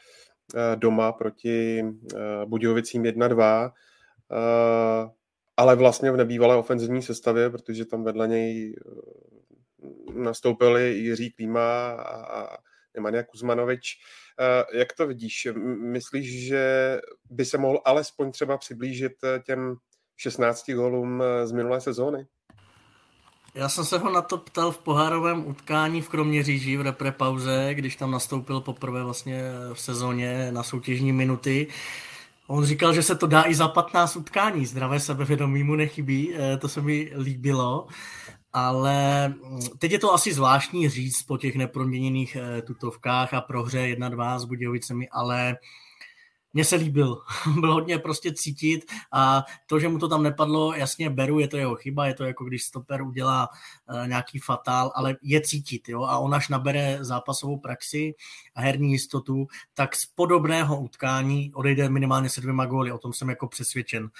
doma 0.74 1.12
proti 1.12 1.84
Budějovicím 2.44 3.02
1-2, 3.02 3.70
ale 5.56 5.76
vlastně 5.76 6.10
v 6.12 6.16
nebývalé 6.16 6.56
ofenzivní 6.56 7.02
sestavě, 7.02 7.50
protože 7.50 7.84
tam 7.84 8.04
vedle 8.04 8.28
něj 8.28 8.76
nastoupili 10.14 10.94
Jiří 10.94 11.30
Klíma 11.30 11.92
a 11.92 12.56
Nemanja 12.94 13.22
Kuzmanovič. 13.22 13.98
Jak 14.72 14.92
to 14.92 15.06
vidíš? 15.06 15.48
Myslíš, 15.82 16.46
že 16.46 16.96
by 17.30 17.44
se 17.44 17.58
mohl 17.58 17.80
alespoň 17.84 18.30
třeba 18.30 18.58
přiblížit 18.58 19.12
těm 19.46 19.76
16 20.16 20.70
gólům 20.70 21.22
z 21.44 21.52
minulé 21.52 21.80
sezóny? 21.80 22.26
Já 23.54 23.68
jsem 23.68 23.84
se 23.84 23.98
ho 23.98 24.10
na 24.10 24.22
to 24.22 24.38
ptal 24.38 24.72
v 24.72 24.78
pohárovém 24.78 25.46
utkání 25.46 26.02
v 26.02 26.08
Kroměříži 26.08 26.76
v 26.76 26.80
repre 26.80 27.12
pauze, 27.12 27.70
když 27.72 27.96
tam 27.96 28.10
nastoupil 28.10 28.60
poprvé 28.60 29.02
vlastně 29.02 29.42
v 29.72 29.80
sezóně 29.80 30.52
na 30.52 30.62
soutěžní 30.62 31.12
minuty. 31.12 31.66
On 32.46 32.64
říkal, 32.64 32.94
že 32.94 33.02
se 33.02 33.14
to 33.14 33.26
dá 33.26 33.42
i 33.46 33.54
za 33.54 33.68
15 33.68 34.16
utkání, 34.16 34.66
zdravé 34.66 35.00
sebevědomí 35.00 35.62
mu 35.62 35.74
nechybí, 35.74 36.34
eh, 36.34 36.56
to 36.56 36.68
se 36.68 36.80
mi 36.80 37.12
líbilo. 37.18 37.86
Ale 38.52 39.28
mm, 39.28 39.60
teď 39.78 39.92
je 39.92 39.98
to 39.98 40.14
asi 40.14 40.32
zvláštní 40.32 40.88
říct 40.88 41.22
po 41.22 41.38
těch 41.38 41.56
neproměněných 41.56 42.36
eh, 42.36 42.62
tutovkách 42.62 43.34
a 43.34 43.40
prohře 43.40 43.78
1-2 43.78 44.38
s 44.38 44.44
Budějovicemi, 44.44 45.08
ale 45.08 45.56
mně 46.52 46.64
se 46.64 46.76
líbil. 46.76 47.22
Byl 47.60 47.72
hodně 47.72 47.98
prostě 47.98 48.32
cítit 48.34 48.84
a 49.12 49.44
to, 49.66 49.80
že 49.80 49.88
mu 49.88 49.98
to 49.98 50.08
tam 50.08 50.22
nepadlo, 50.22 50.74
jasně 50.74 51.10
beru, 51.10 51.38
je 51.38 51.48
to 51.48 51.56
jeho 51.56 51.76
chyba, 51.76 52.06
je 52.06 52.14
to 52.14 52.24
jako 52.24 52.44
když 52.44 52.64
stoper 52.64 53.02
udělá 53.02 53.48
uh, 53.48 54.08
nějaký 54.08 54.38
fatál, 54.38 54.92
ale 54.94 55.16
je 55.22 55.40
cítit, 55.40 55.88
jo, 55.88 56.02
a 56.02 56.18
on 56.18 56.34
až 56.34 56.48
nabere 56.48 56.98
zápasovou 57.00 57.58
praxi 57.58 58.14
a 58.54 58.60
herní 58.60 58.92
jistotu, 58.92 59.46
tak 59.74 59.96
z 59.96 60.06
podobného 60.06 60.80
utkání 60.80 61.54
odejde 61.54 61.88
minimálně 61.88 62.28
se 62.30 62.40
dvěma 62.40 62.66
góly, 62.66 62.92
o 62.92 62.98
tom 62.98 63.12
jsem 63.12 63.28
jako 63.28 63.48
přesvědčen. 63.48 64.10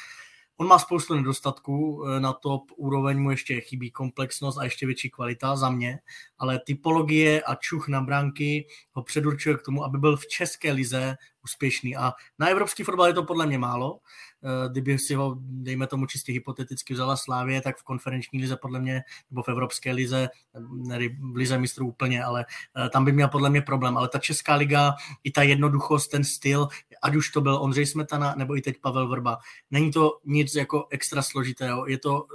On 0.61 0.67
má 0.67 0.79
spoustu 0.79 1.15
nedostatků, 1.15 2.05
eh, 2.07 2.21
na 2.21 2.33
top 2.33 2.63
úroveň 2.77 3.19
mu 3.19 3.31
ještě 3.31 3.61
chybí 3.61 3.91
komplexnost 3.91 4.59
a 4.59 4.65
ještě 4.65 4.87
větší 4.87 5.11
kvalita 5.11 5.57
za 5.57 5.71
mě, 5.71 5.99
ale 6.39 6.61
typologie 6.67 7.43
a 7.43 7.55
čuch 7.55 7.89
na 7.89 8.01
bránky 8.01 8.67
ho 8.93 9.03
předurčuje 9.03 9.57
k 9.57 9.63
tomu, 9.63 9.85
aby 9.85 9.99
byl 9.99 10.17
v 10.17 10.27
české 10.27 10.73
lize 10.73 11.17
úspěšný. 11.45 11.97
A 11.97 12.13
na 12.39 12.49
evropský 12.49 12.83
fotbal 12.83 13.07
je 13.07 13.13
to 13.13 13.23
podle 13.23 13.47
mě 13.47 13.59
málo. 13.59 14.01
Eh, 14.45 14.69
kdyby 14.69 14.99
si 14.99 15.15
ho, 15.15 15.37
dejme 15.41 15.87
tomu 15.87 16.07
čistě 16.07 16.33
hypoteticky 16.33 16.95
vzala 16.95 17.17
Slávě, 17.17 17.61
tak 17.61 17.77
v 17.77 17.83
konferenční 17.83 18.41
lize 18.41 18.57
podle 18.57 18.81
mě, 18.81 19.03
nebo 19.31 19.43
v 19.43 19.49
evropské 19.49 19.93
lize, 19.93 20.29
ne 20.73 20.99
v 21.33 21.37
lize 21.37 21.59
mistrů 21.59 21.89
úplně, 21.89 22.25
ale 22.25 22.45
eh, 22.77 22.89
tam 22.89 23.05
by 23.05 23.13
měl 23.13 23.29
podle 23.29 23.51
mě 23.51 23.63
problém. 23.63 23.99
Ale 23.99 24.09
ta 24.09 24.19
česká 24.19 24.55
liga, 24.55 24.95
i 25.25 25.31
ta 25.31 25.43
jednoduchost, 25.43 26.11
ten 26.11 26.25
styl, 26.25 26.69
ať 27.03 27.15
už 27.15 27.31
to 27.31 27.41
byl 27.41 27.63
Ondřej 27.63 27.87
Smetana, 27.87 28.35
nebo 28.37 28.57
i 28.57 28.61
teď 28.61 28.81
Pavel 28.81 29.09
Vrba, 29.09 29.39
není 29.71 29.93
to 29.93 30.19
nic 30.25 30.55
jako 30.55 30.87
extra 30.91 31.23
složitého. 31.23 31.87
Je 31.87 31.99
to 31.99 32.27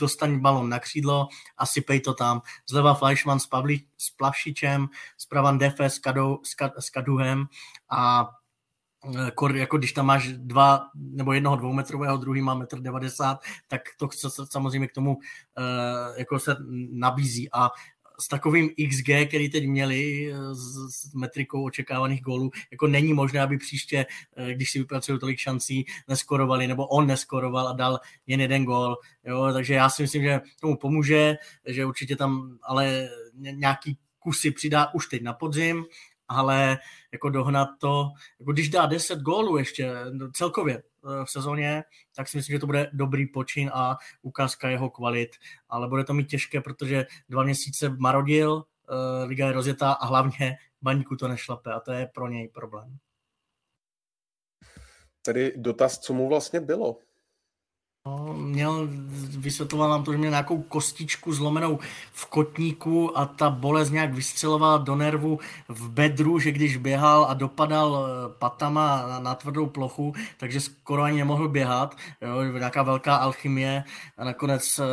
dostaň 0.00 0.40
balon 0.40 0.68
na 0.68 0.78
křídlo 0.78 1.28
a 1.58 1.66
sypej 1.66 2.00
to 2.00 2.14
tam. 2.14 2.42
Zleva 2.68 2.94
Fleischmann 2.94 3.40
s, 3.40 3.46
Pavli, 3.46 3.80
s 3.96 4.10
Plavšičem, 4.10 4.88
zprava 5.18 5.52
Defe 5.52 5.90
s, 5.90 5.98
Kadou, 5.98 6.40
s, 6.42 6.54
s 6.78 6.90
Kaduhem 6.90 7.46
a 7.90 8.30
jako 9.54 9.78
když 9.78 9.92
tam 9.92 10.06
máš 10.06 10.28
dva 10.28 10.80
nebo 10.94 11.32
jednoho 11.32 11.56
dvoumetrového, 11.56 12.16
druhý 12.16 12.42
má 12.42 12.54
metr 12.54 12.80
90, 12.80 13.38
tak 13.68 13.80
to 13.98 14.08
samozřejmě 14.44 14.88
k 14.88 14.92
tomu 14.92 15.14
uh, 15.14 15.22
jako 16.16 16.38
se 16.38 16.56
nabízí 16.92 17.48
a 17.52 17.70
s 18.20 18.28
takovým 18.28 18.70
XG, 18.88 19.28
který 19.28 19.50
teď 19.50 19.66
měli 19.66 20.32
eh, 20.32 20.54
s, 20.54 21.14
metrikou 21.14 21.64
očekávaných 21.64 22.22
gólů, 22.22 22.50
jako 22.70 22.86
není 22.86 23.12
možné, 23.12 23.40
aby 23.40 23.58
příště, 23.58 24.06
eh, 24.36 24.54
když 24.54 24.70
si 24.70 24.78
vypracují 24.78 25.18
tolik 25.18 25.38
šancí, 25.38 25.84
neskorovali, 26.08 26.66
nebo 26.66 26.86
on 26.86 27.06
neskoroval 27.06 27.68
a 27.68 27.72
dal 27.72 28.00
jen 28.26 28.40
jeden 28.40 28.64
gól. 28.64 28.96
Jo, 29.24 29.50
takže 29.52 29.74
já 29.74 29.90
si 29.90 30.02
myslím, 30.02 30.22
že 30.22 30.40
tomu 30.60 30.76
pomůže, 30.76 31.36
že 31.66 31.84
určitě 31.84 32.16
tam 32.16 32.58
ale 32.62 33.08
nějaký 33.34 33.98
kusy 34.18 34.50
přidá 34.50 34.94
už 34.94 35.06
teď 35.06 35.22
na 35.22 35.32
podzim 35.32 35.84
ale 36.28 36.78
jako 37.12 37.30
dohnat 37.30 37.68
to, 37.78 38.08
jako 38.40 38.52
když 38.52 38.68
dá 38.68 38.86
10 38.86 39.20
gólů 39.20 39.56
ještě 39.56 39.92
celkově 40.32 40.76
eh, 40.76 41.24
v 41.24 41.30
sezóně, 41.30 41.84
tak 42.16 42.28
si 42.28 42.36
myslím, 42.36 42.54
že 42.54 42.60
to 42.60 42.66
bude 42.66 42.90
dobrý 42.92 43.26
počin 43.26 43.70
a 43.74 43.96
ukázka 44.22 44.68
jeho 44.68 44.90
kvalit, 44.90 45.30
ale 45.68 45.88
bude 45.88 46.04
to 46.04 46.14
mít 46.14 46.28
těžké, 46.28 46.60
protože 46.60 47.06
dva 47.28 47.42
měsíce 47.42 47.88
marodil, 47.88 48.64
eh, 48.88 49.24
liga 49.24 49.46
je 49.46 49.52
rozjetá 49.52 49.92
a 49.92 50.06
hlavně 50.06 50.56
baníku 50.82 51.16
to 51.16 51.28
nešlape 51.28 51.72
a 51.72 51.80
to 51.80 51.92
je 51.92 52.06
pro 52.14 52.28
něj 52.28 52.48
problém. 52.48 52.98
Tedy 55.22 55.52
dotaz, 55.56 55.98
co 55.98 56.14
mu 56.14 56.28
vlastně 56.28 56.60
bylo? 56.60 56.98
No, 58.06 58.34
měl, 58.34 58.88
vysvětloval 59.38 59.90
nám 59.90 60.04
to, 60.04 60.12
že 60.12 60.18
měl 60.18 60.30
nějakou 60.30 60.62
kostičku 60.62 61.32
zlomenou 61.32 61.78
v 62.12 62.26
kotníku 62.26 63.18
a 63.18 63.26
ta 63.26 63.50
bolest 63.50 63.90
nějak 63.90 64.14
vystřelovala 64.14 64.78
do 64.78 64.96
nervu 64.96 65.38
v 65.68 65.90
bedru, 65.90 66.38
že 66.38 66.52
když 66.52 66.76
běhal 66.76 67.24
a 67.24 67.34
dopadal 67.34 68.06
eh, 68.06 68.34
patama 68.38 69.06
na, 69.08 69.20
na 69.20 69.34
tvrdou 69.34 69.66
plochu, 69.66 70.14
takže 70.36 70.60
skoro 70.60 71.02
ani 71.02 71.18
nemohl 71.18 71.48
běhat. 71.48 71.96
Jo, 72.20 72.42
nějaká 72.42 72.82
velká 72.82 73.16
alchymie 73.16 73.84
a 74.16 74.24
nakonec 74.24 74.78
eh, 74.78 74.84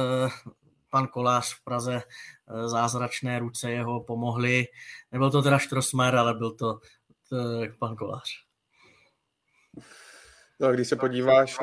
pan 0.89 1.07
Kolář 1.07 1.53
v 1.53 1.63
Praze 1.63 2.01
eh, 2.03 2.67
zázračné 2.69 3.39
ruce 3.39 3.71
jeho 3.71 4.03
pomohly. 4.03 4.65
Nebyl 5.11 5.31
to 5.31 5.41
teda 5.41 5.57
Štrosmer, 5.57 6.15
ale 6.15 6.33
byl 6.33 6.51
to, 6.51 6.79
to 7.29 7.37
pan 7.79 7.95
Kolář. 7.95 8.29
No 10.59 10.71
když 10.71 10.87
se 10.87 10.95
podíváš 10.95 11.57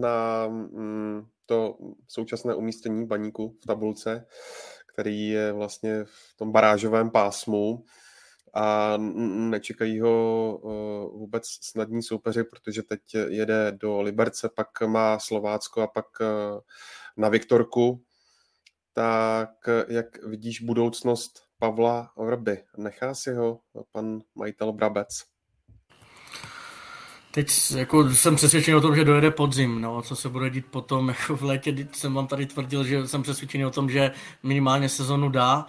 na 0.00 0.46
mm, 0.46 1.26
to 1.46 1.78
současné 2.08 2.54
umístění 2.54 3.06
baníku 3.06 3.56
v 3.62 3.66
tabulce, 3.66 4.26
který 4.86 5.28
je 5.28 5.52
vlastně 5.52 6.04
v 6.04 6.36
tom 6.36 6.52
barážovém 6.52 7.10
pásmu 7.10 7.84
a 8.54 8.96
nečekají 8.96 10.00
ho 10.00 10.58
vůbec 11.12 11.42
snadní 11.46 12.02
soupeři, 12.02 12.44
protože 12.44 12.82
teď 12.82 13.00
jede 13.14 13.72
do 13.72 14.00
Liberce, 14.00 14.48
pak 14.48 14.82
má 14.86 15.18
Slovácko 15.18 15.82
a 15.82 15.86
pak 15.86 16.06
e, 16.20 16.24
na 17.16 17.28
Viktorku. 17.28 18.02
Tak 18.92 19.50
jak 19.88 20.24
vidíš 20.24 20.60
budoucnost 20.60 21.42
Pavla 21.58 22.12
Vrby? 22.16 22.64
Nechá 22.76 23.14
si 23.14 23.34
ho 23.34 23.60
pan 23.92 24.20
majitel 24.34 24.72
Brabec? 24.72 25.35
Teď 27.36 27.48
jako 27.76 28.10
jsem 28.10 28.36
přesvědčený 28.36 28.74
o 28.74 28.80
tom, 28.80 28.96
že 28.96 29.04
dojede 29.04 29.30
podzim, 29.30 29.80
no, 29.80 30.02
co 30.02 30.16
se 30.16 30.28
bude 30.28 30.50
dít 30.50 30.66
potom, 30.66 31.08
jako 31.20 31.36
v 31.36 31.42
létě 31.42 31.88
jsem 31.92 32.14
vám 32.14 32.26
tady 32.26 32.46
tvrdil, 32.46 32.84
že 32.84 33.08
jsem 33.08 33.22
přesvědčený 33.22 33.66
o 33.66 33.70
tom, 33.70 33.90
že 33.90 34.10
minimálně 34.42 34.88
sezonu 34.88 35.28
dá, 35.28 35.66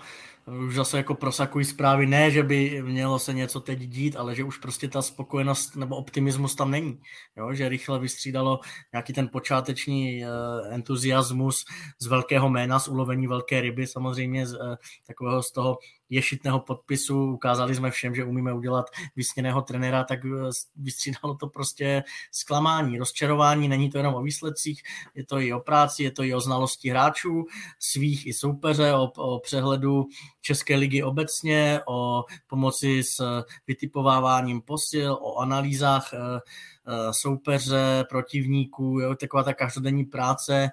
už 0.67 0.75
zase 0.75 0.97
jako 0.97 1.15
prosakují 1.15 1.65
zprávy, 1.65 2.05
ne, 2.05 2.31
že 2.31 2.43
by 2.43 2.81
mělo 2.81 3.19
se 3.19 3.33
něco 3.33 3.59
teď 3.59 3.79
dít, 3.79 4.15
ale 4.15 4.35
že 4.35 4.43
už 4.43 4.57
prostě 4.57 4.87
ta 4.87 5.01
spokojenost 5.01 5.75
nebo 5.75 5.95
optimismus 5.95 6.55
tam 6.55 6.71
není. 6.71 6.99
Jo? 7.37 7.53
Že 7.53 7.69
rychle 7.69 7.99
vystřídalo 7.99 8.59
nějaký 8.93 9.13
ten 9.13 9.29
počáteční 9.29 10.23
uh, 10.23 10.29
entuziasmus 10.73 11.65
z 12.01 12.07
velkého 12.07 12.49
jména, 12.49 12.79
z 12.79 12.87
ulovení 12.87 13.27
velké 13.27 13.61
ryby, 13.61 13.87
samozřejmě 13.87 14.47
z 14.47 14.53
uh, 14.53 14.75
takového 15.07 15.43
z 15.43 15.51
toho 15.51 15.77
ješitného 16.09 16.59
podpisu, 16.59 17.33
ukázali 17.33 17.75
jsme 17.75 17.91
všem, 17.91 18.15
že 18.15 18.23
umíme 18.23 18.53
udělat 18.53 18.85
vysněného 19.15 19.61
trenéra, 19.61 20.03
tak 20.03 20.25
eh, 20.25 20.29
vystřídalo 20.75 21.35
to 21.35 21.47
prostě 21.47 22.03
zklamání, 22.31 22.97
rozčarování, 22.97 23.67
není 23.67 23.89
to 23.89 23.97
jenom 23.97 24.15
o 24.15 24.21
výsledcích, 24.21 24.81
je 25.15 25.25
to 25.25 25.39
i 25.39 25.53
o 25.53 25.59
práci, 25.59 26.03
je 26.03 26.11
to 26.11 26.23
i 26.23 26.33
o 26.33 26.41
znalosti 26.41 26.89
hráčů, 26.89 27.45
svých 27.79 28.27
i 28.27 28.33
soupeře, 28.33 28.93
o, 28.93 29.11
o 29.17 29.39
přehledu 29.39 30.05
České 30.41 30.75
ligy 30.75 31.03
obecně, 31.03 31.81
o 31.87 32.23
pomoci 32.47 33.03
s 33.03 33.43
vytipováváním 33.67 34.61
posil, 34.61 35.13
o 35.21 35.37
analýzách 35.37 36.13
eh, 36.13 36.17
eh, 36.17 37.13
soupeře, 37.13 38.05
protivníků, 38.09 38.99
jo, 38.99 39.15
taková 39.15 39.43
ta 39.43 39.53
každodenní 39.53 40.05
práce, 40.05 40.69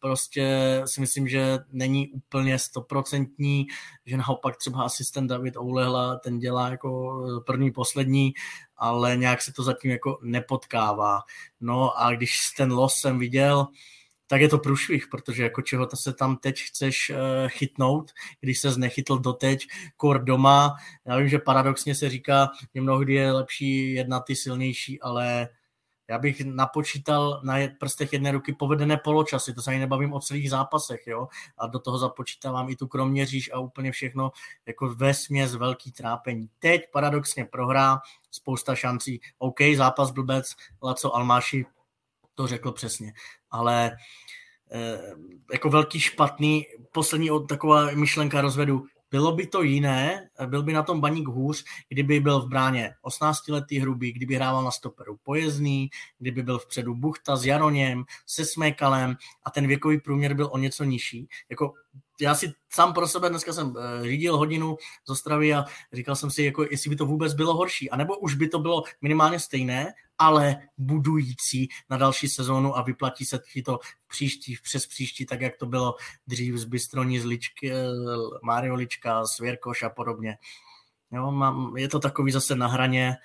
prostě 0.00 0.82
si 0.84 1.00
myslím, 1.00 1.28
že 1.28 1.58
není 1.72 2.08
úplně 2.08 2.58
stoprocentní, 2.58 3.66
že 4.06 4.16
naopak 4.16 4.56
třeba 4.56 4.82
asistent 4.82 5.30
David 5.30 5.56
Oulehla, 5.56 6.16
ten 6.16 6.38
dělá 6.38 6.68
jako 6.68 7.42
první, 7.46 7.70
poslední, 7.70 8.32
ale 8.76 9.16
nějak 9.16 9.42
se 9.42 9.52
to 9.52 9.62
zatím 9.62 9.90
jako 9.90 10.18
nepotkává. 10.22 11.20
No 11.60 12.00
a 12.00 12.12
když 12.14 12.38
ten 12.56 12.72
los 12.72 12.94
jsem 12.94 13.18
viděl, 13.18 13.66
tak 14.26 14.40
je 14.40 14.48
to 14.48 14.58
průšvih, 14.58 15.06
protože 15.10 15.42
jako 15.42 15.62
čeho 15.62 15.86
to 15.86 15.96
se 15.96 16.12
tam 16.12 16.36
teď 16.36 16.60
chceš 16.60 17.10
uh, 17.10 17.16
chytnout, 17.48 18.10
když 18.40 18.58
se 18.58 18.70
znechytl 18.70 19.18
doteď, 19.18 19.66
kor 19.96 20.24
doma. 20.24 20.74
Já 21.06 21.16
vím, 21.16 21.28
že 21.28 21.38
paradoxně 21.38 21.94
se 21.94 22.10
říká, 22.10 22.50
že 22.74 22.80
mnohdy 22.80 23.14
je 23.14 23.32
lepší 23.32 23.92
jedna 23.92 24.20
ty 24.20 24.36
silnější, 24.36 25.00
ale 25.00 25.48
já 26.10 26.18
bych 26.18 26.40
napočítal 26.44 27.40
na 27.44 27.54
prstech 27.78 28.12
jedné 28.12 28.32
ruky 28.32 28.52
povedené 28.52 28.96
poločasy, 28.96 29.54
to 29.54 29.62
se 29.62 29.70
ani 29.70 29.80
nebavím 29.80 30.12
o 30.12 30.20
celých 30.20 30.50
zápasech, 30.50 31.06
jo, 31.06 31.28
a 31.58 31.66
do 31.66 31.78
toho 31.78 31.98
započítávám 31.98 32.70
i 32.70 32.76
tu 32.76 32.86
kroměříž 32.86 33.50
a 33.52 33.58
úplně 33.58 33.92
všechno 33.92 34.30
jako 34.66 34.94
ve 34.94 35.14
směs 35.14 35.54
velký 35.54 35.92
trápení. 35.92 36.48
Teď 36.58 36.82
paradoxně 36.92 37.44
prohrá, 37.44 37.98
spousta 38.30 38.74
šancí, 38.74 39.20
OK, 39.38 39.58
zápas 39.76 40.10
blbec, 40.10 40.54
Laco 40.82 41.14
Almáši 41.14 41.66
to 42.34 42.46
řekl 42.46 42.72
přesně, 42.72 43.12
ale 43.50 43.96
eh, 44.72 45.00
jako 45.52 45.70
velký 45.70 46.00
špatný, 46.00 46.66
poslední 46.92 47.30
taková 47.48 47.90
myšlenka 47.90 48.40
rozvedu, 48.40 48.86
bylo 49.10 49.32
by 49.32 49.46
to 49.46 49.62
jiné, 49.62 50.30
byl 50.46 50.62
by 50.62 50.72
na 50.72 50.82
tom 50.82 51.00
baník 51.00 51.28
hůř, 51.28 51.64
kdyby 51.88 52.20
byl 52.20 52.40
v 52.40 52.48
bráně 52.48 52.94
18-letý 53.04 53.78
hrubý, 53.78 54.12
kdyby 54.12 54.34
hrával 54.34 54.64
na 54.64 54.70
stoperu 54.70 55.16
pojezdný, 55.22 55.90
kdyby 56.18 56.42
byl 56.42 56.58
vpředu 56.58 56.94
Buchta 56.94 57.36
s 57.36 57.44
Jaroněm, 57.44 58.04
se 58.26 58.44
Smékalem 58.44 59.16
a 59.44 59.50
ten 59.50 59.66
věkový 59.66 60.00
průměr 60.00 60.34
byl 60.34 60.48
o 60.52 60.58
něco 60.58 60.84
nižší. 60.84 61.28
Jako 61.50 61.72
já 62.20 62.34
si 62.34 62.52
sám 62.72 62.92
pro 62.92 63.08
sebe 63.08 63.28
dneska 63.28 63.52
jsem 63.52 63.74
eh, 63.76 64.08
řídil 64.08 64.36
hodinu 64.36 64.76
z 65.06 65.10
Ostravy 65.10 65.54
a 65.54 65.64
říkal 65.92 66.16
jsem 66.16 66.30
si, 66.30 66.42
jako, 66.42 66.66
jestli 66.70 66.90
by 66.90 66.96
to 66.96 67.06
vůbec 67.06 67.34
bylo 67.34 67.54
horší, 67.54 67.90
anebo 67.90 68.18
už 68.18 68.34
by 68.34 68.48
to 68.48 68.58
bylo 68.58 68.82
minimálně 69.00 69.40
stejné, 69.40 69.92
ale 70.20 70.56
budující 70.78 71.68
na 71.90 71.96
další 71.96 72.28
sezónu 72.28 72.76
a 72.76 72.82
vyplatí 72.82 73.24
se 73.24 73.40
to 73.64 73.78
příští, 74.08 74.56
přes 74.62 74.86
příští, 74.86 75.26
tak 75.26 75.40
jak 75.40 75.56
to 75.56 75.66
bylo 75.66 75.94
dřív 76.26 76.56
z 76.56 76.64
Bystroní, 76.64 77.18
z 77.18 77.24
Ličky, 77.24 77.72
eh, 77.72 77.84
Mario 78.42 78.74
Lička, 78.74 79.26
Svěrkoš 79.26 79.82
a 79.82 79.90
podobně. 79.90 80.38
Jo, 81.12 81.30
mám, 81.30 81.76
je 81.76 81.88
to 81.88 81.98
takový 81.98 82.32
zase 82.32 82.56
na 82.56 82.66
hraně 82.66 83.16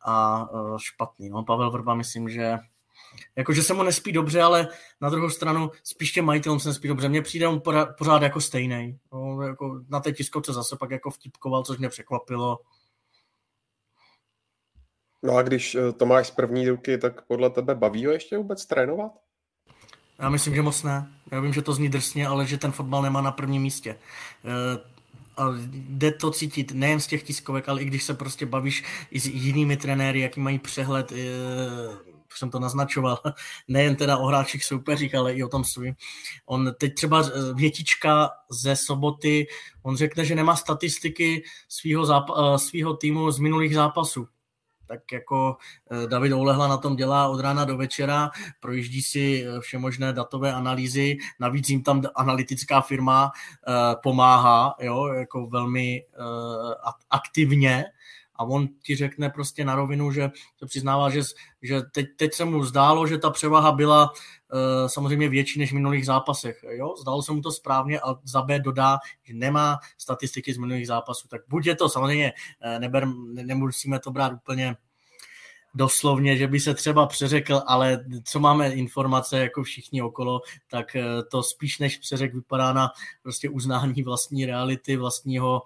a 0.00 0.46
uh, 0.50 0.78
špatný. 0.78 1.28
No, 1.28 1.44
Pavel 1.44 1.70
Vrba 1.70 1.94
myslím, 1.94 2.28
že 2.28 2.58
Jakože 3.36 3.62
se 3.62 3.74
mu 3.74 3.82
nespí 3.82 4.12
dobře, 4.12 4.42
ale 4.42 4.68
na 5.00 5.10
druhou 5.10 5.30
stranu 5.30 5.70
spíš 5.82 6.12
těm 6.12 6.24
majitelům 6.24 6.60
se 6.60 6.68
nespí 6.68 6.88
dobře. 6.88 7.08
Mně 7.08 7.22
přijde 7.22 7.48
on 7.48 7.62
pořád 7.98 8.22
jako 8.22 8.40
stejný. 8.40 8.98
No, 9.12 9.42
jako 9.42 9.80
na 9.88 10.00
té 10.00 10.12
tiskovce 10.12 10.52
zase 10.52 10.76
pak 10.76 10.90
jako 10.90 11.10
vtipkoval, 11.10 11.62
což 11.62 11.78
mě 11.78 11.88
překvapilo. 11.88 12.58
No 15.26 15.36
a 15.36 15.42
když 15.42 15.74
eh, 15.74 15.92
to 15.92 16.06
máš 16.06 16.26
z 16.26 16.30
první 16.30 16.68
ruky, 16.68 16.98
tak 16.98 17.22
podle 17.22 17.50
tebe 17.50 17.74
baví 17.74 18.06
ho 18.06 18.12
ještě 18.12 18.38
vůbec 18.38 18.66
trénovat? 18.66 19.12
Já 20.18 20.28
myslím, 20.28 20.54
že 20.54 20.62
moc 20.62 20.82
ne. 20.82 21.12
Já 21.30 21.40
vím, 21.40 21.52
že 21.52 21.62
to 21.62 21.72
zní 21.72 21.88
drsně, 21.88 22.26
ale 22.26 22.46
že 22.46 22.58
ten 22.58 22.72
fotbal 22.72 23.02
nemá 23.02 23.20
na 23.20 23.32
prvním 23.32 23.62
místě. 23.62 23.98
Eh, 24.44 24.96
a 25.36 25.44
jde 25.70 26.12
to 26.12 26.30
cítit 26.30 26.72
nejen 26.72 27.00
z 27.00 27.06
těch 27.06 27.22
tiskovek, 27.22 27.68
ale 27.68 27.82
i 27.82 27.84
když 27.84 28.02
se 28.02 28.14
prostě 28.14 28.46
bavíš 28.46 28.84
i 29.10 29.20
s 29.20 29.26
jinými 29.26 29.76
trenéry, 29.76 30.20
jaký 30.20 30.40
mají 30.40 30.58
přehled 30.58 31.12
eh, 31.12 31.16
už 32.32 32.38
jsem 32.38 32.50
to 32.50 32.58
naznačoval, 32.58 33.18
nejen 33.68 33.96
teda 33.96 34.16
o 34.16 34.26
hráčích 34.26 34.64
soupeřích, 34.64 35.14
ale 35.14 35.34
i 35.34 35.44
o 35.44 35.48
tom 35.48 35.64
svým. 35.64 35.94
On 36.46 36.74
teď 36.78 36.94
třeba 36.94 37.30
větička 37.54 38.30
ze 38.50 38.76
soboty, 38.76 39.46
on 39.82 39.96
řekne, 39.96 40.24
že 40.24 40.34
nemá 40.34 40.56
statistiky 40.56 41.42
svého, 41.68 42.04
záp- 42.04 42.58
svého 42.58 42.96
týmu 42.96 43.30
z 43.30 43.38
minulých 43.38 43.74
zápasů 43.74 44.28
tak 44.86 45.12
jako 45.12 45.56
eh, 45.90 46.06
David 46.06 46.32
Oulehla 46.32 46.68
na 46.68 46.76
tom 46.76 46.96
dělá 46.96 47.28
od 47.28 47.40
rána 47.40 47.64
do 47.64 47.76
večera, 47.76 48.30
projíždí 48.60 49.02
si 49.02 49.44
eh, 49.46 49.60
všemožné 49.60 50.12
datové 50.12 50.52
analýzy, 50.52 51.16
navíc 51.40 51.68
jim 51.68 51.82
tam 51.82 52.02
analytická 52.14 52.80
firma 52.80 53.32
pomáhá, 54.02 54.74
jo, 54.80 55.06
jako 55.06 55.46
velmi 55.46 56.04
aktivně, 57.10 57.84
a 58.38 58.44
on 58.44 58.68
ti 58.82 58.96
řekne 58.96 59.30
prostě 59.30 59.64
na 59.64 59.74
rovinu, 59.74 60.12
že 60.12 60.30
se 60.58 60.66
přiznává, 60.66 61.10
že, 61.10 61.20
že 61.62 61.82
teď, 61.82 62.06
teď 62.16 62.34
se 62.34 62.44
mu 62.44 62.64
zdálo, 62.64 63.06
že 63.06 63.18
ta 63.18 63.30
převaha 63.30 63.72
byla 63.72 64.10
uh, 64.10 64.86
samozřejmě 64.86 65.28
větší 65.28 65.58
než 65.58 65.70
v 65.70 65.74
minulých 65.74 66.06
zápasech. 66.06 66.64
Jo? 66.68 66.94
Zdálo 67.00 67.22
se 67.22 67.32
mu 67.32 67.40
to 67.40 67.52
správně 67.52 68.00
a 68.00 68.14
za 68.24 68.42
B 68.42 68.58
dodá, 68.58 68.98
že 69.24 69.34
nemá 69.34 69.78
statistiky 69.98 70.52
z 70.52 70.58
minulých 70.58 70.86
zápasů. 70.86 71.28
Tak 71.28 71.40
buď 71.48 71.66
je 71.66 71.74
to 71.74 71.88
samozřejmě, 71.88 72.32
uh, 72.64 72.80
neber, 72.80 73.08
ne, 73.08 73.42
nemusíme 73.42 73.98
to 73.98 74.10
brát 74.10 74.32
úplně 74.32 74.76
doslovně, 75.76 76.36
že 76.36 76.46
by 76.46 76.60
se 76.60 76.74
třeba 76.74 77.06
přeřekl, 77.06 77.62
ale 77.66 78.04
co 78.24 78.40
máme 78.40 78.68
informace 78.68 79.38
jako 79.38 79.62
všichni 79.62 80.02
okolo, 80.02 80.40
tak 80.70 80.96
eh, 80.96 81.04
to 81.30 81.42
spíš 81.42 81.78
než 81.78 81.98
přeřek 81.98 82.34
vypadá 82.34 82.72
na 82.72 82.90
prostě 83.22 83.48
uznání 83.48 84.02
vlastní 84.02 84.46
reality, 84.46 84.96
vlastního 84.96 85.62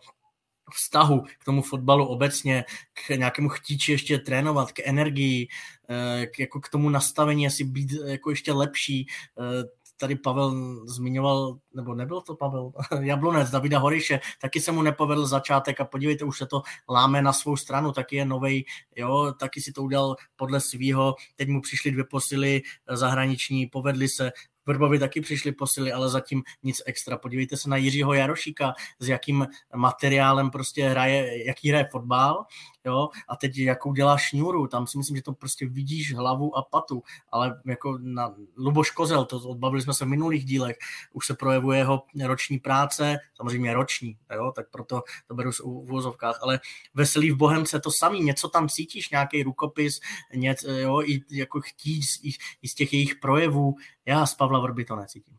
vztahu 0.75 1.21
k 1.21 1.45
tomu 1.45 1.63
fotbalu 1.63 2.07
obecně, 2.07 2.65
k 3.07 3.09
nějakému 3.17 3.49
chtíči 3.49 3.93
ještě 3.93 4.19
trénovat, 4.19 4.73
k 4.73 4.81
energii, 4.85 5.49
eh, 5.89 6.27
k, 6.27 6.39
jako 6.39 6.61
k 6.61 6.69
tomu 6.69 6.91
nastavení 6.91 7.47
asi 7.47 7.65
být 7.65 7.93
jako 8.07 8.31
ještě 8.31 8.53
lepší. 8.53 9.07
Eh, 9.39 9.81
tady 10.01 10.17
Pavel 10.17 10.81
zmiňoval, 10.87 11.59
nebo 11.75 11.95
nebyl 11.95 12.21
to 12.21 12.35
Pavel, 12.35 12.73
Jablonec, 13.01 13.51
Davida 13.51 13.79
Horiše, 13.79 14.21
taky 14.41 14.61
se 14.61 14.73
mu 14.73 14.83
nepovedl 14.83 15.27
začátek 15.27 15.81
a 15.81 15.85
podívejte, 15.85 16.25
už 16.25 16.39
se 16.39 16.47
to 16.47 16.63
láme 16.89 17.23
na 17.23 17.33
svou 17.33 17.57
stranu, 17.57 17.93
taky 17.93 18.17
je 18.17 18.25
novej, 18.25 18.65
jo, 18.97 19.33
taky 19.39 19.61
si 19.61 19.73
to 19.73 19.83
udělal 19.83 20.17
podle 20.37 20.61
svýho, 20.61 21.15
teď 21.37 21.49
mu 21.49 21.61
přišly 21.61 21.91
dvě 21.91 22.05
posily 22.05 22.63
zahraniční, 22.93 23.67
povedly 23.67 24.09
se, 24.09 24.31
Vrbovi 24.71 24.99
taky 24.99 25.21
přišli 25.21 25.53
posily, 25.53 25.93
ale 25.93 26.09
zatím 26.09 26.43
nic 26.63 26.83
extra. 26.87 27.17
Podívejte 27.17 27.57
se 27.57 27.71
na 27.71 27.77
Jiřího 27.77 28.13
Jarošíka, 28.13 28.75
s 28.99 29.09
jakým 29.09 29.47
materiálem 29.77 30.51
prostě 30.51 30.89
hraje, 30.89 31.47
jaký 31.47 31.69
hraje 31.69 31.89
fotbal, 31.93 32.45
jo, 32.85 33.09
a 33.29 33.37
teď 33.37 33.59
jakou 33.59 33.93
dělá 33.93 34.19
šňůru, 34.19 34.67
tam 34.67 34.87
si 34.87 34.99
myslím, 34.99 35.17
že 35.17 35.23
to 35.23 35.33
prostě 35.33 35.69
vidíš 35.69 36.15
hlavu 36.15 36.57
a 36.57 36.63
patu, 36.63 37.03
ale 37.33 37.61
jako 37.67 37.99
na 37.99 38.35
Luboš 38.57 38.91
Kozel, 38.91 39.25
to 39.25 39.37
odbavili 39.37 39.83
jsme 39.83 39.95
se 39.95 40.05
v 40.05 40.09
minulých 40.09 40.45
dílech, 40.45 40.77
už 41.13 41.27
se 41.27 41.35
projevuje 41.35 41.79
jeho 41.79 42.03
roční 42.25 42.59
práce, 42.59 43.19
samozřejmě 43.35 43.75
roční, 43.75 44.17
jo, 44.35 44.53
tak 44.57 44.71
proto 44.71 45.03
to 45.29 45.35
beru 45.35 45.53
v 45.53 45.61
uvozovkách, 45.61 46.39
ale 46.43 46.61
Veselý 46.95 47.31
v 47.31 47.37
Bohemce 47.37 47.81
to 47.81 47.91
samý, 47.91 48.21
něco 48.21 48.49
tam 48.49 48.69
cítíš, 48.69 49.11
nějaký 49.11 49.43
rukopis, 49.43 50.01
něco, 50.35 50.71
jo, 50.71 51.03
i 51.03 51.25
jako 51.31 51.61
chtít 51.61 52.05
i, 52.23 52.31
i 52.63 52.69
z 52.69 52.75
těch 52.75 52.93
jejich 52.93 53.15
projevů, 53.15 53.75
já 54.07 54.27
z 54.27 54.35
Pavla 54.35 54.60
Vrby 54.61 54.85
to 54.85 54.97
necítím. 54.97 55.37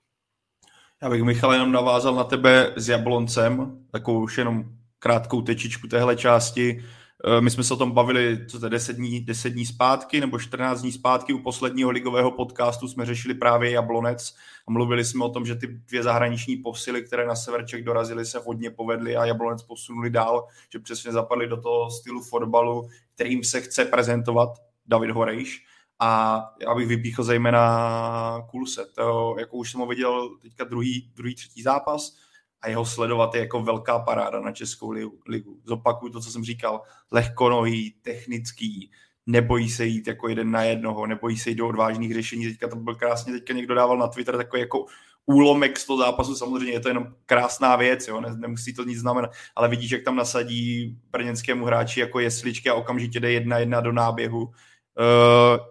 Já 1.02 1.10
bych, 1.10 1.24
Michal, 1.24 1.54
jenom 1.54 1.72
navázal 1.72 2.16
na 2.16 2.24
tebe 2.24 2.74
s 2.76 2.90
Jabloncem, 2.90 3.78
takovou 3.92 4.24
už 4.24 4.38
jenom 4.38 4.66
krátkou 5.00 5.42
tečičku 5.42 5.88
téhle 5.88 6.16
části. 6.16 6.84
Eh, 7.26 7.42
my 7.42 7.52
jsme 7.52 7.64
se 7.64 7.74
o 7.74 7.78
tom 7.78 7.92
bavili, 7.92 8.48
co 8.48 8.60
to 8.60 8.66
je 8.66 8.70
10 8.70 8.96
dní, 8.96 9.20
10 9.20 9.50
dní 9.50 9.66
zpátky 9.66 10.20
nebo 10.20 10.40
14 10.40 10.82
dní 10.82 10.92
zpátky 10.92 11.34
u 11.34 11.40
posledního 11.40 11.90
ligového 11.90 12.32
podcastu 12.32 12.88
jsme 12.88 13.06
řešili 13.06 13.34
právě 13.34 13.72
Jablonec 13.72 14.36
a 14.68 14.72
mluvili 14.72 15.06
jsme 15.06 15.26
o 15.26 15.30
tom, 15.30 15.46
že 15.46 15.56
ty 15.56 15.68
dvě 15.68 16.04
zahraniční 16.04 16.58
posily, 16.58 17.04
které 17.04 17.28
na 17.28 17.36
Severček 17.36 17.84
dorazily, 17.84 18.26
se 18.26 18.42
hodně 18.46 18.72
povedly 18.72 19.16
a 19.16 19.26
Jablonec 19.26 19.64
posunuli 19.64 20.10
dál, 20.10 20.48
že 20.74 20.80
přesně 20.80 21.12
zapadli 21.12 21.48
do 21.48 21.62
toho 21.62 21.92
stylu 21.92 22.22
fotbalu, 22.22 22.90
kterým 23.16 23.44
se 23.44 23.62
chce 23.62 23.86
prezentovat 23.86 24.50
David 24.86 25.12
Horejš. 25.12 25.66
A 26.04 26.42
já 26.62 26.76
bych 26.76 26.88
vypíchl 26.88 27.24
zejména 27.24 28.48
Kulse. 28.50 28.86
To, 28.96 29.36
jako 29.40 29.58
už 29.58 29.72
jsem 29.72 29.80
ho 29.80 29.88
viděl 29.88 30.30
teďka 30.42 30.64
druhý, 30.64 31.12
druhý, 31.16 31.36
třetí 31.36 31.62
zápas, 31.62 32.16
a 32.62 32.70
jeho 32.70 32.86
sledovat 32.86 33.36
je 33.36 33.42
jako 33.42 33.62
velká 33.62 34.00
paráda 34.00 34.40
na 34.40 34.52
Českou 34.52 34.92
ligu. 35.28 35.60
Zopakuju 35.64 36.12
to, 36.12 36.20
co 36.22 36.32
jsem 36.32 36.44
říkal, 36.44 36.82
lehkonohý, 37.12 37.96
technický, 38.02 38.92
nebojí 39.26 39.70
se 39.70 39.86
jít 39.86 40.08
jako 40.08 40.28
jeden 40.28 40.52
na 40.52 40.64
jednoho, 40.64 41.08
nebojí 41.08 41.38
se 41.38 41.50
jít 41.50 41.56
do 41.56 41.68
odvážných 41.68 42.14
řešení. 42.14 42.46
Teďka 42.46 42.68
to 42.68 42.76
byl 42.76 42.96
krásně, 42.96 43.34
teďka 43.34 43.54
někdo 43.54 43.76
dával 43.76 43.98
na 43.98 44.08
Twitter 44.08 44.38
takový 44.38 44.60
jako 44.60 44.86
úlomek 45.26 45.80
z 45.80 45.86
toho 45.86 45.98
zápasu, 45.98 46.36
samozřejmě 46.36 46.74
je 46.74 46.80
to 46.80 46.88
jenom 46.88 47.08
krásná 47.26 47.76
věc, 47.76 48.08
jo, 48.08 48.22
ne, 48.22 48.30
nemusí 48.38 48.74
to 48.74 48.84
nic 48.84 49.00
znamenat, 49.00 49.32
ale 49.56 49.68
vidíš, 49.68 49.92
jak 49.92 50.04
tam 50.04 50.16
nasadí 50.16 50.98
brněnskému 51.12 51.66
hráči 51.66 52.00
jako 52.00 52.20
jesličky 52.20 52.70
a 52.70 52.74
okamžitě 52.74 53.20
jde 53.20 53.32
jedna 53.32 53.58
jedna 53.58 53.82
do 53.82 53.92
náběhu. 53.92 54.44
Uh, 54.44 55.71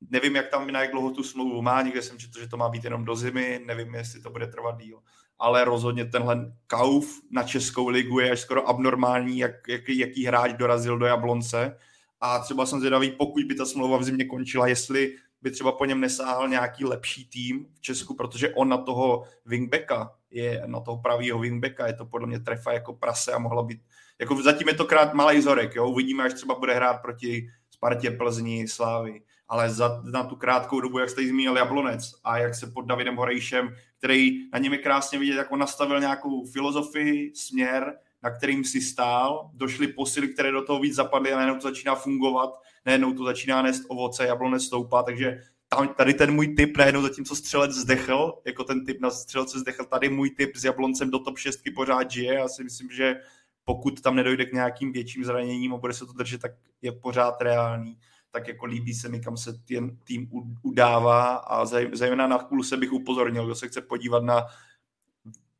nevím, 0.00 0.36
jak 0.36 0.48
tam 0.48 0.70
na 0.70 0.80
jak 0.80 0.90
dlouho 0.90 1.10
tu 1.10 1.22
smlouvu 1.22 1.62
má, 1.62 1.82
někde 1.82 2.02
jsem 2.02 2.18
četl, 2.18 2.40
že 2.40 2.48
to 2.48 2.56
má 2.56 2.68
být 2.68 2.84
jenom 2.84 3.04
do 3.04 3.16
zimy, 3.16 3.60
nevím, 3.66 3.94
jestli 3.94 4.20
to 4.20 4.30
bude 4.30 4.46
trvat 4.46 4.78
díl. 4.78 5.02
Ale 5.38 5.64
rozhodně 5.64 6.04
tenhle 6.04 6.52
kauf 6.66 7.20
na 7.30 7.42
Českou 7.42 7.88
ligu 7.88 8.20
je 8.20 8.30
až 8.30 8.40
skoro 8.40 8.68
abnormální, 8.68 9.38
jak, 9.38 9.68
jak, 9.68 9.88
jaký 9.88 10.26
hráč 10.26 10.52
dorazil 10.52 10.98
do 10.98 11.06
Jablonce. 11.06 11.76
A 12.20 12.38
třeba 12.38 12.66
jsem 12.66 12.78
zvědavý, 12.78 13.10
pokud 13.10 13.44
by 13.44 13.54
ta 13.54 13.66
smlouva 13.66 13.96
v 13.96 14.04
zimě 14.04 14.24
končila, 14.24 14.66
jestli 14.66 15.16
by 15.42 15.50
třeba 15.50 15.72
po 15.72 15.84
něm 15.84 16.00
nesáhl 16.00 16.48
nějaký 16.48 16.84
lepší 16.84 17.28
tým 17.28 17.66
v 17.74 17.80
Česku, 17.80 18.14
protože 18.14 18.54
on 18.54 18.68
na 18.68 18.78
toho 18.78 19.24
wingbacka 19.46 20.14
je, 20.30 20.62
na 20.66 20.80
toho 20.80 20.98
pravýho 20.98 21.38
wingbacka, 21.38 21.86
je 21.86 21.92
to 21.92 22.06
podle 22.06 22.26
mě 22.26 22.40
trefa 22.40 22.72
jako 22.72 22.92
prase 22.92 23.32
a 23.32 23.38
mohla 23.38 23.62
být, 23.62 23.80
jako 24.18 24.42
zatím 24.42 24.68
je 24.68 24.74
to 24.74 24.84
krát 24.84 25.14
malý 25.14 25.40
zorek, 25.40 25.74
jo, 25.74 25.88
uvidíme, 25.88 26.24
až 26.24 26.34
třeba 26.34 26.58
bude 26.58 26.74
hrát 26.74 27.02
proti 27.02 27.48
Spartě, 27.70 28.10
Plzni, 28.10 28.68
Slávy 28.68 29.22
ale 29.48 29.70
za, 29.70 30.02
na 30.04 30.24
tu 30.24 30.36
krátkou 30.36 30.80
dobu, 30.80 30.98
jak 30.98 31.10
jste 31.10 31.26
zmínil 31.26 31.56
Jablonec 31.56 32.14
a 32.24 32.38
jak 32.38 32.54
se 32.54 32.66
pod 32.66 32.82
Davidem 32.82 33.16
Horejšem, 33.16 33.74
který 33.98 34.50
na 34.52 34.58
něm 34.58 34.72
je 34.72 34.78
krásně 34.78 35.18
vidět, 35.18 35.34
jak 35.34 35.52
on 35.52 35.58
nastavil 35.58 36.00
nějakou 36.00 36.44
filozofii, 36.44 37.32
směr, 37.34 37.98
na 38.22 38.30
kterým 38.30 38.64
si 38.64 38.80
stál, 38.80 39.50
došly 39.54 39.88
posily, 39.88 40.28
které 40.28 40.52
do 40.52 40.62
toho 40.62 40.80
víc 40.80 40.94
zapadly 40.94 41.32
a 41.32 41.36
najednou 41.36 41.60
to 41.60 41.68
začíná 41.68 41.94
fungovat, 41.94 42.50
najednou 42.86 43.12
to 43.12 43.24
začíná 43.24 43.62
nést 43.62 43.82
ovoce, 43.88 44.26
jablonec 44.26 44.64
stoupá, 44.64 45.02
takže 45.02 45.42
tam, 45.68 45.88
tady 45.88 46.14
ten 46.14 46.34
můj 46.34 46.54
typ, 46.54 46.76
najednou 46.76 47.02
zatímco 47.02 47.36
střelec 47.36 47.72
zdechl, 47.72 48.38
jako 48.44 48.64
ten 48.64 48.84
typ 48.84 49.00
na 49.00 49.10
střelce 49.10 49.58
zdechl, 49.58 49.84
tady 49.84 50.08
můj 50.08 50.30
typ 50.30 50.56
s 50.56 50.64
Jabloncem 50.64 51.10
do 51.10 51.18
top 51.18 51.38
6 51.38 51.60
pořád 51.74 52.10
žije. 52.10 52.34
Já 52.34 52.48
si 52.48 52.64
myslím, 52.64 52.90
že 52.90 53.20
pokud 53.64 54.00
tam 54.00 54.16
nedojde 54.16 54.44
k 54.44 54.52
nějakým 54.52 54.92
větším 54.92 55.24
zraněním 55.24 55.74
a 55.74 55.76
bude 55.76 55.92
se 55.92 56.06
to 56.06 56.12
držet, 56.12 56.40
tak 56.40 56.52
je 56.82 56.92
pořád 56.92 57.40
reálný 57.40 57.98
tak 58.30 58.48
jako 58.48 58.66
líbí 58.66 58.94
se 58.94 59.08
mi, 59.08 59.20
kam 59.20 59.36
se 59.36 59.52
ten 59.52 59.96
tým 60.04 60.28
udává 60.62 61.34
a 61.34 61.64
zejména 61.92 62.26
na 62.26 62.48
se 62.62 62.76
bych 62.76 62.92
upozornil, 62.92 63.44
kdo 63.44 63.54
se 63.54 63.68
chce 63.68 63.80
podívat 63.80 64.22
na 64.22 64.46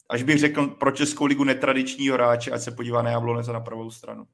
až 0.09 0.23
bych 0.23 0.39
řekl 0.39 0.67
pro 0.67 0.91
Českou 0.91 1.25
ligu 1.25 1.45
netradičního 1.45 2.15
hráče, 2.15 2.51
ať 2.51 2.61
se 2.61 2.71
podívá 2.71 3.03
na 3.03 3.11
Jablonec 3.11 3.47
na 3.47 3.61
pravou 3.61 3.91
stranu. 3.91 4.27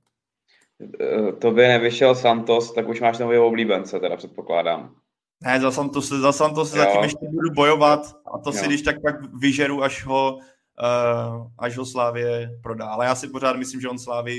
Eh, 1.00 1.32
to 1.32 1.50
by 1.50 1.62
nevyšel 1.62 2.14
Santos, 2.14 2.72
tak 2.72 2.88
už 2.88 3.00
máš 3.00 3.18
nový 3.18 3.38
oblíbence, 3.38 4.00
teda 4.00 4.16
předpokládám. 4.16 4.94
Ne, 5.42 5.60
za 5.60 5.70
Santos, 5.70 6.08
za 6.08 6.32
Santos 6.32 6.70
se 6.70 6.78
zatím 6.78 7.02
ještě 7.02 7.26
budu 7.30 7.50
bojovat 7.54 8.16
a 8.34 8.38
to 8.38 8.50
jo. 8.50 8.52
si 8.52 8.66
když 8.66 8.82
tak 8.82 9.02
pak 9.02 9.34
vyžeru, 9.34 9.82
až 9.82 10.04
ho, 10.04 10.34
uh, 10.36 11.46
až 11.58 11.76
ho 11.76 11.86
Slávě 11.86 12.50
prodá. 12.62 12.86
Ale 12.86 13.06
já 13.06 13.14
si 13.14 13.28
pořád 13.28 13.56
myslím, 13.56 13.80
že 13.80 13.88
on 13.88 13.98
Slávy 13.98 14.36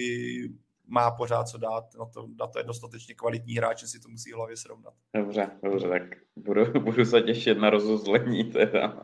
má 0.88 1.12
pořád 1.12 1.48
co 1.48 1.58
dát. 1.58 1.84
Na 2.00 2.06
to, 2.06 2.28
na 2.40 2.48
to 2.48 2.60
je 2.60 2.64
dostatečně 2.64 3.16
kvalitní 3.16 3.54
hráč, 3.54 3.80
že 3.80 3.88
si 3.88 4.00
to 4.00 4.10
musí 4.10 4.32
v 4.32 4.36
hlavě 4.36 4.58
srovnat. 4.58 4.94
Dobře, 5.16 5.50
dobře, 5.64 5.88
tak 5.90 6.02
budu, 6.36 6.66
budu 6.80 7.06
se 7.06 7.22
těšit 7.22 7.58
na 7.58 7.70
rozuzlení 7.70 8.44
teda. 8.44 9.04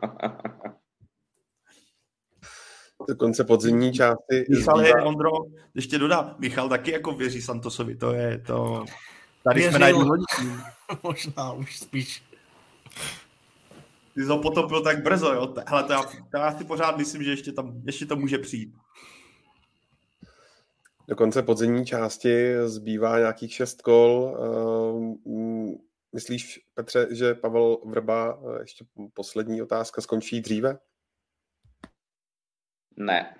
Do 3.08 3.16
konce 3.16 3.44
podzimní 3.44 3.92
části. 3.92 4.44
Michal 4.50 4.80
je, 4.80 4.94
Ondro, 4.94 5.30
ještě 5.74 5.98
dodá, 5.98 6.36
Michal 6.38 6.68
taky 6.68 6.90
jako 6.90 7.12
věří 7.12 7.42
Santosovi, 7.42 7.96
to 7.96 8.12
je 8.12 8.38
to... 8.38 8.84
Tady 9.44 9.60
Věřil. 9.60 9.70
jsme 9.70 9.78
najdůležitější. 9.84 10.48
Možná 11.02 11.52
už 11.52 11.78
spíš. 11.78 12.22
Ty 14.14 14.22
jsi 14.22 14.28
ho 14.28 14.38
potopil 14.38 14.82
tak 14.82 15.02
brzo, 15.02 15.32
jo? 15.32 15.54
Hele, 15.66 15.82
to 15.82 15.92
já, 15.92 16.02
to 16.02 16.36
já 16.36 16.58
si 16.58 16.64
pořád 16.64 16.96
myslím, 16.96 17.22
že 17.22 17.30
ještě, 17.30 17.52
tam, 17.52 17.82
ještě 17.86 18.06
to 18.06 18.16
může 18.16 18.38
přijít. 18.38 18.74
Do 21.12 21.16
konce 21.16 21.42
podzimní 21.42 21.86
části 21.86 22.54
zbývá 22.64 23.18
nějakých 23.18 23.54
šest 23.54 23.82
kol. 23.82 24.36
Ehm, 24.38 25.76
myslíš, 26.12 26.60
Petře, 26.74 27.06
že 27.10 27.34
Pavel 27.34 27.76
Vrba, 27.84 28.40
eh, 28.42 28.60
ještě 28.60 28.84
poslední 29.14 29.62
otázka, 29.62 30.00
skončí 30.00 30.40
dříve? 30.40 30.78
Ne. 32.96 33.36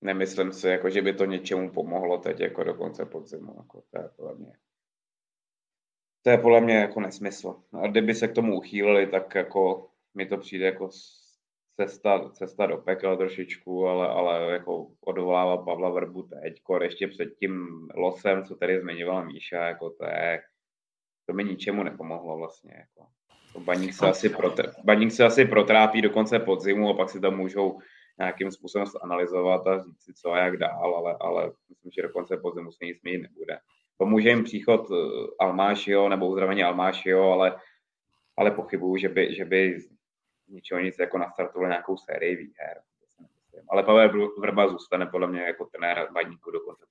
Nemyslím 0.00 0.52
si, 0.52 0.68
jako, 0.68 0.90
že 0.90 1.02
by 1.02 1.14
to 1.14 1.24
něčemu 1.24 1.72
pomohlo 1.72 2.18
teď 2.18 2.40
jako 2.40 2.64
do 2.64 2.74
konce 2.74 3.06
podzimu. 3.06 3.54
Jako, 3.58 3.82
to 3.90 4.02
je 4.02 4.08
podle 4.16 4.34
mě 4.34 4.52
to 6.22 6.30
je 6.30 6.38
podle 6.38 6.60
mě 6.60 6.74
jako 6.74 7.00
nesmysl. 7.00 7.62
A 7.82 7.86
kdyby 7.86 8.14
se 8.14 8.28
k 8.28 8.34
tomu 8.34 8.56
uchýlili, 8.56 9.06
tak 9.06 9.34
jako 9.34 9.90
mi 10.14 10.26
to 10.26 10.38
přijde 10.38 10.64
jako 10.66 10.90
cesta, 11.80 12.30
cesta 12.32 12.66
do 12.66 12.76
pekel 12.76 13.16
trošičku, 13.16 13.86
ale, 13.86 14.08
ale 14.08 14.52
jako 14.52 14.86
odvolává 15.00 15.64
Pavla 15.64 15.90
Vrbu 15.90 16.22
teď, 16.22 16.62
kor 16.62 16.82
ještě 16.82 17.08
před 17.08 17.34
tím 17.38 17.68
losem, 17.94 18.44
co 18.44 18.54
tady 18.56 18.80
zmiňoval 18.80 19.26
Míša, 19.26 19.56
jako 19.56 19.90
to 19.90 20.04
je, 20.04 20.40
to 21.26 21.32
mi 21.32 21.44
ničemu 21.44 21.82
nepomohlo 21.82 22.36
vlastně. 22.38 22.74
Jako. 22.78 23.08
Baník 23.64 23.94
se, 23.94 24.08
asi 24.08 24.28
protr, 24.28 24.72
Baník 24.84 25.12
se 25.12 25.24
asi 25.24 25.44
protrápí 25.44 26.02
do 26.02 26.10
konce 26.10 26.38
podzimu 26.38 26.90
a 26.90 26.94
pak 26.94 27.10
si 27.10 27.20
to 27.20 27.30
můžou 27.30 27.78
nějakým 28.18 28.50
způsobem 28.50 28.86
analyzovat 29.02 29.66
a 29.66 29.78
říct 29.78 30.02
si 30.02 30.12
co 30.14 30.32
a 30.32 30.38
jak 30.38 30.56
dál, 30.56 30.94
ale, 30.96 31.16
ale 31.20 31.52
myslím, 31.68 31.90
že 31.96 32.02
do 32.02 32.08
konce 32.08 32.36
podzimu 32.36 32.72
se 32.72 32.84
nic 32.84 33.02
měnit 33.02 33.22
nebude. 33.22 33.58
Pomůže 33.96 34.28
jim 34.28 34.44
příchod 34.44 34.90
eh, 34.90 34.96
Almášio 35.40 36.08
nebo 36.08 36.28
uzdravení 36.28 36.62
Almášio, 36.62 37.22
ale, 37.22 37.56
ale 38.36 38.50
pochybuju, 38.50 38.96
že 38.96 39.08
by, 39.08 39.34
že 39.34 39.44
by 39.44 39.78
ničeho 40.50 40.80
nic 40.80 40.98
jako 40.98 41.18
nastartovali 41.18 41.68
nějakou 41.68 41.96
sérii 41.96 42.36
výher. 42.36 42.80
Ale 43.68 43.82
Pavel 43.82 44.30
Vrba 44.40 44.68
zůstane 44.68 45.06
podle 45.06 45.26
mě 45.26 45.40
jako 45.40 45.64
trenér 45.64 46.08
Baníku 46.12 46.50
do 46.50 46.60
konce 46.60 46.86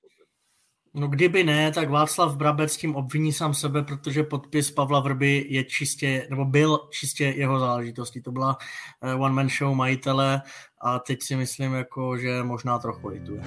No 0.94 1.08
kdyby 1.08 1.44
ne, 1.44 1.72
tak 1.72 1.90
Václav 1.90 2.36
Brabec 2.36 2.76
tím 2.76 2.96
obviní 2.96 3.32
sám 3.32 3.54
sebe, 3.54 3.82
protože 3.82 4.22
podpis 4.22 4.70
Pavla 4.70 5.00
Vrby 5.00 5.46
je 5.48 5.64
čistě, 5.64 6.26
nebo 6.30 6.44
byl 6.44 6.78
čistě 6.90 7.24
jeho 7.24 7.58
záležitostí. 7.58 8.22
To 8.22 8.32
byla 8.32 8.56
eh, 9.02 9.14
one 9.14 9.34
man 9.34 9.48
show 9.48 9.74
majitele 9.74 10.42
a 10.80 10.98
teď 10.98 11.22
si 11.22 11.36
myslím, 11.36 11.74
jako, 11.74 12.18
že 12.18 12.42
možná 12.42 12.78
trochu 12.78 13.08
lituje. 13.08 13.42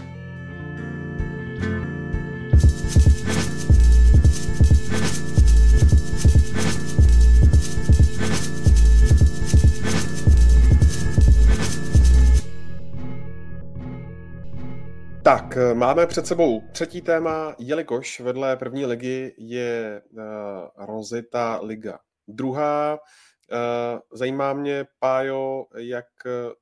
Tak, 15.24 15.58
eh, 15.58 15.74
máme 15.74 16.08
před 16.08 16.28
sebou 16.28 16.62
třetí 16.72 17.02
téma, 17.02 17.56
jelikož 17.60 18.20
vedle 18.20 18.58
první 18.58 18.86
ligy 18.86 19.36
je 19.38 20.02
uh, 20.12 20.86
rozita 20.86 21.60
liga. 21.64 22.00
Druhá, 22.28 22.94
uh, 22.94 24.00
zajímá 24.12 24.54
mě, 24.54 24.86
Pájo, 25.00 25.66
jak 25.78 26.06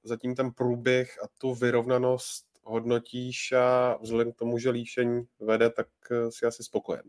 zatím 0.03 0.35
ten 0.35 0.51
průběh 0.51 1.19
a 1.23 1.27
tu 1.38 1.53
vyrovnanost 1.53 2.45
hodnotíš 2.63 3.51
a 3.51 3.97
vzhledem 4.01 4.31
k 4.31 4.35
tomu, 4.35 4.57
že 4.57 4.69
líšení 4.69 5.23
vede, 5.39 5.69
tak 5.69 5.88
si 6.29 6.45
asi 6.45 6.63
spokojen. 6.63 7.03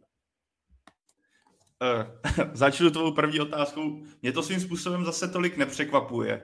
Začnu 2.52 2.90
tvou 2.90 3.14
první 3.14 3.40
otázkou. 3.40 4.02
Mě 4.22 4.32
to 4.32 4.42
svým 4.42 4.60
způsobem 4.60 5.04
zase 5.04 5.28
tolik 5.28 5.56
nepřekvapuje. 5.56 6.42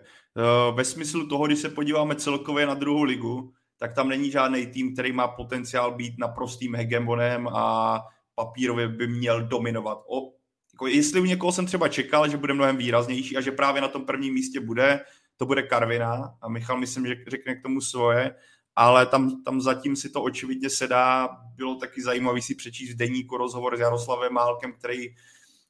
Ve 0.75 0.85
smyslu 0.85 1.29
toho, 1.29 1.47
když 1.47 1.59
se 1.59 1.69
podíváme 1.69 2.15
celkově 2.15 2.67
na 2.67 2.75
druhou 2.75 3.03
ligu, 3.03 3.53
tak 3.79 3.95
tam 3.95 4.09
není 4.09 4.31
žádný 4.31 4.67
tým, 4.67 4.93
který 4.93 5.13
má 5.13 5.29
potenciál 5.29 5.95
být 5.95 6.19
naprostým 6.19 6.75
hegemonem 6.75 7.49
a 7.49 8.01
papírově 8.35 8.89
by 8.89 9.07
měl 9.07 9.43
dominovat. 9.43 9.99
O, 10.07 10.33
jako 10.73 10.87
jestli 10.87 11.21
u 11.21 11.25
někoho 11.25 11.53
jsem 11.53 11.67
třeba 11.67 11.89
čekal, 11.89 12.29
že 12.29 12.37
bude 12.37 12.55
mnohem 12.55 12.77
výraznější 12.77 13.37
a 13.37 13.41
že 13.41 13.53
právě 13.53 13.83
na 13.83 13.89
tom 13.89 14.05
prvním 14.05 14.35
místě 14.35 14.61
bude, 14.61 15.01
to 15.37 15.47
bude 15.47 15.63
Karvina 15.63 16.35
a 16.43 16.49
Michal 16.49 16.79
myslím, 16.79 17.07
že 17.07 17.17
řekne 17.29 17.55
k 17.55 17.63
tomu 17.63 17.81
svoje, 17.81 18.35
ale 18.77 19.07
tam, 19.07 19.43
tam 19.43 19.61
zatím 19.61 19.97
si 19.97 20.11
to 20.11 20.23
očividně 20.23 20.71
sedá. 20.71 21.29
Bylo 21.57 21.75
taky 21.75 22.03
zajímavý 22.03 22.43
si 22.43 22.55
přečíst 22.55 22.95
v 22.95 22.97
deníku 22.97 23.37
rozhovor 23.37 23.77
s 23.77 23.81
Jaroslavem 23.81 24.33
Málkem, 24.33 24.73
který 24.73 25.07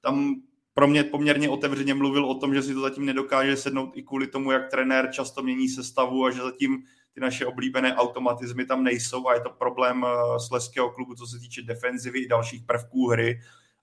tam 0.01 0.35
pro 0.75 0.87
mě 0.89 1.05
poměrně 1.05 1.49
otevřeně 1.49 1.95
mluvil 1.95 2.25
o 2.25 2.35
tom, 2.35 2.55
že 2.55 2.63
si 2.63 2.75
to 2.75 2.81
zatím 2.81 3.05
nedokáže 3.05 3.57
sednout 3.57 3.97
i 3.97 4.03
kvůli 4.03 4.27
tomu, 4.27 4.51
jak 4.51 4.71
trenér 4.71 5.11
často 5.13 5.43
mění 5.43 5.69
sestavu 5.69 6.25
a 6.25 6.31
že 6.31 6.43
zatím 6.43 6.83
ty 7.19 7.25
naše 7.25 7.47
oblíbené 7.47 7.95
automatizmy 7.95 8.65
tam 8.65 8.85
nejsou 8.85 9.29
a 9.29 9.35
je 9.35 9.41
to 9.41 9.51
problém 9.51 10.05
eh, 10.07 10.41
Sleského 10.41 10.91
klubu, 10.91 11.15
co 11.15 11.27
se 11.27 11.39
týče 11.39 11.63
defenzivy 11.63 12.19
i 12.19 12.29
dalších 12.29 12.63
prvků 12.63 13.09
hry. 13.09 13.41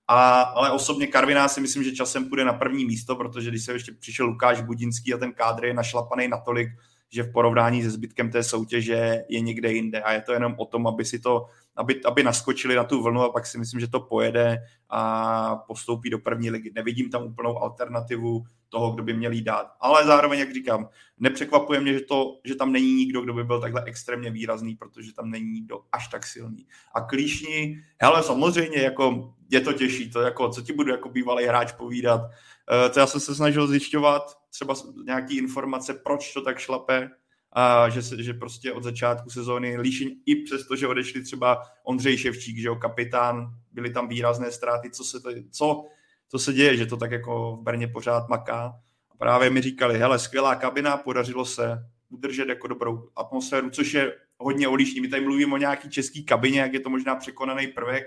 A, 0.07 0.41
ale 0.41 0.71
osobně 0.71 1.07
Karviná 1.07 1.47
si 1.47 1.61
myslím, 1.61 1.83
že 1.83 1.91
časem 1.91 2.29
půjde 2.29 2.45
na 2.45 2.53
první 2.53 2.85
místo, 2.85 3.15
protože 3.15 3.49
když 3.49 3.63
se 3.63 3.73
ještě 3.73 3.91
přišel 3.91 4.25
Lukáš 4.25 4.61
Budinský 4.61 5.13
a 5.13 5.17
ten 5.17 5.33
kádr 5.33 5.65
je 5.65 5.73
našlapaný 5.73 6.27
natolik, 6.27 6.69
že 7.09 7.23
v 7.23 7.31
porovnání 7.31 7.83
se 7.83 7.89
zbytkem 7.89 8.31
té 8.31 8.43
soutěže 8.43 9.23
je 9.29 9.39
někde 9.39 9.71
jinde 9.71 10.01
a 10.01 10.11
je 10.11 10.21
to 10.21 10.33
jenom 10.33 10.55
o 10.57 10.65
tom, 10.65 10.87
aby 10.87 11.05
si 11.05 11.19
to, 11.19 11.45
aby, 11.75 12.03
aby 12.03 12.23
naskočili 12.23 12.75
na 12.75 12.83
tu 12.83 13.03
vlnu 13.03 13.21
a 13.21 13.31
pak 13.31 13.45
si 13.45 13.57
myslím, 13.57 13.79
že 13.79 13.87
to 13.87 13.99
pojede 13.99 14.57
a 14.89 15.55
postoupí 15.55 16.09
do 16.09 16.19
první 16.19 16.49
ligy. 16.49 16.71
Nevidím 16.75 17.09
tam 17.09 17.23
úplnou 17.23 17.57
alternativu 17.57 18.43
toho, 18.69 18.91
kdo 18.91 19.03
by 19.03 19.13
měl 19.13 19.31
jí 19.31 19.41
dát. 19.41 19.67
Ale 19.79 20.05
zároveň, 20.05 20.39
jak 20.39 20.53
říkám, 20.53 20.89
nepřekvapuje 21.19 21.79
mě, 21.79 21.93
že, 21.93 22.01
to, 22.01 22.39
že 22.43 22.55
tam 22.55 22.71
není 22.71 22.93
nikdo, 22.93 23.21
kdo 23.21 23.33
by 23.33 23.43
byl 23.43 23.61
takhle 23.61 23.83
extrémně 23.83 24.31
výrazný, 24.31 24.75
protože 24.75 25.13
tam 25.13 25.29
není 25.29 25.51
nikdo 25.51 25.81
až 25.91 26.07
tak 26.07 26.25
silný. 26.25 26.67
A 26.93 27.01
klíšní, 27.01 27.81
hele, 28.01 28.23
samozřejmě, 28.23 28.81
jako 28.81 29.33
je 29.51 29.61
to 29.61 29.73
těžší, 29.73 30.11
to 30.11 30.21
jako, 30.21 30.49
co 30.49 30.61
ti 30.61 30.73
budu 30.73 30.91
jako 30.91 31.09
bývalý 31.09 31.45
hráč 31.45 31.71
povídat. 31.71 32.21
Uh, 32.21 32.93
to 32.93 32.99
já 32.99 33.07
jsem 33.07 33.21
se 33.21 33.35
snažil 33.35 33.67
zjišťovat 33.67 34.37
třeba 34.49 34.75
nějaký 35.05 35.37
informace, 35.37 35.93
proč 35.93 36.33
to 36.33 36.41
tak 36.41 36.59
šlape, 36.59 37.09
a 37.57 37.89
že, 37.89 38.01
se, 38.01 38.23
že 38.23 38.33
prostě 38.33 38.73
od 38.73 38.83
začátku 38.83 39.29
sezóny 39.29 39.77
líšení, 39.77 40.11
i 40.25 40.35
přesto, 40.35 40.75
že 40.75 40.87
odešli 40.87 41.23
třeba 41.23 41.61
Ondřej 41.83 42.17
Ševčík, 42.17 42.57
že 42.57 42.67
jo, 42.67 42.75
kapitán, 42.75 43.47
byly 43.71 43.89
tam 43.89 44.07
výrazné 44.07 44.51
ztráty, 44.51 44.89
co 44.91 45.03
se, 45.03 45.19
to, 45.19 45.29
co 45.51 45.85
co 46.27 46.39
se 46.39 46.53
děje, 46.53 46.77
že 46.77 46.85
to 46.85 46.97
tak 46.97 47.11
jako 47.11 47.57
v 47.61 47.63
Brně 47.63 47.87
pořád 47.87 48.29
maká. 48.29 48.73
A 49.11 49.17
právě 49.17 49.49
mi 49.49 49.61
říkali, 49.61 49.99
hele, 49.99 50.19
skvělá 50.19 50.55
kabina, 50.55 50.97
podařilo 50.97 51.45
se 51.45 51.89
udržet 52.09 52.49
jako 52.49 52.67
dobrou 52.67 53.09
atmosféru, 53.15 53.69
což 53.69 53.93
je 53.93 54.15
hodně 54.37 54.67
odlišný. 54.67 55.01
My 55.01 55.07
tady 55.07 55.23
mluvíme 55.23 55.53
o 55.53 55.57
nějaký 55.57 55.89
český 55.89 56.25
kabině, 56.25 56.59
jak 56.59 56.73
je 56.73 56.79
to 56.79 56.89
možná 56.89 57.15
překonaný 57.15 57.67
prvek, 57.67 58.03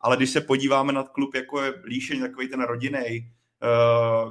ale 0.00 0.16
když 0.16 0.30
se 0.30 0.40
podíváme 0.40 0.92
na 0.92 1.02
klub, 1.02 1.34
jako 1.34 1.62
je 1.62 1.74
Líšeň, 1.84 2.20
takový 2.20 2.48
ten 2.48 2.62
rodinný, 2.62 3.00
eh, 3.02 3.26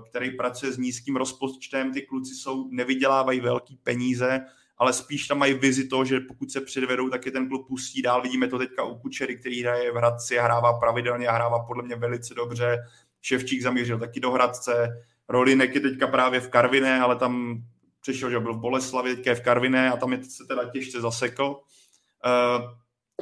který 0.09 0.31
pracuje 0.31 0.71
s 0.71 0.77
nízkým 0.77 1.15
rozpočtem, 1.15 1.93
ty 1.93 2.01
kluci 2.01 2.35
jsou, 2.35 2.69
nevydělávají 2.71 3.39
velký 3.39 3.77
peníze, 3.83 4.45
ale 4.81 4.93
spíš 4.93 5.27
tam 5.27 5.37
mají 5.37 5.53
vizi 5.53 5.87
toho, 5.87 6.05
že 6.05 6.19
pokud 6.19 6.51
se 6.51 6.61
předvedou, 6.61 7.09
tak 7.09 7.25
je 7.25 7.31
ten 7.31 7.47
klub 7.47 7.67
pustí 7.67 8.01
dál. 8.01 8.21
Vidíme 8.21 8.47
to 8.47 8.57
teďka 8.57 8.83
u 8.83 8.95
Kučery, 8.95 9.37
který 9.37 9.61
hraje 9.61 9.91
v 9.91 9.95
Hradci 9.95 10.39
a 10.39 10.43
hrává 10.43 10.79
pravidelně 10.79 11.27
a 11.27 11.31
hrává 11.31 11.59
podle 11.59 11.83
mě 11.83 11.95
velice 11.95 12.33
dobře. 12.33 12.77
Ševčík 13.21 13.61
zamířil 13.61 13.99
taky 13.99 14.19
do 14.19 14.31
Hradce, 14.31 14.89
Rolinek 15.29 15.75
je 15.75 15.81
teďka 15.81 16.07
právě 16.07 16.39
v 16.39 16.49
Karviné, 16.49 16.99
ale 16.99 17.15
tam 17.15 17.63
přišel, 18.01 18.29
že 18.29 18.39
byl 18.39 18.53
v 18.53 18.59
Boleslavi, 18.59 19.15
teďka 19.15 19.29
je 19.29 19.35
v 19.35 19.41
Karviné 19.41 19.91
a 19.91 19.97
tam 19.97 20.11
je 20.11 20.23
se 20.23 20.45
teda 20.47 20.69
těžce 20.69 21.01
zasekl. 21.01 21.45
Uh, 21.45 22.71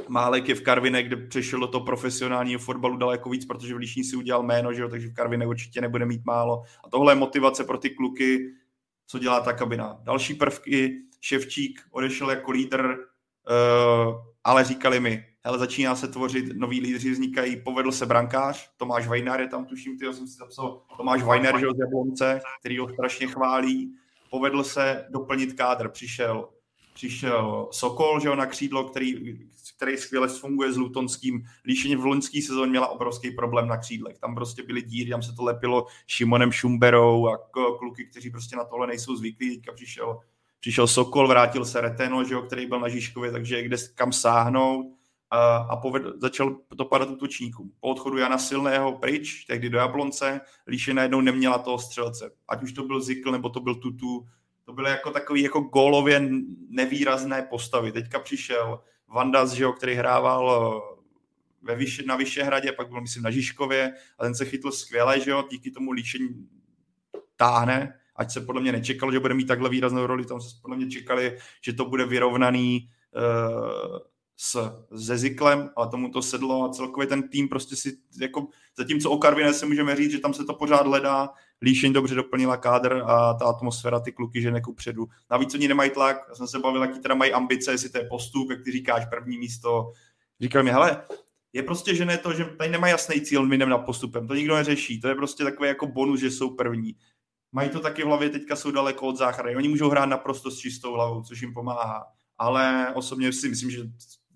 Málek 0.07 0.49
je 0.49 0.55
v 0.55 0.61
Karviné, 0.61 1.03
kde 1.03 1.15
přešel 1.15 1.59
do 1.59 1.67
toho 1.67 1.85
profesionálního 1.85 2.59
fotbalu 2.59 2.97
daleko 2.97 3.29
víc, 3.29 3.45
protože 3.45 3.73
v 3.73 3.77
Líšní 3.77 4.03
si 4.03 4.15
udělal 4.15 4.43
jméno, 4.43 4.73
že 4.73 4.81
jo, 4.81 4.89
takže 4.89 5.07
v 5.07 5.13
Karviné 5.13 5.47
určitě 5.47 5.81
nebude 5.81 6.05
mít 6.05 6.25
málo. 6.25 6.63
A 6.83 6.89
tohle 6.89 7.11
je 7.11 7.15
motivace 7.15 7.63
pro 7.63 7.77
ty 7.77 7.89
kluky, 7.89 8.53
co 9.07 9.19
dělá 9.19 9.39
ta 9.39 9.53
kabina. 9.53 9.99
Další 10.03 10.33
prvky, 10.33 11.01
Ševčík 11.21 11.81
odešel 11.91 12.29
jako 12.29 12.51
lídr, 12.51 12.85
uh, 12.85 14.15
ale 14.43 14.63
říkali 14.63 14.99
mi, 14.99 15.25
hele, 15.45 15.59
začíná 15.59 15.95
se 15.95 16.07
tvořit, 16.07 16.45
noví 16.57 16.81
lídři 16.81 17.11
vznikají, 17.11 17.61
povedl 17.61 17.91
se 17.91 18.05
brankář, 18.05 18.69
Tomáš 18.77 19.07
Vajnar 19.07 19.41
je 19.41 19.47
tam, 19.47 19.65
tuším, 19.65 19.97
ty 19.97 20.05
jsem 20.05 20.27
si 20.27 20.37
zapsal, 20.37 20.81
Tomáš 20.97 21.23
Vajnar, 21.23 21.59
že 21.59 21.65
z 21.75 21.79
Jablonce, 21.79 22.41
který 22.59 22.77
ho 22.77 22.89
strašně 22.89 23.27
chválí, 23.27 23.95
povedl 24.29 24.63
se 24.63 25.05
doplnit 25.09 25.53
kádr, 25.53 25.89
přišel 25.89 26.49
přišel 26.99 27.67
Sokol, 27.71 28.19
že 28.19 28.27
jo, 28.27 28.35
na 28.35 28.45
křídlo, 28.45 28.83
který, 28.83 29.39
který 29.75 29.97
skvěle 29.97 30.27
funguje 30.27 30.73
s 30.73 30.77
Lutonským. 30.77 31.43
Líšeně 31.65 31.97
v 31.97 32.05
loňské 32.05 32.41
sezóně 32.41 32.69
měla 32.69 32.87
obrovský 32.87 33.31
problém 33.31 33.67
na 33.67 33.77
křídlech. 33.77 34.17
Tam 34.17 34.35
prostě 34.35 34.63
byly 34.63 34.81
díry, 34.81 35.09
tam 35.09 35.21
se 35.21 35.35
to 35.35 35.43
lepilo 35.43 35.85
Šimonem 36.07 36.51
Šumberou 36.51 37.27
a 37.27 37.37
kluky, 37.79 38.05
kteří 38.05 38.29
prostě 38.29 38.55
na 38.55 38.63
tohle 38.63 38.87
nejsou 38.87 39.15
zvyklí. 39.15 39.55
Teďka 39.55 39.73
přišel, 39.73 40.19
přišel 40.59 40.87
Sokol, 40.87 41.27
vrátil 41.27 41.65
se 41.65 41.81
Reteno, 41.81 42.23
že 42.23 42.33
jo, 42.33 42.41
který 42.41 42.65
byl 42.65 42.79
na 42.79 42.87
Žižkově, 42.87 43.31
takže 43.31 43.63
kde 43.63 43.77
kam 43.95 44.11
sáhnout 44.11 44.85
a, 45.31 45.57
a 45.57 45.75
poved, 45.75 46.03
začal 46.17 46.57
to 46.77 46.85
padat 46.85 47.09
útočníkům. 47.09 47.71
Po 47.79 47.87
odchodu 47.87 48.17
Jana 48.17 48.37
Silného 48.37 48.97
pryč, 48.97 49.45
tehdy 49.45 49.69
do 49.69 49.77
Jablonce, 49.77 50.41
Líše 50.67 50.93
najednou 50.93 51.21
neměla 51.21 51.57
toho 51.57 51.79
střelce. 51.79 52.31
Ať 52.47 52.63
už 52.63 52.73
to 52.73 52.83
byl 52.83 53.01
Zikl, 53.01 53.31
nebo 53.31 53.49
to 53.49 53.59
byl 53.59 53.75
Tutu, 53.75 54.25
to 54.65 54.73
byly 54.73 54.89
jako 54.89 55.11
takový 55.11 55.41
jako 55.41 55.59
gólově 55.59 56.29
nevýrazné 56.69 57.41
postavy. 57.41 57.91
Teďka 57.91 58.19
přišel 58.19 58.79
Vandas, 59.07 59.51
že 59.51 59.63
jo, 59.63 59.73
který 59.73 59.93
hrával 59.93 60.73
eh, 60.93 60.99
ve 61.61 61.75
Vyše, 61.75 62.03
na 62.03 62.15
Vyšehradě, 62.15 62.71
pak 62.71 62.89
byl 62.89 63.01
myslím 63.01 63.23
na 63.23 63.31
Žižkově 63.31 63.93
a 64.19 64.23
ten 64.23 64.35
se 64.35 64.45
chytl 64.45 64.71
skvěle, 64.71 65.19
že 65.19 65.31
jo, 65.31 65.43
díky 65.51 65.71
tomu 65.71 65.91
líčení 65.91 66.47
táhne, 67.35 67.99
ať 68.19 68.31
se 68.31 68.41
podle 68.41 68.61
mě 68.61 68.71
nečekalo, 68.71 69.11
že 69.11 69.19
bude 69.19 69.33
mít 69.33 69.45
takhle 69.45 69.69
výraznou 69.69 70.07
roli, 70.07 70.25
tam 70.25 70.41
se 70.41 70.49
podle 70.61 70.77
mě 70.77 70.89
čekali, 70.89 71.37
že 71.65 71.73
to 71.73 71.85
bude 71.85 72.05
vyrovnaný 72.05 72.89
uh, 73.15 73.97
s 74.37 74.71
Zeziklem, 74.91 75.69
ale 75.75 75.89
tomu 75.89 76.09
to 76.09 76.21
sedlo 76.21 76.63
a 76.65 76.69
celkově 76.69 77.07
ten 77.07 77.29
tým 77.29 77.49
prostě 77.49 77.75
si, 77.75 77.97
jako 78.21 78.47
zatímco 78.77 79.11
o 79.11 79.17
Karviné 79.17 79.53
se 79.53 79.65
můžeme 79.65 79.95
říct, 79.95 80.11
že 80.11 80.19
tam 80.19 80.33
se 80.33 80.45
to 80.45 80.53
pořád 80.53 80.87
hledá, 80.87 81.29
Líšeň 81.61 81.93
dobře 81.93 82.15
doplnila 82.15 82.57
kádr 82.57 83.03
a 83.05 83.33
ta 83.33 83.45
atmosféra, 83.45 83.99
ty 83.99 84.11
kluky 84.11 84.41
žene 84.41 84.61
předu. 84.75 85.07
Navíc 85.31 85.53
oni 85.53 85.67
nemají 85.67 85.89
tlak, 85.89 86.25
já 86.29 86.35
jsem 86.35 86.47
se 86.47 86.59
bavil, 86.59 86.81
jaký 86.81 86.99
teda 86.99 87.15
mají 87.15 87.33
ambice, 87.33 87.71
jestli 87.71 87.89
to 87.89 87.97
je 87.97 88.07
postup, 88.09 88.49
jak 88.49 88.63
ty 88.63 88.71
říkáš, 88.71 89.05
první 89.09 89.37
místo. 89.37 89.91
Říkal 90.41 90.63
mi, 90.63 90.71
hele, 90.71 91.03
je 91.53 91.63
prostě, 91.63 91.95
že 91.95 92.17
to, 92.17 92.33
že 92.33 92.45
tady 92.45 92.69
nemá 92.69 92.87
jasný 92.87 93.21
cíl, 93.21 93.47
jdeme 93.47 93.65
na 93.65 93.77
postupem, 93.77 94.27
to 94.27 94.35
nikdo 94.35 94.55
neřeší, 94.55 95.01
to 95.01 95.07
je 95.07 95.15
prostě 95.15 95.43
takové 95.43 95.67
jako 95.67 95.87
bonus, 95.87 96.19
že 96.19 96.31
jsou 96.31 96.55
první. 96.55 96.95
Mají 97.51 97.69
to 97.69 97.79
taky 97.79 98.03
v 98.03 98.05
hlavě, 98.05 98.29
teďka 98.29 98.55
jsou 98.55 98.71
daleko 98.71 99.07
od 99.07 99.17
záchrany, 99.17 99.55
oni 99.55 99.67
můžou 99.67 99.89
hrát 99.89 100.05
naprosto 100.05 100.51
s 100.51 100.57
čistou 100.57 100.93
hlavou, 100.93 101.23
což 101.23 101.41
jim 101.41 101.53
pomáhá. 101.53 102.05
Ale 102.37 102.93
osobně 102.95 103.33
si 103.33 103.49
myslím, 103.49 103.71
že 103.71 103.79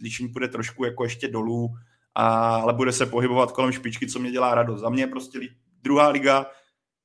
Líšeň 0.01 0.33
půjde 0.33 0.47
trošku 0.47 0.85
jako 0.85 1.03
ještě 1.03 1.27
dolů, 1.27 1.69
a, 2.15 2.55
ale 2.55 2.73
bude 2.73 2.91
se 2.91 3.05
pohybovat 3.05 3.51
kolem 3.51 3.71
špičky, 3.71 4.07
co 4.07 4.19
mě 4.19 4.31
dělá 4.31 4.55
radost. 4.55 4.81
Za 4.81 4.89
mě 4.89 5.07
prostě 5.07 5.39
druhá 5.81 6.09
liga 6.09 6.45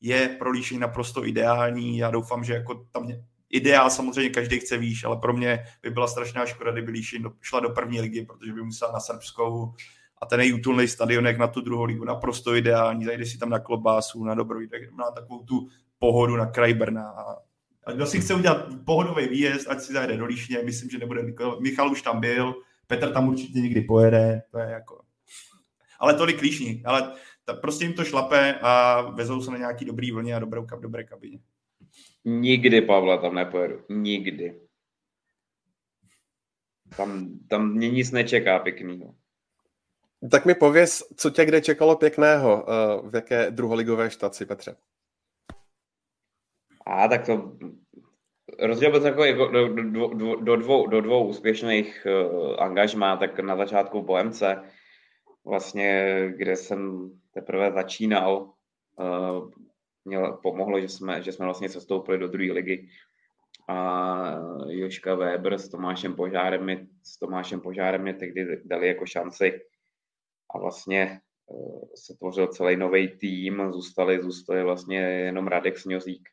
je 0.00 0.28
pro 0.28 0.50
Líšeň 0.50 0.78
naprosto 0.78 1.26
ideální. 1.26 1.98
Já 1.98 2.10
doufám, 2.10 2.44
že 2.44 2.52
jako 2.52 2.86
tam 2.92 3.04
mě, 3.04 3.24
ideál 3.50 3.90
samozřejmě 3.90 4.30
každý 4.30 4.58
chce 4.58 4.78
výš, 4.78 5.04
ale 5.04 5.16
pro 5.16 5.32
mě 5.32 5.64
by 5.82 5.90
byla 5.90 6.08
strašná 6.08 6.46
škoda, 6.46 6.72
kdyby 6.72 6.90
Líšeň 6.90 7.24
šla 7.40 7.60
do 7.60 7.70
první 7.70 8.00
ligy, 8.00 8.26
protože 8.26 8.52
by 8.52 8.62
musela 8.62 8.92
na 8.92 9.00
Srbskou 9.00 9.74
a 10.22 10.26
ten 10.26 10.40
je 10.40 10.54
útulný 10.54 10.88
stadion, 10.88 11.26
jak 11.26 11.38
na 11.38 11.46
tu 11.46 11.60
druhou 11.60 11.84
ligu, 11.84 12.04
naprosto 12.04 12.54
ideální, 12.54 13.04
zajde 13.04 13.26
si 13.26 13.38
tam 13.38 13.50
na 13.50 13.58
klobásu, 13.58 14.24
na 14.24 14.34
dobrou, 14.34 14.60
na 14.98 15.10
takovou 15.10 15.44
tu 15.44 15.68
pohodu 15.98 16.36
na 16.36 16.46
kraj 16.46 16.74
Brna. 16.74 17.14
A 17.84 17.92
kdo 17.92 18.06
si 18.06 18.20
chce 18.20 18.34
udělat 18.34 18.66
pohodový 18.84 19.28
výjezd, 19.28 19.68
ať 19.68 19.80
si 19.80 19.92
zajde 19.92 20.16
do 20.16 20.26
Líšně, 20.26 20.62
myslím, 20.64 20.90
že 20.90 20.98
nebude 20.98 21.22
Michal 21.60 21.90
už 21.92 22.02
tam 22.02 22.20
byl, 22.20 22.54
Petr 22.86 23.12
tam 23.12 23.28
určitě 23.28 23.60
někdy 23.60 23.80
pojede, 23.80 24.42
to 24.50 24.58
je 24.58 24.70
jako... 24.70 25.00
Ale 26.00 26.14
tolik 26.14 26.40
Líšní, 26.40 26.82
ale 26.84 27.12
ta, 27.44 27.54
prostě 27.54 27.84
jim 27.84 27.92
to 27.92 28.04
šlape 28.04 28.58
a 28.62 29.00
vezou 29.00 29.42
se 29.42 29.50
na 29.50 29.58
nějaký 29.58 29.84
dobrý 29.84 30.12
vlně 30.12 30.34
a 30.34 30.38
dobrou, 30.38 30.66
dobré 30.80 31.04
kabině. 31.04 31.38
Nikdy, 32.24 32.82
Pavla, 32.82 33.16
tam 33.16 33.34
nepojedu. 33.34 33.80
Nikdy. 33.88 34.60
Tam, 36.96 37.38
tam 37.48 37.72
mě 37.72 37.90
nic 37.90 38.10
nečeká 38.10 38.58
pěknýho. 38.58 39.14
Tak 40.30 40.46
mi 40.46 40.54
pověz, 40.54 41.02
co 41.16 41.30
tě 41.30 41.44
kde 41.44 41.60
čekalo 41.60 41.96
pěkného, 41.96 42.66
eh, 42.68 43.10
v 43.10 43.14
jaké 43.14 43.50
druholigové 43.50 44.10
štaci, 44.10 44.46
Petře? 44.46 44.76
A 46.88 47.08
tak 47.08 47.26
to 47.26 47.52
rozdělil 48.58 49.00
bych 49.00 49.26
jako, 49.26 49.46
do, 49.46 49.68
do, 49.68 50.08
do, 50.14 50.36
do, 50.36 50.56
dvou, 50.56 50.86
do 50.86 51.00
dvou 51.00 51.26
úspěšných 51.26 52.06
uh, 52.06 52.54
angažmá, 52.58 53.16
tak 53.16 53.40
na 53.40 53.56
začátku 53.56 54.02
Bohemce, 54.02 54.62
vlastně, 55.44 56.16
kde 56.36 56.56
jsem 56.56 57.10
teprve 57.34 57.72
začínal, 57.72 58.52
uh, 58.98 59.50
měl, 60.04 60.32
pomohlo, 60.42 60.80
že 60.80 60.88
jsme, 60.88 61.22
že 61.22 61.32
jsme 61.32 61.44
vlastně 61.44 61.68
sestoupili 61.68 62.18
do 62.18 62.28
druhé 62.28 62.52
ligy. 62.52 62.88
A 63.68 64.38
Joška 64.68 65.14
Weber 65.14 65.58
s 65.58 65.68
Tomášem 65.68 66.14
Požárem 66.14 66.64
mi, 66.64 66.86
s 67.02 67.18
Tomášem 67.18 67.60
Požárem 67.60 68.02
mi 68.02 68.14
tehdy 68.14 68.62
dali 68.64 68.88
jako 68.88 69.06
šanci. 69.06 69.60
A 70.54 70.58
vlastně 70.58 71.20
uh, 71.46 71.82
se 71.94 72.14
tvořil 72.18 72.46
celý 72.46 72.76
nový 72.76 73.08
tým, 73.08 73.72
zůstali, 73.72 74.22
zůstali 74.22 74.62
vlastně 74.62 74.98
jenom 74.98 75.46
Radek 75.46 75.78
Sňozík 75.78 76.28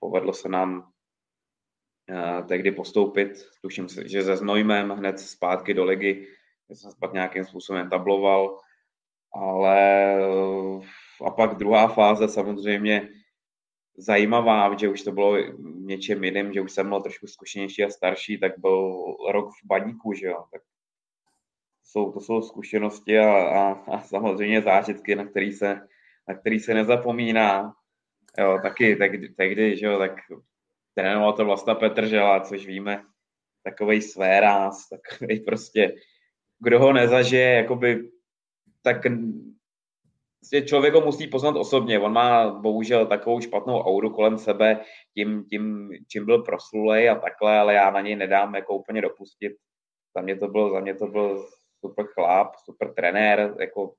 povedlo 0.00 0.32
se 0.32 0.48
nám 0.48 0.78
uh, 0.78 2.46
tehdy 2.46 2.72
postoupit, 2.72 3.48
tuším, 3.62 3.88
že 4.04 4.22
se 4.22 4.36
Znojmem 4.36 4.90
hned 4.90 5.20
zpátky 5.20 5.74
do 5.74 5.84
ligy, 5.84 6.28
jsem 6.68 6.90
se 6.90 6.96
pak 7.00 7.12
nějakým 7.12 7.44
způsobem 7.44 7.90
tabloval, 7.90 8.60
ale 9.32 10.16
a 11.26 11.30
pak 11.30 11.54
druhá 11.54 11.88
fáze 11.88 12.28
samozřejmě 12.28 13.08
zajímavá, 13.98 14.76
že 14.76 14.88
už 14.88 15.02
to 15.02 15.12
bylo 15.12 15.36
něčem 15.74 16.24
jiným, 16.24 16.52
že 16.52 16.60
už 16.60 16.72
jsem 16.72 16.88
byl 16.88 17.00
trošku 17.00 17.26
zkušenější 17.26 17.84
a 17.84 17.90
starší, 17.90 18.38
tak 18.38 18.58
byl 18.58 19.02
rok 19.30 19.50
v 19.50 19.66
baníku, 19.66 20.12
že 20.12 20.26
jo, 20.26 20.44
tak 20.52 20.62
jsou, 21.84 22.12
to 22.12 22.20
jsou 22.20 22.42
zkušenosti 22.42 23.18
a, 23.18 23.32
a, 23.32 23.72
a 23.72 24.00
samozřejmě 24.00 24.62
zážitky, 24.62 25.14
na 25.14 25.24
který 25.24 25.52
se, 25.52 25.88
na 26.28 26.34
který 26.34 26.60
se 26.60 26.74
nezapomíná. 26.74 27.74
Jo, 28.38 28.58
taky 28.62 28.96
tehdy, 28.96 29.28
tehdy 29.28 29.76
že 29.76 29.86
jo, 29.86 29.98
tak 29.98 30.12
trénoval 30.94 31.32
to 31.32 31.44
vlastně 31.44 31.74
Petr 31.74 32.06
Žela, 32.06 32.40
což 32.40 32.66
víme, 32.66 33.04
takovej 33.62 34.02
svéráz, 34.02 34.88
takový 34.88 35.40
prostě, 35.40 35.94
kdo 36.58 36.80
ho 36.80 36.92
nezažije, 36.92 37.54
jakoby 37.54 38.10
tak 38.82 38.96
prostě 40.40 40.62
člověk 40.62 40.94
ho 40.94 41.00
musí 41.00 41.26
poznat 41.26 41.56
osobně. 41.56 41.98
On 41.98 42.12
má 42.12 42.50
bohužel 42.50 43.06
takovou 43.06 43.40
špatnou 43.40 43.80
auru 43.80 44.10
kolem 44.10 44.38
sebe, 44.38 44.80
tím, 45.14 45.44
tím 45.44 45.90
čím 46.08 46.24
byl 46.24 46.42
proslulej 46.42 47.10
a 47.10 47.14
takhle, 47.14 47.58
ale 47.58 47.74
já 47.74 47.90
na 47.90 48.00
něj 48.00 48.16
nedám 48.16 48.54
jako 48.54 48.74
úplně 48.76 49.02
dopustit. 49.02 49.52
Za 50.16 50.22
mě 50.22 50.36
to 50.36 50.48
byl, 50.48 50.72
za 50.72 50.80
mě 50.80 50.94
to 50.94 51.06
byl 51.06 51.48
super 51.80 52.06
chlap, 52.06 52.56
super 52.56 52.94
trenér, 52.94 53.54
jako 53.60 53.94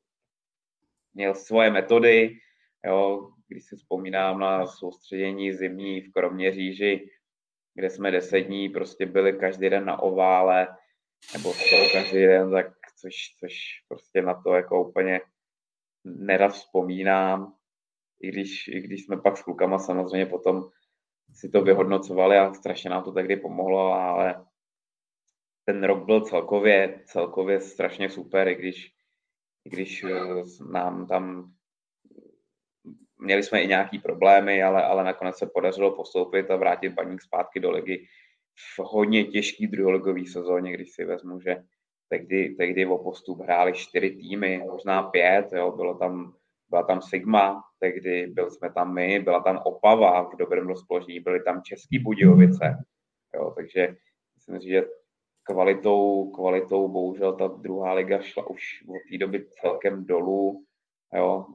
měl 1.13 1.35
svoje 1.35 1.71
metody, 1.71 2.37
jo, 2.85 3.29
když 3.47 3.65
si 3.65 3.75
vzpomínám 3.75 4.39
na 4.39 4.65
soustředění 4.65 5.53
zimní 5.53 6.01
v 6.01 6.11
Kroměříži, 6.11 7.09
kde 7.73 7.89
jsme 7.89 8.11
deset 8.11 8.41
dní 8.41 8.69
prostě 8.69 9.05
byli 9.05 9.33
každý 9.33 9.69
den 9.69 9.85
na 9.85 9.99
ovále, 9.99 10.67
nebo 11.33 11.53
skoro 11.53 11.89
každý 11.93 12.17
den, 12.17 12.51
tak 12.51 12.67
což, 13.01 13.13
což 13.39 13.53
prostě 13.87 14.21
na 14.21 14.41
to 14.41 14.53
jako 14.53 14.89
úplně 14.89 15.21
nerad 16.05 16.53
vzpomínám, 16.53 17.53
i 18.21 18.27
když, 18.27 18.67
i 18.67 18.81
když 18.81 19.05
jsme 19.05 19.17
pak 19.17 19.37
s 19.37 19.41
klukama 19.41 19.79
samozřejmě 19.79 20.25
potom 20.25 20.69
si 21.33 21.49
to 21.49 21.61
vyhodnocovali 21.61 22.37
a 22.37 22.53
strašně 22.53 22.89
nám 22.89 23.03
to 23.03 23.11
tehdy 23.11 23.35
pomohlo, 23.35 23.93
ale 23.93 24.45
ten 25.65 25.83
rok 25.83 26.05
byl 26.05 26.21
celkově, 26.21 27.03
celkově 27.05 27.61
strašně 27.61 28.09
super, 28.09 28.47
i 28.47 28.55
když, 28.55 28.91
i 29.65 29.69
když 29.69 30.03
eh, 30.03 30.09
nám 30.71 31.07
tam 31.07 31.53
měli 33.19 33.43
jsme 33.43 33.61
i 33.61 33.67
nějaký 33.67 33.99
problémy, 33.99 34.63
ale, 34.63 34.83
ale 34.83 35.03
nakonec 35.03 35.37
se 35.37 35.47
podařilo 35.53 35.95
postoupit 35.95 36.51
a 36.51 36.55
vrátit 36.55 36.89
baník 36.89 37.21
zpátky 37.21 37.59
do 37.59 37.71
ligy 37.71 38.07
v 38.75 38.79
hodně 38.79 39.23
těžký 39.23 39.67
druholigový 39.67 40.27
sezóně, 40.27 40.73
když 40.73 40.91
si 40.91 41.05
vezmu, 41.05 41.39
že 41.39 41.63
tehdy, 42.09 42.55
tehdy 42.57 42.85
o 42.85 42.97
postup 42.97 43.41
hráli 43.41 43.73
čtyři 43.73 44.09
týmy, 44.09 44.63
možná 44.71 45.03
pět, 45.03 45.47
jo, 45.53 45.71
bylo 45.71 45.97
tam, 45.97 46.33
byla 46.69 46.83
tam 46.83 47.01
Sigma, 47.01 47.63
tehdy 47.79 48.27
byli 48.27 48.51
jsme 48.51 48.73
tam 48.73 48.93
my, 48.93 49.19
byla 49.19 49.43
tam 49.43 49.61
Opava 49.65 50.29
v 50.29 50.35
dobrém 50.35 50.67
rozpoložení, 50.67 51.19
byly 51.19 51.43
tam 51.43 51.61
Český 51.61 51.99
Budějovice, 51.99 52.77
jo, 53.35 53.53
takže 53.55 53.95
myslím 54.35 54.61
si, 54.61 54.67
že 54.67 54.85
kvalitou, 55.43 56.31
kvalitou 56.31 56.87
bohužel 56.87 57.33
ta 57.33 57.47
druhá 57.47 57.93
liga 57.93 58.21
šla 58.21 58.47
už 58.47 58.83
od 58.87 59.11
té 59.11 59.17
doby 59.17 59.45
celkem 59.61 60.05
dolů, 60.05 60.63
jo, 61.15 61.45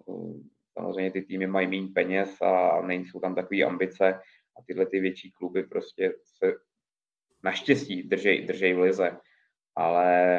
samozřejmě 0.73 1.11
ty 1.11 1.23
týmy 1.23 1.47
mají 1.47 1.67
méně 1.67 1.89
peněz 1.95 2.41
a 2.41 2.83
nejsou 2.83 3.21
tam 3.21 3.35
takové 3.35 3.63
ambice 3.63 4.21
a 4.59 4.63
tyhle 4.67 4.87
ty 4.87 5.01
větší 5.01 5.31
kluby 5.31 5.63
prostě 5.63 6.15
se 6.25 6.53
naštěstí 7.45 8.03
držej, 8.03 8.47
držej 8.47 8.75
v 8.75 8.79
lize. 8.79 9.17
Ale 9.77 10.39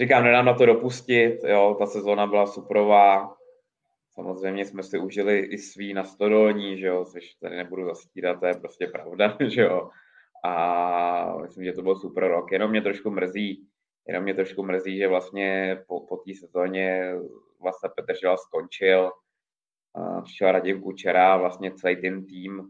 říkám, 0.00 0.24
nedám 0.24 0.46
na 0.46 0.54
to 0.54 0.66
dopustit, 0.66 1.44
jo, 1.44 1.76
ta 1.78 1.86
sezóna 1.86 2.26
byla 2.26 2.46
superová, 2.46 3.34
samozřejmě 4.14 4.64
jsme 4.64 4.82
si 4.82 4.98
užili 4.98 5.38
i 5.38 5.58
svý 5.58 5.94
na 5.94 6.04
stodolní, 6.04 6.78
že 6.78 6.86
jo, 6.86 7.04
což 7.04 7.34
tady 7.34 7.56
nebudu 7.56 7.84
zastírat, 7.86 8.40
to 8.40 8.46
je 8.46 8.54
prostě 8.54 8.86
pravda, 8.86 9.36
že 9.48 9.62
jo. 9.62 9.90
A 10.44 11.36
myslím, 11.42 11.64
že 11.64 11.72
to 11.72 11.82
byl 11.82 11.96
super 11.96 12.24
rok, 12.24 12.52
jenom 12.52 12.70
mě 12.70 12.82
trošku 12.82 13.10
mrzí, 13.10 13.68
jenom 14.08 14.22
mě 14.22 14.34
trošku 14.34 14.62
mrzí, 14.62 14.98
že 14.98 15.08
vlastně 15.08 15.78
po, 15.86 16.00
po 16.00 16.16
té 16.16 16.34
sezóně 16.34 17.14
vlastně 17.60 17.88
Petr 17.96 18.18
Žila 18.20 18.36
skončil, 18.36 19.10
přišel 20.22 20.52
Radim 20.52 20.82
Kučera, 20.82 21.36
vlastně 21.36 21.72
celý 21.74 21.96
ten 21.96 22.26
tým, 22.26 22.60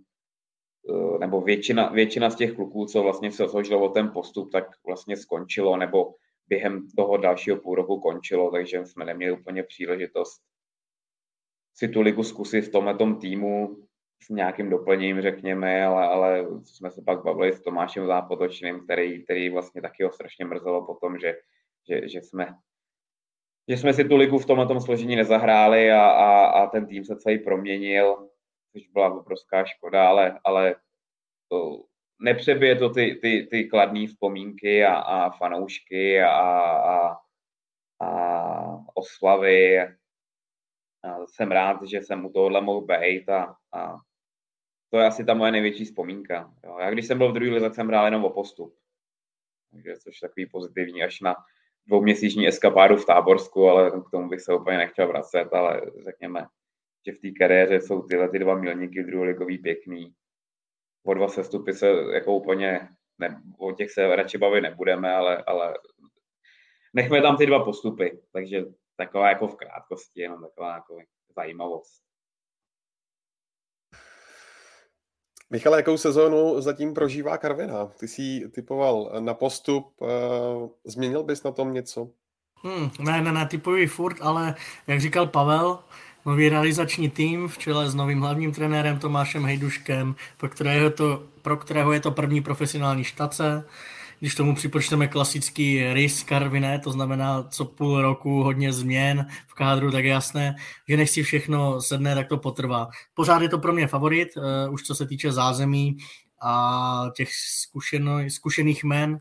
e, 0.89 1.19
nebo 1.19 1.41
většina, 1.41 1.89
většina 1.89 2.31
z 2.31 2.37
těch 2.37 2.53
kluků, 2.53 2.87
co 2.87 3.03
vlastně 3.03 3.33
se 3.33 3.49
složilo 3.49 3.85
o 3.85 3.89
ten 3.89 4.11
postup, 4.11 4.53
tak 4.53 4.65
vlastně 4.87 5.17
skončilo, 5.17 5.77
nebo 5.77 6.15
během 6.49 6.89
toho 6.97 7.17
dalšího 7.17 7.57
půl 7.57 7.75
roku 7.75 8.01
končilo, 8.01 8.51
takže 8.51 8.87
jsme 8.87 9.05
neměli 9.05 9.33
úplně 9.33 9.63
příležitost 9.63 10.43
si 11.75 11.89
tu 11.89 12.01
ligu 12.01 12.23
zkusit 12.23 12.61
v 12.61 12.73
tomhle 12.73 12.95
tom 12.95 13.19
týmu 13.19 13.77
s 14.23 14.28
nějakým 14.28 14.70
doplněním, 14.70 15.23
řekněme, 15.23 15.85
ale, 15.85 16.07
ale 16.07 16.47
jsme 16.65 16.90
se 16.90 17.03
pak 17.07 17.24
bavili 17.24 17.53
s 17.53 17.62
Tomášem 17.62 18.07
Zápotočným, 18.07 18.81
který, 18.85 19.24
který 19.24 19.51
vlastně 19.51 19.82
taky 19.82 20.05
ho 20.05 20.12
strašně 20.12 20.44
mrzelo 20.44 20.86
po 20.86 20.94
tom, 20.94 21.19
že, 21.19 21.35
že, 21.89 22.09
že 22.09 22.23
jsme 22.23 22.55
že 23.69 23.77
jsme 23.77 23.93
si 23.93 24.05
tu 24.05 24.16
ligu 24.16 24.39
v 24.39 24.47
tomhle 24.47 24.66
tom 24.66 24.81
složení 24.81 25.16
nezahráli 25.16 25.93
a, 25.93 26.03
a, 26.03 26.44
a 26.47 26.66
ten 26.66 26.86
tým 26.86 27.05
se 27.05 27.16
celý 27.16 27.39
proměnil, 27.39 28.28
což 28.73 28.89
byla 28.89 29.15
obrovská 29.15 29.65
škoda, 29.65 30.09
ale, 30.09 30.40
ale 30.44 30.74
to, 31.49 31.85
nepřebije 32.20 32.77
to 32.77 32.90
ty, 32.90 33.19
ty, 33.23 33.49
ty 33.51 33.65
kladné 33.65 34.07
vzpomínky 34.07 34.85
a, 34.85 34.94
a 34.94 35.31
fanoušky 35.31 36.23
a, 36.23 36.31
a, 36.31 37.16
a 38.01 38.78
oslavy. 38.94 39.81
A 41.05 41.27
jsem 41.27 41.53
rád, 41.53 41.82
že 41.82 41.99
jsem 41.99 42.24
u 42.24 42.32
tohohle 42.32 42.61
mohl 42.61 42.81
být 42.81 43.28
a, 43.28 43.57
a 43.73 43.97
to 44.93 44.98
je 44.98 45.06
asi 45.06 45.24
ta 45.24 45.35
moje 45.35 45.52
největší 45.52 45.85
vzpomínka. 45.85 46.55
Jo. 46.64 46.78
Já 46.78 46.90
když 46.90 47.06
jsem 47.06 47.19
byl 47.19 47.31
v 47.31 47.35
druhé 47.35 47.51
lize, 47.51 47.70
jsem 47.70 47.89
hrál 47.89 48.05
jenom 48.05 48.24
o 48.24 48.31
postup. 48.31 48.74
Takže 49.70 49.97
což 49.97 50.23
je 50.23 50.28
takový 50.28 50.47
pozitivní 50.47 51.02
až 51.02 51.20
na 51.20 51.35
dvouměsíční 51.86 52.48
eskapádu 52.48 52.97
v 52.97 53.06
Táborsku, 53.06 53.69
ale 53.69 53.90
k 53.90 54.10
tomu 54.10 54.28
bych 54.28 54.40
se 54.40 54.55
úplně 54.55 54.78
nechtěl 54.78 55.09
vracet, 55.09 55.48
ale 55.52 55.81
řekněme, 56.05 56.47
že 57.06 57.12
v 57.12 57.19
té 57.19 57.31
kariéře 57.31 57.81
jsou 57.81 58.02
tyhle 58.02 58.28
ty 58.28 58.39
dva 58.39 58.55
milníky 58.55 59.02
druholigový 59.02 59.59
pěkný. 59.59 60.14
O 61.05 61.14
dva 61.14 61.28
sestupy 61.28 61.73
se 61.73 61.89
jako 62.14 62.36
úplně, 62.36 62.89
ne, 63.19 63.43
o 63.59 63.73
těch 63.73 63.90
se 63.90 64.16
radši 64.16 64.39
bavit 64.39 64.60
nebudeme, 64.60 65.14
ale, 65.14 65.44
ale 65.47 65.74
nechme 66.94 67.23
tam 67.23 67.36
ty 67.36 67.47
dva 67.47 67.64
postupy, 67.64 68.19
takže 68.32 68.64
taková 68.97 69.28
jako 69.28 69.48
v 69.48 69.56
krátkosti, 69.56 70.20
jenom 70.20 70.43
taková 70.43 70.74
jako 70.74 70.98
zajímavost. 71.36 72.12
Michale, 75.53 75.79
jakou 75.79 75.97
sezónu 75.97 76.61
zatím 76.61 76.95
prožívá 76.95 77.39
Karvina? 77.39 77.87
Ty 77.87 78.09
jsi 78.09 78.49
typoval 78.51 79.11
na 79.20 79.35
postup, 79.35 79.87
eh, 80.03 80.09
změnil 80.85 81.23
bys 81.23 81.43
na 81.43 81.51
tom 81.51 81.73
něco? 81.73 82.09
Hmm, 82.62 82.91
ne, 83.01 83.23
ne, 83.23 83.33
ne, 83.33 83.47
typuji 83.47 83.87
furt, 83.87 84.16
ale 84.20 84.55
jak 84.87 85.01
říkal 85.01 85.27
Pavel, 85.27 85.79
nový 86.27 86.49
realizační 86.49 87.11
tým 87.11 87.49
v 87.49 87.59
čele 87.59 87.91
s 87.91 87.95
novým 87.95 88.20
hlavním 88.20 88.53
trenérem 88.53 88.99
Tomášem 88.99 89.45
Hejduškem, 89.45 90.15
pro 90.37 90.49
kterého, 90.49 90.91
to, 90.91 91.23
pro 91.43 91.57
kterého 91.57 91.93
je 91.93 92.01
to 92.01 92.11
první 92.11 92.41
profesionální 92.41 93.05
štace, 93.05 93.65
když 94.23 94.35
tomu 94.35 94.55
připočteme 94.55 95.09
klasický 95.09 95.93
rys 95.93 96.23
Karviné, 96.23 96.78
to 96.78 96.93
znamená 96.93 97.43
co 97.43 97.65
půl 97.65 98.03
roku 98.03 98.43
hodně 98.43 98.73
změn 98.73 99.27
v 99.49 99.55
kádru, 99.55 99.90
tak 99.90 100.05
je 100.05 100.11
jasné, 100.11 100.55
že 100.89 100.97
než 100.97 101.11
si 101.11 101.23
všechno 101.23 101.81
sedne, 101.81 102.15
tak 102.15 102.28
to 102.28 102.36
potrvá. 102.36 102.89
Pořád 103.15 103.43
je 103.43 103.49
to 103.49 103.59
pro 103.59 103.73
mě 103.73 103.86
favorit, 103.86 104.28
uh, 104.36 104.74
už 104.74 104.82
co 104.82 104.94
se 104.94 105.07
týče 105.07 105.32
zázemí 105.32 105.97
a 106.43 107.05
těch 107.16 107.28
zkušeno, 107.35 108.19
zkušených 108.28 108.85
men. 108.85 109.19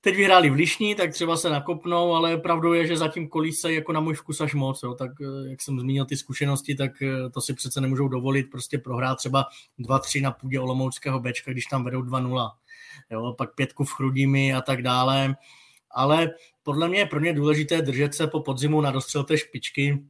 Teď 0.00 0.16
vyhráli 0.16 0.50
v 0.50 0.54
Lišní, 0.54 0.94
tak 0.94 1.10
třeba 1.10 1.36
se 1.36 1.50
nakopnou, 1.50 2.14
ale 2.14 2.36
pravdou 2.36 2.72
je, 2.72 2.86
že 2.86 2.96
zatím 2.96 3.28
kolíse 3.28 3.72
jako 3.72 3.92
na 3.92 4.00
můj 4.00 4.14
vkus 4.14 4.40
až 4.40 4.54
moc. 4.54 4.82
Jo. 4.82 4.94
Tak 4.94 5.10
eh, 5.20 5.50
jak 5.50 5.62
jsem 5.62 5.80
zmínil 5.80 6.04
ty 6.04 6.16
zkušenosti, 6.16 6.74
tak 6.74 7.02
eh, 7.02 7.30
to 7.30 7.40
si 7.40 7.54
přece 7.54 7.80
nemůžou 7.80 8.08
dovolit 8.08 8.50
prostě 8.50 8.78
prohrát 8.78 9.18
třeba 9.18 9.44
2-3 9.80 10.22
na 10.22 10.30
půdě 10.30 10.60
Olomouckého 10.60 11.20
Bčka, 11.20 11.52
když 11.52 11.66
tam 11.66 11.84
vedou 11.84 12.02
2-0 12.02 12.50
jo, 13.10 13.34
pak 13.38 13.54
pětku 13.54 13.84
v 13.84 13.92
Chrudimi 13.92 14.54
a 14.54 14.60
tak 14.60 14.82
dále. 14.82 15.36
Ale 15.90 16.30
podle 16.62 16.88
mě 16.88 16.98
je 16.98 17.06
pro 17.06 17.20
ně 17.20 17.32
důležité 17.32 17.82
držet 17.82 18.14
se 18.14 18.26
po 18.26 18.40
podzimu 18.40 18.80
na 18.80 18.90
dostřel 18.90 19.24
té 19.24 19.38
špičky, 19.38 20.02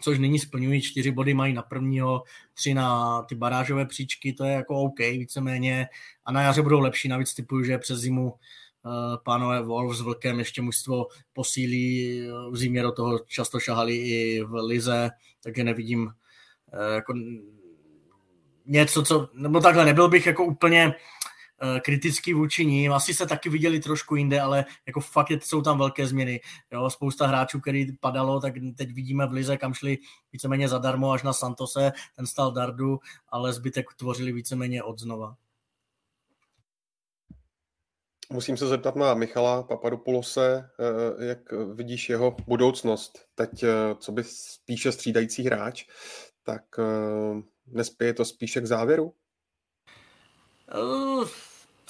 což 0.00 0.18
nyní 0.18 0.38
splňují, 0.38 0.82
čtyři 0.82 1.10
body 1.10 1.34
mají 1.34 1.52
na 1.52 1.62
prvního, 1.62 2.22
tři 2.54 2.74
na 2.74 3.22
ty 3.22 3.34
barážové 3.34 3.86
příčky, 3.86 4.32
to 4.32 4.44
je 4.44 4.52
jako 4.52 4.82
OK 4.82 4.98
víceméně 4.98 5.86
a 6.24 6.32
na 6.32 6.42
jaře 6.42 6.62
budou 6.62 6.80
lepší, 6.80 7.08
navíc 7.08 7.34
typuju, 7.34 7.64
že 7.64 7.78
přes 7.78 7.98
zimu 7.98 8.32
uh, 8.32 8.32
pánové 9.24 9.62
Wolf 9.62 9.96
s 9.96 10.00
Vlkem 10.00 10.38
ještě 10.38 10.62
mužstvo 10.62 11.06
posílí, 11.32 12.20
v 12.50 12.56
zimě 12.56 12.82
do 12.82 12.92
toho 12.92 13.18
často 13.18 13.60
šahali 13.60 13.96
i 13.96 14.42
v 14.42 14.54
Lize, 14.54 15.10
takže 15.42 15.64
nevidím 15.64 16.06
uh, 16.06 16.94
jako 16.94 17.14
něco, 18.66 19.02
co, 19.02 19.28
nebo 19.34 19.60
takhle, 19.60 19.84
nebyl 19.84 20.08
bych 20.08 20.26
jako 20.26 20.44
úplně 20.44 20.94
Eh, 20.94 20.94
kritický 21.82 22.34
vůči 22.34 22.66
ním. 22.66 22.92
Asi 22.92 23.14
se 23.14 23.26
taky 23.26 23.48
viděli 23.48 23.80
trošku 23.80 24.16
jinde, 24.16 24.40
ale 24.40 24.64
jako 24.86 25.00
fakt 25.00 25.30
jsou 25.30 25.62
tam 25.62 25.78
velké 25.78 26.06
změny. 26.06 26.40
Jo, 26.72 26.90
spousta 26.90 27.26
hráčů, 27.26 27.60
který 27.60 27.92
padalo, 27.92 28.40
tak 28.40 28.54
teď 28.76 28.92
vidíme 28.92 29.26
v 29.26 29.32
Lize, 29.32 29.56
kam 29.56 29.74
šli 29.74 29.98
víceméně 30.32 30.68
zadarmo 30.68 31.12
až 31.12 31.22
na 31.22 31.32
Santose, 31.32 31.92
ten 32.16 32.26
stal 32.26 32.52
Dardu, 32.52 32.98
ale 33.28 33.52
zbytek 33.52 33.86
tvořili 33.96 34.32
víceméně 34.32 34.82
od 34.82 34.98
znova. 34.98 35.36
Musím 38.32 38.56
se 38.56 38.66
zeptat 38.66 38.96
na 38.96 39.14
Michala 39.14 39.62
Papadopoulose, 39.62 40.70
eh, 41.20 41.24
jak 41.24 41.52
vidíš 41.74 42.08
jeho 42.08 42.36
budoucnost. 42.46 43.18
Teď, 43.34 43.62
eh, 43.62 43.68
co 43.98 44.12
by 44.12 44.24
spíše 44.24 44.92
střídající 44.92 45.42
hráč, 45.42 45.84
tak 46.42 46.62
nespěje 47.66 48.14
to 48.14 48.24
spíše 48.24 48.60
k 48.60 48.66
závěru? 48.66 49.14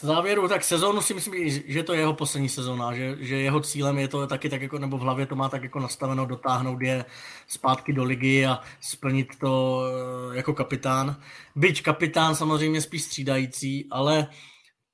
V 0.01 0.07
závěru, 0.07 0.49
tak 0.49 0.65
sezónu 0.65 1.03
si 1.03 1.15
myslím, 1.15 1.63
že 1.67 1.83
to 1.83 1.93
je 1.93 2.01
jeho 2.01 2.15
poslední 2.15 2.49
sezóna, 2.49 2.95
že, 2.95 3.17
že 3.21 3.37
jeho 3.37 3.61
cílem 3.61 3.99
je 3.99 4.09
to 4.09 4.27
taky 4.27 4.49
tak 4.49 4.63
jako, 4.63 4.79
nebo 4.79 4.99
v 4.99 5.01
hlavě 5.01 5.27
to 5.27 5.37
má 5.37 5.49
tak 5.49 5.63
jako 5.63 5.81
nastaveno, 5.81 6.27
dotáhnout 6.27 6.83
je 6.83 7.05
zpátky 7.49 7.93
do 7.93 8.05
ligy 8.05 8.47
a 8.47 8.61
splnit 8.81 9.29
to 9.41 9.83
eh, 10.33 10.37
jako 10.37 10.55
kapitán. 10.55 11.17
Byť 11.57 11.83
kapitán 11.83 12.35
samozřejmě 12.35 12.81
spíš 12.81 13.03
střídající, 13.03 13.87
ale 13.91 14.29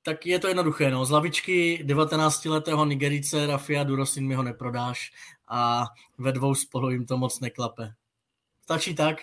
tak 0.03 0.27
je 0.27 0.39
to 0.39 0.49
jednoduché, 0.49 0.91
no. 0.91 1.05
Z 1.05 1.11
lavičky 1.11 1.85
19-letého 1.87 2.85
Nigerice 2.85 3.47
Rafia 3.47 3.85
Durosin 3.85 4.27
mi 4.27 4.35
ho 4.35 4.43
neprodáš 4.43 5.13
a 5.49 5.87
ve 6.19 6.33
dvou 6.33 6.55
spolu 6.55 6.91
jim 6.91 7.07
to 7.07 7.17
moc 7.17 7.41
neklape. 7.41 7.93
Stačí 8.63 8.95
tak? 8.95 9.17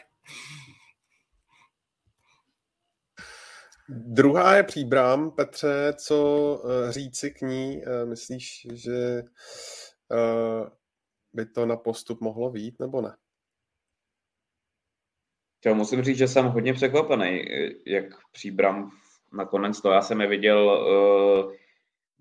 Druhá 3.93 4.55
je 4.55 4.63
příbram. 4.63 5.31
Petře, 5.31 5.93
co 5.93 6.61
eh, 6.65 6.91
říci 6.91 7.31
k 7.31 7.41
ní? 7.41 7.84
Eh, 7.85 8.05
myslíš, 8.05 8.68
že 8.73 9.23
eh, 10.11 10.69
by 11.34 11.45
to 11.45 11.65
na 11.65 11.77
postup 11.77 12.22
mohlo 12.22 12.51
vít, 12.51 12.80
nebo 12.80 13.01
ne? 13.01 13.18
Já 15.65 15.73
musím 15.73 16.03
říct, 16.03 16.18
že 16.18 16.27
jsem 16.27 16.45
hodně 16.45 16.73
překvapený, 16.73 17.45
jak 17.85 18.05
příbram 18.31 18.91
nakonec 19.34 19.81
to. 19.81 19.91
Já 19.91 20.01
jsem 20.01 20.22
je 20.22 20.27
viděl 20.27 20.88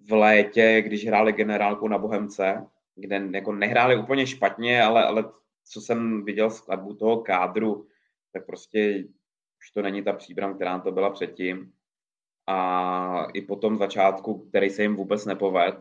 v 0.08 0.12
létě, 0.12 0.82
když 0.82 1.06
hráli 1.06 1.32
generálku 1.32 1.88
na 1.88 1.98
Bohemce, 1.98 2.66
kde 2.94 3.28
jako 3.34 3.52
nehráli 3.52 3.96
úplně 3.96 4.26
špatně, 4.26 4.82
ale, 4.82 5.04
ale 5.04 5.24
co 5.64 5.80
jsem 5.80 6.24
viděl 6.24 6.50
skladbu 6.50 6.94
toho 6.94 7.20
kádru, 7.20 7.86
tak 8.32 8.46
prostě 8.46 9.04
už 9.60 9.70
to 9.70 9.82
není 9.82 10.02
ta 10.02 10.12
příbram, 10.12 10.54
která 10.54 10.78
to 10.78 10.92
byla 10.92 11.10
předtím. 11.10 11.72
A 12.46 13.26
i 13.34 13.42
po 13.42 13.56
tom 13.56 13.78
začátku, 13.78 14.48
který 14.48 14.70
se 14.70 14.82
jim 14.82 14.96
vůbec 14.96 15.26
nepoved, 15.26 15.76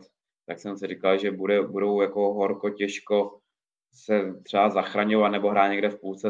tak 0.46 0.58
jsem 0.58 0.78
si 0.78 0.86
říkal, 0.86 1.18
že 1.18 1.30
bude, 1.30 1.62
budou 1.62 2.00
jako 2.00 2.34
horko 2.34 2.70
těžko 2.70 3.40
se 3.92 4.34
třeba 4.42 4.70
zachraňovat 4.70 5.32
nebo 5.32 5.50
hrát 5.50 5.68
někde 5.68 5.88
v 5.88 6.00
půlce 6.00 6.28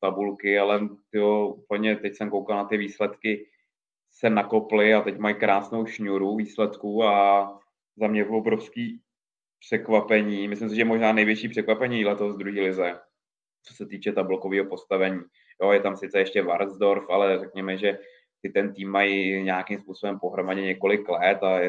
tabulky, 0.00 0.58
ale 0.58 0.88
tyjo, 1.10 1.48
úplně 1.48 1.96
teď 1.96 2.16
jsem 2.16 2.30
koukal 2.30 2.56
na 2.56 2.64
ty 2.64 2.76
výsledky, 2.76 3.50
se 4.10 4.30
nakoply 4.30 4.94
a 4.94 5.00
teď 5.00 5.18
mají 5.18 5.34
krásnou 5.34 5.86
šňuru 5.86 6.36
výsledků 6.36 7.04
a 7.04 7.48
za 7.96 8.06
mě 8.06 8.24
bylo 8.24 8.38
obrovský 8.38 9.00
překvapení. 9.60 10.48
Myslím 10.48 10.70
si, 10.70 10.76
že 10.76 10.84
možná 10.84 11.12
největší 11.12 11.48
překvapení 11.48 12.04
letos 12.04 12.34
z 12.34 12.38
druhé 12.38 12.60
lize, 12.60 13.00
co 13.62 13.74
se 13.74 13.86
týče 13.86 14.12
tabulkového 14.12 14.66
postavení. 14.68 15.20
Jo, 15.62 15.72
je 15.72 15.80
tam 15.80 15.96
sice 15.96 16.18
ještě 16.18 16.42
Varsdorf, 16.42 17.10
ale 17.10 17.38
řekněme, 17.38 17.78
že 17.78 17.98
ty 18.42 18.50
ten 18.50 18.72
tým 18.74 18.90
mají 18.90 19.42
nějakým 19.42 19.78
způsobem 19.80 20.18
pohromadě 20.18 20.62
několik 20.62 21.08
let 21.08 21.42
a 21.42 21.60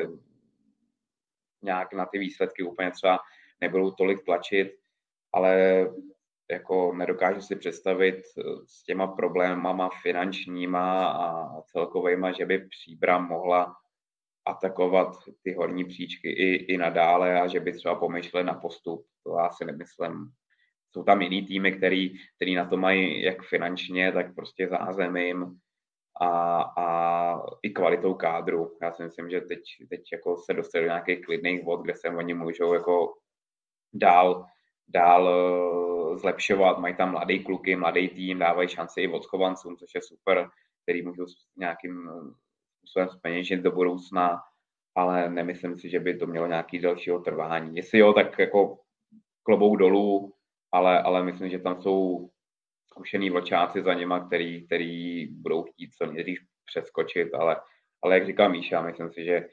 nějak 1.61 1.93
na 1.93 2.05
ty 2.05 2.19
výsledky 2.19 2.63
úplně 2.63 2.91
třeba 2.91 3.19
nebudou 3.61 3.91
tolik 3.91 4.25
tlačit, 4.25 4.71
ale 5.33 5.79
jako 6.51 6.93
nedokážu 6.93 7.41
si 7.41 7.55
představit 7.55 8.15
eh, 8.15 8.43
s 8.65 8.83
těma 8.83 9.07
problémama 9.07 9.89
finančníma 10.01 11.07
a 11.07 11.61
celkovejma, 11.61 12.31
že 12.31 12.45
by 12.45 12.67
Příbram 12.67 13.27
mohla 13.27 13.75
atakovat 14.45 15.15
ty 15.43 15.53
horní 15.53 15.85
příčky 15.85 16.29
i, 16.29 16.73
i 16.73 16.77
nadále 16.77 17.41
a 17.41 17.47
že 17.47 17.59
by 17.59 17.73
třeba 17.73 17.95
pomýšleli 17.95 18.45
na 18.45 18.53
postup. 18.53 19.05
To 19.23 19.37
já 19.39 19.49
si 19.49 19.65
nemyslím. 19.65 20.31
Jsou 20.95 21.03
tam 21.03 21.21
jiný 21.21 21.45
týmy, 21.45 21.71
který, 21.71 22.13
který 22.35 22.55
na 22.55 22.65
to 22.65 22.77
mají 22.77 23.23
jak 23.23 23.43
finančně, 23.43 24.11
tak 24.11 24.35
prostě 24.35 24.67
zázemím 24.67 25.59
a, 26.21 26.61
a 26.77 27.41
i 27.63 27.69
kvalitou 27.69 28.13
kádru. 28.13 28.77
Já 28.81 28.91
si 28.91 29.03
myslím, 29.03 29.29
že 29.29 29.41
teď, 29.41 29.59
teď 29.89 30.01
jako 30.11 30.37
se 30.37 30.53
dostali 30.53 30.83
do 30.83 30.87
nějakých 30.87 31.25
klidných 31.25 31.63
vod, 31.63 31.81
kde 31.81 31.95
se 31.95 32.09
oni 32.09 32.33
můžou 32.33 32.73
jako 32.73 33.13
dál, 33.93 34.45
dál 34.87 35.29
eh, 35.29 36.17
zlepšovat. 36.17 36.79
Mají 36.79 36.95
tam 36.95 37.11
mladý 37.11 37.43
kluky, 37.43 37.75
mladý 37.75 38.09
tým, 38.09 38.39
dávají 38.39 38.69
šanci 38.69 39.01
i 39.01 39.07
odchovancům, 39.07 39.77
což 39.77 39.95
je 39.95 40.01
super, 40.01 40.49
který 40.83 41.01
můžou 41.01 41.25
nějakým 41.57 42.09
eh, 42.09 42.33
způsobem 42.77 43.09
zpeněžit 43.09 43.59
do 43.59 43.71
budoucna, 43.71 44.39
ale 44.95 45.29
nemyslím 45.29 45.77
si, 45.77 45.89
že 45.89 45.99
by 45.99 46.17
to 46.17 46.27
mělo 46.27 46.47
nějaký 46.47 46.79
dalšího 46.79 47.19
trvání. 47.19 47.75
Jestli 47.75 47.99
jo, 47.99 48.13
tak 48.13 48.39
jako 48.39 48.77
klobouk 49.43 49.77
dolů, 49.77 50.34
ale, 50.71 51.01
ale 51.01 51.23
myslím, 51.23 51.49
že 51.49 51.59
tam 51.59 51.81
jsou 51.81 52.29
zkušený 52.85 53.29
vlčáci 53.29 53.81
za 53.81 53.93
něma, 53.93 54.27
který, 54.27 54.65
který 54.65 55.27
budou 55.27 55.63
chtít 55.63 55.93
co 55.93 56.05
nejdřív 56.05 56.39
přeskočit, 56.65 57.33
ale, 57.33 57.61
ale 58.01 58.15
jak 58.15 58.25
říká 58.25 58.47
Míša, 58.47 58.81
myslím 58.81 59.11
si, 59.11 59.25
že 59.25 59.45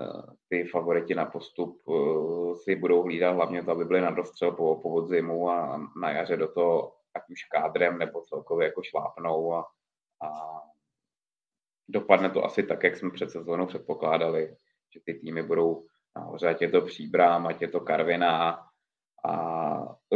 uh, 0.00 0.34
ty 0.48 0.64
favoriti 0.64 1.14
na 1.14 1.24
postup 1.24 1.82
uh, 1.88 2.56
si 2.56 2.76
budou 2.76 3.02
hlídat 3.02 3.32
hlavně 3.32 3.62
to, 3.62 3.70
aby 3.70 3.84
byly 3.84 4.00
na 4.00 4.10
dostřel 4.10 4.52
po, 4.52 4.76
po 4.76 4.90
podzimu 4.90 5.50
a 5.50 5.80
na 6.00 6.10
jaře 6.10 6.36
do 6.36 6.52
toho 6.52 6.92
ať 7.14 7.22
už 7.30 7.44
kádrem 7.44 7.98
nebo 7.98 8.20
celkově 8.20 8.66
jako 8.66 8.82
šlápnou 8.82 9.54
a, 9.54 9.60
a 10.22 10.28
dopadne 11.88 12.30
to 12.30 12.44
asi 12.44 12.62
tak, 12.62 12.84
jak 12.84 12.96
jsme 12.96 13.10
před 13.10 13.30
sezónou 13.30 13.66
předpokládali, 13.66 14.56
že 14.94 15.00
ty 15.04 15.14
týmy 15.14 15.42
budou 15.42 15.86
nahoře, 16.16 16.48
ať 16.48 16.62
je 16.62 16.68
to 16.68 16.80
Příbrám, 16.80 17.46
ať 17.46 17.62
je 17.62 17.68
to 17.68 17.80
Karviná, 17.80 18.70
a 19.24 19.59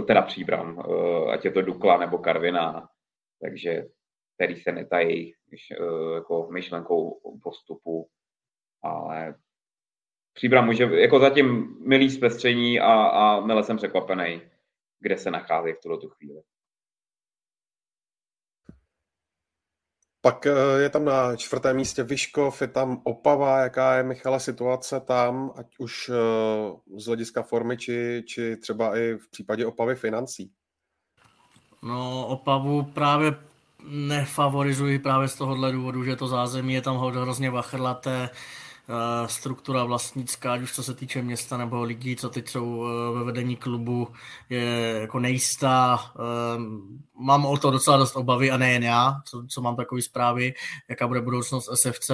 teda 0.02 0.22
Příbram, 0.22 0.80
eh, 0.80 1.32
ať 1.32 1.44
je 1.44 1.50
to 1.50 1.62
Dukla 1.62 1.98
nebo 1.98 2.18
Karviná, 2.18 2.88
takže 3.42 3.84
který 4.34 4.56
se 4.56 4.72
netají 4.72 5.32
eh, 5.32 6.14
jako 6.14 6.48
myšlenkou 6.50 7.20
postupu, 7.42 8.08
ale 8.82 9.34
Příbram 10.32 10.66
může, 10.66 10.84
jako 10.84 11.18
zatím 11.18 11.76
milý 11.88 12.10
zpestření 12.10 12.80
a, 12.80 12.92
a 12.92 13.40
mile 13.40 13.64
jsem 13.64 13.76
překvapený, 13.76 14.42
kde 15.00 15.18
se 15.18 15.30
nachází 15.30 15.72
v 15.72 15.80
tuto 15.80 16.08
chvíli. 16.08 16.42
Pak 20.24 20.46
eh, 20.46 20.52
je 20.82 20.90
tam 20.90 21.04
na 21.04 21.36
čtvrtém 21.36 21.76
místě 21.76 22.02
Vyškov, 22.02 22.62
je 22.62 22.68
tam 22.68 23.00
Opava, 23.04 23.58
jaká 23.60 23.94
je 23.94 24.02
Michala 24.02 24.38
situace 24.38 25.00
tam, 25.00 25.52
ať 25.56 25.66
už 25.78 26.10
eh, 26.10 27.00
z 27.00 27.06
hlediska 27.06 27.42
formy, 27.42 27.76
či, 27.76 28.22
či 28.26 28.56
třeba 28.56 28.98
i 28.98 29.14
v 29.14 29.30
případě 29.30 29.66
Opavy 29.66 29.94
financí. 29.94 30.50
No, 31.82 32.26
Opavu 32.26 32.82
právě 32.82 33.34
nefavorizuji 33.88 34.98
právě 34.98 35.28
z 35.28 35.34
tohohle 35.34 35.72
důvodu, 35.72 36.04
že 36.04 36.16
to 36.16 36.26
zázemí 36.26 36.74
je 36.74 36.82
tam 36.82 36.96
hrozně 36.96 37.50
vachrlaté, 37.50 38.30
Eh, 38.88 39.28
struktura 39.28 39.84
vlastnická, 39.84 40.52
ať 40.52 40.62
už 40.62 40.72
co 40.72 40.82
se 40.82 40.94
týče 40.94 41.22
města 41.22 41.56
nebo 41.56 41.82
lidí, 41.82 42.16
co 42.16 42.28
teď 42.30 42.48
jsou 42.48 42.86
ve 43.14 43.24
vedení 43.24 43.56
klubu, 43.56 44.08
je 44.50 44.98
jako 45.00 45.20
nejistá. 45.20 45.98
Eh, 47.14 47.24
mám 47.24 47.46
o 47.46 47.56
to 47.56 47.70
docela 47.70 47.96
dost 47.96 48.16
obavy 48.16 48.50
a 48.50 48.56
nejen 48.56 48.82
já, 48.82 49.20
co, 49.24 49.46
co 49.48 49.60
mám 49.60 49.76
takové 49.76 50.02
zprávy, 50.02 50.54
jaká 50.88 51.06
bude 51.06 51.20
budoucnost 51.20 51.68
SFC. 51.74 52.10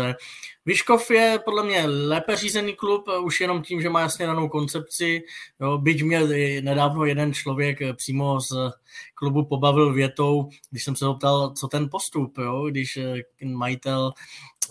Vyškov 0.66 1.10
je 1.10 1.38
podle 1.44 1.64
mě 1.64 1.86
lépe 1.86 2.36
řízený 2.36 2.76
klub, 2.76 3.04
už 3.22 3.40
jenom 3.40 3.62
tím, 3.62 3.82
že 3.82 3.90
má 3.90 4.00
jasně 4.00 4.26
danou 4.26 4.48
koncepci. 4.48 5.22
Jo, 5.60 5.78
byť 5.78 6.02
mě 6.02 6.20
nedávno 6.60 7.04
jeden 7.04 7.34
člověk 7.34 7.78
přímo 7.96 8.40
z 8.40 8.52
klubu 9.14 9.44
pobavil 9.44 9.92
větou, 9.92 10.48
když 10.70 10.84
jsem 10.84 10.96
se 10.96 11.04
ho 11.04 11.14
ptal, 11.14 11.50
co 11.50 11.68
ten 11.68 11.88
postup, 11.90 12.38
jo, 12.38 12.66
když 12.70 12.98
majitel 13.44 14.12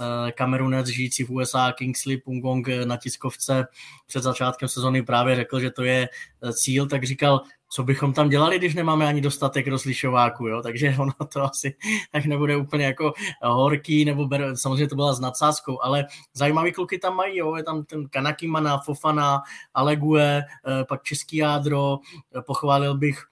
Eh, 0.02 0.32
Kamerunec 0.32 0.88
žijící 0.88 1.24
v 1.24 1.32
USA 1.32 1.72
Kingsley 1.72 2.18
Pungong 2.18 2.68
eh, 2.68 2.86
na 2.86 2.98
tiskovce 2.98 3.68
před 4.08 4.24
začátkem 4.24 4.70
sezony 4.70 5.04
právě 5.04 5.36
řekl, 5.36 5.60
že 5.60 5.72
to 5.72 5.84
je 5.84 6.10
eh, 6.44 6.54
cíl, 6.54 6.88
tak 6.88 7.04
říkal, 7.04 7.42
co 7.70 7.84
bychom 7.84 8.14
tam 8.14 8.30
dělali, 8.30 8.58
když 8.58 8.76
nemáme 8.76 9.08
ani 9.08 9.22
dostatek 9.22 9.68
rozlišováků, 9.68 10.48
jo? 10.48 10.62
takže 10.62 10.96
ono 11.00 11.14
to 11.34 11.44
asi 11.44 11.76
tak 12.12 12.26
nebude 12.26 12.58
úplně 12.58 12.86
jako 12.86 13.14
horký, 13.44 14.06
nebo 14.06 14.28
ber, 14.28 14.52
samozřejmě 14.56 14.88
to 14.88 14.96
byla 14.96 15.14
s 15.14 15.20
nadsázkou, 15.20 15.80
ale 15.82 16.06
zajímavý 16.34 16.72
kluky 16.72 16.98
tam 16.98 17.16
mají, 17.16 17.38
jo? 17.38 17.56
je 17.56 17.64
tam 17.64 17.84
ten 17.86 18.10
Kanakimana, 18.10 18.78
Fofana, 18.78 19.42
Alegue, 19.74 20.44
pak 20.88 21.04
český 21.04 21.38
jádro, 21.38 21.98
pochválil 22.46 22.98
bych 22.98 23.26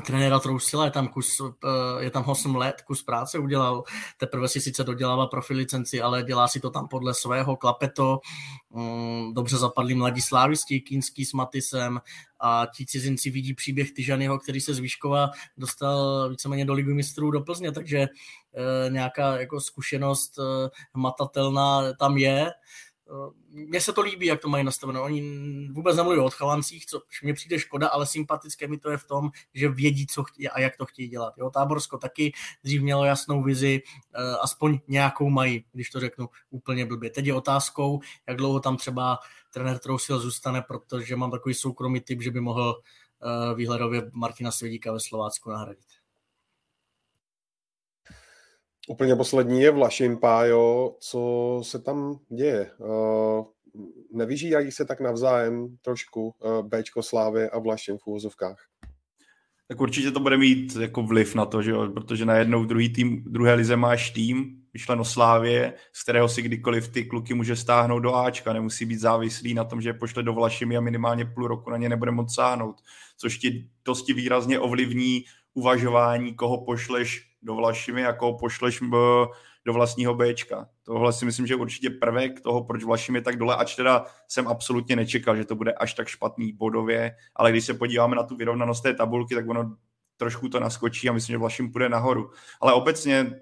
trenéra 0.00 0.38
Trousila, 0.38 0.84
je 0.84 0.90
tam, 0.90 1.08
kus, 1.08 1.40
eh, 1.40 2.04
je 2.04 2.10
tam 2.10 2.24
8 2.24 2.56
let, 2.56 2.82
kus 2.82 3.02
práce 3.02 3.38
udělal, 3.38 3.84
teprve 4.16 4.48
si 4.48 4.60
sice 4.60 4.84
dodělává 4.84 5.26
profi 5.26 5.54
licenci, 5.54 6.02
ale 6.02 6.22
dělá 6.22 6.48
si 6.48 6.60
to 6.60 6.70
tam 6.70 6.88
podle 6.88 7.14
svého, 7.14 7.56
klapeto, 7.56 8.20
mm, 8.70 9.34
dobře 9.34 9.56
zapadli 9.56 9.94
mladí 9.94 10.20
slávisti, 10.20 10.80
Kínský 10.80 11.24
s 11.24 11.32
Matisem 11.32 12.00
a 12.40 12.66
ti 12.76 12.86
cizinci 12.86 13.30
vidí 13.30 13.54
příběh 13.54 13.92
Tyžanyho, 13.92 14.38
který 14.38 14.60
se 14.60 14.74
z 14.74 14.78
Výškova 14.78 15.30
dostal 15.56 16.28
víceméně 16.30 16.64
do 16.64 16.72
ligy 16.72 16.94
mistrů 16.94 17.30
do 17.30 17.40
Plzně, 17.40 17.72
takže 17.72 17.98
eh, 17.98 18.90
nějaká 18.90 19.40
jako 19.40 19.60
zkušenost 19.60 20.38
eh, 20.38 20.68
hmatatelná 20.94 21.92
tam 21.92 22.16
je, 22.16 22.50
mně 23.50 23.80
se 23.80 23.92
to 23.92 24.00
líbí, 24.00 24.26
jak 24.26 24.40
to 24.40 24.48
mají 24.48 24.64
nastaveno. 24.64 25.02
Oni 25.02 25.22
vůbec 25.72 25.96
nemluví 25.96 26.18
o 26.18 26.24
odchovancích, 26.24 26.86
co 26.86 27.02
mně 27.22 27.34
přijde 27.34 27.58
škoda, 27.58 27.88
ale 27.88 28.06
sympatické 28.06 28.68
mi 28.68 28.78
to 28.78 28.90
je 28.90 28.96
v 28.96 29.04
tom, 29.04 29.30
že 29.54 29.68
vědí, 29.68 30.06
co 30.06 30.24
chtějí 30.24 30.48
a 30.48 30.60
jak 30.60 30.76
to 30.76 30.86
chtějí 30.86 31.08
dělat. 31.08 31.34
Jo, 31.38 31.50
Táborsko 31.50 31.98
taky 31.98 32.32
dřív 32.64 32.82
mělo 32.82 33.04
jasnou 33.04 33.42
vizi, 33.42 33.82
eh, 34.14 34.36
aspoň 34.40 34.78
nějakou 34.88 35.30
mají, 35.30 35.64
když 35.72 35.90
to 35.90 36.00
řeknu 36.00 36.28
úplně 36.50 36.86
blbě. 36.86 37.10
Teď 37.10 37.26
je 37.26 37.34
otázkou, 37.34 38.00
jak 38.28 38.36
dlouho 38.36 38.60
tam 38.60 38.76
třeba 38.76 39.18
trenér 39.52 39.78
Trousil 39.78 40.18
zůstane, 40.18 40.62
protože 40.62 41.16
mám 41.16 41.30
takový 41.30 41.54
soukromý 41.54 42.00
typ, 42.00 42.22
že 42.22 42.30
by 42.30 42.40
mohl 42.40 42.82
eh, 43.22 43.54
výhledově 43.54 44.10
Martina 44.12 44.50
Svědíka 44.50 44.92
ve 44.92 45.00
Slovácku 45.00 45.50
nahradit. 45.50 46.01
Úplně 48.88 49.16
poslední 49.16 49.60
je 49.60 49.70
Vlašim, 49.70 50.18
Pájo. 50.18 50.96
Co 51.00 51.60
se 51.64 51.78
tam 51.78 52.18
děje? 52.28 52.70
Uh, 52.78 53.44
nevyžírají 54.12 54.72
se 54.72 54.84
tak 54.84 55.00
navzájem 55.00 55.76
trošku 55.82 56.34
uh, 56.44 56.68
Bčko 56.68 57.02
Slávy 57.02 57.50
a 57.50 57.58
Vlašim 57.58 57.98
v 57.98 58.06
úvozovkách? 58.06 58.56
Tak 59.68 59.80
určitě 59.80 60.10
to 60.10 60.20
bude 60.20 60.36
mít 60.36 60.76
jako 60.76 61.02
vliv 61.02 61.34
na 61.34 61.46
to, 61.46 61.62
že 61.62 61.70
jo? 61.70 61.90
protože 61.90 62.24
najednou 62.24 62.64
druhý 62.64 62.92
tým, 62.92 63.24
druhé 63.26 63.54
lize 63.54 63.76
máš 63.76 64.10
tým, 64.10 64.62
myšleno 64.72 65.04
Slávě, 65.04 65.74
z 65.92 66.02
kterého 66.02 66.28
si 66.28 66.42
kdykoliv 66.42 66.88
ty 66.88 67.04
kluky 67.04 67.34
může 67.34 67.56
stáhnout 67.56 68.00
do 68.00 68.14
Ačka, 68.14 68.52
nemusí 68.52 68.86
být 68.86 69.00
závislý 69.00 69.54
na 69.54 69.64
tom, 69.64 69.80
že 69.80 69.88
je 69.88 69.94
pošle 69.94 70.22
do 70.22 70.32
Vlašimi 70.32 70.76
a 70.76 70.80
minimálně 70.80 71.24
půl 71.24 71.46
roku 71.48 71.70
na 71.70 71.76
ně 71.76 71.88
nebude 71.88 72.10
moc 72.10 72.34
sáhnout, 72.34 72.76
což 73.16 73.38
ti 73.38 73.68
dosti 73.84 74.12
výrazně 74.12 74.58
ovlivní 74.58 75.24
uvažování, 75.54 76.34
koho 76.34 76.64
pošleš 76.64 77.31
do 77.42 77.54
Vlašimi, 77.54 78.00
jako 78.00 78.32
pošleš 78.32 78.80
do 79.64 79.72
vlastního 79.72 80.14
Bčka. 80.14 80.68
Tohle 80.82 81.12
si 81.12 81.24
myslím, 81.24 81.46
že 81.46 81.54
je 81.54 81.58
určitě 81.58 81.90
prvek 81.90 82.40
toho, 82.40 82.64
proč 82.64 82.84
Vlašim 82.84 83.14
je 83.14 83.22
tak 83.22 83.36
dole, 83.36 83.56
ač 83.56 83.76
teda 83.76 84.04
jsem 84.28 84.48
absolutně 84.48 84.96
nečekal, 84.96 85.36
že 85.36 85.44
to 85.44 85.54
bude 85.54 85.72
až 85.72 85.94
tak 85.94 86.08
špatný 86.08 86.52
bodově, 86.52 87.16
ale 87.36 87.50
když 87.50 87.64
se 87.64 87.74
podíváme 87.74 88.16
na 88.16 88.22
tu 88.22 88.36
vyrovnanost 88.36 88.82
té 88.82 88.94
tabulky, 88.94 89.34
tak 89.34 89.48
ono 89.48 89.76
trošku 90.16 90.48
to 90.48 90.60
naskočí 90.60 91.08
a 91.08 91.12
myslím, 91.12 91.34
že 91.34 91.38
Vlašim 91.38 91.72
půjde 91.72 91.88
nahoru. 91.88 92.30
Ale 92.60 92.72
obecně, 92.72 93.40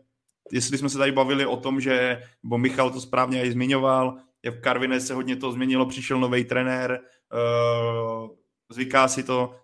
jestli 0.52 0.78
jsme 0.78 0.89
se 0.89 0.98
tady 0.98 1.12
bavili 1.12 1.47
o 1.47 1.56
tom, 1.56 1.81
že, 1.81 2.22
bo 2.43 2.59
Michal 2.59 2.90
to 2.90 3.01
správně 3.01 3.44
i 3.44 3.52
zmiňoval, 3.52 4.16
je 4.43 4.51
v 4.51 4.60
Karvine 4.60 5.01
se 5.01 5.14
hodně 5.14 5.36
to 5.36 5.52
změnilo, 5.52 5.86
přišel 5.86 6.20
nový 6.20 6.44
trenér, 6.44 7.01
uh, 7.32 8.28
zvyká 8.72 9.09
si 9.09 9.22
to, 9.22 9.55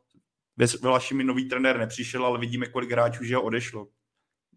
ve 0.56 0.66
Vlašimi 0.82 1.24
nový 1.24 1.48
trenér 1.48 1.78
nepřišel, 1.78 2.26
ale 2.26 2.38
vidíme, 2.38 2.66
kolik 2.66 2.90
hráčů, 2.90 3.24
že 3.24 3.36
ho 3.36 3.42
odešlo 3.42 3.86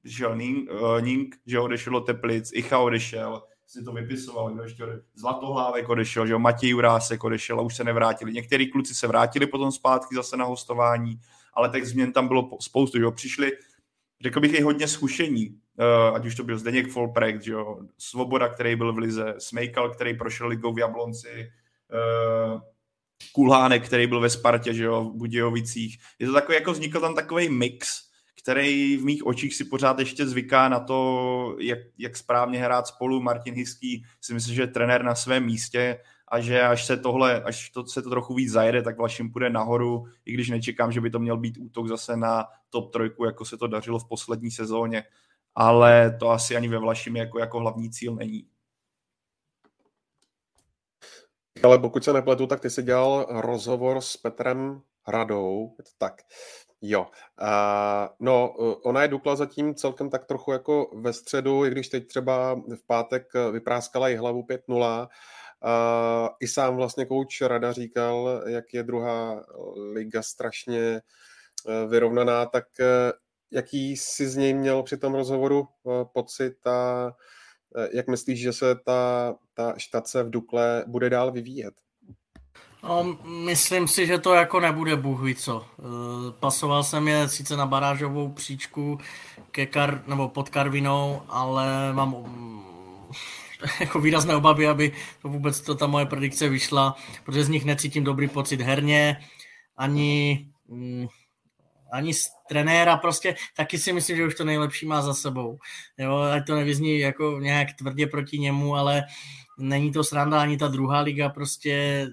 přišel 0.04 0.36
Ning, 0.36 0.70
uh, 0.72 1.02
Ning, 1.02 1.36
že 1.46 1.60
odešel 1.60 1.94
do 1.94 2.00
Teplic, 2.00 2.52
Icha 2.54 2.80
odešel, 2.80 3.44
si 3.68 3.84
to 3.84 3.92
vypisoval, 3.92 4.50
kdo 4.50 4.64
ještě 4.64 4.84
odešel, 4.84 5.04
Zlatohlávek 5.16 5.90
odešel, 5.90 6.28
že 6.28 6.34
jo, 6.34 6.40
Matěj 6.40 6.70
Jurásek 6.70 7.24
odešel 7.24 7.60
a 7.60 7.64
už 7.64 7.76
se 7.76 7.84
nevrátili. 7.84 8.34
Některý 8.34 8.72
kluci 8.72 8.96
se 8.96 9.08
vrátili 9.08 9.48
potom 9.48 9.72
zpátky 9.72 10.16
zase 10.16 10.38
na 10.38 10.46
hostování, 10.46 11.20
ale 11.54 11.70
těch 11.70 11.88
změn 11.88 12.14
tam 12.14 12.28
bylo 12.28 12.50
spoustu, 12.62 12.98
že 12.98 13.04
jo, 13.04 13.12
přišli 13.12 13.52
řekl 14.22 14.40
bych 14.40 14.54
i 14.54 14.62
hodně 14.62 14.88
zkušení, 14.88 15.50
uh, 15.50 16.16
ať 16.16 16.26
už 16.26 16.36
to 16.36 16.44
byl 16.44 16.58
Zdeněk 16.58 16.92
Folprek, 16.92 17.42
že 17.42 17.52
jo, 17.52 17.80
Svoboda, 17.98 18.50
který 18.50 18.76
byl 18.76 18.94
v 18.94 18.98
Lize, 18.98 19.36
Smejkal, 19.38 19.90
který 19.90 20.18
prošel 20.18 20.48
ligou 20.48 20.74
v 20.74 20.80
Jablonci, 20.80 21.52
uh, 21.94 22.62
Kulhánek, 23.32 23.86
který 23.86 24.08
byl 24.08 24.20
ve 24.20 24.30
Spartě, 24.30 24.74
že 24.74 24.84
jo, 24.84 25.04
v 25.04 25.18
Budějovicích. 25.18 25.98
Je 26.20 26.28
to 26.28 26.34
takový, 26.34 26.56
jako 26.56 26.72
vznikl 26.72 27.00
tam 27.00 27.16
takový 27.16 27.50
mix, 27.50 28.09
který 28.50 28.98
v 28.98 29.06
mých 29.06 29.26
očích 29.26 29.56
si 29.56 29.66
pořád 29.66 30.00
ještě 30.00 30.28
zvyká 30.28 30.70
na 30.70 30.80
to, 30.80 31.56
jak, 31.60 31.80
jak 31.98 32.18
správně 32.18 32.60
hrát 32.60 32.88
spolu. 32.88 33.22
Martin 33.22 33.54
Hiský 33.54 34.06
si 34.22 34.34
myslím, 34.34 34.56
že 34.56 34.62
je 34.62 34.68
trenér 34.68 35.04
na 35.04 35.16
svém 35.16 35.46
místě 35.46 36.00
a 36.28 36.40
že 36.40 36.62
až 36.62 36.86
se 36.86 36.98
tohle, 36.98 37.44
až 37.44 37.70
to, 37.70 37.88
se 37.88 38.02
to 38.02 38.10
trochu 38.10 38.34
víc 38.34 38.52
zajede, 38.52 38.82
tak 38.82 38.98
Vlašim 38.98 39.32
půjde 39.32 39.50
nahoru, 39.50 40.06
i 40.26 40.34
když 40.34 40.50
nečekám, 40.50 40.92
že 40.92 41.02
by 41.02 41.10
to 41.10 41.20
měl 41.20 41.38
být 41.38 41.58
útok 41.58 41.88
zase 41.88 42.18
na 42.18 42.46
top 42.70 42.94
trojku, 42.94 43.26
jako 43.26 43.46
se 43.46 43.58
to 43.58 43.68
dařilo 43.68 44.00
v 44.00 44.08
poslední 44.08 44.52
sezóně, 44.52 45.04
ale 45.56 46.18
to 46.20 46.30
asi 46.30 46.56
ani 46.56 46.68
ve 46.68 46.78
Vlašim 46.78 47.16
jako, 47.16 47.40
jako 47.40 47.60
hlavní 47.60 47.92
cíl 47.92 48.16
není. 48.16 48.48
Ale 51.64 51.80
pokud 51.80 52.04
se 52.04 52.14
nepletu, 52.14 52.48
tak 52.48 52.60
ty 52.60 52.70
jsi 52.70 52.84
dělal 52.84 53.26
rozhovor 53.30 54.02
s 54.02 54.18
Petrem 54.18 54.82
Hradou, 55.04 55.76
je 55.78 55.84
to 55.84 55.92
tak. 55.98 56.22
Jo, 56.82 57.02
uh, 57.02 58.08
no 58.20 58.54
ona 58.84 59.02
je 59.02 59.08
Dukla 59.08 59.36
zatím 59.36 59.76
celkem 59.76 60.10
tak 60.10 60.26
trochu 60.26 60.52
jako 60.52 60.92
ve 60.94 61.14
středu, 61.14 61.66
i 61.66 61.70
když 61.70 61.90
teď 61.90 62.08
třeba 62.08 62.56
v 62.56 62.86
pátek 62.88 63.28
vypráskala 63.52 64.10
i 64.10 64.16
hlavu 64.16 64.44
5-0, 64.44 65.08
Uh, 65.66 66.30
I 66.40 66.48
sám 66.48 66.76
vlastně 66.76 67.06
kouč 67.06 67.42
Rada 67.42 67.72
říkal, 67.72 68.42
jak 68.46 68.74
je 68.74 68.84
druhá 68.84 69.46
liga 69.94 70.22
strašně 70.22 71.02
uh, 71.66 71.92
vyrovnaná, 71.92 72.46
tak 72.46 72.66
jaký 73.52 73.98
si 73.98 74.30
z 74.30 74.36
něj 74.36 74.54
měl 74.54 74.84
při 74.84 74.98
tom 74.98 75.16
rozhovoru 75.16 75.68
pocit 76.14 76.68
a 76.68 77.12
jak 77.94 78.08
myslíš, 78.08 78.42
že 78.42 78.54
se 78.54 78.76
ta, 78.76 79.36
ta 79.54 79.74
štace 79.78 80.24
v 80.24 80.30
Dukle 80.30 80.84
bude 80.88 81.10
dál 81.10 81.32
vyvíjet? 81.32 81.74
No, 82.84 83.18
myslím 83.46 83.88
si, 83.88 84.08
že 84.08 84.18
to 84.18 84.34
jako 84.34 84.60
nebude 84.60 84.96
bůh 84.96 85.22
ví 85.22 85.36
co. 85.36 85.66
Pasoval 86.40 86.84
jsem 86.84 87.08
je 87.08 87.30
sice 87.30 87.58
na 87.58 87.66
barážovou 87.66 88.32
příčku 88.32 89.00
ke 89.52 89.66
kar, 89.66 90.04
nebo 90.08 90.30
pod 90.30 90.50
Karvinou, 90.50 91.22
ale 91.28 91.94
mám 91.94 92.16
jako 93.80 94.00
výrazné 94.00 94.36
obavy, 94.36 94.68
aby 94.68 94.92
to 95.22 95.28
vůbec 95.30 95.62
to 95.62 95.76
ta 95.76 95.88
moje 95.88 96.06
predikce 96.06 96.50
vyšla, 96.50 96.96
protože 97.26 97.44
z 97.44 97.50
nich 97.50 97.66
necítím 97.66 98.04
dobrý 98.04 98.28
pocit 98.28 98.62
herně, 98.62 99.20
ani, 99.78 100.48
mm, 100.68 101.08
ani 101.92 102.14
z 102.14 102.30
trenéra, 102.50 102.98
prostě 102.98 103.36
taky 103.56 103.78
si 103.78 103.94
myslím, 103.94 104.18
že 104.18 104.26
už 104.26 104.36
to 104.36 104.46
nejlepší 104.46 104.86
má 104.86 105.02
za 105.02 105.14
sebou. 105.14 105.60
Jo, 105.98 106.18
ať 106.18 106.48
to 106.48 106.56
nevyzní 106.56 107.00
jako 107.00 107.40
nějak 107.40 107.68
tvrdě 107.74 108.08
proti 108.08 108.40
němu, 108.40 108.76
ale 108.76 109.04
není 109.58 109.92
to 109.92 110.04
sranda 110.04 110.42
ani 110.42 110.58
ta 110.58 110.68
druhá 110.68 111.00
liga, 111.00 111.30
prostě 111.30 112.06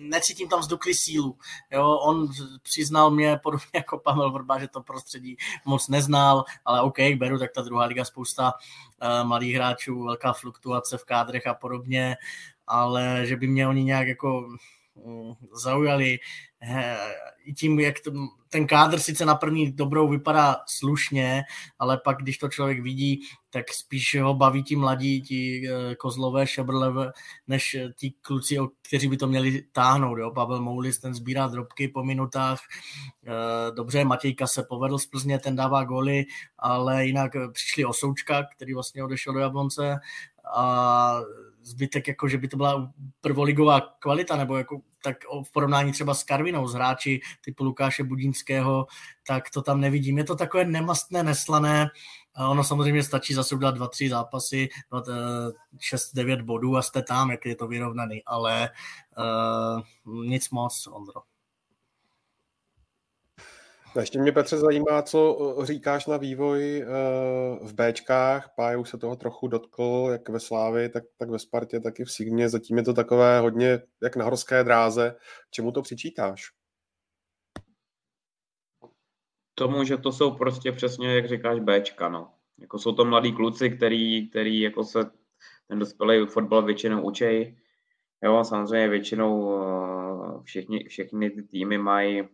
necítím 0.00 0.48
tam 0.48 0.60
vzduklý 0.60 0.94
sílu. 0.94 1.38
Jo, 1.70 1.88
on 1.88 2.28
přiznal 2.62 3.10
mě 3.10 3.40
podobně 3.42 3.66
jako 3.74 3.98
Pavel 3.98 4.32
Vrba, 4.32 4.58
že 4.58 4.68
to 4.68 4.82
prostředí 4.82 5.36
moc 5.64 5.88
neznal, 5.88 6.44
ale 6.64 6.80
OK, 6.80 6.98
beru, 7.16 7.38
tak 7.38 7.52
ta 7.52 7.62
druhá 7.62 7.84
liga 7.84 8.04
spousta 8.04 8.52
uh, 9.02 9.28
mladých 9.28 9.54
hráčů, 9.54 10.04
velká 10.04 10.32
fluktuace 10.32 10.98
v 10.98 11.04
kádrech 11.04 11.46
a 11.46 11.54
podobně, 11.54 12.16
ale 12.66 13.26
že 13.26 13.36
by 13.36 13.46
mě 13.46 13.68
oni 13.68 13.84
nějak 13.84 14.08
jako 14.08 14.48
um, 14.94 15.36
zaujali 15.52 16.18
i 17.44 17.54
tím, 17.54 17.80
jak 17.80 17.94
ten 18.48 18.66
kádr 18.66 18.98
sice 18.98 19.24
na 19.24 19.34
první 19.34 19.72
dobrou 19.72 20.08
vypadá 20.08 20.56
slušně, 20.66 21.42
ale 21.78 22.00
pak, 22.04 22.16
když 22.22 22.38
to 22.38 22.48
člověk 22.48 22.80
vidí, 22.82 23.20
tak 23.50 23.72
spíš 23.72 24.16
ho 24.20 24.34
baví 24.34 24.62
ti 24.62 24.76
mladí, 24.76 25.22
ti 25.22 25.68
eh, 25.68 25.94
kozlové, 25.94 26.46
šebrle, 26.46 27.12
než 27.48 27.76
ti 27.96 28.14
kluci, 28.22 28.56
kteří 28.88 29.08
by 29.08 29.16
to 29.16 29.26
měli 29.26 29.62
táhnout. 29.72 30.18
Jo? 30.18 30.30
Pavel 30.30 30.60
Moulis, 30.60 30.98
ten 30.98 31.14
sbírá 31.14 31.46
drobky 31.46 31.88
po 31.88 32.04
minutách. 32.04 32.58
Eh, 33.26 33.72
dobře, 33.74 34.04
Matějka 34.04 34.46
se 34.46 34.62
povedl 34.62 34.98
z 34.98 35.06
Plzně, 35.06 35.38
ten 35.38 35.56
dává 35.56 35.84
goly, 35.84 36.24
ale 36.58 37.06
jinak 37.06 37.32
přišli 37.52 37.84
Osoučka, 37.84 38.46
který 38.56 38.74
vlastně 38.74 39.04
odešel 39.04 39.32
do 39.32 39.40
Jablonce 39.40 40.00
a 40.54 41.20
zbytek, 41.62 42.08
jako 42.08 42.28
že 42.28 42.38
by 42.38 42.48
to 42.48 42.56
byla 42.56 42.92
prvoligová 43.20 43.80
kvalita, 43.80 44.36
nebo 44.36 44.56
jako 44.56 44.80
tak 45.02 45.16
v 45.48 45.52
porovnání 45.52 45.92
třeba 45.92 46.14
s 46.14 46.24
Karvinou, 46.24 46.68
s 46.68 46.74
hráči 46.74 47.20
typu 47.44 47.64
Lukáše 47.64 48.04
Budínského, 48.04 48.86
tak 49.26 49.50
to 49.50 49.62
tam 49.62 49.80
nevidím. 49.80 50.18
Je 50.18 50.24
to 50.24 50.36
takové 50.36 50.64
nemastné, 50.64 51.22
neslané, 51.22 51.88
ono 52.48 52.64
samozřejmě 52.64 53.02
stačí 53.02 53.34
zase 53.34 53.54
udělat 53.54 53.74
dva, 53.74 53.88
tři 53.88 54.08
zápasy, 54.08 54.68
6-9 54.92 56.42
bodů 56.42 56.76
a 56.76 56.82
jste 56.82 57.02
tam, 57.02 57.30
jak 57.30 57.46
je 57.46 57.56
to 57.56 57.68
vyrovnaný, 57.68 58.22
ale 58.26 58.70
uh, 60.06 60.24
nic 60.24 60.50
moc, 60.50 60.86
Ondro. 60.86 61.29
Ještě 63.98 64.18
mě, 64.18 64.32
Petře, 64.32 64.58
zajímá, 64.58 65.02
co 65.02 65.56
říkáš 65.62 66.06
na 66.06 66.16
vývoj 66.16 66.84
v 67.62 67.74
Bčkách. 67.74 68.52
Pája 68.56 68.78
už 68.78 68.88
se 68.88 68.98
toho 68.98 69.16
trochu 69.16 69.48
dotkl, 69.48 70.08
jak 70.12 70.28
ve 70.28 70.40
Slávi, 70.40 70.88
tak, 70.88 71.04
tak 71.18 71.30
ve 71.30 71.38
Spartě, 71.38 71.80
tak 71.80 72.00
i 72.00 72.04
v 72.04 72.10
Sigmě. 72.10 72.48
Zatím 72.48 72.76
je 72.76 72.82
to 72.82 72.94
takové 72.94 73.40
hodně 73.40 73.82
jak 74.02 74.16
na 74.16 74.24
horské 74.24 74.64
dráze. 74.64 75.16
Čemu 75.50 75.72
to 75.72 75.82
přičítáš? 75.82 76.42
Tomu, 79.54 79.84
že 79.84 79.96
to 79.96 80.12
jsou 80.12 80.30
prostě 80.30 80.72
přesně, 80.72 81.14
jak 81.14 81.28
říkáš, 81.28 81.60
Bčka, 81.60 82.08
no. 82.08 82.30
Jako 82.58 82.78
jsou 82.78 82.92
to 82.92 83.04
mladí 83.04 83.32
kluci, 83.32 83.70
který, 83.70 84.30
který 84.30 84.60
jako 84.60 84.84
se 84.84 85.10
ten 85.68 85.78
dospělý 85.78 86.26
fotbal 86.26 86.62
většinou 86.62 87.02
učej. 87.02 87.58
Jo, 88.24 88.44
samozřejmě 88.44 88.88
většinou 88.88 89.60
všichni, 90.42 90.84
všechny 90.88 91.30
ty 91.30 91.42
týmy 91.42 91.78
mají 91.78 92.28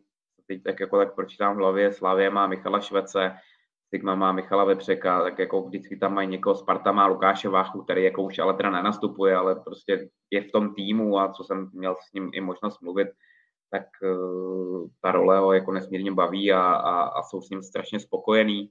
teď 0.47 0.63
tak 0.63 0.81
jako 0.81 0.99
tak 0.99 1.15
pročítám 1.15 1.55
v 1.55 1.59
hlavě, 1.59 1.93
Slavě 1.93 2.31
má 2.31 2.47
Michala 2.47 2.81
Švece, 2.81 3.37
Sigma 3.95 4.15
má 4.15 4.33
Michala 4.33 4.65
Vepřeka, 4.65 5.23
tak 5.23 5.39
jako 5.39 5.63
vždycky 5.63 5.97
tam 5.97 6.15
mají 6.15 6.29
někoho, 6.29 6.55
Sparta 6.55 6.93
má 6.93 7.07
Lukáše 7.07 7.49
Váchu, 7.49 7.83
který 7.83 8.05
jako 8.05 8.23
už 8.23 8.39
ale 8.39 8.55
teda 8.55 8.71
nenastupuje, 8.71 9.37
ale 9.37 9.55
prostě 9.55 10.09
je 10.31 10.43
v 10.43 10.53
tom 10.53 10.75
týmu 10.75 11.19
a 11.19 11.33
co 11.33 11.45
jsem 11.45 11.71
měl 11.73 11.97
s 12.09 12.13
ním 12.13 12.31
i 12.35 12.41
možnost 12.41 12.83
mluvit, 12.83 13.09
tak 13.71 13.83
uh, 14.03 14.89
ta 15.01 15.13
role 15.13 15.39
ho 15.39 15.53
jako 15.53 15.73
nesmírně 15.73 16.13
baví 16.13 16.53
a, 16.53 16.61
a, 16.61 17.03
a 17.03 17.23
jsou 17.23 17.41
s 17.41 17.51
ním 17.51 17.63
strašně 17.63 18.01
spokojení, 18.01 18.71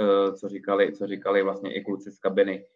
uh, 0.00 0.34
co 0.34 0.48
říkali, 0.48 0.92
co 0.92 1.06
říkali 1.06 1.42
vlastně 1.42 1.74
i 1.74 1.84
kluci 1.84 2.10
z 2.10 2.18
kabiny. 2.18 2.66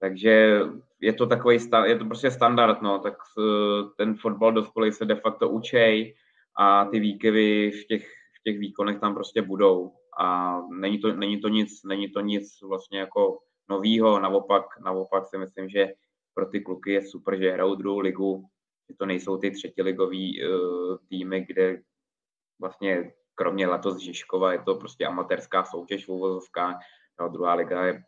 Takže 0.00 0.60
je 1.00 1.12
to 1.12 1.26
takový, 1.26 1.58
je 1.84 1.98
to 1.98 2.04
prostě 2.04 2.30
standard, 2.30 2.82
no, 2.82 2.98
tak 2.98 3.14
uh, 3.38 3.90
ten 3.96 4.14
fotbal 4.14 4.52
dospělý 4.52 4.92
se 4.92 5.04
de 5.04 5.14
facto 5.14 5.48
učej, 5.48 6.14
a 6.58 6.84
ty 6.84 7.00
výkyvy 7.00 7.70
v 7.70 7.86
těch, 7.86 8.08
v 8.08 8.42
těch 8.44 8.58
výkonech 8.58 9.00
tam 9.00 9.14
prostě 9.14 9.42
budou. 9.42 9.92
A 10.18 10.58
není 10.60 10.98
to, 10.98 11.12
není 11.12 11.40
to 11.40 11.48
nic, 11.48 11.82
není 11.84 12.08
to 12.10 12.20
nic 12.20 12.60
vlastně 12.62 12.98
jako 12.98 13.38
novýho, 13.70 14.20
naopak, 14.20 14.64
naopak 14.84 15.26
si 15.26 15.38
myslím, 15.38 15.68
že 15.68 15.92
pro 16.34 16.46
ty 16.46 16.60
kluky 16.60 16.92
je 16.92 17.02
super, 17.02 17.38
že 17.38 17.50
hrajou 17.50 17.74
druhou 17.74 17.98
ligu, 17.98 18.44
že 18.90 18.96
to 18.96 19.06
nejsou 19.06 19.38
ty 19.38 19.50
třetiligový 19.50 20.42
uh, 20.42 20.96
týmy, 21.08 21.46
kde 21.48 21.82
vlastně 22.60 23.12
kromě 23.34 23.66
letos 23.66 23.98
Žižkova 23.98 24.52
je 24.52 24.62
to 24.62 24.74
prostě 24.74 25.06
amatérská 25.06 25.64
soutěž 25.64 26.06
v 26.06 26.08
uvozovkách, 26.08 26.76
jo, 27.20 27.28
druhá 27.28 27.54
liga 27.54 27.86
je, 27.86 28.02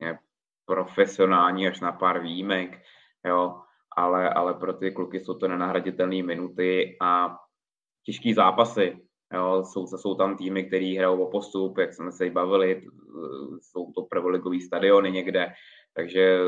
je 0.00 0.18
profesionální 0.64 1.68
až 1.68 1.80
na 1.80 1.92
pár 1.92 2.22
výjimek, 2.22 2.82
jo, 3.26 3.60
ale, 3.96 4.30
ale 4.30 4.54
pro 4.54 4.72
ty 4.72 4.90
kluky 4.90 5.20
jsou 5.20 5.34
to 5.34 5.48
nenahraditelné 5.48 6.22
minuty 6.22 6.96
a 7.00 7.38
těžký 8.06 8.34
zápasy. 8.34 8.96
Jo, 9.34 9.64
jsou, 9.64 9.86
jsou 9.86 10.14
tam 10.14 10.36
týmy, 10.36 10.64
které 10.64 10.94
hrajou 10.98 11.22
o 11.22 11.30
postup, 11.30 11.78
jak 11.78 11.94
jsme 11.94 12.12
se 12.12 12.30
bavili, 12.30 12.86
jsou 13.60 13.92
to 13.92 14.02
prvoligový 14.02 14.60
stadiony 14.60 15.12
někde, 15.12 15.52
takže 15.94 16.38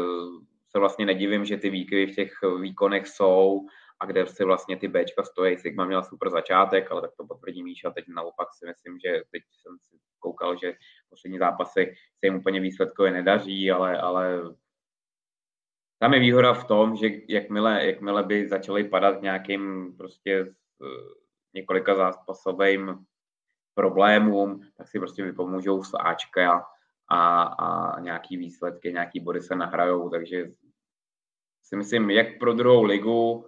se 0.70 0.78
vlastně 0.78 1.06
nedivím, 1.06 1.44
že 1.44 1.56
ty 1.56 1.70
výkyvy 1.70 2.06
v 2.06 2.14
těch 2.14 2.32
výkonech 2.60 3.06
jsou 3.06 3.66
a 4.00 4.06
kde 4.06 4.26
si 4.26 4.44
vlastně 4.44 4.76
ty 4.76 4.88
Bčka 4.88 5.22
stojí. 5.22 5.58
Sigma 5.58 5.84
měla 5.84 6.02
super 6.02 6.30
začátek, 6.30 6.90
ale 6.90 7.00
tak 7.00 7.10
to 7.16 7.26
potvrdí 7.26 7.62
Míša. 7.62 7.90
Teď 7.90 8.04
naopak 8.08 8.48
si 8.58 8.66
myslím, 8.66 8.98
že 8.98 9.22
teď 9.30 9.42
jsem 9.62 9.76
si 9.82 9.98
koukal, 10.18 10.56
že 10.58 10.74
poslední 11.10 11.38
zápasy 11.38 11.94
se 12.18 12.26
jim 12.26 12.34
úplně 12.34 12.60
výsledkově 12.60 13.12
nedaří, 13.12 13.70
ale, 13.70 14.00
ale 14.00 14.42
tam 15.98 16.14
je 16.14 16.20
výhoda 16.20 16.52
v 16.52 16.64
tom, 16.64 16.96
že 16.96 17.08
jakmile, 17.28 17.86
jakmile 17.86 18.22
by 18.22 18.48
začaly 18.48 18.84
padat 18.84 19.22
nějakým 19.22 19.94
prostě 19.96 20.54
několika 21.58 21.94
zápasovým 21.94 23.04
problémům, 23.74 24.60
tak 24.76 24.88
si 24.88 24.98
prostě 24.98 25.24
vypomůžou 25.24 25.84
z 25.84 25.94
Ačka 26.00 26.66
a, 27.08 27.42
a 27.42 28.00
nějaký 28.00 28.36
výsledky, 28.36 28.92
nějaký 28.92 29.20
body 29.20 29.40
se 29.40 29.54
nahrajou, 29.54 30.10
takže 30.10 30.50
si 31.62 31.76
myslím, 31.76 32.10
jak 32.10 32.38
pro 32.38 32.52
druhou 32.52 32.82
ligu, 32.82 33.44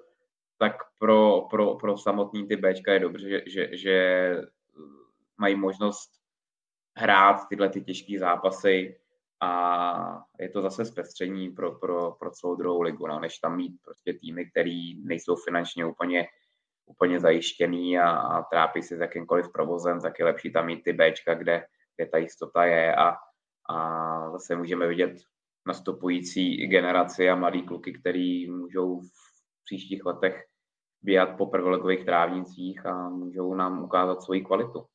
tak 0.59 0.77
pro, 0.99 1.41
pro, 1.51 1.75
pro 1.75 1.99
samotný 1.99 2.49
ty 2.49 2.57
Bčka 2.57 2.93
je 2.93 2.99
dobře, 2.99 3.29
že, 3.29 3.43
že, 3.47 3.77
že 3.77 3.97
mají 5.39 5.57
možnost 5.57 6.11
hrát 6.97 7.49
tyhle 7.49 7.69
ty 7.69 7.81
těžké 7.81 8.19
zápasy 8.19 9.01
a 9.41 10.25
je 10.41 10.49
to 10.49 10.63
zase 10.63 10.85
zpestření 10.85 11.51
pro, 11.51 11.73
pro, 11.73 12.13
pro 12.13 12.31
celou 12.31 12.55
druhou 12.55 12.83
ligu, 12.83 13.07
no, 13.07 13.21
než 13.21 13.39
tam 13.39 13.57
mít 13.57 13.73
prostě 13.85 14.15
týmy, 14.15 14.51
které 14.51 14.93
nejsou 15.05 15.37
finančně 15.37 15.87
úplně, 15.87 16.27
úplně 16.91 17.21
zajištěný 17.21 17.99
a, 17.99 18.11
a 18.11 18.43
trápí 18.43 18.83
se 18.83 18.97
s 18.97 19.01
jakýmkoliv 19.01 19.53
provozem, 19.53 20.01
tak 20.01 20.19
je 20.19 20.25
lepší 20.25 20.53
tam 20.53 20.67
mít 20.67 20.83
ty 20.83 20.93
Bčka, 20.93 21.35
kde, 21.35 21.65
kde 21.97 22.07
ta 22.07 22.19
jistota 22.19 22.65
je 22.65 22.95
a, 22.95 23.15
a 23.71 24.31
zase 24.31 24.57
můžeme 24.57 24.89
vidět 24.89 25.13
nastupující 25.67 26.67
generaci 26.67 27.31
a 27.31 27.37
mladý 27.37 27.63
kluky, 27.63 27.93
který 27.93 28.51
můžou 28.51 29.01
v 29.01 29.65
příštích 29.65 30.05
letech 30.05 30.45
běhat 31.03 31.37
po 31.37 31.47
prvoligových 31.47 32.05
trávnicích 32.05 32.87
a 32.87 33.09
můžou 33.09 33.55
nám 33.55 33.85
ukázat 33.85 34.23
svoji 34.23 34.41
kvalitu. 34.41 34.87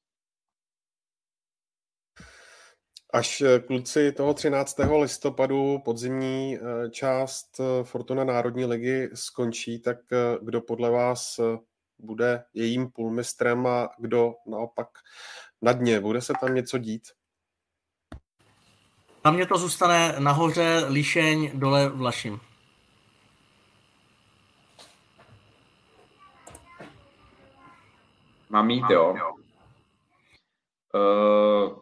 Až 3.14 3.42
eh, 3.42 3.60
kluci 3.60 4.12
toho 4.12 4.34
13. 4.34 4.78
listopadu 5.02 5.80
podzimní 5.86 6.58
eh, 6.58 6.90
část 6.90 7.60
eh, 7.60 7.84
Fortuna 7.84 8.24
Národní 8.24 8.66
ligy 8.66 9.10
skončí, 9.14 9.80
tak 9.80 9.98
kdo 10.42 10.62
podle 10.62 10.90
vás 10.90 11.40
bude 12.00 12.44
jejím 12.54 12.92
půlmistrem 12.92 13.68
a 13.68 13.90
kdo 14.00 14.34
naopak 14.48 14.88
na 15.62 15.74
dně? 15.74 16.00
Bude 16.00 16.22
se 16.22 16.34
tam 16.42 16.56
něco 16.56 16.78
dít? 16.78 17.08
Na 19.26 19.32
mě 19.32 19.46
to 19.46 19.58
zůstane 19.58 20.16
nahoře 20.20 20.86
Líšeň, 20.90 21.60
dole 21.60 21.90
Vlašim. 21.90 22.40
Mám 28.50 28.70
jít, 28.70 28.86
jo. 28.90 29.16
Uh, 30.94 31.80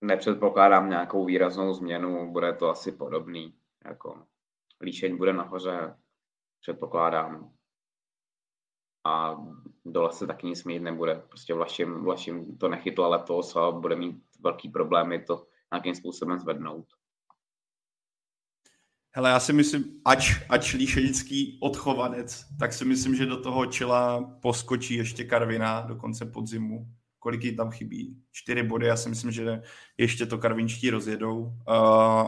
nepředpokládám 0.00 0.90
nějakou 0.90 1.24
výraznou 1.24 1.74
změnu, 1.74 2.32
bude 2.32 2.52
to 2.52 2.68
asi 2.70 2.92
podobný. 2.92 3.54
Jako 3.84 4.26
líšeň 4.80 5.16
bude 5.16 5.32
nahoře, 5.32 5.96
předpokládám. 6.60 7.57
A 9.08 9.36
dole 9.84 10.12
se 10.12 10.26
taky 10.26 10.46
nic 10.46 10.64
mít 10.64 10.80
nebude. 10.80 11.22
Prostě 11.28 11.54
Vlašim, 11.54 11.94
Vlašim 11.94 12.56
to 12.58 12.68
nechytla 12.68 13.08
letos 13.08 13.56
a 13.56 13.70
bude 13.70 13.96
mít 13.96 14.22
velký 14.40 14.68
problémy 14.68 15.22
to 15.22 15.46
nějakým 15.72 15.94
způsobem 15.94 16.38
zvednout. 16.38 16.86
Hele, 19.10 19.30
já 19.30 19.40
si 19.40 19.52
myslím, 19.52 20.00
ač, 20.04 20.30
ač 20.48 20.74
líšenický 20.74 21.58
odchovanec, 21.62 22.44
tak 22.58 22.72
si 22.72 22.84
myslím, 22.84 23.14
že 23.14 23.26
do 23.26 23.42
toho 23.42 23.66
čela 23.66 24.20
poskočí 24.42 24.94
ještě 24.94 25.24
Karvina 25.24 25.80
do 25.80 25.96
konce 25.96 26.26
podzimu 26.26 26.86
kolik 27.18 27.44
jí 27.44 27.56
tam 27.56 27.70
chybí. 27.70 28.16
Čtyři 28.32 28.62
body, 28.62 28.86
já 28.86 28.96
si 28.96 29.08
myslím, 29.08 29.30
že 29.30 29.62
ještě 29.98 30.26
to 30.26 30.38
karvinčtí 30.38 30.90
rozjedou 30.90 31.52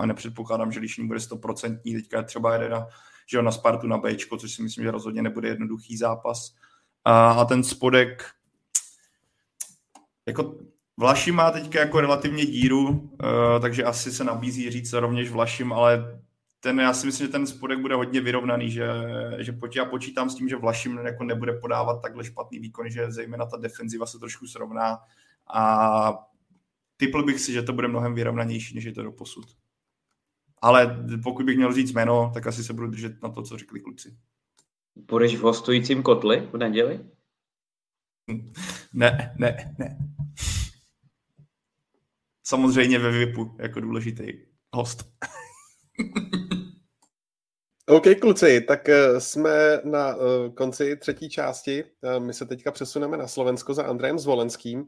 a 0.01 0.07
nepředpokládám, 0.07 0.73
že 0.73 0.81
Líšín 0.81 1.07
bude 1.07 1.21
stoprocentní. 1.21 1.95
Teďka 1.95 2.23
třeba 2.23 2.53
jede 2.53 2.69
na, 2.69 2.87
že 3.31 3.43
na 3.43 3.53
Spartu 3.53 3.87
na 3.87 3.99
B, 3.99 4.17
což 4.39 4.53
si 4.53 4.63
myslím, 4.63 4.85
že 4.85 4.91
rozhodně 4.91 5.23
nebude 5.23 5.49
jednoduchý 5.49 5.97
zápas. 5.97 6.55
A, 7.05 7.31
a 7.33 7.45
ten 7.45 7.65
spodek, 7.65 8.25
jako 10.27 10.55
Vlašim 10.97 11.35
má 11.35 11.51
teďka 11.51 11.81
jako 11.81 12.01
relativně 12.01 12.47
díru, 12.47 12.89
uh, 12.89 13.09
takže 13.61 13.85
asi 13.85 14.13
se 14.13 14.25
nabízí 14.25 14.71
říct 14.71 14.93
rovněž 14.93 15.31
Vlašim, 15.31 15.73
ale 15.73 16.21
ten, 16.61 16.81
já 16.81 16.93
si 16.93 17.07
myslím, 17.07 17.27
že 17.27 17.33
ten 17.33 17.47
spodek 17.47 17.79
bude 17.79 17.95
hodně 17.95 18.21
vyrovnaný, 18.21 18.71
že, 18.71 18.89
že 19.39 19.53
pojď, 19.53 19.77
já 19.77 19.85
počítám 19.85 20.31
s 20.31 20.35
tím, 20.35 20.49
že 20.49 20.57
Vlašim 20.57 20.99
jako 20.99 21.25
nebude 21.25 21.53
podávat 21.53 22.03
takhle 22.03 22.25
špatný 22.25 22.59
výkon, 22.59 22.91
že 22.91 23.13
zejména 23.13 23.47
ta 23.47 23.57
defenziva 23.57 24.07
se 24.07 24.19
trošku 24.19 24.47
srovná 24.47 24.99
a 25.55 26.13
typl 26.97 27.23
bych 27.23 27.41
si, 27.41 27.53
že 27.53 27.63
to 27.63 27.73
bude 27.73 27.89
mnohem 27.89 28.15
vyrovnanější, 28.15 28.75
než 28.75 28.85
je 28.85 28.93
to 28.93 29.03
do 29.03 29.13
posud. 29.13 29.47
Ale 30.63 31.05
pokud 31.23 31.47
bych 31.47 31.57
měl 31.57 31.73
říct 31.73 31.93
jméno, 31.93 32.31
tak 32.35 32.47
asi 32.47 32.65
se 32.65 32.73
budu 32.73 32.87
držet 32.87 33.23
na 33.23 33.29
to, 33.29 33.43
co 33.43 33.59
řekli 33.59 33.81
kluci. 33.81 34.17
Budeš 34.97 35.37
v 35.37 35.41
hostujícím 35.41 36.03
kotli 36.03 36.49
v 36.53 36.57
neděli? 36.57 37.01
Ne, 38.93 39.35
ne, 39.39 39.75
ne. 39.79 39.99
Samozřejmě 42.45 42.99
ve 42.99 43.11
VIPu 43.11 43.57
jako 43.59 43.81
důležitý 43.81 44.33
host. 44.73 45.05
OK, 47.91 48.05
kluci, 48.21 48.61
tak 48.61 48.89
eh, 48.89 49.21
jsme 49.21 49.81
na 49.85 50.15
eh, 50.15 50.51
konci 50.51 50.97
třetí 50.97 51.29
části. 51.29 51.85
Eh, 52.05 52.21
my 52.21 52.35
se 52.35 52.47
teďka 52.47 52.71
přesuneme 52.73 53.17
na 53.17 53.27
Slovensko 53.27 53.75
za 53.75 53.83
Andrejem 53.83 54.19
Zvolenským 54.19 54.87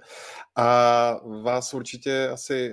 a 0.56 1.16
vás 1.42 1.74
určitě 1.74 2.28
asi 2.28 2.72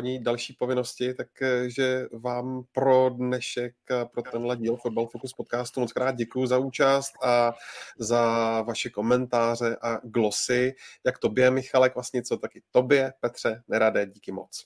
ní 0.00 0.22
další 0.22 0.56
povinnosti, 0.58 1.14
takže 1.14 2.06
vám 2.12 2.62
pro 2.72 3.10
dnešek, 3.10 3.74
pro 4.12 4.22
tenhle 4.32 4.56
díl 4.56 4.76
Football 4.76 5.08
Focus 5.12 5.32
podcastu 5.32 5.80
moc 5.80 5.92
krát 5.92 6.16
děkuji 6.16 6.46
za 6.46 6.58
účast 6.58 7.12
a 7.22 7.52
za 7.98 8.62
vaše 8.62 8.90
komentáře 8.90 9.76
a 9.82 10.00
glosy. 10.04 10.74
Jak 11.06 11.18
tobě, 11.18 11.50
Michale 11.50 11.90
Kvasnico, 11.90 12.36
tak 12.36 12.56
i 12.56 12.62
tobě, 12.70 13.12
Petře 13.20 13.62
Neradé, 13.68 14.06
díky 14.06 14.32
moc. 14.32 14.64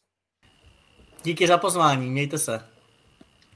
Díky 1.25 1.47
za 1.47 1.59
pozvání, 1.59 2.11
mějte 2.11 2.39
se. 2.39 2.72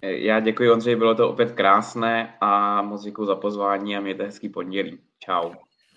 Já 0.03 0.41
děkuji, 0.41 0.71
Ondřej, 0.71 0.97
bylo 0.97 1.15
to 1.15 1.31
opět 1.31 1.53
krásné 1.53 2.35
a 2.41 2.83
moc 2.83 3.03
děkuji 3.03 3.25
za 3.25 3.35
pozvání 3.35 3.97
a 3.97 4.01
mějte 4.01 4.25
hezký 4.25 4.49
pondělí. 4.49 4.99
Čau. 5.19 5.51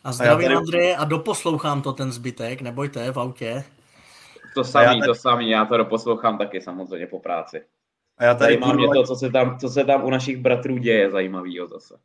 A 0.03 0.11
zdravím 0.11 0.45
a 0.45 0.49
tady... 0.49 0.57
Ondřeje 0.57 0.95
a 0.95 1.05
doposlouchám 1.05 1.81
to 1.81 1.93
ten 1.93 2.11
zbytek, 2.11 2.61
nebojte, 2.61 3.11
v 3.11 3.19
autě. 3.19 3.63
To 4.55 4.63
samý, 4.63 4.99
tady... 4.99 5.07
to 5.07 5.15
samý, 5.15 5.49
já 5.49 5.65
to 5.65 5.77
doposlouchám 5.77 6.37
taky 6.37 6.61
samozřejmě 6.61 7.07
po 7.07 7.19
práci. 7.19 7.61
A 8.17 8.23
já 8.23 8.35
tady 8.35 8.53
Zajímá 8.53 8.67
budu... 8.67 8.77
mě 8.77 8.87
to, 8.93 9.03
co 9.03 9.15
se, 9.15 9.29
tam, 9.29 9.59
co 9.59 9.69
se 9.69 9.83
tam 9.83 10.05
u 10.05 10.09
našich 10.09 10.37
bratrů 10.37 10.77
děje 10.77 11.11
zajímavého 11.11 11.67
zase. 11.67 11.99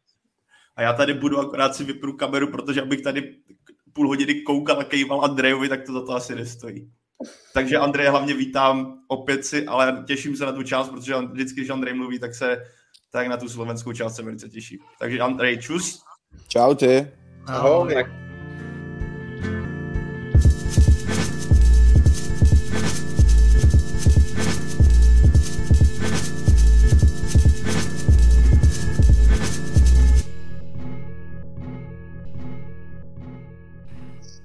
A 0.77 0.83
já 0.83 0.93
tady 0.93 1.15
budu 1.15 1.39
akorát 1.39 1.75
si 1.75 1.85
vypnu 1.85 2.13
kameru, 2.13 2.51
protože 2.51 2.83
abych 2.83 3.03
tady 3.03 3.37
půl 3.93 4.09
hodiny 4.09 4.35
koukal 4.35 4.81
a 4.81 4.85
kejval 4.85 5.25
Andrejovi, 5.25 5.69
tak 5.69 5.83
to 5.87 5.93
za 5.93 6.07
to 6.07 6.13
asi 6.13 6.35
nestojí. 6.35 6.91
Takže 7.55 7.79
Andrej 7.79 8.07
hlavně 8.07 8.35
vítám 8.35 8.99
opět 9.09 9.47
si, 9.47 9.67
ale 9.67 10.05
těším 10.07 10.37
se 10.37 10.47
na 10.47 10.53
tu 10.53 10.63
část, 10.63 10.89
protože 10.89 11.15
vždycky, 11.15 11.61
když 11.61 11.71
Andrej 11.71 11.95
mluví, 11.95 12.19
tak 12.19 12.35
se 12.35 12.65
tak 13.11 13.27
na 13.27 13.37
tu 13.37 13.49
slovenskou 13.49 13.93
část 13.93 14.17
se 14.17 14.23
velice 14.23 14.49
těší. 14.49 14.79
Takže 14.99 15.21
Andrej, 15.21 15.59
čus. 15.59 16.03
Čau 16.49 16.75
ty. 16.75 17.13
Ahoj. 17.47 17.95
Ahoj. 17.95 18.34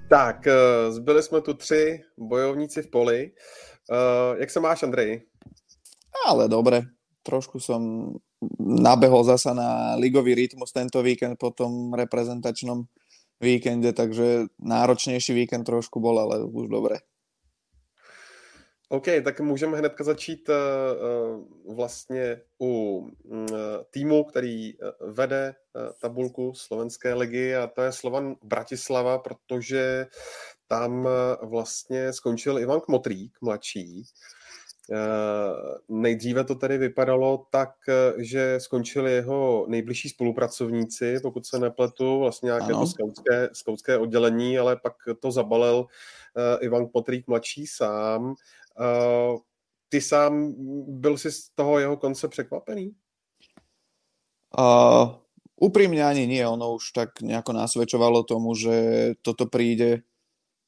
Tak, 0.10 0.48
eh, 0.48 0.92
zbyli 0.92 1.24
jsme 1.24 1.42
tu 1.42 1.54
tři 1.54 2.02
bojovníci 2.18 2.82
v 2.82 2.90
poli. 2.90 3.32
Eh, 3.92 4.40
jak 4.40 4.50
se 4.50 4.60
máš, 4.60 4.84
Andrej? 4.84 5.22
Ale 6.26 6.50
dobre. 6.50 6.82
Trošku 7.24 7.60
som 7.60 8.14
nabehol 8.60 9.24
zasa 9.24 9.54
na 9.54 9.96
ligový 9.96 10.36
rytmus 10.36 10.72
tento 10.72 11.04
víkend 11.04 11.36
po 11.36 11.52
tom 11.52 11.94
reprezentačnom 11.94 12.84
víkende, 13.42 13.94
takže 13.94 14.50
náročnější 14.60 15.34
víkend 15.34 15.64
trošku 15.64 16.00
bol, 16.00 16.20
ale 16.20 16.44
už 16.44 16.68
dobré. 16.70 16.96
OK, 18.92 19.06
tak 19.24 19.40
můžeme 19.40 19.78
hnedka 19.78 20.04
začít 20.04 20.50
uh, 20.50 21.76
vlastně 21.76 22.42
u 22.62 22.98
uh, 23.24 23.48
týmu, 23.92 24.24
který 24.24 24.74
uh, 24.74 25.14
vede 25.14 25.56
tabulku 26.02 26.54
slovenské 26.54 27.14
ligy 27.14 27.56
a 27.56 27.68
to 27.68 27.82
je 27.82 27.92
Slovan 27.92 28.36
Bratislava, 28.44 29.18
protože 29.18 30.08
tam 30.68 31.08
vlastně 31.42 32.14
skončil 32.14 32.60
Ivan 32.60 32.82
Kmotrík, 32.82 33.38
mladší. 33.42 34.04
Nejdříve 35.90 36.44
to 36.44 36.56
tedy 36.56 36.78
vypadalo 36.78 37.46
tak, 37.50 37.70
že 38.18 38.60
skončili 38.60 39.12
jeho 39.14 39.66
nejbližší 39.70 40.10
spolupracovníci, 40.10 41.20
pokud 41.20 41.46
se 41.46 41.60
nepletu, 41.60 42.20
vlastně 42.20 42.48
nějaké 42.48 42.74
to 42.74 42.88
skautské, 42.88 43.50
skautské 43.54 43.98
oddělení, 43.98 44.60
ale 44.60 44.76
pak 44.76 44.94
to 45.20 45.32
zabalil 45.32 45.86
Ivan 46.60 46.88
Kmotrík 46.88 47.28
mladší 47.28 47.68
sám. 47.68 48.36
Uh, 48.80 49.40
ty 49.90 50.02
sám 50.02 50.56
byl 50.88 51.18
si 51.18 51.32
z 51.32 51.50
toho 51.56 51.80
jeho 51.80 51.98
konce 51.98 52.28
překvapený? 52.28 52.96
Uh, 54.58 55.20
úprimne 55.60 56.02
ani 56.02 56.26
nie, 56.26 56.42
ono 56.48 56.80
už 56.80 56.96
tak 56.96 57.22
nejako 57.22 57.54
nasvedčovalo 57.54 58.24
tomu, 58.24 58.56
že 58.56 58.76
toto 59.22 59.46
príde 59.46 60.08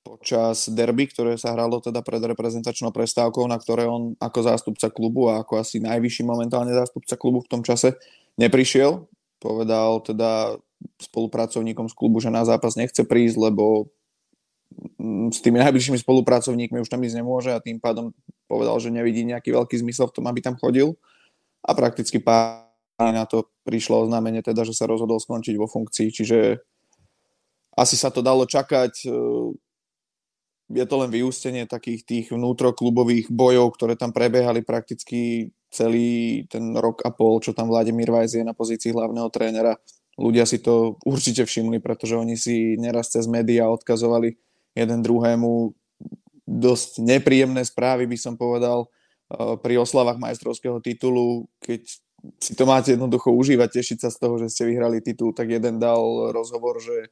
počas 0.04 0.70
derby, 0.70 1.08
ktoré 1.08 1.38
sa 1.38 1.54
hralo 1.54 1.80
teda 1.80 2.02
pred 2.02 2.22
reprezentačnou 2.22 2.92
prestávkou, 2.92 3.46
na 3.48 3.58
ktoré 3.58 3.86
on 3.86 4.18
ako 4.18 4.40
zástupca 4.44 4.90
klubu 4.90 5.30
a 5.30 5.46
ako 5.46 5.62
asi 5.62 5.80
najvyšší 5.80 6.26
momentálne 6.26 6.74
zástupca 6.74 7.16
klubu 7.16 7.46
v 7.46 7.52
tom 7.58 7.62
čase 7.62 7.96
neprišiel. 8.38 9.08
Povedal 9.42 10.02
teda 10.02 10.58
spolupracovníkom 11.02 11.90
z 11.90 11.96
klubu, 11.98 12.18
že 12.18 12.34
na 12.34 12.42
zápas 12.46 12.74
nechce 12.74 13.06
prísť, 13.06 13.38
lebo 13.38 13.94
s 15.32 15.40
tými 15.44 15.60
najbližšími 15.60 16.00
spolupracovníkmi 16.00 16.80
už 16.80 16.90
tam 16.90 17.04
ísť 17.04 17.18
nemôže 17.20 17.52
a 17.52 17.64
tým 17.64 17.82
pádom 17.82 18.16
povedal, 18.48 18.78
že 18.80 18.94
nevidí 18.94 19.26
nejaký 19.28 19.52
veľký 19.52 19.76
zmysel 19.82 20.08
v 20.10 20.16
tom, 20.22 20.26
aby 20.28 20.40
tam 20.40 20.56
chodil 20.60 20.96
a 21.66 21.72
prakticky 21.78 22.18
pár 22.18 22.68
na 23.00 23.26
to 23.26 23.50
prišlo 23.66 24.06
oznámenie 24.06 24.46
teda, 24.46 24.62
že 24.62 24.78
sa 24.78 24.86
rozhodol 24.86 25.18
skončiť 25.18 25.58
vo 25.58 25.66
funkcii, 25.66 26.08
čiže 26.14 26.62
asi 27.74 27.96
sa 27.98 28.14
to 28.14 28.22
dalo 28.22 28.46
čakať. 28.46 29.10
Je 30.72 30.86
to 30.88 30.96
len 31.02 31.10
vyústenie 31.12 31.66
takých 31.66 32.06
tých 32.06 32.26
vnútroklubových 32.32 33.34
bojov, 33.34 33.74
ktoré 33.76 33.98
tam 33.98 34.14
prebiehali 34.14 34.62
prakticky 34.62 35.52
celý 35.72 36.44
ten 36.52 36.76
rok 36.78 37.02
a 37.08 37.10
pol, 37.10 37.40
čo 37.42 37.56
tam 37.56 37.72
Vladimír 37.72 38.12
Vajs 38.12 38.38
je 38.38 38.44
na 38.46 38.54
pozícii 38.54 38.92
hlavného 38.92 39.28
trénera. 39.34 39.76
Ľudia 40.20 40.44
si 40.44 40.60
to 40.60 41.00
určite 41.08 41.48
všimli, 41.48 41.80
pretože 41.80 42.20
oni 42.20 42.36
si 42.36 42.76
neraz 42.76 43.10
cez 43.10 43.26
médiá 43.26 43.72
odkazovali 43.72 44.36
jeden 44.76 45.00
druhému 45.04 45.76
dosť 46.48 47.04
nepríjemné 47.04 47.64
správy, 47.64 48.08
by 48.08 48.18
som 48.20 48.34
povedal, 48.36 48.88
eh, 48.88 49.56
pri 49.60 49.80
oslavách 49.80 50.20
majstrovského 50.20 50.80
titulu, 50.84 51.48
keď 51.64 51.88
si 52.38 52.54
to 52.54 52.70
máte 52.70 52.94
jednoducho 52.94 53.34
užívať, 53.34 53.82
tešiť 53.82 53.98
sa 54.06 54.10
z 54.14 54.18
toho, 54.22 54.38
že 54.38 54.54
ste 54.54 54.70
vyhrali 54.70 55.02
titul, 55.02 55.34
tak 55.34 55.50
jeden 55.50 55.82
dal 55.82 56.30
rozhovor, 56.30 56.78
že 56.78 57.10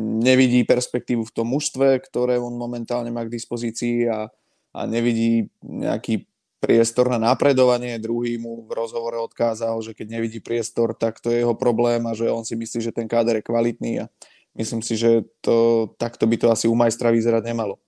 nevidí 0.00 0.64
perspektívu 0.64 1.28
v 1.28 1.34
tom 1.34 1.52
mužstve, 1.52 2.00
ktoré 2.04 2.40
on 2.40 2.56
momentálne 2.56 3.12
má 3.12 3.24
k 3.24 3.32
dispozícii 3.32 4.08
a, 4.08 4.28
a 4.72 4.80
nevidí 4.88 5.52
nejaký 5.60 6.24
priestor 6.60 7.12
na 7.12 7.20
napredovanie. 7.20 8.00
Druhý 8.00 8.40
mu 8.40 8.64
v 8.64 8.72
rozhovore 8.72 9.20
odkázal, 9.20 9.76
že 9.84 9.92
keď 9.92 10.20
nevidí 10.20 10.40
priestor, 10.40 10.96
tak 10.96 11.20
to 11.20 11.28
je 11.32 11.44
jeho 11.44 11.52
problém 11.56 12.04
a 12.08 12.16
že 12.16 12.32
on 12.32 12.44
si 12.44 12.56
myslí, 12.56 12.80
že 12.80 12.96
ten 12.96 13.08
káder 13.08 13.40
je 13.40 13.48
kvalitný 13.48 13.92
a 14.02 14.06
myslím 14.58 14.82
si, 14.82 14.96
že 14.96 15.22
to, 15.40 15.88
takto 15.96 16.26
by 16.26 16.36
to 16.36 16.50
asi 16.50 16.68
u 16.68 16.74
majstra 16.74 17.10
vyzerať 17.10 17.44
nemalo. 17.44 17.78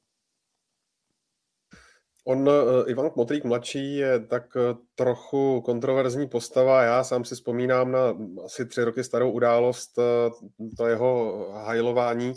On, 2.28 2.48
eh, 2.48 2.90
Ivan 2.90 3.10
Kmotrík 3.10 3.44
mladší, 3.44 3.96
je 3.96 4.20
tak 4.20 4.56
eh, 4.56 4.74
trochu 4.94 5.60
kontroverzní 5.60 6.28
postava. 6.28 6.82
Já 6.82 7.04
sám 7.04 7.24
si 7.24 7.34
vzpomínám 7.34 7.92
na 7.92 8.00
asi 8.44 8.66
tři 8.66 8.84
roky 8.84 9.04
starou 9.04 9.30
událost, 9.30 9.98
eh, 9.98 10.30
to 10.76 10.86
jeho 10.86 11.46
hajlování, 11.52 12.32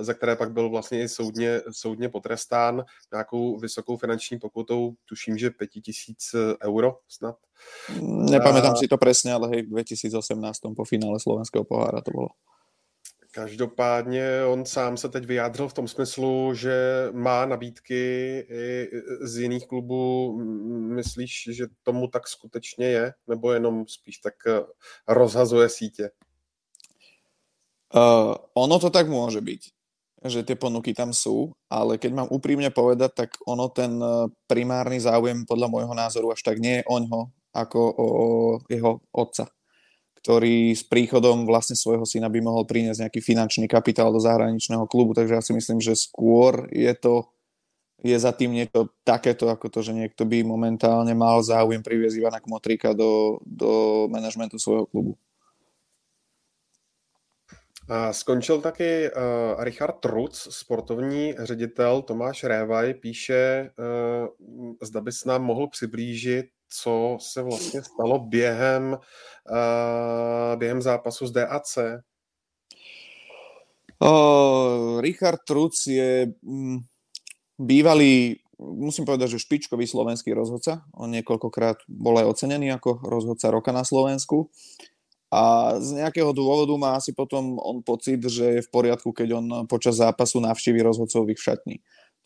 za 0.00 0.14
které 0.14 0.36
pak 0.36 0.52
byl 0.52 0.70
vlastně 0.70 1.02
i 1.02 1.08
soudně, 1.08 1.60
soudně 1.70 2.08
potrestán 2.08 2.84
nějakou 3.12 3.58
vysokou 3.58 3.96
finanční 3.96 4.38
pokutou, 4.38 4.92
tuším, 5.08 5.38
že 5.38 5.50
5000 5.50 6.34
euro 6.64 6.98
snad. 7.08 7.36
Nepamätám 8.30 8.72
a... 8.72 8.76
si 8.76 8.88
to 8.88 8.96
přesně, 8.96 9.32
ale 9.32 9.48
hej, 9.48 9.62
v 9.62 9.68
2018 9.68 10.58
po 10.76 10.84
finále 10.84 11.20
slovenského 11.20 11.64
pohára 11.64 12.00
to 12.00 12.10
bylo. 12.10 12.28
Každopádně 13.36 14.44
on 14.44 14.64
sám 14.64 14.96
se 14.96 15.08
teď 15.08 15.24
vyjádřil 15.24 15.68
v 15.68 15.72
tom 15.72 15.88
smyslu, 15.88 16.54
že 16.54 17.08
má 17.12 17.46
nabídky 17.46 17.94
i 18.50 18.90
z 19.20 19.36
jiných 19.38 19.66
klubů. 19.66 20.36
Myslíš, 20.96 21.48
že 21.52 21.66
tomu 21.82 22.08
tak 22.08 22.28
skutečně 22.28 22.86
je? 22.86 23.12
Nebo 23.26 23.52
jenom 23.52 23.84
spíš 23.88 24.18
tak 24.18 24.34
eh, 24.46 24.60
rozhazuje 25.08 25.68
sítě? 25.68 26.10
Uh, 27.94 28.34
ono 28.54 28.78
to 28.78 28.90
tak 28.90 29.06
môže 29.06 29.38
byť, 29.38 29.62
že 30.26 30.42
tie 30.42 30.56
ponuky 30.58 30.90
tam 30.90 31.14
sú, 31.14 31.54
ale 31.70 32.02
keď 32.02 32.12
mám 32.12 32.28
úprimne 32.34 32.68
povedať, 32.74 33.10
tak 33.14 33.30
ono 33.46 33.68
ten 33.68 34.00
eh, 34.00 34.26
primárny 34.48 34.96
záujem 34.96 35.44
podľa 35.46 35.68
môjho 35.68 35.94
názoru 35.94 36.32
až 36.32 36.40
tak 36.42 36.58
nie 36.58 36.80
je 36.80 36.88
oňho, 36.88 37.30
ako 37.52 37.80
o 37.94 38.06
jeho 38.66 39.04
otca 39.12 39.46
ktorý 40.26 40.74
s 40.74 40.82
príchodom 40.82 41.46
vlastne 41.46 41.78
svojho 41.78 42.02
syna 42.02 42.26
by 42.26 42.42
mohol 42.42 42.66
priniesť 42.66 43.06
nejaký 43.06 43.22
finančný 43.22 43.70
kapitál 43.70 44.10
do 44.10 44.18
zahraničného 44.18 44.82
klubu, 44.90 45.14
takže 45.14 45.38
ja 45.38 45.42
si 45.46 45.54
myslím, 45.54 45.78
že 45.78 45.94
skôr 45.94 46.66
je 46.74 46.90
to 46.98 47.30
je 48.02 48.18
za 48.18 48.34
tým 48.34 48.50
niečo 48.58 48.90
takéto, 49.06 49.46
ako 49.46 49.70
to, 49.70 49.86
že 49.86 49.94
niekto 49.94 50.26
by 50.26 50.42
momentálne 50.42 51.14
mal 51.14 51.46
záujem 51.46 51.78
priviesť 51.78 52.18
Ivana 52.18 52.42
Kmotrika 52.42 52.90
do, 52.90 53.38
do 53.46 54.04
manažmentu 54.10 54.58
svojho 54.58 54.90
klubu. 54.90 55.14
A 57.86 58.10
skončil 58.10 58.58
taky 58.58 59.06
uh, 59.06 59.62
Richard 59.62 60.02
Truc, 60.02 60.34
sportovní 60.34 61.38
ředitel 61.38 62.02
Tomáš 62.02 62.44
Révaj, 62.44 62.98
píše, 62.98 63.70
uh, 63.78 64.74
zda 64.82 65.00
bys 65.00 65.24
nám 65.24 65.46
mohl 65.46 65.70
přiblížit 65.70 66.55
co 66.68 67.16
se 67.20 67.42
vlastně 67.42 67.82
stalo 67.82 68.18
během, 68.18 68.98
uh, 69.50 70.56
během 70.58 70.82
zápasu 70.82 71.26
z 71.26 71.30
DAC? 71.30 71.78
Uh, 74.02 75.00
Richard 75.00 75.40
Truc 75.48 75.72
je 75.86 76.26
mm, 76.42 76.78
bývalý, 77.58 78.36
musím 78.58 79.04
povedať, 79.04 79.30
že 79.30 79.38
špičkový 79.38 79.86
slovenský 79.88 80.36
rozhodca. 80.36 80.84
On 80.92 81.08
niekoľkokrát 81.08 81.76
bol 81.88 82.20
aj 82.20 82.28
ocenený 82.28 82.72
ako 82.76 83.00
rozhodca 83.08 83.48
roka 83.48 83.72
na 83.72 83.84
Slovensku. 83.84 84.52
A 85.32 85.74
z 85.82 85.98
nejakého 85.98 86.30
dôvodu 86.30 86.70
má 86.78 86.94
asi 86.94 87.10
potom 87.10 87.58
on 87.58 87.82
pocit, 87.82 88.22
že 88.22 88.60
je 88.60 88.62
v 88.62 88.70
poriadku, 88.70 89.10
keď 89.10 89.28
on 89.34 89.46
počas 89.66 89.98
zápasu 89.98 90.38
navštíví 90.38 90.78
rozhodcových 90.84 91.38
v 91.40 91.46
šatni. 91.50 91.76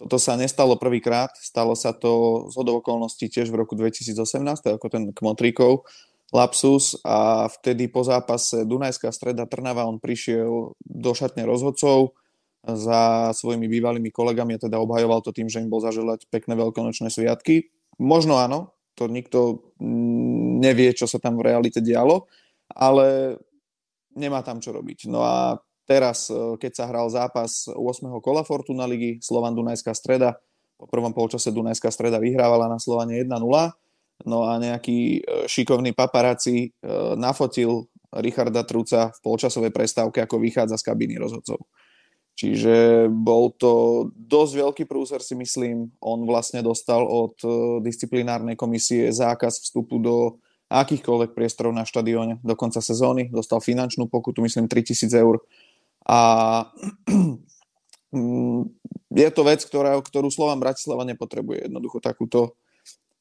Toto 0.01 0.17
sa 0.17 0.33
nestalo 0.41 0.81
prvýkrát, 0.81 1.29
stalo 1.37 1.77
sa 1.77 1.93
to 1.93 2.49
z 2.49 2.57
okolností 2.57 3.29
tiež 3.29 3.53
v 3.53 3.61
roku 3.61 3.77
2018, 3.77 4.17
ako 4.73 4.87
ten 4.89 5.13
Kmotríkov 5.13 5.85
lapsus 6.33 6.97
a 7.05 7.51
vtedy 7.51 7.91
po 7.91 8.01
zápase 8.07 8.65
Dunajská 8.65 9.13
streda 9.13 9.45
Trnava 9.45 9.85
on 9.85 10.01
prišiel 10.01 10.73
do 10.79 11.11
šatne 11.13 11.45
rozhodcov 11.45 12.17
za 12.65 13.35
svojimi 13.37 13.67
bývalými 13.69 14.09
kolegami 14.09 14.57
a 14.57 14.63
teda 14.63 14.81
obhajoval 14.81 15.21
to 15.21 15.37
tým, 15.37 15.53
že 15.53 15.61
im 15.61 15.69
bol 15.69 15.85
zaželať 15.85 16.31
pekné 16.33 16.57
veľkonočné 16.57 17.13
sviatky. 17.13 17.69
Možno 18.01 18.41
áno, 18.41 18.73
to 18.97 19.05
nikto 19.05 19.69
nevie, 20.65 20.97
čo 20.97 21.05
sa 21.05 21.21
tam 21.21 21.37
v 21.37 21.51
realite 21.51 21.85
dialo, 21.85 22.25
ale 22.73 23.37
nemá 24.17 24.41
tam 24.41 24.65
čo 24.65 24.73
robiť. 24.73 25.13
No 25.13 25.25
a 25.25 25.61
Teraz, 25.91 26.31
e, 26.31 26.55
keď 26.55 26.73
sa 26.79 26.85
hral 26.87 27.11
zápas 27.11 27.67
8. 27.67 28.23
kola 28.23 28.47
Fortuna 28.47 28.87
ligy, 28.87 29.19
Slovan 29.19 29.59
Dunajská 29.59 29.91
streda, 29.91 30.39
po 30.79 30.87
prvom 30.87 31.11
polčase 31.11 31.51
Dunajská 31.51 31.91
streda 31.91 32.23
vyhrávala 32.23 32.71
na 32.71 32.79
Slovane 32.79 33.19
1-0, 33.19 33.27
no 34.23 34.39
a 34.47 34.55
nejaký 34.63 35.19
e, 35.19 35.51
šikovný 35.51 35.91
paparáci 35.91 36.71
e, 36.71 36.87
nafotil 37.19 37.91
Richarda 38.15 38.63
Truca 38.63 39.11
v 39.11 39.19
polčasovej 39.19 39.75
prestávke, 39.75 40.23
ako 40.23 40.39
vychádza 40.39 40.79
z 40.79 40.87
kabíny 40.87 41.19
rozhodcov. 41.19 41.59
Čiže 42.39 43.11
bol 43.11 43.51
to 43.59 44.07
dosť 44.15 44.53
veľký 44.63 44.85
prúser, 44.87 45.19
si 45.21 45.35
myslím. 45.35 45.91
On 46.01 46.23
vlastne 46.23 46.63
dostal 46.65 47.03
od 47.05 47.37
disciplinárnej 47.85 48.57
komisie 48.57 49.13
zákaz 49.13 49.61
vstupu 49.61 50.01
do 50.01 50.41
akýchkoľvek 50.71 51.37
priestorov 51.37 51.75
na 51.75 51.85
štadióne 51.85 52.41
do 52.41 52.55
konca 52.57 52.81
sezóny. 52.81 53.29
Dostal 53.29 53.61
finančnú 53.61 54.09
pokutu, 54.09 54.41
myslím, 54.41 54.71
3000 54.71 55.11
eur 55.21 55.43
a 56.07 56.19
je 59.23 59.29
to 59.31 59.43
vec, 59.47 59.61
ktorá, 59.65 59.99
ktorú 60.01 60.29
Slovan 60.33 60.63
Bratislava 60.63 61.05
nepotrebuje. 61.07 61.67
Jednoducho 61.71 61.99
takúto, 62.03 62.59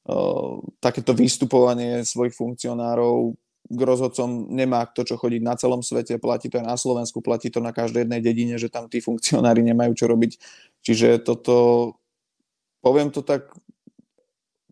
uh, 0.08 0.62
takéto 0.80 1.12
vystupovanie 1.14 2.06
svojich 2.06 2.34
funkcionárov 2.34 3.36
k 3.70 3.82
rozhodcom 3.86 4.50
nemá 4.50 4.90
to, 4.90 5.06
čo 5.06 5.22
chodiť 5.22 5.42
na 5.46 5.54
celom 5.54 5.86
svete, 5.86 6.18
platí 6.18 6.50
to 6.50 6.58
aj 6.58 6.66
na 6.66 6.78
Slovensku, 6.78 7.22
platí 7.22 7.54
to 7.54 7.62
na 7.62 7.70
každej 7.70 8.10
jednej 8.10 8.22
dedine, 8.24 8.56
že 8.58 8.74
tam 8.74 8.90
tí 8.90 8.98
funkcionári 8.98 9.62
nemajú 9.62 9.94
čo 9.94 10.10
robiť. 10.10 10.42
Čiže 10.82 11.22
toto, 11.22 11.94
poviem 12.82 13.14
to 13.14 13.22
tak 13.22 13.54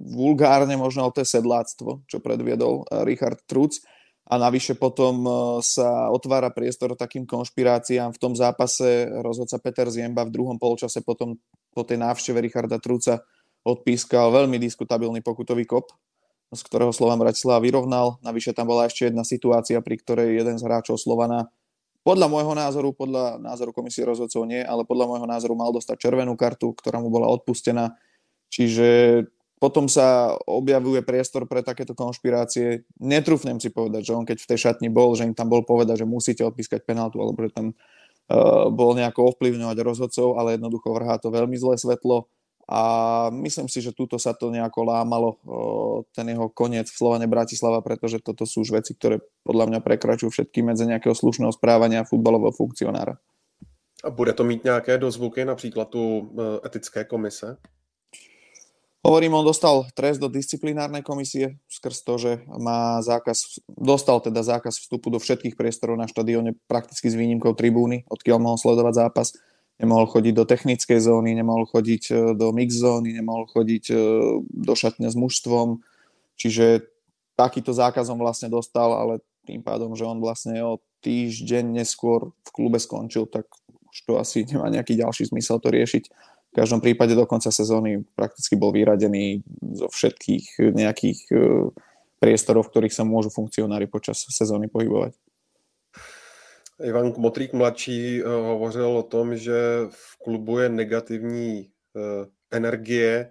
vulgárne, 0.01 0.73
možno 0.77 1.13
to 1.13 1.21
sedláctvo, 1.21 2.05
čo 2.09 2.17
predviedol 2.21 2.89
Richard 3.05 3.41
Truc 3.45 3.77
a 4.27 4.33
navyše 4.35 4.75
potom 4.75 5.23
e, 5.23 5.31
sa 5.63 6.11
otvára 6.11 6.51
priestor 6.51 6.99
takým 6.99 7.23
konšpiráciám. 7.23 8.11
V 8.11 8.19
tom 8.19 8.35
zápase 8.35 9.07
rozhodca 9.23 9.55
Peter 9.63 9.87
Ziemba 9.87 10.27
v 10.27 10.35
druhom 10.35 10.59
polčase 10.59 10.99
potom 10.99 11.39
po 11.71 11.87
tej 11.87 12.03
návšteve 12.03 12.43
Richarda 12.43 12.75
Truca 12.83 13.23
odpískal 13.63 14.35
veľmi 14.35 14.59
diskutabilný 14.59 15.23
pokutový 15.23 15.63
kop, 15.63 15.95
z 16.51 16.61
ktorého 16.67 16.91
Slovan 16.91 17.23
Bratislava 17.23 17.63
vyrovnal. 17.63 18.19
Navyše 18.19 18.51
tam 18.51 18.67
bola 18.67 18.91
ešte 18.91 19.07
jedna 19.07 19.23
situácia, 19.23 19.79
pri 19.79 19.95
ktorej 19.95 20.43
jeden 20.43 20.59
z 20.59 20.63
hráčov 20.63 20.99
Slovana 20.99 21.47
podľa 22.03 22.31
môjho 22.31 22.55
názoru, 22.55 22.95
podľa 22.95 23.35
názoru 23.39 23.75
komisie 23.75 24.07
rozhodcov 24.07 24.47
nie, 24.47 24.63
ale 24.63 24.87
podľa 24.87 25.11
môjho 25.11 25.27
názoru 25.27 25.59
mal 25.59 25.75
dostať 25.75 26.07
červenú 26.07 26.39
kartu, 26.39 26.71
ktorá 26.71 27.03
mu 27.03 27.11
bola 27.11 27.27
odpustená. 27.27 27.99
Čiže 28.47 29.23
potom 29.57 29.89
sa 29.89 30.37
objavuje 30.45 31.01
priestor 31.01 31.49
pre 31.49 31.65
takéto 31.65 31.97
konšpirácie. 31.97 32.85
Netrúfnem 33.01 33.57
si 33.57 33.73
povedať, 33.73 34.13
že 34.13 34.13
on 34.13 34.25
keď 34.25 34.37
v 34.37 34.49
tej 34.53 34.59
šatni 34.69 34.89
bol, 34.93 35.17
že 35.17 35.25
im 35.25 35.33
tam 35.33 35.49
bol 35.49 35.65
povedať, 35.65 36.05
že 36.05 36.09
musíte 36.09 36.45
odpískať 36.45 36.85
penaltu, 36.85 37.17
alebo 37.17 37.41
že 37.41 37.49
tam 37.49 37.73
uh, 37.73 38.69
bol 38.69 38.93
nejako 38.93 39.33
ovplyvňovať 39.33 39.77
rozhodcov, 39.81 40.37
ale 40.37 40.61
jednoducho 40.61 40.93
vrhá 40.93 41.17
to 41.17 41.33
veľmi 41.33 41.57
zlé 41.57 41.73
svetlo 41.73 42.29
a 42.69 42.81
myslím 43.33 43.71
si, 43.71 43.81
že 43.81 43.95
túto 43.95 44.19
sa 44.21 44.37
to 44.37 44.53
nejako 44.53 44.85
lámalo, 44.85 45.29
uh, 45.41 46.05
ten 46.13 46.29
jeho 46.29 46.53
koniec 46.53 46.85
v 46.93 46.99
Slovane 46.99 47.25
Bratislava, 47.25 47.81
pretože 47.81 48.21
toto 48.21 48.45
sú 48.45 48.61
už 48.61 48.77
veci, 48.77 48.93
ktoré 48.93 49.25
podľa 49.41 49.73
mňa 49.73 49.79
prekračujú 49.81 50.29
všetky 50.37 50.61
medze 50.61 50.85
nejakého 50.85 51.17
slušného 51.17 51.49
správania 51.49 52.05
futbalového 52.05 52.53
funkcionára. 52.53 53.17
A 54.05 54.13
bude 54.13 54.33
to 54.33 54.43
mít 54.43 54.63
nějaké 54.63 54.97
dozvuky, 54.97 55.45
například 55.45 55.89
tu 55.89 56.29
etické 56.65 57.03
komise? 57.03 57.57
Hovorím, 59.07 59.39
on 59.39 59.47
dostal 59.47 59.87
trest 59.95 60.19
do 60.19 60.27
disciplinárnej 60.27 60.99
komisie 60.99 61.63
skrz 61.71 62.03
to, 62.03 62.13
že 62.19 62.31
má 62.59 62.99
zákaz, 62.99 63.63
dostal 63.71 64.19
teda 64.19 64.43
zákaz 64.43 64.83
vstupu 64.83 65.07
do 65.07 65.15
všetkých 65.15 65.55
priestorov 65.55 65.95
na 65.95 66.11
štadióne 66.11 66.59
prakticky 66.67 67.07
s 67.07 67.15
výnimkou 67.15 67.55
tribúny, 67.55 68.03
odkiaľ 68.11 68.43
mohol 68.43 68.59
sledovať 68.59 69.07
zápas. 69.07 69.31
Nemohol 69.79 70.11
chodiť 70.11 70.33
do 70.35 70.43
technickej 70.43 70.99
zóny, 70.99 71.39
nemohol 71.39 71.63
chodiť 71.71 72.03
e, 72.11 72.13
do 72.35 72.51
mix 72.51 72.75
zóny, 72.75 73.15
nemohol 73.15 73.47
chodiť 73.47 73.83
e, 73.87 73.95
do 74.43 74.73
šatne 74.75 75.07
s 75.07 75.15
mužstvom. 75.15 75.79
Čiže 76.35 76.91
takýto 77.39 77.71
zákazom 77.71 78.19
vlastne 78.19 78.51
dostal, 78.51 78.91
ale 78.91 79.23
tým 79.47 79.63
pádom, 79.63 79.95
že 79.95 80.03
on 80.03 80.19
vlastne 80.19 80.59
o 80.67 80.83
týždeň 81.07 81.79
neskôr 81.79 82.35
v 82.43 82.49
klube 82.51 82.75
skončil, 82.75 83.23
tak 83.31 83.47
už 83.71 83.97
to 84.03 84.19
asi 84.19 84.43
nemá 84.43 84.67
nejaký 84.67 84.99
ďalší 84.99 85.31
zmysel 85.31 85.63
to 85.63 85.71
riešiť 85.71 86.11
v 86.57 86.65
každom 86.65 86.81
prípade 86.81 87.13
do 87.13 87.29
konca 87.29 87.53
sezóny 87.53 88.01
prakticky 88.17 88.57
bol 88.57 88.73
vyradený 88.73 89.45
zo 89.77 89.93
všetkých 89.93 90.73
nejakých 90.73 91.19
e, 91.29 91.69
priestorov, 92.17 92.65
v 92.65 92.71
ktorých 92.73 92.97
sa 92.97 93.05
môžu 93.05 93.29
funkcionári 93.29 93.85
počas 93.85 94.25
sezóny 94.25 94.65
pohybovať. 94.65 95.13
Ivan 96.81 97.13
Motrík 97.13 97.53
mladší 97.53 98.17
e, 98.17 98.21
hovořil 98.25 98.89
o 98.89 99.05
tom, 99.05 99.37
že 99.37 99.85
v 99.93 100.09
klubu 100.17 100.65
je 100.65 100.73
negativní 100.73 101.49
e, 101.61 101.65
energie, 102.49 103.29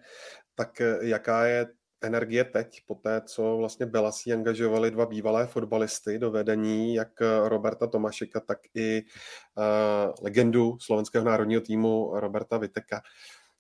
tak 0.55 0.79
jaká 1.03 1.51
je 1.51 1.61
energie 2.03 2.45
teď, 2.45 2.81
po 2.87 2.95
té, 2.95 3.23
co 3.27 3.57
vlastně 3.57 3.87
Belasí 3.87 4.33
angažovali 4.33 4.91
dva 4.91 5.07
bývalé 5.07 5.47
fotbalisty 5.47 6.19
do 6.19 6.31
vedení, 6.31 6.95
jak 6.95 7.21
Roberta 7.45 7.87
Tomašika, 7.87 8.41
tak 8.41 8.59
i 8.75 9.03
uh, 9.03 10.15
legendu 10.23 10.77
slovenského 10.81 11.25
národního 11.25 11.61
týmu 11.61 12.11
Roberta 12.15 12.59
Viteka. 12.59 13.03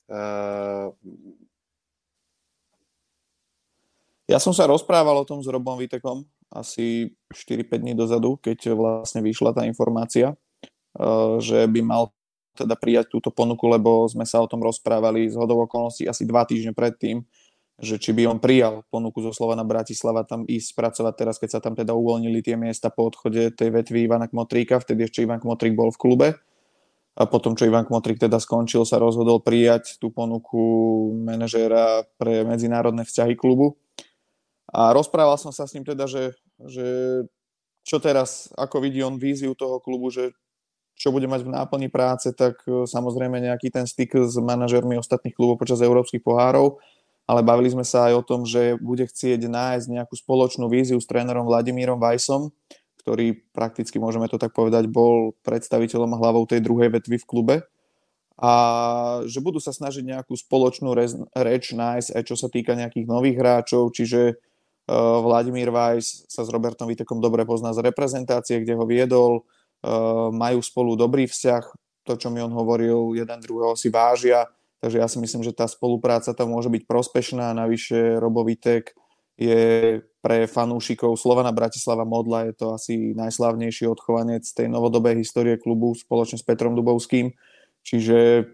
Uh, 0.06 0.92
ja 4.26 4.42
som 4.42 4.50
sa 4.50 4.66
rozprával 4.66 5.22
o 5.22 5.28
tom 5.28 5.38
s 5.38 5.46
Robom 5.46 5.78
Vitekom 5.78 6.26
asi 6.50 7.14
4-5 7.30 7.78
dní 7.78 7.94
dozadu, 7.94 8.36
keď 8.42 8.74
vlastne 8.74 9.22
vyšla 9.22 9.54
tá 9.54 9.62
informácia, 9.66 10.34
že 11.38 11.66
by 11.70 11.80
mal 11.82 12.10
teda 12.58 12.74
prijať 12.74 13.12
túto 13.12 13.30
ponuku, 13.30 13.68
lebo 13.68 14.08
sme 14.10 14.26
sa 14.26 14.40
o 14.42 14.50
tom 14.50 14.64
rozprávali 14.64 15.28
z 15.30 15.36
hodou 15.36 15.62
okolností 15.68 16.08
asi 16.08 16.24
dva 16.24 16.42
týždne 16.42 16.72
predtým, 16.72 17.22
že 17.76 18.00
či 18.00 18.16
by 18.16 18.24
on 18.24 18.38
prijal 18.40 18.88
ponuku 18.88 19.20
zo 19.20 19.36
Slovana 19.36 19.60
Bratislava 19.60 20.24
tam 20.24 20.48
ísť 20.48 20.72
spracovať 20.72 21.14
teraz, 21.16 21.36
keď 21.36 21.50
sa 21.56 21.60
tam 21.60 21.76
teda 21.76 21.92
uvoľnili 21.92 22.40
tie 22.40 22.56
miesta 22.56 22.88
po 22.88 23.04
odchode 23.04 23.52
tej 23.52 23.68
vetvy 23.68 24.08
Ivana 24.08 24.32
Kmotríka, 24.32 24.80
vtedy 24.80 25.04
ešte 25.04 25.28
Ivan 25.28 25.44
Kmotrík 25.44 25.76
bol 25.76 25.92
v 25.92 26.00
klube 26.00 26.28
a 27.16 27.22
potom, 27.24 27.56
čo 27.56 27.64
Ivan 27.64 27.88
Kmotrík 27.88 28.20
teda 28.20 28.36
skončil, 28.36 28.84
sa 28.84 29.00
rozhodol 29.00 29.40
prijať 29.40 29.96
tú 29.96 30.12
ponuku 30.12 30.60
manažéra 31.24 32.04
pre 32.20 32.44
medzinárodné 32.44 33.08
vzťahy 33.08 33.32
klubu. 33.32 33.80
A 34.68 34.92
rozprával 34.92 35.40
som 35.40 35.48
sa 35.48 35.64
s 35.64 35.72
ním 35.72 35.88
teda, 35.88 36.04
že, 36.04 36.36
že 36.60 36.86
čo 37.88 37.96
teraz, 38.04 38.52
ako 38.52 38.84
vidí 38.84 39.00
on 39.00 39.16
víziu 39.16 39.56
toho 39.56 39.80
klubu, 39.80 40.12
že 40.12 40.36
čo 40.96 41.08
bude 41.08 41.24
mať 41.28 41.44
v 41.44 41.54
náplni 41.56 41.88
práce, 41.88 42.32
tak 42.32 42.60
e, 42.68 42.84
samozrejme 42.88 43.36
nejaký 43.36 43.68
ten 43.68 43.84
styk 43.84 44.16
s 44.16 44.36
manažermi 44.40 44.96
ostatných 44.96 45.36
klubov 45.36 45.60
počas 45.60 45.84
európskych 45.84 46.24
pohárov 46.24 46.80
ale 47.26 47.42
bavili 47.42 47.74
sme 47.74 47.82
sa 47.82 48.06
aj 48.06 48.22
o 48.22 48.26
tom, 48.26 48.46
že 48.46 48.78
bude 48.78 49.02
chcieť 49.02 49.50
nájsť 49.50 49.86
nejakú 49.90 50.14
spoločnú 50.14 50.70
víziu 50.70 50.98
s 51.02 51.10
trénerom 51.10 51.42
Vladimírom 51.42 51.98
Vajsom, 51.98 52.54
ktorý 53.02 53.38
prakticky, 53.50 53.98
môžeme 53.98 54.30
to 54.30 54.38
tak 54.38 54.54
povedať, 54.54 54.86
bol 54.86 55.34
predstaviteľom 55.42 56.14
a 56.14 56.20
hlavou 56.22 56.46
tej 56.46 56.62
druhej 56.62 56.90
vetvy 56.90 57.22
v 57.22 57.28
klube. 57.28 57.56
A 58.36 58.52
že 59.26 59.42
budú 59.42 59.58
sa 59.58 59.74
snažiť 59.74 60.06
nejakú 60.06 60.36
spoločnú 60.36 60.92
reč 61.34 61.72
nájsť 61.72 62.10
aj 62.14 62.22
čo 62.26 62.36
sa 62.36 62.46
týka 62.50 62.78
nejakých 62.78 63.06
nových 63.08 63.38
hráčov, 63.40 63.90
čiže 63.90 64.36
uh, 64.36 65.18
Vladimír 65.22 65.72
Vajs 65.72 66.30
sa 66.30 66.46
s 66.46 66.52
Robertom 66.52 66.86
Vitekom 66.86 67.18
dobre 67.18 67.42
pozná 67.48 67.74
z 67.74 67.82
reprezentácie, 67.82 68.60
kde 68.62 68.76
ho 68.76 68.84
viedol, 68.84 69.42
uh, 69.42 70.28
majú 70.30 70.60
spolu 70.62 70.94
dobrý 70.94 71.26
vzťah, 71.26 71.64
to, 72.06 72.14
čo 72.14 72.30
mi 72.30 72.38
on 72.38 72.54
hovoril, 72.54 73.18
jeden 73.18 73.38
druhého 73.42 73.74
si 73.74 73.90
vážia, 73.90 74.46
Takže 74.80 74.96
ja 75.00 75.08
si 75.08 75.18
myslím, 75.18 75.42
že 75.42 75.56
tá 75.56 75.64
spolupráca 75.64 76.36
tam 76.36 76.52
môže 76.52 76.68
byť 76.68 76.84
prospešná. 76.84 77.56
Navyše 77.56 78.20
Robovitek 78.20 78.92
je 79.36 79.60
pre 80.24 80.48
fanúšikov 80.48 81.20
Slovana 81.20 81.52
Bratislava 81.52 82.08
Modla 82.08 82.48
je 82.50 82.54
to 82.56 82.66
asi 82.72 83.12
najslavnejší 83.12 83.84
odchovanec 83.86 84.42
tej 84.42 84.66
novodobej 84.72 85.20
histórie 85.20 85.60
klubu 85.60 85.92
spoločne 85.92 86.40
s 86.40 86.44
Petrom 86.44 86.72
Dubovským. 86.72 87.30
Čiže 87.84 88.48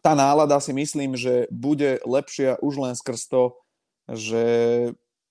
tá 0.00 0.16
nálada 0.16 0.56
si 0.58 0.72
myslím, 0.72 1.14
že 1.14 1.46
bude 1.52 2.00
lepšia 2.02 2.58
už 2.64 2.80
len 2.80 2.94
skrz 2.96 3.28
to, 3.28 3.54
že 4.08 4.42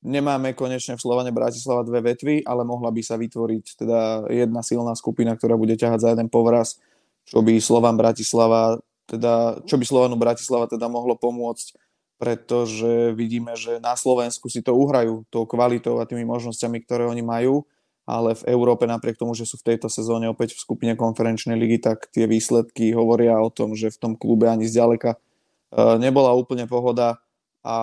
nemáme 0.06 0.56
konečne 0.56 0.96
v 0.96 1.04
Slovane 1.04 1.34
Bratislava 1.36 1.84
dve 1.84 2.16
vetvy, 2.16 2.48
ale 2.48 2.64
mohla 2.64 2.94
by 2.94 3.02
sa 3.04 3.20
vytvoriť 3.20 3.66
teda 3.84 4.32
jedna 4.32 4.62
silná 4.64 4.96
skupina, 4.96 5.36
ktorá 5.36 5.60
bude 5.60 5.76
ťahať 5.76 6.00
za 6.00 6.10
jeden 6.16 6.32
povraz, 6.32 6.80
čo 7.28 7.44
by 7.44 7.60
Slovan 7.60 8.00
Bratislava 8.00 8.80
teda, 9.10 9.66
čo 9.66 9.76
by 9.82 9.86
Slovanu 9.86 10.16
Bratislava 10.16 10.70
teda 10.70 10.86
mohlo 10.86 11.18
pomôcť, 11.18 11.74
pretože 12.22 13.16
vidíme, 13.18 13.58
že 13.58 13.82
na 13.82 13.98
Slovensku 13.98 14.52
si 14.52 14.62
to 14.62 14.76
uhrajú 14.78 15.26
tou 15.34 15.50
kvalitou 15.50 15.98
a 15.98 16.06
tými 16.06 16.28
možnosťami, 16.30 16.84
ktoré 16.86 17.10
oni 17.10 17.26
majú, 17.26 17.66
ale 18.10 18.38
v 18.38 18.44
Európe 18.54 18.86
napriek 18.90 19.18
tomu, 19.18 19.34
že 19.34 19.46
sú 19.46 19.58
v 19.58 19.74
tejto 19.74 19.90
sezóne 19.90 20.30
opäť 20.30 20.54
v 20.54 20.64
skupine 20.66 20.94
konferenčnej 21.00 21.56
ligy, 21.56 21.82
tak 21.82 22.10
tie 22.10 22.30
výsledky 22.30 22.94
hovoria 22.94 23.38
o 23.40 23.50
tom, 23.50 23.74
že 23.74 23.94
v 23.94 23.98
tom 23.98 24.14
klube 24.20 24.50
ani 24.50 24.66
zďaleka 24.66 25.16
e, 25.16 25.18
nebola 26.02 26.34
úplne 26.34 26.66
pohoda 26.66 27.22
a 27.62 27.76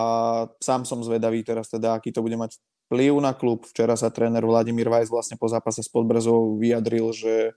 sám 0.59 0.83
som 0.83 1.01
zvedavý 1.01 1.47
teraz 1.47 1.71
teda, 1.71 1.95
aký 1.95 2.11
to 2.11 2.27
bude 2.27 2.35
mať 2.35 2.59
vplyv 2.87 3.23
na 3.23 3.33
klub. 3.39 3.67
Včera 3.71 3.95
sa 3.95 4.11
tréner 4.11 4.43
Vladimír 4.43 4.91
Vajs 4.91 5.11
vlastne 5.11 5.37
po 5.39 5.47
zápase 5.47 5.83
s 5.83 5.91
Podbrezou 5.91 6.59
vyjadril, 6.59 7.15
že 7.15 7.55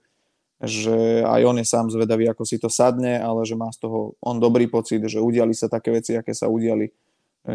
že 0.60 1.24
aj 1.24 1.40
on 1.48 1.56
je 1.56 1.66
sám 1.66 1.86
zvedavý, 1.88 2.28
ako 2.28 2.44
si 2.44 2.60
to 2.60 2.68
sadne, 2.68 3.16
ale 3.16 3.48
že 3.48 3.56
má 3.56 3.72
z 3.72 3.80
toho 3.80 4.14
on 4.20 4.36
dobrý 4.36 4.68
pocit, 4.68 5.00
že 5.08 5.16
udiali 5.16 5.56
sa 5.56 5.72
také 5.72 5.88
veci, 5.88 6.12
aké 6.12 6.36
sa 6.36 6.52
udiali. 6.52 6.84
E, 6.86 6.92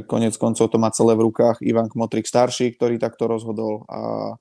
konec 0.09 0.33
koncov 0.41 0.73
to 0.73 0.81
má 0.81 0.89
celé 0.89 1.13
v 1.13 1.29
rukách 1.29 1.61
Ivan 1.61 1.85
Kmotrik 1.85 2.25
starší, 2.25 2.73
ktorý 2.73 2.97
takto 2.97 3.29
rozhodol 3.29 3.85
a 3.85 4.33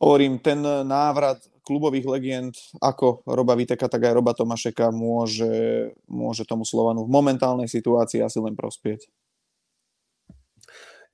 hovorím, 0.00 0.40
ten 0.40 0.64
návrat 0.88 1.44
klubových 1.62 2.06
legend 2.10 2.54
ako 2.82 3.22
Roba 3.28 3.54
Viteka, 3.54 3.86
tak 3.86 4.08
aj 4.08 4.16
Roba 4.18 4.34
Tomašeka 4.34 4.90
môže, 4.90 5.94
môže 6.10 6.42
tomu 6.42 6.66
Slovanu 6.66 7.06
v 7.06 7.12
momentálnej 7.12 7.70
situácii 7.70 8.18
asi 8.24 8.42
len 8.42 8.58
prospieť. 8.58 9.06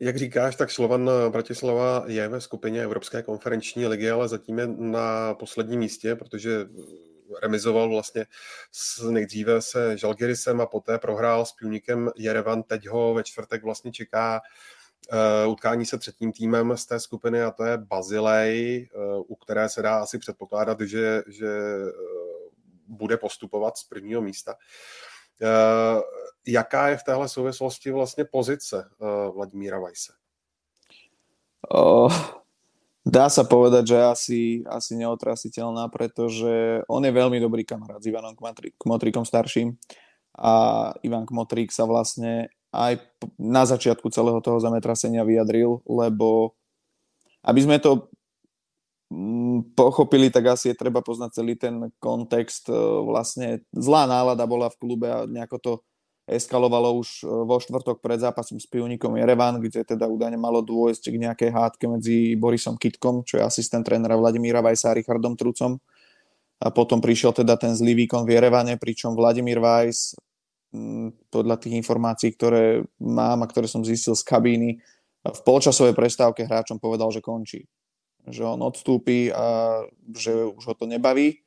Jak 0.01 0.17
říkáš, 0.17 0.57
tak 0.57 0.71
Slovan 0.71 1.11
Bratislava 1.29 2.05
je 2.07 2.29
ve 2.29 2.41
skupině 2.41 2.83
Evropské 2.83 3.23
konferenční 3.23 3.87
ligy, 3.87 4.11
ale 4.11 4.29
zatím 4.29 4.59
je 4.59 4.67
na 4.67 5.35
posledním 5.35 5.81
místě, 5.81 6.15
protože 6.15 6.67
remizoval 7.43 7.89
vlastně 7.89 8.27
s, 8.73 9.11
nejdříve 9.11 9.63
se 9.63 9.99
Žalgirisem 9.99 10.61
a 10.61 10.67
poté 10.67 10.99
prohrál 10.99 11.47
s 11.47 11.53
Půlníkem 11.53 12.11
Jerevan. 12.17 12.63
Teď 12.63 12.89
ho 12.89 13.15
ve 13.15 13.25
čtvrtek 13.25 13.65
vlastně 13.65 13.93
čeká 13.93 14.41
uh, 15.45 15.53
utkání 15.53 15.87
se 15.87 15.99
třetím 15.99 16.33
týmem 16.33 16.77
z 16.77 16.87
té 16.87 17.01
skupiny 17.01 17.43
a 17.43 17.51
to 17.51 17.65
je 17.65 17.79
Bazilej, 17.79 18.89
uh, 18.95 19.25
u 19.29 19.35
které 19.35 19.69
se 19.69 19.83
dá 19.83 19.99
asi 19.99 20.19
předpokládat, 20.19 20.81
že, 20.81 21.23
že 21.27 21.77
uh, 21.79 21.91
bude 22.87 23.17
postupovat 23.17 23.77
z 23.77 23.85
prvního 23.85 24.23
místa. 24.23 24.55
Uh, 24.55 24.59
jaká 26.47 26.89
je 26.89 26.97
v 26.97 27.03
téhle 27.03 27.29
souvislosti 27.29 27.91
vlastně 27.91 28.25
pozice 28.25 28.91
uh, 28.99 29.35
Vladimíra 29.35 29.79
Vajse? 29.79 30.13
Uh, 31.75 32.13
dá 33.07 33.29
sa 33.29 33.45
povedať, 33.45 33.93
že 33.93 33.99
asi, 33.99 34.41
asi 34.69 34.97
neotrasiteľná, 34.97 35.91
pretože 35.91 36.81
on 36.89 37.05
je 37.05 37.13
veľmi 37.13 37.41
dobrý 37.43 37.65
kamarát 37.67 38.01
s 38.01 38.07
Ivanom 38.07 38.37
Kmotríkom 38.79 39.27
starším 39.27 39.75
a 40.39 40.53
Ivan 41.03 41.27
Kmotrík 41.27 41.75
sa 41.75 41.85
vlastne 41.85 42.49
aj 42.71 43.01
na 43.41 43.67
začiatku 43.67 44.07
celého 44.13 44.39
toho 44.39 44.61
zametrasenia 44.63 45.27
vyjadril, 45.27 45.83
lebo 45.89 46.55
aby 47.43 47.61
sme 47.65 47.77
to 47.83 48.13
pochopili, 49.73 50.29
tak 50.29 50.53
asi 50.53 50.73
je 50.73 50.77
treba 50.77 51.01
poznať 51.01 51.31
celý 51.33 51.57
ten 51.57 51.89
kontext. 51.97 52.69
Vlastne 53.05 53.65
zlá 53.73 54.05
nálada 54.05 54.45
bola 54.45 54.69
v 54.69 54.79
klube 54.81 55.09
a 55.09 55.25
nejako 55.25 55.57
to 55.59 55.73
eskalovalo 56.29 57.01
už 57.01 57.25
e, 57.25 57.33
vo 57.49 57.57
štvrtok 57.57 58.05
pred 58.05 58.21
zápasom 58.21 58.61
s 58.61 58.69
Pivníkom 58.69 59.17
Jerevan, 59.17 59.65
kde 59.65 59.81
teda 59.81 60.05
údajne 60.05 60.37
malo 60.37 60.61
dôjsť 60.61 61.09
k 61.09 61.17
nejakej 61.25 61.51
hádke 61.57 61.89
medzi 61.89 62.37
Borisom 62.37 62.77
Kitkom, 62.77 63.25
čo 63.25 63.41
je 63.41 63.49
asistent 63.49 63.81
trénera 63.81 64.13
Vladimíra 64.21 64.61
Vajsa 64.61 64.93
a 64.93 64.97
Richardom 65.01 65.41
Trucom. 65.41 65.81
A 66.61 66.69
potom 66.69 67.01
prišiel 67.01 67.33
teda 67.33 67.57
ten 67.57 67.73
zlý 67.73 68.05
výkon 68.05 68.29
v 68.29 68.37
Jerevane, 68.37 68.77
pričom 68.77 69.17
Vladimír 69.17 69.57
Vajs 69.57 70.21
podľa 71.33 71.57
tých 71.57 71.81
informácií, 71.81 72.37
ktoré 72.37 72.85
mám 73.01 73.41
a 73.41 73.49
ktoré 73.49 73.65
som 73.65 73.81
zistil 73.81 74.13
z 74.13 74.21
kabíny, 74.21 74.77
v 75.25 75.41
polčasovej 75.45 75.97
prestávke 75.97 76.45
hráčom 76.45 76.77
povedal, 76.77 77.09
že 77.09 77.25
končí. 77.25 77.65
Že 78.29 78.59
on 78.59 78.61
odstúpi 78.63 79.33
a 79.33 79.81
že 80.13 80.49
už 80.49 80.65
ho 80.69 80.75
to 80.77 80.85
nebaví 80.85 81.43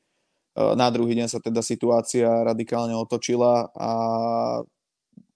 na 0.55 0.87
druhý 0.91 1.15
deň 1.15 1.27
sa 1.31 1.39
teda 1.39 1.63
situácia 1.63 2.27
radikálne 2.27 2.91
otočila 2.91 3.71
a 3.71 3.91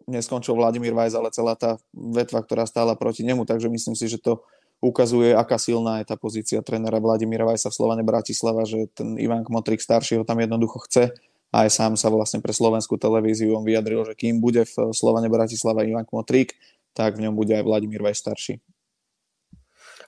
neskončil 0.06 0.54
Vladimír 0.54 0.92
Vajs, 0.92 1.16
ale 1.16 1.32
celá 1.32 1.56
tá 1.56 1.80
vetva, 1.96 2.44
ktorá 2.44 2.68
stála 2.68 3.00
proti 3.00 3.24
nemu, 3.24 3.48
takže 3.48 3.72
myslím 3.72 3.96
si, 3.96 4.12
že 4.12 4.20
to 4.20 4.44
ukazuje, 4.84 5.32
aká 5.32 5.56
silná 5.56 6.04
je 6.04 6.12
tá 6.12 6.20
pozícia 6.20 6.60
trénera 6.60 7.00
Vladimíra 7.00 7.48
Vajsa 7.48 7.72
v 7.72 7.78
Slovane 7.80 8.04
Bratislava, 8.04 8.68
že 8.68 8.92
ten 8.92 9.16
Ivan 9.16 9.48
Kmotrik 9.48 9.80
starší 9.80 10.20
ho 10.20 10.28
tam 10.28 10.44
jednoducho 10.44 10.84
chce 10.86 11.16
a 11.56 11.64
aj 11.64 11.70
sám 11.72 11.94
sa 11.96 12.12
vlastne 12.12 12.44
pre 12.44 12.52
slovenskú 12.52 13.00
televíziu 13.00 13.56
on 13.56 13.64
vyjadril, 13.64 14.04
že 14.04 14.20
kým 14.20 14.44
bude 14.44 14.68
v 14.68 14.92
Slovane 14.92 15.32
Bratislava 15.32 15.88
Ivan 15.88 16.04
Kmotrik, 16.04 16.60
tak 16.92 17.16
v 17.16 17.24
ňom 17.26 17.34
bude 17.40 17.56
aj 17.56 17.64
Vladimír 17.64 18.04
Vajs 18.04 18.20
starší. 18.20 18.60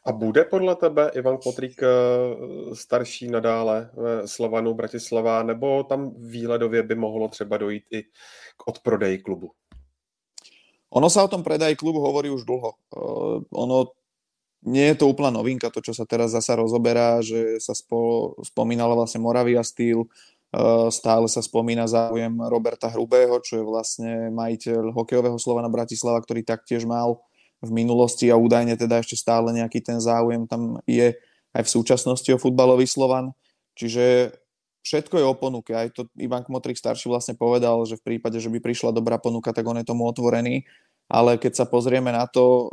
A 0.08 0.12
bude 0.12 0.44
podle 0.44 0.76
tebe 0.76 1.12
Ivan 1.16 1.38
Kmotrík 1.38 1.84
eh, 1.84 1.88
starší 2.76 3.28
nadále 3.28 3.90
ve 3.94 4.28
Slovanu 4.28 4.74
Bratislava, 4.74 5.44
nebo 5.44 5.84
tam 5.84 6.14
výhledově 6.18 6.84
by 6.84 6.96
mohlo 6.96 7.28
třeba 7.28 7.58
dojít 7.58 7.84
i 7.92 8.04
k 8.58 8.68
odprodeji 8.68 9.18
klubu? 9.18 9.52
Ono 10.88 11.12
sa 11.12 11.24
o 11.24 11.28
tom 11.28 11.44
predaji 11.44 11.76
klubu 11.76 12.00
hovorí 12.00 12.32
už 12.32 12.48
dlho. 12.48 12.72
Uh, 12.96 13.44
ono 13.52 13.92
nie 14.64 14.88
je 14.88 14.96
to 14.96 15.12
úplná 15.12 15.28
novinka, 15.30 15.68
to, 15.68 15.84
čo 15.84 15.92
sa 15.92 16.08
teraz 16.08 16.32
zasa 16.32 16.56
rozoberá, 16.56 17.20
že 17.20 17.60
sa 17.60 17.76
spo, 17.76 18.32
spomínala 18.40 18.96
vlastne 18.96 19.20
Moravia 19.20 19.60
Steel, 19.68 20.08
uh, 20.08 20.88
stále 20.88 21.28
sa 21.28 21.44
spomína 21.44 21.92
záujem 21.92 22.32
Roberta 22.48 22.88
Hrubého, 22.88 23.36
čo 23.44 23.60
je 23.60 23.68
vlastne 23.68 24.32
majiteľ 24.32 24.96
hokejového 24.96 25.36
Slovana 25.36 25.68
Bratislava, 25.68 26.24
ktorý 26.24 26.48
taktiež 26.48 26.88
mal 26.88 27.20
v 27.62 27.72
minulosti 27.74 28.30
a 28.30 28.38
údajne 28.38 28.78
teda 28.78 29.02
ešte 29.02 29.18
stále 29.18 29.50
nejaký 29.54 29.82
ten 29.82 29.98
záujem 29.98 30.46
tam 30.46 30.78
je 30.86 31.18
aj 31.58 31.64
v 31.66 31.74
súčasnosti 31.74 32.30
o 32.30 32.38
futbalový 32.38 32.86
Slovan. 32.86 33.34
Čiže 33.74 34.34
všetko 34.86 35.16
je 35.18 35.26
o 35.26 35.34
ponuke. 35.34 35.74
Aj 35.74 35.90
to 35.90 36.06
Ivan 36.16 36.46
Kmotrik 36.46 36.78
starší 36.78 37.10
vlastne 37.10 37.34
povedal, 37.34 37.82
že 37.90 37.98
v 37.98 38.14
prípade, 38.14 38.38
že 38.38 38.48
by 38.54 38.62
prišla 38.62 38.94
dobrá 38.94 39.18
ponuka, 39.18 39.50
tak 39.52 39.66
on 39.66 39.82
je 39.82 39.86
tomu 39.86 40.06
otvorený. 40.06 40.70
Ale 41.10 41.42
keď 41.42 41.64
sa 41.64 41.66
pozrieme 41.66 42.14
na 42.14 42.30
to, 42.30 42.70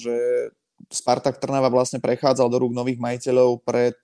že 0.00 0.14
Spartak 0.90 1.38
Trnava 1.38 1.70
vlastne 1.70 2.02
prechádzal 2.02 2.50
do 2.50 2.58
rúk 2.60 2.72
nových 2.74 2.98
majiteľov 2.98 3.62
pred 3.62 3.96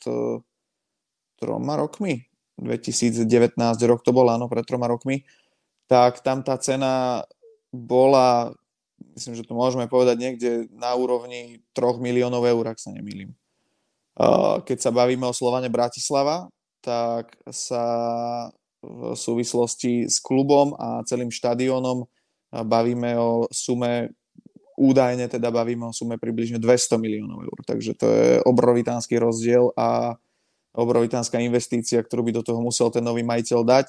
troma 1.37 1.74
rokmi, 1.77 2.24
2019 2.57 3.27
rok 3.85 4.01
to 4.01 4.12
bol, 4.16 4.28
áno, 4.28 4.49
pred 4.49 4.65
troma 4.65 4.89
rokmi, 4.89 5.24
tak 5.89 6.24
tam 6.24 6.41
tá 6.41 6.57
cena 6.57 7.24
bola, 7.69 8.53
myslím, 9.16 9.35
že 9.36 9.47
to 9.47 9.52
môžeme 9.56 9.89
povedať 9.89 10.16
niekde 10.20 10.51
na 10.73 10.93
úrovni 10.97 11.64
3 11.77 12.01
miliónov 12.01 12.44
eur, 12.44 12.64
ak 12.68 12.81
sa 12.81 12.93
nemýlim. 12.93 13.32
Keď 14.64 14.78
sa 14.81 14.93
bavíme 14.93 15.28
o 15.28 15.36
Slovane 15.36 15.68
Bratislava, 15.68 16.48
tak 16.81 17.36
sa 17.52 17.85
v 18.81 19.18
súvislosti 19.18 20.06
s 20.06 20.23
klubom 20.23 20.73
a 20.78 21.02
celým 21.05 21.28
štadiónom 21.28 22.06
bavíme 22.64 23.18
o 23.18 23.44
sume, 23.51 24.14
údajne 24.78 25.27
teda 25.27 25.51
bavíme 25.51 25.90
o 25.90 25.93
sume 25.93 26.16
približne 26.16 26.62
200 26.62 26.97
miliónov 26.97 27.44
eur. 27.44 27.59
Takže 27.66 27.93
to 27.98 28.06
je 28.06 28.31
obrovitánsky 28.47 29.18
rozdiel 29.18 29.74
a 29.74 30.14
obrovitánska 30.77 31.40
investícia, 31.40 32.05
ktorú 32.05 32.28
by 32.31 32.32
do 32.40 32.43
toho 32.44 32.60
musel 32.60 32.93
ten 32.93 33.02
nový 33.02 33.24
majiteľ 33.24 33.60
dať. 33.64 33.89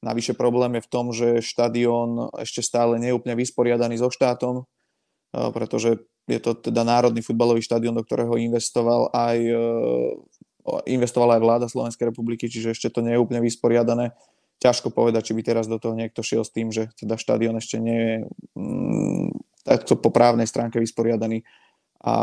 Navyše 0.00 0.32
problém 0.36 0.78
je 0.78 0.86
v 0.86 0.90
tom, 0.90 1.06
že 1.12 1.44
štadión 1.44 2.32
ešte 2.40 2.64
stále 2.64 2.96
nie 2.96 3.12
je 3.12 3.16
úplne 3.16 3.36
vysporiadaný 3.36 4.00
so 4.00 4.08
štátom, 4.08 4.62
e, 4.62 4.64
pretože 5.52 6.00
je 6.30 6.38
to 6.38 6.54
teda 6.54 6.86
národný 6.86 7.24
futbalový 7.24 7.60
štadión, 7.64 7.96
do 7.96 8.06
ktorého 8.06 8.38
investoval 8.38 9.10
aj 9.10 9.38
e, 9.40 9.56
investovala 10.86 11.40
aj 11.40 11.42
vláda 11.42 11.66
Slovenskej 11.66 12.12
republiky, 12.12 12.46
čiže 12.46 12.76
ešte 12.76 12.88
to 12.92 13.00
nie 13.00 13.16
je 13.16 13.22
úplne 13.22 13.40
vysporiadané. 13.42 14.12
Ťažko 14.60 14.92
povedať, 14.92 15.32
či 15.32 15.36
by 15.36 15.42
teraz 15.42 15.64
do 15.64 15.80
toho 15.80 15.96
niekto 15.96 16.20
šiel 16.20 16.44
s 16.44 16.52
tým, 16.52 16.68
že 16.68 16.92
teda 17.00 17.16
štadión 17.16 17.56
ešte 17.56 17.80
nie 17.80 17.96
je 17.96 18.14
mm, 18.60 19.28
takto 19.64 19.96
po 19.96 20.12
právnej 20.12 20.44
stránke 20.44 20.76
vysporiadaný. 20.76 21.48
A 22.04 22.14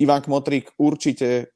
Ivan 0.00 0.24
Kmotrík 0.24 0.72
určite 0.80 1.52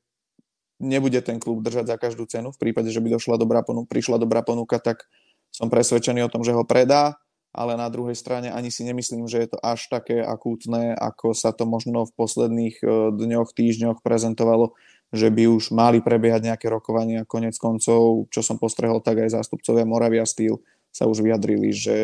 nebude 0.77 1.21
ten 1.25 1.41
klub 1.41 1.65
držať 1.65 1.89
za 1.89 1.97
každú 1.97 2.29
cenu. 2.29 2.53
V 2.53 2.61
prípade, 2.61 2.93
že 2.93 3.01
by 3.01 3.17
došla 3.17 3.41
dobrá 3.41 3.65
ponuka, 3.65 3.89
prišla 3.89 4.21
dobrá 4.21 4.45
ponuka, 4.45 4.77
tak 4.77 5.09
som 5.51 5.73
presvedčený 5.73 6.27
o 6.27 6.33
tom, 6.33 6.45
že 6.45 6.53
ho 6.53 6.69
predá, 6.69 7.17
ale 7.57 7.81
na 7.81 7.89
druhej 7.89 8.15
strane 8.15 8.53
ani 8.53 8.69
si 8.69 8.85
nemyslím, 8.85 9.25
že 9.25 9.41
je 9.41 9.49
to 9.57 9.59
až 9.65 9.89
také 9.89 10.21
akútne, 10.21 10.93
ako 10.93 11.33
sa 11.33 11.57
to 11.57 11.65
možno 11.65 12.05
v 12.05 12.13
posledných 12.13 12.77
eh, 12.85 12.91
dňoch, 13.17 13.57
týždňoch 13.57 14.05
prezentovalo 14.05 14.77
že 15.15 15.31
by 15.31 15.47
už 15.47 15.71
mali 15.71 16.03
prebiehať 16.03 16.51
nejaké 16.51 16.67
rokovania. 16.67 17.29
Konec 17.29 17.55
koncov, 17.57 18.27
čo 18.35 18.41
som 18.43 18.59
postrehol, 18.59 18.99
tak 18.99 19.23
aj 19.23 19.39
zástupcovia 19.39 19.87
Moravia 19.87 20.27
Steel 20.27 20.59
sa 20.91 21.07
už 21.07 21.23
vyjadrili, 21.23 21.71
že, 21.71 21.99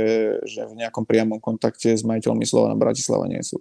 že 0.44 0.68
v 0.68 0.78
nejakom 0.84 1.08
priamom 1.08 1.40
kontakte 1.40 1.96
s 1.96 2.04
majiteľmi 2.04 2.44
Slovana 2.44 2.76
Bratislava 2.76 3.26
nie 3.26 3.40
sú. 3.40 3.58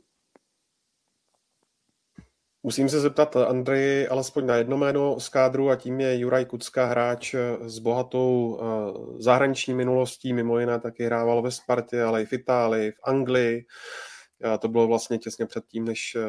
Musím 2.64 2.90
se 2.90 3.00
zeptat 3.00 3.36
Andreji 3.36 4.08
alespoň 4.08 4.46
na 4.46 4.56
jedno 4.56 4.78
jméno 4.78 5.20
z 5.20 5.30
kádru 5.30 5.70
a 5.70 5.76
tím 5.76 6.00
je 6.00 6.20
Juraj 6.20 6.46
Kucka, 6.46 6.86
hráč 6.86 7.36
s 7.62 7.80
bohatou 7.80 8.60
eh, 8.62 9.24
zahraniční 9.24 9.74
minulostí, 9.74 10.34
mimo 10.34 10.60
jiné 10.60 10.80
taky 10.80 11.06
hrával 11.06 11.42
ve 11.42 11.52
Spartě, 11.52 12.04
ale 12.04 12.22
i 12.22 12.26
v 12.26 12.34
Itálii, 12.34 12.92
v 12.92 13.00
Anglii. 13.04 13.66
A 14.44 14.58
to 14.58 14.68
bylo 14.68 14.88
vlastně 14.88 15.18
těsně 15.18 15.46
předtím, 15.46 15.86
než 15.86 16.16
eh, 16.16 16.22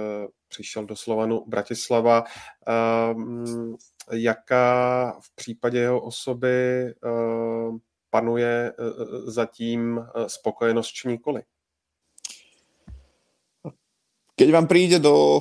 přišel 0.49 0.85
do 0.85 0.97
Slovanu 0.97 1.45
Bratislava. 1.47 2.25
Ehm, 2.67 3.77
jaká 4.13 5.13
v 5.21 5.35
případě 5.35 5.79
jeho 5.79 6.01
osoby 6.01 6.87
eh, 6.87 7.79
panuje 8.11 8.73
eh, 8.73 8.83
zatím 9.31 10.07
spokojenost 10.27 10.89
či 10.93 11.09
nikoli? 11.09 11.43
Keď 14.37 14.49
vám 14.49 14.67
príde 14.67 14.97
do 14.97 15.41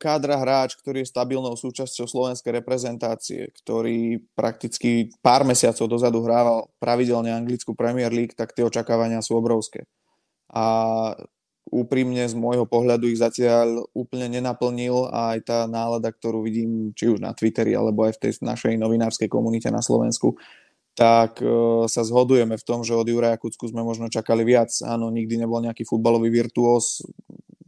kádra 0.00 0.40
hráč, 0.40 0.72
ktorý 0.80 1.04
je 1.04 1.12
stabilnou 1.12 1.52
súčasťou 1.52 2.08
slovenskej 2.08 2.64
reprezentácie, 2.64 3.52
ktorý 3.60 4.24
prakticky 4.32 5.12
pár 5.20 5.44
mesiacov 5.44 5.84
dozadu 5.84 6.24
hrával 6.24 6.72
pravidelne 6.80 7.28
anglickú 7.36 7.76
Premier 7.76 8.08
League, 8.08 8.32
tak 8.32 8.56
tie 8.56 8.64
očakávania 8.64 9.20
sú 9.20 9.36
obrovské. 9.36 9.84
A 10.48 11.12
úprimne 11.68 12.24
z 12.24 12.32
môjho 12.32 12.64
pohľadu 12.64 13.12
ich 13.12 13.20
zatiaľ 13.20 13.84
úplne 13.92 14.32
nenaplnil 14.32 15.12
a 15.12 15.36
aj 15.36 15.38
tá 15.44 15.58
nálada, 15.68 16.08
ktorú 16.08 16.40
vidím 16.40 16.96
či 16.96 17.12
už 17.12 17.20
na 17.20 17.36
Twitteri 17.36 17.76
alebo 17.76 18.08
aj 18.08 18.16
v 18.16 18.20
tej 18.24 18.32
našej 18.40 18.80
novinárskej 18.80 19.28
komunite 19.28 19.68
na 19.68 19.84
Slovensku, 19.84 20.40
tak 20.96 21.44
uh, 21.44 21.84
sa 21.84 22.00
zhodujeme 22.00 22.56
v 22.56 22.64
tom, 22.64 22.80
že 22.80 22.96
od 22.96 23.04
Juraja 23.04 23.36
Kucku 23.36 23.68
sme 23.68 23.84
možno 23.84 24.08
čakali 24.08 24.48
viac. 24.48 24.72
Áno, 24.88 25.12
nikdy 25.12 25.36
nebol 25.36 25.60
nejaký 25.60 25.84
futbalový 25.84 26.32
virtuós, 26.32 27.04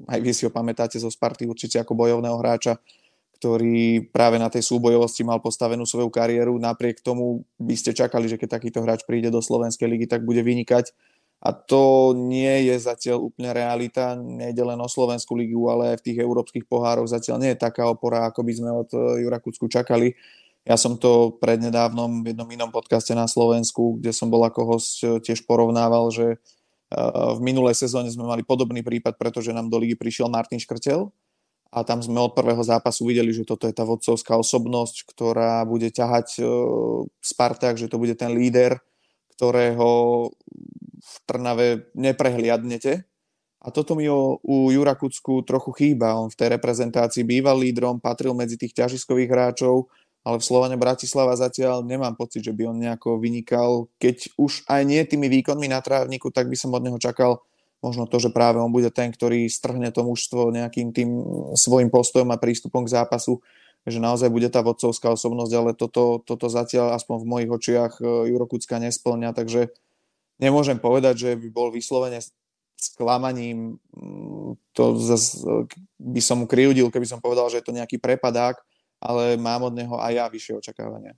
aj 0.09 0.21
vy 0.23 0.31
si 0.33 0.43
ho 0.47 0.53
pamätáte 0.53 0.97
zo 0.97 1.11
Sparty 1.11 1.45
určite 1.45 1.81
ako 1.83 1.93
bojovného 1.97 2.37
hráča, 2.39 2.79
ktorý 3.41 4.09
práve 4.13 4.37
na 4.37 4.53
tej 4.53 4.65
súbojovosti 4.69 5.25
mal 5.25 5.41
postavenú 5.41 5.89
svoju 5.89 6.13
kariéru. 6.13 6.57
Napriek 6.61 7.01
tomu 7.01 7.49
by 7.57 7.75
ste 7.77 7.97
čakali, 7.97 8.29
že 8.29 8.37
keď 8.37 8.61
takýto 8.61 8.85
hráč 8.85 9.05
príde 9.09 9.33
do 9.33 9.41
Slovenskej 9.41 9.89
ligy, 9.89 10.07
tak 10.09 10.25
bude 10.25 10.45
vynikať 10.45 10.93
a 11.41 11.57
to 11.57 12.13
nie 12.13 12.69
je 12.69 12.77
zatiaľ 12.77 13.33
úplne 13.33 13.57
realita. 13.57 14.13
Nejde 14.13 14.61
len 14.61 14.77
o 14.77 14.89
Slovenskú 14.93 15.33
ligu, 15.33 15.73
ale 15.73 15.97
aj 15.97 16.05
v 16.05 16.13
tých 16.13 16.19
európskych 16.21 16.69
pohároch 16.69 17.09
zatiaľ 17.09 17.41
nie 17.41 17.51
je 17.57 17.65
taká 17.65 17.89
opora, 17.89 18.29
ako 18.29 18.45
by 18.45 18.53
sme 18.53 18.69
od 18.69 18.91
eh, 18.93 19.25
Jura 19.25 19.41
Kucku 19.41 19.65
čakali. 19.65 20.13
Ja 20.69 20.77
som 20.77 21.01
to 21.01 21.41
prednedávnom 21.41 22.21
v 22.21 22.37
jednom 22.37 22.45
inom 22.53 22.69
podcaste 22.69 23.17
na 23.17 23.25
Slovensku, 23.25 23.97
kde 23.97 24.13
som 24.13 24.29
bol 24.29 24.45
ako 24.45 24.77
host, 24.77 25.01
eh, 25.01 25.17
tiež 25.17 25.49
porovnával, 25.49 26.13
že 26.13 26.37
v 26.91 27.41
minulej 27.41 27.79
sezóne 27.79 28.11
sme 28.11 28.27
mali 28.27 28.43
podobný 28.43 28.83
prípad, 28.83 29.15
pretože 29.15 29.55
nám 29.55 29.71
do 29.71 29.79
ligy 29.79 29.95
prišiel 29.95 30.27
Martin 30.27 30.59
Škrtel 30.59 31.15
a 31.71 31.87
tam 31.87 32.03
sme 32.03 32.19
od 32.19 32.35
prvého 32.35 32.61
zápasu 32.67 33.07
videli, 33.07 33.31
že 33.31 33.47
toto 33.47 33.71
je 33.71 33.75
tá 33.75 33.87
vodcovská 33.87 34.35
osobnosť, 34.35 35.07
ktorá 35.07 35.63
bude 35.63 35.87
ťahať 35.95 36.43
Spartak, 37.23 37.79
že 37.79 37.87
to 37.87 37.95
bude 37.95 38.19
ten 38.19 38.35
líder, 38.35 38.83
ktorého 39.39 39.89
v 41.01 41.15
Trnave 41.31 41.89
neprehliadnete. 41.95 43.07
A 43.61 43.69
toto 43.69 43.93
mi 43.93 44.09
o, 44.09 44.41
u 44.41 44.73
Jura 44.73 44.97
Kucku 44.97 45.45
trochu 45.45 45.71
chýba. 45.77 46.17
On 46.17 46.33
v 46.33 46.39
tej 46.39 46.57
reprezentácii 46.57 47.23
býval 47.23 47.61
lídrom, 47.61 48.01
patril 48.01 48.33
medzi 48.33 48.57
tých 48.57 48.73
ťažiskových 48.73 49.31
hráčov, 49.31 49.87
ale 50.21 50.37
v 50.37 50.45
Slovane 50.45 50.77
Bratislava 50.77 51.33
zatiaľ 51.33 51.81
nemám 51.81 52.13
pocit, 52.13 52.45
že 52.45 52.53
by 52.53 52.69
on 52.69 52.77
nejako 52.77 53.17
vynikal. 53.17 53.89
Keď 53.97 54.37
už 54.37 54.69
aj 54.69 54.83
nie 54.85 55.01
tými 55.09 55.33
výkonmi 55.33 55.65
na 55.65 55.81
trávniku, 55.81 56.29
tak 56.29 56.53
by 56.53 56.57
som 56.57 56.77
od 56.77 56.85
neho 56.85 57.01
čakal 57.01 57.41
možno 57.81 58.05
to, 58.05 58.21
že 58.21 58.29
práve 58.29 58.61
on 58.61 58.69
bude 58.69 58.93
ten, 58.93 59.09
ktorý 59.09 59.49
strhne 59.49 59.89
to 59.89 60.05
mužstvo 60.05 60.53
nejakým 60.53 60.93
tým 60.93 61.09
svojim 61.57 61.89
postojom 61.89 62.29
a 62.29 62.37
prístupom 62.37 62.85
k 62.85 62.93
zápasu, 62.93 63.41
že 63.89 63.97
naozaj 63.97 64.29
bude 64.29 64.53
tá 64.53 64.61
vodcovská 64.61 65.09
osobnosť, 65.17 65.53
ale 65.57 65.71
toto, 65.73 66.21
toto 66.21 66.53
zatiaľ 66.53 66.93
aspoň 67.01 67.17
v 67.25 67.31
mojich 67.33 67.51
očiach 67.51 67.93
e, 67.97 68.29
Juro 68.29 68.45
Kucka 68.45 68.77
nesplňa, 68.77 69.33
takže 69.33 69.73
nemôžem 70.37 70.77
povedať, 70.77 71.15
že 71.17 71.31
by 71.41 71.49
bol 71.49 71.73
vyslovene 71.73 72.21
sklamaním, 72.77 73.81
mm, 73.97 74.61
to 74.77 75.01
zase 75.01 75.41
by 75.97 76.21
som 76.21 76.45
kryudil, 76.45 76.93
keby 76.93 77.09
som 77.09 77.25
povedal, 77.25 77.49
že 77.49 77.65
je 77.65 77.67
to 77.73 77.77
nejaký 77.77 77.97
prepadák, 77.97 78.61
ale 79.01 79.37
mám 79.37 79.63
od 79.63 79.75
neho 79.75 79.97
aj 79.97 80.15
ja 80.15 80.27
vyššie 80.29 80.57
očakávania. 80.57 81.17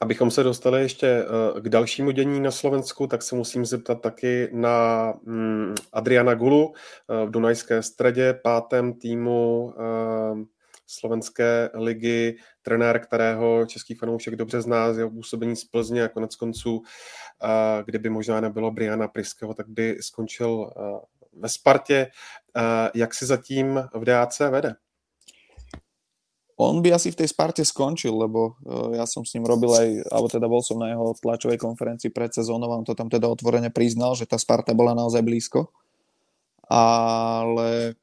Abychom 0.00 0.30
se 0.30 0.42
dostali 0.42 0.80
ještě 0.80 1.06
eh, 1.06 1.60
k 1.60 1.68
dalšímu 1.68 2.10
dění 2.10 2.40
na 2.40 2.50
Slovensku, 2.50 3.06
tak 3.06 3.22
se 3.22 3.34
musím 3.34 3.66
zeptat 3.66 4.00
taky 4.00 4.48
na 4.52 5.12
mm, 5.22 5.74
Adriana 5.92 6.34
Gulu 6.34 6.74
eh, 6.74 7.26
v 7.26 7.30
Dunajské 7.30 7.82
středě, 7.82 8.34
pátém 8.42 8.92
týmu 8.92 9.74
eh, 9.78 10.44
slovenské 10.86 11.70
ligy, 11.74 12.36
trenér, 12.62 13.00
kterého 13.00 13.66
český 13.66 13.94
fanoušek 13.94 14.36
dobře 14.36 14.60
zná 14.60 14.92
z 14.92 14.98
jeho 14.98 15.10
působení 15.10 15.56
z 15.56 15.64
Plzně 15.64 16.04
a 16.04 16.08
konec 16.08 16.36
konců, 16.36 16.82
kdyby 17.84 18.10
možná 18.10 18.40
nebylo 18.40 18.70
Briana 18.70 19.08
Priského, 19.08 19.54
tak 19.54 19.68
by 19.68 19.96
skončil 20.00 20.70
ve 21.32 21.48
Spartě. 21.48 22.10
Jak 22.94 23.14
si 23.14 23.26
zatím 23.26 23.80
v 23.94 24.04
DAC 24.04 24.38
vede? 24.38 24.74
On 26.54 26.78
by 26.78 26.94
asi 26.94 27.10
v 27.10 27.18
tej 27.18 27.28
Sparte 27.34 27.66
skončil, 27.66 28.14
lebo 28.14 28.54
uh, 28.62 28.94
ja 28.94 29.04
som 29.10 29.26
s 29.26 29.34
ním 29.34 29.42
robil 29.42 29.74
aj, 29.74 29.88
alebo 30.06 30.28
teda 30.30 30.46
bol 30.46 30.62
som 30.62 30.78
na 30.78 30.94
jeho 30.94 31.10
tlačovej 31.18 31.58
konferencii 31.58 32.14
pred 32.14 32.30
sezónou 32.30 32.70
a 32.70 32.78
on 32.78 32.86
to 32.86 32.94
tam 32.94 33.10
teda 33.10 33.26
otvorene 33.26 33.74
priznal, 33.74 34.14
že 34.14 34.30
tá 34.30 34.38
Sparta 34.38 34.70
bola 34.70 34.94
naozaj 34.94 35.22
blízko. 35.26 35.74
Ale 36.70 37.98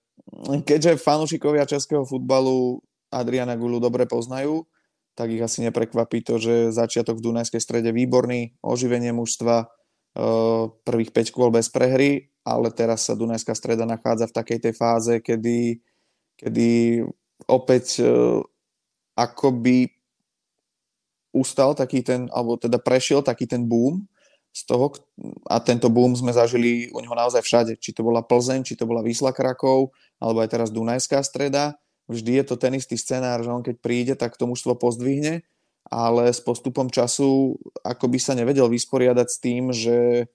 keďže 0.68 1.00
fanúšikovia 1.00 1.64
českého 1.64 2.04
futbalu 2.04 2.84
Adriana 3.08 3.56
Gulu 3.56 3.80
dobre 3.80 4.04
poznajú, 4.04 4.68
tak 5.16 5.32
ich 5.32 5.44
asi 5.44 5.64
neprekvapí 5.68 6.24
to, 6.24 6.40
že 6.40 6.72
začiatok 6.76 7.20
v 7.20 7.26
Dunajskej 7.32 7.60
strede 7.60 7.92
výborný, 7.92 8.56
oživenie 8.64 9.16
mužstva, 9.16 9.68
uh, 9.68 10.72
prvých 10.84 11.12
5 11.16 11.36
kôl 11.36 11.52
bez 11.52 11.72
prehry, 11.72 12.32
ale 12.44 12.68
teraz 12.72 13.08
sa 13.08 13.16
Dunajská 13.16 13.56
streda 13.56 13.88
nachádza 13.88 14.28
v 14.28 14.36
takej 14.36 14.60
tej 14.60 14.74
fáze, 14.76 15.14
kedy, 15.24 15.80
kedy 16.36 16.70
opäť 17.48 18.02
uh, 18.04 18.42
akoby 19.18 19.90
ustal 21.32 21.72
taký 21.72 22.04
ten, 22.04 22.28
alebo 22.32 22.60
teda 22.60 22.78
prešiel 22.78 23.24
taký 23.24 23.48
ten 23.48 23.64
boom 23.64 24.04
z 24.52 24.68
toho 24.68 24.92
a 25.48 25.64
tento 25.64 25.88
boom 25.88 26.12
sme 26.12 26.36
zažili 26.36 26.92
u 26.92 27.00
neho 27.00 27.16
naozaj 27.16 27.40
všade. 27.40 27.74
Či 27.80 27.96
to 27.96 28.04
bola 28.04 28.20
Plzeň, 28.20 28.68
či 28.68 28.76
to 28.76 28.84
bola 28.84 29.00
Výsla 29.00 29.32
Krakov, 29.32 29.96
alebo 30.20 30.44
aj 30.44 30.52
teraz 30.52 30.70
Dunajská 30.76 31.24
streda. 31.24 31.80
Vždy 32.12 32.44
je 32.44 32.46
to 32.52 32.56
ten 32.60 32.76
istý 32.76 33.00
scenár, 33.00 33.40
že 33.40 33.50
on 33.50 33.64
keď 33.64 33.76
príde, 33.80 34.14
tak 34.20 34.36
to 34.36 34.44
mužstvo 34.44 34.76
pozdvihne, 34.76 35.48
ale 35.88 36.24
s 36.28 36.44
postupom 36.44 36.92
času 36.92 37.56
ako 37.80 38.06
by 38.12 38.20
sa 38.20 38.36
nevedel 38.36 38.68
vysporiadať 38.68 39.28
s 39.32 39.38
tým, 39.40 39.72
že 39.72 40.28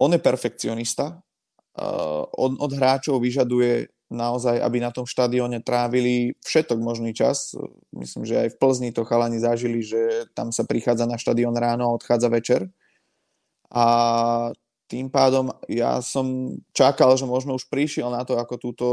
on 0.00 0.14
je 0.14 0.20
perfekcionista, 0.22 1.20
uh, 1.76 2.24
od, 2.32 2.56
od 2.56 2.72
hráčov 2.72 3.20
vyžaduje 3.20 3.90
naozaj, 4.08 4.56
aby 4.64 4.80
na 4.80 4.88
tom 4.88 5.04
štadióne 5.04 5.60
trávili 5.60 6.32
všetok 6.40 6.80
možný 6.80 7.12
čas. 7.12 7.52
Myslím, 7.92 8.24
že 8.24 8.40
aj 8.40 8.48
v 8.56 8.58
Plzni 8.60 8.90
to 8.92 9.04
chalani 9.04 9.36
zažili, 9.36 9.84
že 9.84 10.28
tam 10.32 10.48
sa 10.48 10.64
prichádza 10.64 11.04
na 11.04 11.20
štadión 11.20 11.52
ráno 11.56 11.88
a 11.88 11.96
odchádza 11.96 12.28
večer. 12.32 12.60
A 13.68 13.84
tým 14.88 15.12
pádom 15.12 15.52
ja 15.68 16.00
som 16.00 16.56
čakal, 16.72 17.12
že 17.20 17.28
možno 17.28 17.60
už 17.60 17.68
prišiel 17.68 18.08
na 18.08 18.24
to, 18.24 18.40
ako 18.40 18.54
túto 18.56 18.86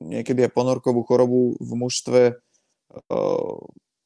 niekedy 0.00 0.48
aj 0.48 0.56
ponorkovú 0.56 1.04
chorobu 1.04 1.60
v 1.60 1.72
mužstve 1.76 2.20
uh, 2.32 3.56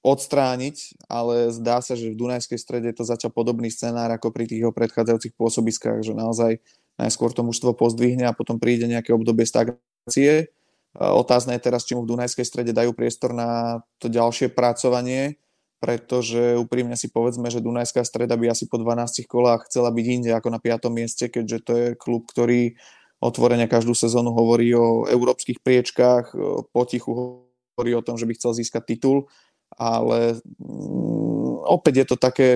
odstrániť, 0.03 1.07
ale 1.07 1.55
zdá 1.55 1.79
sa, 1.79 1.95
že 1.95 2.11
v 2.11 2.19
Dunajskej 2.19 2.59
strede 2.59 2.91
to 2.91 3.07
začal 3.07 3.31
podobný 3.31 3.71
scenár 3.71 4.11
ako 4.11 4.35
pri 4.35 4.51
tých 4.51 4.67
predchádzajúcich 4.67 5.39
pôsobiskách, 5.39 6.03
že 6.03 6.15
naozaj 6.15 6.59
najskôr 6.99 7.31
to 7.31 7.47
mužstvo 7.47 7.79
pozdvihne 7.79 8.27
a 8.27 8.35
potom 8.35 8.59
príde 8.59 8.91
nejaké 8.91 9.15
obdobie 9.15 9.47
stagnácie 9.47 9.88
organizácie. 10.07 10.55
Otázne 10.99 11.55
je 11.55 11.65
teraz, 11.69 11.87
či 11.87 11.95
mu 11.95 12.03
v 12.03 12.11
Dunajskej 12.17 12.47
strede 12.47 12.73
dajú 12.75 12.97
priestor 12.97 13.31
na 13.31 13.83
to 14.03 14.11
ďalšie 14.11 14.51
pracovanie, 14.51 15.39
pretože 15.79 16.59
úprimne 16.59 16.99
si 16.99 17.07
povedzme, 17.07 17.53
že 17.55 17.63
Dunajská 17.63 18.03
streda 18.03 18.35
by 18.35 18.51
asi 18.51 18.67
po 18.67 18.83
12 18.83 19.31
kolách 19.31 19.71
chcela 19.71 19.95
byť 19.95 20.07
inde 20.11 20.31
ako 20.35 20.49
na 20.51 20.59
5. 20.59 20.91
mieste, 20.91 21.31
keďže 21.31 21.59
to 21.63 21.73
je 21.77 21.87
klub, 21.95 22.27
ktorý 22.27 22.75
otvorene 23.23 23.71
každú 23.71 23.95
sezónu 23.95 24.35
hovorí 24.35 24.75
o 24.75 25.07
európskych 25.07 25.63
priečkách, 25.63 26.35
potichu 26.75 27.47
hovorí 27.75 27.95
o 27.95 28.03
tom, 28.03 28.19
že 28.19 28.27
by 28.27 28.35
chcel 28.35 28.59
získať 28.59 28.83
titul, 28.95 29.31
ale 29.75 30.41
mm, 30.59 31.63
opäť 31.69 31.95
je 32.03 32.07
to 32.11 32.17
také 32.19 32.49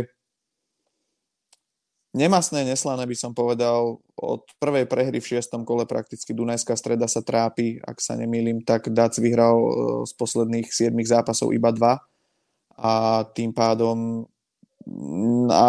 Nemasné, 2.13 2.69
neslané 2.69 3.09
by 3.09 3.17
som 3.17 3.33
povedal, 3.33 3.97
od 4.21 4.45
prvej 4.61 4.85
prehry 4.85 5.17
v 5.17 5.31
šiestom 5.33 5.65
kole 5.65 5.89
prakticky 5.89 6.37
Dunajská 6.37 6.77
streda 6.77 7.09
sa 7.09 7.25
trápi, 7.25 7.81
ak 7.81 8.05
sa 8.05 8.21
nemýlim, 8.21 8.61
tak 8.61 8.93
Dac 8.93 9.17
vyhral 9.17 9.57
e, 9.57 9.71
z 10.05 10.13
posledných 10.21 10.69
7 10.69 10.93
zápasov 11.09 11.57
iba 11.57 11.73
dva. 11.73 12.05
A 12.77 13.25
tým 13.33 13.57
pádom 13.57 14.29
a 15.49 15.67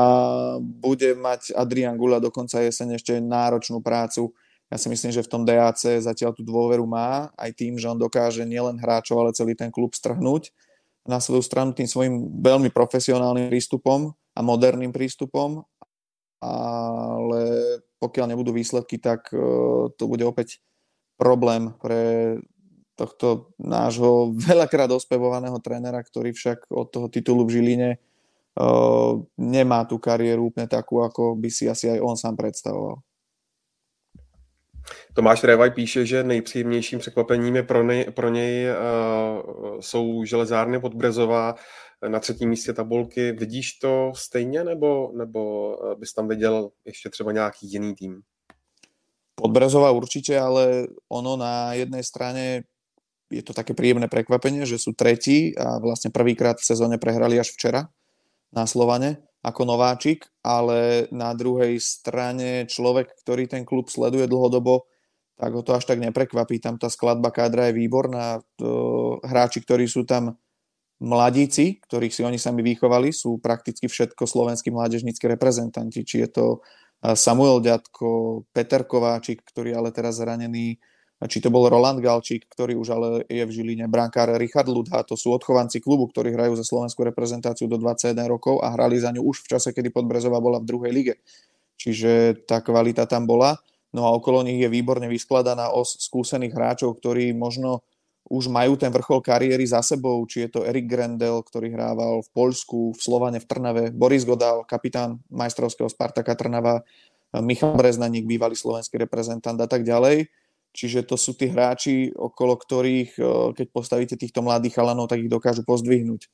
bude 0.59 1.13
mať 1.13 1.53
Adrian 1.53 1.93
Gula 1.95 2.17
do 2.17 2.33
konca 2.33 2.59
jeseň 2.59 2.97
ešte 2.97 3.13
náročnú 3.21 3.77
prácu. 3.79 4.33
Ja 4.67 4.81
si 4.81 4.89
myslím, 4.89 5.13
že 5.13 5.21
v 5.21 5.29
tom 5.29 5.45
DAC 5.45 6.01
zatiaľ 6.01 6.33
tú 6.33 6.41
dôveru 6.41 6.81
má, 6.89 7.29
aj 7.37 7.53
tým, 7.53 7.77
že 7.77 7.85
on 7.85 7.99
dokáže 7.99 8.41
nielen 8.41 8.81
hráčov, 8.81 9.21
ale 9.21 9.35
celý 9.37 9.53
ten 9.53 9.69
klub 9.69 9.93
strhnúť 9.93 10.49
na 11.05 11.19
svoju 11.19 11.43
stranu 11.45 11.75
tým 11.75 11.85
svojim 11.85 12.41
veľmi 12.41 12.71
profesionálnym 12.71 13.51
prístupom 13.51 14.15
a 14.33 14.39
moderným 14.41 14.89
prístupom 14.89 15.61
ale 16.43 17.41
pokiaľ 18.03 18.35
nebudú 18.35 18.51
výsledky, 18.51 18.99
tak 18.99 19.31
e, 19.31 19.39
to 19.95 20.03
bude 20.11 20.27
opäť 20.27 20.59
problém 21.15 21.71
pre 21.79 22.35
tohto 22.95 23.55
nášho 23.57 24.31
veľakrát 24.49 24.91
ospevovaného 24.91 25.57
trénera, 25.63 26.03
ktorý 26.03 26.35
však 26.35 26.69
od 26.69 26.87
toho 26.91 27.07
titulu 27.09 27.45
v 27.47 27.53
Žiline 27.59 27.89
uh, 27.97 29.17
nemá 29.37 29.85
tú 29.85 29.97
kariéru 29.97 30.53
úplne 30.53 30.69
takú, 30.69 31.01
ako 31.01 31.33
by 31.33 31.49
si 31.49 31.65
asi 31.65 31.89
aj 31.89 31.99
on 32.01 32.17
sám 32.17 32.37
predstavoval. 32.37 33.01
Tomáš 35.15 35.43
Revaj 35.43 35.71
píše, 35.71 36.05
že 36.05 36.23
nejpříjemnějším 36.23 36.99
překvapením 36.99 37.55
je 37.55 37.63
pro 37.63 37.83
něj, 37.83 38.03
pro 38.11 38.29
něj 38.29 38.67
uh, 38.67 38.75
jsou 39.79 40.23
železárny 40.23 40.79
Podbrezová 40.79 41.55
na 42.07 42.19
třetím 42.19 42.49
místě 42.49 42.73
tabulky. 42.73 43.31
Vidíš 43.31 43.73
to 43.73 44.11
stejně, 44.15 44.63
nebo, 44.63 45.11
nebo 45.15 45.73
uh, 45.77 45.99
bys 45.99 46.13
tam 46.13 46.27
viděl 46.27 46.69
ještě 46.85 47.09
třeba 47.09 47.31
nějaký 47.31 47.71
jiný 47.71 47.95
tým? 47.95 48.21
Podbrezová 49.35 49.91
určite, 49.91 50.39
ale 50.39 50.87
ono 51.09 51.37
na 51.37 51.73
jednej 51.73 52.03
strane 52.05 52.69
je 53.33 53.41
to 53.41 53.49
také 53.49 53.73
príjemné 53.73 54.05
prekvapenie, 54.05 54.61
že 54.69 54.77
sú 54.77 54.93
tretí 54.93 55.57
a 55.57 55.81
vlastne 55.81 56.13
prvýkrát 56.13 56.61
v 56.61 56.69
sezóne 56.69 57.01
prehrali 57.01 57.41
až 57.41 57.49
včera 57.49 57.89
na 58.53 58.69
Slovane 58.69 59.25
ako 59.41 59.65
nováčik, 59.65 60.29
ale 60.45 61.09
na 61.09 61.33
druhej 61.33 61.81
strane 61.81 62.69
človek, 62.69 63.09
ktorý 63.25 63.49
ten 63.49 63.65
klub 63.65 63.89
sleduje 63.89 64.29
dlhodobo, 64.29 64.85
tak 65.33 65.49
ho 65.49 65.65
to 65.65 65.73
až 65.73 65.89
tak 65.89 65.97
neprekvapí. 65.99 66.61
Tam 66.61 66.77
tá 66.77 66.87
skladba 66.93 67.33
kádra 67.33 67.73
je 67.73 67.81
výborná. 67.81 68.39
Hráči, 69.25 69.65
ktorí 69.65 69.89
sú 69.89 70.05
tam 70.05 70.37
mladíci, 71.03 71.83
ktorých 71.83 72.15
si 72.15 72.23
oni 72.23 72.39
sami 72.39 72.63
vychovali, 72.63 73.11
sú 73.11 73.35
prakticky 73.43 73.91
všetko 73.91 74.23
slovenskí 74.23 74.71
mládežnícky 74.71 75.27
reprezentanti. 75.27 76.07
Či 76.07 76.23
je 76.23 76.29
to 76.31 76.45
Samuel 77.03 77.59
Ďatko, 77.59 78.07
Peter 78.55 78.87
Kováčik, 78.87 79.43
ktorý 79.43 79.75
ale 79.75 79.91
teraz 79.91 80.23
zranený, 80.23 80.79
či 81.27 81.43
to 81.43 81.51
bol 81.51 81.67
Roland 81.67 81.99
Galčík, 81.99 82.47
ktorý 82.51 82.79
už 82.79 82.87
ale 82.95 83.07
je 83.27 83.43
v 83.43 83.51
Žiline, 83.51 83.87
brankár 83.91 84.31
Richard 84.39 84.67
Ludha, 84.71 85.03
to 85.03 85.19
sú 85.19 85.31
odchovanci 85.35 85.83
klubu, 85.83 86.07
ktorí 86.11 86.31
hrajú 86.31 86.55
za 86.55 86.63
slovenskú 86.67 87.03
reprezentáciu 87.03 87.67
do 87.67 87.75
21 87.79 88.23
rokov 88.27 88.63
a 88.63 88.71
hrali 88.71 88.99
za 88.99 89.11
ňu 89.11 89.23
už 89.23 89.43
v 89.43 89.55
čase, 89.55 89.75
kedy 89.75 89.91
Podbrezová 89.91 90.39
bola 90.39 90.63
v 90.63 90.67
druhej 90.67 90.91
lige. 90.95 91.15
Čiže 91.79 92.43
tá 92.47 92.63
kvalita 92.63 93.07
tam 93.07 93.27
bola. 93.27 93.59
No 93.91 94.07
a 94.07 94.15
okolo 94.15 94.43
nich 94.43 94.59
je 94.59 94.71
výborne 94.71 95.07
vyskladaná 95.07 95.71
os 95.75 95.95
skúsených 95.99 96.55
hráčov, 96.55 96.99
ktorí 96.99 97.31
možno 97.35 97.83
už 98.33 98.49
majú 98.49 98.73
ten 98.73 98.89
vrchol 98.89 99.21
kariéry 99.21 99.61
za 99.61 99.85
sebou, 99.85 100.17
či 100.25 100.49
je 100.49 100.57
to 100.57 100.65
Erik 100.65 100.89
Grendel, 100.89 101.45
ktorý 101.45 101.69
hrával 101.69 102.25
v 102.25 102.29
Poľsku, 102.33 102.97
v 102.97 102.99
Slovane, 102.99 103.37
v 103.37 103.45
Trnave, 103.45 103.83
Boris 103.93 104.25
Godal, 104.25 104.65
kapitán 104.65 105.21
majstrovského 105.29 105.85
Spartaka 105.85 106.33
Trnava, 106.33 106.81
Michal 107.45 107.77
Breznaník, 107.77 108.25
bývalý 108.25 108.57
slovenský 108.57 108.97
reprezentant 108.97 109.57
a 109.61 109.69
tak 109.69 109.85
ďalej. 109.85 110.33
Čiže 110.73 111.05
to 111.05 111.13
sú 111.13 111.37
tí 111.37 111.53
hráči, 111.53 112.09
okolo 112.09 112.57
ktorých, 112.57 113.21
e, 113.21 113.23
keď 113.53 113.67
postavíte 113.69 114.15
týchto 114.17 114.41
mladých 114.41 114.81
chalanov, 114.81 115.05
tak 115.05 115.21
ich 115.21 115.29
dokážu 115.29 115.61
pozdvihnúť. 115.61 116.25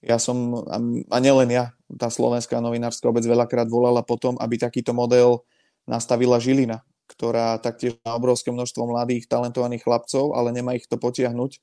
Ja 0.00 0.16
som, 0.16 0.64
a 1.12 1.16
nielen 1.20 1.48
ja, 1.52 1.76
tá 1.92 2.08
slovenská 2.08 2.60
novinárska 2.60 3.08
obec 3.08 3.24
veľakrát 3.24 3.68
volala 3.68 4.00
potom, 4.00 4.36
aby 4.40 4.56
takýto 4.56 4.96
model 4.96 5.44
nastavila 5.84 6.40
Žilina, 6.40 6.84
ktorá 7.08 7.60
taktiež 7.60 8.00
má 8.02 8.16
obrovské 8.16 8.50
množstvo 8.50 8.88
mladých, 8.88 9.28
talentovaných 9.28 9.84
chlapcov, 9.84 10.32
ale 10.32 10.50
nemá 10.50 10.76
ich 10.76 10.88
to 10.88 10.96
potiahnuť. 10.96 11.60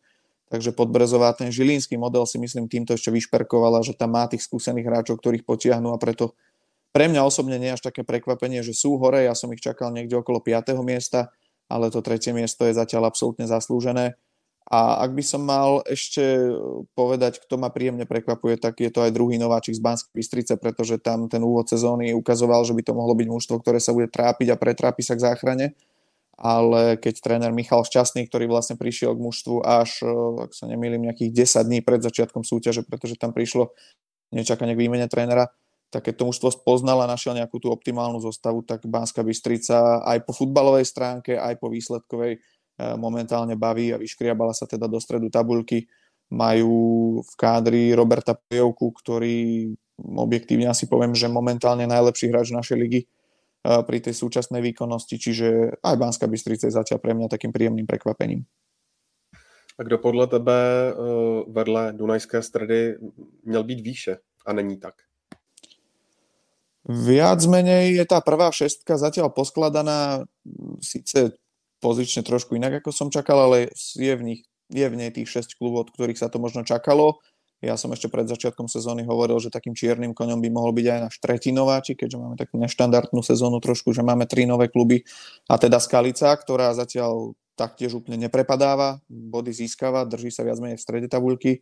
Takže 0.51 0.75
Podbrezová 0.75 1.31
ten 1.31 1.47
žilínsky 1.47 1.95
model 1.95 2.27
si 2.27 2.35
myslím 2.35 2.67
týmto 2.67 2.91
ešte 2.91 3.07
vyšperkovala, 3.07 3.81
že 3.87 3.95
tam 3.95 4.19
má 4.19 4.27
tých 4.27 4.43
skúsených 4.43 4.87
hráčov, 4.87 5.23
ktorých 5.23 5.47
potiahnu 5.47 5.95
a 5.95 5.97
preto 5.97 6.35
pre 6.91 7.07
mňa 7.07 7.23
osobne 7.23 7.55
nie 7.55 7.71
je 7.71 7.75
až 7.79 7.83
také 7.87 8.03
prekvapenie, 8.03 8.59
že 8.59 8.75
sú 8.75 8.99
hore, 8.99 9.23
ja 9.23 9.31
som 9.31 9.47
ich 9.55 9.63
čakal 9.63 9.95
niekde 9.95 10.19
okolo 10.19 10.43
5. 10.43 10.75
miesta, 10.83 11.31
ale 11.71 11.87
to 11.87 12.03
tretie 12.03 12.35
miesto 12.35 12.67
je 12.67 12.75
zatiaľ 12.75 13.07
absolútne 13.07 13.47
zaslúžené 13.47 14.19
A 14.71 15.03
ak 15.03 15.11
by 15.11 15.19
som 15.19 15.43
mal 15.43 15.83
ešte 15.83 16.23
povedať, 16.95 17.43
kto 17.43 17.59
ma 17.59 17.67
príjemne 17.67 18.07
prekvapuje, 18.07 18.55
tak 18.55 18.79
je 18.79 18.87
to 18.87 19.03
aj 19.03 19.11
druhý 19.11 19.35
nováčik 19.35 19.75
z 19.75 19.83
Banskej 19.83 20.15
Bystrice, 20.15 20.55
pretože 20.55 20.95
tam 20.95 21.27
ten 21.27 21.43
úvod 21.43 21.67
sezóny 21.67 22.15
ukazoval, 22.15 22.63
že 22.63 22.71
by 22.71 22.79
to 22.79 22.95
mohlo 22.95 23.11
byť 23.11 23.27
mužstvo, 23.27 23.59
ktoré 23.59 23.83
sa 23.83 23.91
bude 23.91 24.07
trápiť 24.07 24.55
a 24.55 24.55
pretrápi 24.55 25.03
sa 25.03 25.19
k 25.19 25.27
záchrane. 25.27 25.75
Ale 26.39 26.95
keď 26.95 27.19
tréner 27.19 27.51
Michal 27.51 27.83
Šťastný, 27.83 28.31
ktorý 28.31 28.47
vlastne 28.47 28.79
prišiel 28.79 29.11
k 29.11 29.19
mužstvu 29.19 29.59
až, 29.59 30.07
ak 30.47 30.55
sa 30.55 30.71
nemýlim, 30.71 31.03
nejakých 31.03 31.35
10 31.51 31.67
dní 31.67 31.79
pred 31.83 31.99
začiatkom 31.99 32.47
súťaže, 32.47 32.87
pretože 32.87 33.19
tam 33.19 33.35
prišlo 33.35 33.75
nečakane 34.31 34.71
k 34.71 34.81
výmene 34.87 35.11
trénera, 35.11 35.51
tak 35.91 36.07
keď 36.07 36.23
to 36.23 36.27
mužstvo 36.31 36.47
spoznal 36.47 37.03
a 37.03 37.11
našiel 37.11 37.35
nejakú 37.35 37.59
tú 37.59 37.67
optimálnu 37.75 38.23
zostavu, 38.23 38.63
tak 38.63 38.87
Banská 38.87 39.19
Bystrica 39.27 39.99
aj 40.07 40.23
po 40.23 40.31
futbalovej 40.31 40.87
stránke, 40.87 41.35
aj 41.35 41.59
po 41.59 41.67
výsledkovej 41.67 42.39
momentálne 42.97 43.53
baví 43.57 43.93
a 43.93 44.01
vyškriabala 44.01 44.55
sa 44.55 44.65
teda 44.65 44.89
do 44.89 44.97
stredu 44.97 45.29
tabuľky. 45.29 45.87
Majú 46.31 46.75
v 47.21 47.33
kádri 47.35 47.91
Roberta 47.91 48.33
Pejovku, 48.33 48.95
ktorý 48.95 49.69
objektívne 49.99 50.71
asi 50.71 50.87
poviem, 50.87 51.13
že 51.13 51.27
momentálne 51.27 51.85
najlepší 51.85 52.31
hráč 52.31 52.55
našej 52.55 52.77
ligy 52.79 53.01
e, 53.03 53.07
pri 53.61 53.97
tej 53.99 54.15
súčasnej 54.15 54.63
výkonnosti, 54.63 55.19
čiže 55.19 55.77
aj 55.83 55.95
Banská 55.99 56.25
Bystrica 56.31 56.65
je 56.65 56.77
zatiaľ 56.77 56.99
pre 57.03 57.13
mňa 57.13 57.27
takým 57.27 57.51
príjemným 57.51 57.85
prekvapením. 57.85 58.47
A 59.77 59.81
kdo 59.83 59.97
podle 59.97 60.27
tebe 60.27 60.57
e, 60.57 60.91
vedle 61.51 61.93
Dunajské 61.93 62.41
stredy 62.41 62.97
měl 63.43 63.63
být 63.63 63.81
výše 63.81 64.17
a 64.45 64.53
není 64.53 64.77
tak? 64.77 64.93
Viac 66.81 67.45
menej 67.45 67.93
je 67.93 68.05
tá 68.09 68.25
prvá 68.25 68.49
šestka 68.49 68.97
zatiaľ 68.97 69.29
poskladaná 69.29 70.25
síce 70.81 71.37
pozične 71.81 72.21
trošku 72.21 72.55
inak, 72.55 72.79
ako 72.79 72.93
som 72.93 73.09
čakal, 73.09 73.49
ale 73.49 73.73
je 73.97 74.13
v, 74.13 74.21
nich, 74.21 74.41
je 74.69 74.85
v 74.85 74.95
nej 74.95 75.11
tých 75.11 75.27
6 75.27 75.57
klubov, 75.57 75.89
od 75.89 75.93
ktorých 75.97 76.21
sa 76.21 76.29
to 76.29 76.37
možno 76.37 76.61
čakalo. 76.61 77.19
Ja 77.61 77.77
som 77.77 77.93
ešte 77.93 78.09
pred 78.09 78.25
začiatkom 78.25 78.65
sezóny 78.65 79.05
hovoril, 79.05 79.37
že 79.37 79.53
takým 79.53 79.77
čiernym 79.77 80.17
koňom 80.17 80.41
by 80.41 80.49
mohol 80.49 80.73
byť 80.73 80.85
aj 80.85 80.99
náš 81.05 81.15
tretí 81.21 81.53
nováčik, 81.53 82.01
keďže 82.01 82.17
máme 82.17 82.33
takú 82.33 82.57
neštandardnú 82.57 83.21
sezónu 83.21 83.61
trošku, 83.61 83.93
že 83.93 84.01
máme 84.01 84.25
tri 84.25 84.49
nové 84.49 84.65
kluby 84.65 85.05
a 85.45 85.61
teda 85.61 85.77
Skalica, 85.77 86.33
ktorá 86.33 86.73
zatiaľ 86.73 87.37
taktiež 87.53 87.93
úplne 87.93 88.17
neprepadáva, 88.25 88.97
body 89.05 89.53
získava, 89.53 90.09
drží 90.09 90.33
sa 90.33 90.41
viac 90.41 90.57
menej 90.57 90.81
v 90.81 90.85
strede 90.89 91.05
tabuľky, 91.05 91.61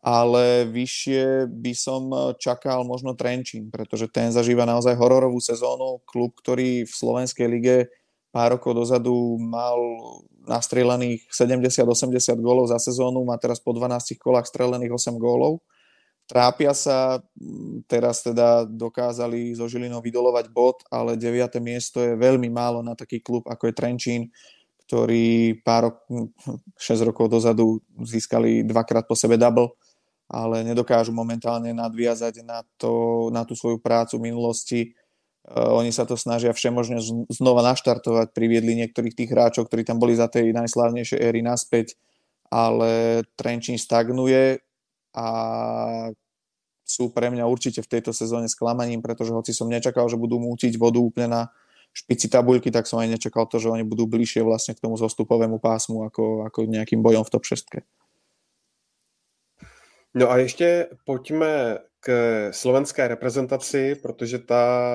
ale 0.00 0.64
vyššie 0.72 1.52
by 1.52 1.72
som 1.76 2.08
čakal 2.40 2.88
možno 2.88 3.12
Trenčín, 3.12 3.68
pretože 3.68 4.08
ten 4.08 4.32
zažíva 4.32 4.64
naozaj 4.64 4.96
hororovú 4.96 5.36
sezónu, 5.36 6.00
klub, 6.08 6.32
ktorý 6.40 6.88
v 6.88 6.92
slovenskej 6.92 7.46
lige 7.50 7.76
pár 8.36 8.60
rokov 8.60 8.76
dozadu 8.76 9.40
mal 9.40 9.80
nastrelených 10.44 11.24
70-80 11.32 12.36
gólov 12.36 12.68
za 12.68 12.76
sezónu, 12.76 13.24
má 13.24 13.40
teraz 13.40 13.64
po 13.64 13.72
12 13.72 14.20
kolách 14.20 14.44
strelených 14.44 14.92
8 14.92 15.16
gólov. 15.16 15.64
Trápia 16.28 16.76
sa, 16.76 17.24
teraz 17.88 18.20
teda 18.20 18.68
dokázali 18.68 19.56
so 19.56 19.64
Žilinou 19.64 20.04
vydolovať 20.04 20.52
bod, 20.52 20.84
ale 20.92 21.16
9. 21.16 21.48
miesto 21.64 22.04
je 22.04 22.12
veľmi 22.12 22.52
málo 22.52 22.84
na 22.84 22.92
taký 22.92 23.24
klub 23.24 23.48
ako 23.48 23.72
je 23.72 23.72
Trenčín, 23.72 24.22
ktorý 24.84 25.56
pár 25.64 25.88
rok, 25.88 25.96
6 26.76 27.08
rokov 27.08 27.32
dozadu 27.32 27.80
získali 28.04 28.68
dvakrát 28.68 29.08
po 29.08 29.16
sebe 29.16 29.40
double, 29.40 29.72
ale 30.28 30.60
nedokážu 30.60 31.08
momentálne 31.14 31.72
nadviazať 31.72 32.44
na, 32.44 32.60
to, 32.76 33.26
na 33.32 33.48
tú 33.48 33.56
svoju 33.56 33.80
prácu 33.80 34.20
v 34.20 34.26
minulosti 34.28 34.80
oni 35.54 35.94
sa 35.94 36.02
to 36.02 36.18
snažia 36.18 36.50
všemožne 36.50 36.98
znova 37.30 37.62
naštartovať, 37.62 38.34
priviedli 38.34 38.74
niektorých 38.82 39.14
tých 39.14 39.30
hráčov, 39.30 39.70
ktorí 39.70 39.86
tam 39.86 40.02
boli 40.02 40.18
za 40.18 40.26
tej 40.26 40.50
najslávnejšej 40.50 41.22
éry 41.22 41.38
naspäť, 41.38 41.94
ale 42.50 43.22
Trenčín 43.38 43.78
stagnuje 43.78 44.58
a 45.14 45.26
sú 46.86 47.10
pre 47.10 47.30
mňa 47.30 47.46
určite 47.46 47.82
v 47.82 47.90
tejto 47.98 48.14
sezóne 48.14 48.46
sklamaním, 48.46 49.02
pretože 49.02 49.34
hoci 49.34 49.50
som 49.54 49.70
nečakal, 49.70 50.06
že 50.06 50.18
budú 50.18 50.38
mútiť 50.38 50.78
vodu 50.78 50.98
úplne 51.02 51.30
na 51.30 51.42
špici 51.96 52.28
tabuľky, 52.28 52.70
tak 52.70 52.86
som 52.86 53.00
aj 53.02 53.18
nečakal 53.18 53.48
to, 53.48 53.58
že 53.58 53.72
oni 53.72 53.82
budú 53.82 54.06
bližšie 54.06 54.44
vlastne 54.44 54.76
k 54.76 54.82
tomu 54.82 54.94
zostupovému 55.00 55.58
pásmu 55.58 56.06
ako, 56.06 56.46
ako 56.46 56.58
nejakým 56.68 57.00
bojom 57.02 57.24
v 57.24 57.32
top 57.32 57.44
6. 57.46 57.82
No 60.14 60.30
a 60.30 60.38
ještě 60.38 60.88
pojďme 61.04 61.78
k 62.06 62.48
slovenské 62.52 63.08
reprezentaci, 63.08 63.94
protože 63.94 64.38
ta, 64.38 64.92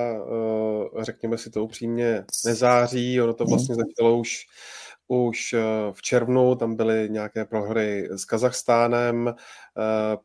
eh, 1.00 1.04
řekněme 1.04 1.38
si 1.38 1.50
to 1.50 1.64
upřímně, 1.64 2.26
nezáří. 2.46 3.22
Ono 3.22 3.34
to 3.34 3.46
vlastně 3.46 3.76
začalo 3.76 4.18
už, 4.18 4.46
už 5.08 5.54
eh, 5.54 5.60
v 5.92 6.02
červnu, 6.02 6.56
tam 6.56 6.76
byly 6.76 7.08
nějaké 7.10 7.46
prohry 7.46 8.10
s 8.12 8.26
Kazachstánem, 8.26 9.28
eh, 9.28 9.34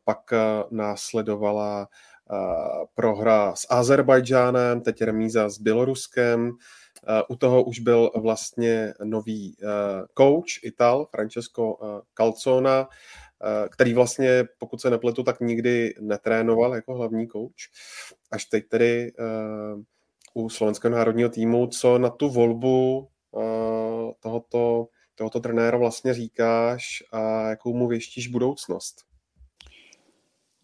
pak 0.03 0.19
následovala 0.71 1.87
prohra 2.95 3.55
s 3.55 3.67
Azerbajdžánem, 3.69 4.81
teď 4.81 5.01
remíza 5.01 5.49
s 5.49 5.59
Běloruskem. 5.59 6.51
U 7.29 7.35
toho 7.35 7.63
už 7.63 7.79
byl 7.79 8.11
vlastně 8.15 8.93
nový 9.03 9.55
coach 10.17 10.63
Ital, 10.63 11.05
Francesco 11.05 11.77
Calzona, 12.13 12.87
který 13.69 13.93
vlastně, 13.93 14.43
pokud 14.57 14.81
se 14.81 14.89
nepletu, 14.89 15.23
tak 15.23 15.39
nikdy 15.39 15.93
netrénoval 15.99 16.75
jako 16.75 16.95
hlavní 16.95 17.27
kouč. 17.27 17.69
Až 18.31 18.45
teď 18.45 18.67
tedy 18.67 19.11
uh, 19.19 20.43
u 20.43 20.49
slovenského 20.49 20.95
národního 20.95 21.29
týmu, 21.29 21.67
co 21.67 21.97
na 21.97 22.09
tu 22.09 22.29
volbu 22.29 23.07
uh, 23.31 24.11
tohoto, 24.19 24.87
tohoto 25.15 25.39
trenéra 25.39 25.77
vlastně 25.77 26.13
říkáš 26.13 27.03
a 27.11 27.49
jakou 27.49 27.73
mu 27.73 27.87
věštíš 27.87 28.27
budoucnost? 28.27 29.07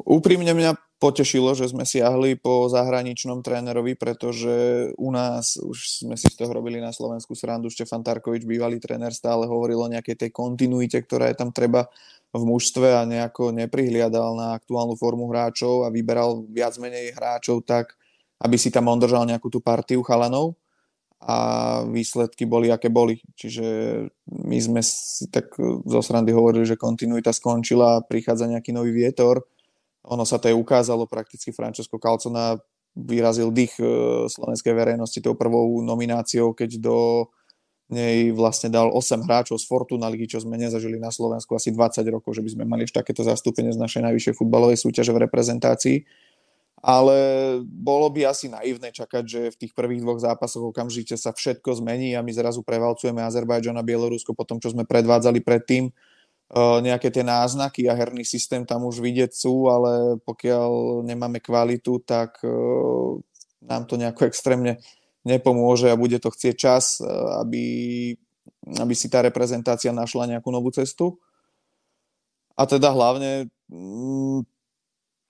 Úprimne 0.05 0.53
mňa 0.53 0.73
potešilo, 1.03 1.51
že 1.51 1.67
sme 1.67 1.83
siahli 1.83 2.39
po 2.39 2.71
zahraničnom 2.71 3.43
trénerovi, 3.43 3.99
pretože 3.99 4.87
u 4.95 5.11
nás 5.11 5.59
už 5.59 6.07
sme 6.07 6.15
si 6.15 6.31
z 6.31 6.39
toho 6.39 6.55
robili 6.55 6.79
na 6.79 6.95
Slovensku 6.95 7.35
srandu. 7.35 7.67
Štefan 7.67 8.07
Tarkovič, 8.07 8.47
bývalý 8.47 8.79
tréner, 8.79 9.11
stále 9.11 9.43
hovoril 9.43 9.83
o 9.83 9.91
nejakej 9.91 10.15
tej 10.15 10.31
kontinuite, 10.31 10.95
ktorá 11.03 11.27
je 11.27 11.35
tam 11.35 11.51
treba 11.51 11.91
v 12.31 12.43
mužstve 12.47 12.95
a 12.95 13.03
nejako 13.03 13.51
neprihliadal 13.51 14.31
na 14.39 14.55
aktuálnu 14.55 14.95
formu 14.95 15.27
hráčov 15.27 15.83
a 15.83 15.91
vyberal 15.91 16.47
viac 16.47 16.79
menej 16.79 17.11
hráčov 17.11 17.67
tak, 17.67 17.99
aby 18.39 18.55
si 18.55 18.71
tam 18.71 18.87
on 18.87 18.97
držal 18.97 19.27
nejakú 19.27 19.51
tú 19.51 19.59
partiu 19.59 19.99
chalanov 20.07 20.55
a 21.19 21.37
výsledky 21.83 22.47
boli, 22.47 22.71
aké 22.71 22.87
boli. 22.87 23.19
Čiže 23.35 23.65
my 24.27 24.57
sme 24.59 24.79
si 24.79 25.27
tak 25.27 25.51
zo 25.83 25.99
srandy 25.99 26.31
hovorili, 26.31 26.63
že 26.63 26.79
kontinuita 26.79 27.35
skončila 27.35 27.99
a 27.99 28.03
prichádza 28.03 28.47
nejaký 28.47 28.71
nový 28.71 28.95
vietor. 28.95 29.43
Ono 30.03 30.23
sa 30.27 30.35
to 30.35 30.51
aj 30.51 30.55
ukázalo, 30.55 31.07
prakticky 31.07 31.55
Francesco 31.55 31.95
Calcona 31.95 32.59
vyrazil 32.93 33.49
dých 33.49 33.73
e, 33.79 33.85
slovenskej 34.29 34.73
verejnosti 34.75 35.17
tou 35.23 35.33
prvou 35.33 35.81
nomináciou, 35.81 36.53
keď 36.53 36.77
do 36.77 36.97
nej 37.89 38.31
vlastne 38.33 38.73
dal 38.73 38.89
8 38.89 39.25
hráčov 39.25 39.59
z 39.59 39.65
Fortuna 39.67 40.09
ligy, 40.09 40.29
čo 40.35 40.41
sme 40.41 40.57
nezažili 40.57 40.97
na 40.97 41.13
Slovensku 41.13 41.53
asi 41.53 41.69
20 41.73 42.03
rokov, 42.09 42.35
že 42.35 42.43
by 42.45 42.49
sme 42.53 42.63
mali 42.65 42.83
ešte 42.87 42.99
takéto 42.99 43.21
zastúpenie 43.25 43.73
z 43.73 43.79
našej 43.79 44.01
najvyššej 44.07 44.37
futbalovej 44.39 44.77
súťaže 44.81 45.11
v 45.13 45.23
reprezentácii. 45.29 45.97
Ale 46.83 47.15
bolo 47.63 48.11
by 48.11 48.27
asi 48.27 48.51
naivné 48.51 48.91
čakať, 48.91 49.23
že 49.23 49.41
v 49.55 49.59
tých 49.65 49.71
prvých 49.71 50.03
dvoch 50.03 50.19
zápasoch 50.19 50.67
okamžite 50.67 51.15
sa 51.15 51.31
všetko 51.31 51.79
zmení 51.79 52.11
a 52.11 52.19
my 52.19 52.27
zrazu 52.35 52.59
prevalcujeme 52.59 53.23
Azerbajdžan 53.23 53.79
a 53.79 53.87
Bielorusko 53.87 54.35
po 54.35 54.43
tom, 54.43 54.59
čo 54.59 54.75
sme 54.75 54.83
predvádzali 54.83 55.39
predtým. 55.39 55.87
E, 55.87 55.91
nejaké 56.61 57.09
tie 57.09 57.25
náznaky 57.25 57.89
a 57.89 57.97
herný 57.97 58.21
systém 58.21 58.61
tam 58.61 58.85
už 58.85 59.01
vidieť 59.01 59.33
sú, 59.33 59.73
ale 59.73 60.21
pokiaľ 60.21 61.01
nemáme 61.01 61.41
kvalitu, 61.41 61.97
tak 62.05 62.37
e, 62.45 62.53
nám 63.65 63.89
to 63.89 63.97
nejako 63.97 64.29
extrémne 64.29 64.77
nepomôže 65.25 65.89
a 65.89 65.97
bude 65.97 66.21
to 66.21 66.29
chcieť 66.29 66.55
čas, 66.55 67.01
e, 67.01 67.09
aby, 67.41 67.65
aby 68.69 68.93
si 68.93 69.09
tá 69.09 69.25
reprezentácia 69.25 69.89
našla 69.89 70.37
nejakú 70.37 70.53
novú 70.53 70.69
cestu. 70.69 71.17
A 72.53 72.69
teda 72.69 72.93
hlavne 72.93 73.49
mm, 73.73 74.45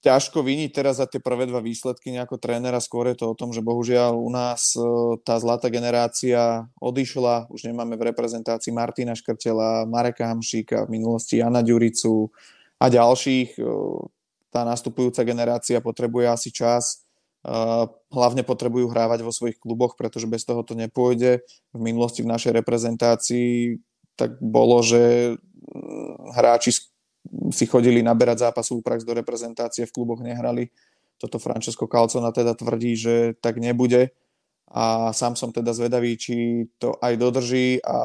ťažko 0.03 0.43
viniť 0.43 0.69
teraz 0.75 0.99
za 0.99 1.07
tie 1.07 1.23
prvé 1.23 1.47
dva 1.47 1.63
výsledky 1.63 2.11
nejako 2.11 2.35
trénera, 2.35 2.83
skôr 2.83 3.07
je 3.07 3.23
to 3.23 3.31
o 3.31 3.37
tom, 3.39 3.55
že 3.55 3.63
bohužiaľ 3.63 4.19
u 4.19 4.27
nás 4.27 4.75
e, 4.75 4.83
tá 5.23 5.39
zlatá 5.39 5.71
generácia 5.71 6.67
odišla, 6.83 7.47
už 7.47 7.71
nemáme 7.71 7.95
v 7.95 8.11
reprezentácii 8.11 8.75
Martina 8.75 9.15
Škrtela, 9.15 9.87
Mareka 9.87 10.27
Hamšíka, 10.27 10.91
v 10.91 10.99
minulosti 10.99 11.39
Jana 11.39 11.63
Ďuricu 11.63 12.27
a 12.83 12.85
ďalších. 12.91 13.55
E, 13.55 13.63
tá 14.51 14.67
nastupujúca 14.67 15.23
generácia 15.25 15.81
potrebuje 15.81 16.29
asi 16.29 16.53
čas, 16.53 17.01
hlavne 18.13 18.45
potrebujú 18.45 18.87
hrávať 18.87 19.25
vo 19.25 19.33
svojich 19.33 19.59
kluboch, 19.59 19.99
pretože 19.99 20.29
bez 20.29 20.47
toho 20.47 20.63
to 20.63 20.77
nepôjde. 20.77 21.43
V 21.75 21.81
minulosti 21.81 22.23
v 22.23 22.31
našej 22.31 22.53
reprezentácii 22.61 23.81
tak 24.15 24.37
bolo, 24.39 24.79
že 24.85 25.35
hráči 26.37 26.92
si 27.51 27.65
chodili 27.65 28.03
naberať 28.03 28.49
zápasovú 28.49 28.83
prax 28.83 29.07
do 29.07 29.15
reprezentácie, 29.15 29.87
v 29.87 29.95
kluboch 29.95 30.19
nehrali. 30.19 30.69
Toto 31.17 31.39
Francesco 31.39 31.87
Calcona 31.87 32.35
teda 32.35 32.51
tvrdí, 32.57 32.99
že 32.99 33.15
tak 33.39 33.61
nebude 33.61 34.11
a 34.73 35.13
sám 35.13 35.37
som 35.37 35.53
teda 35.53 35.69
zvedavý, 35.69 36.17
či 36.17 36.65
to 36.81 36.97
aj 36.97 37.13
dodrží 37.21 37.77
a 37.85 37.97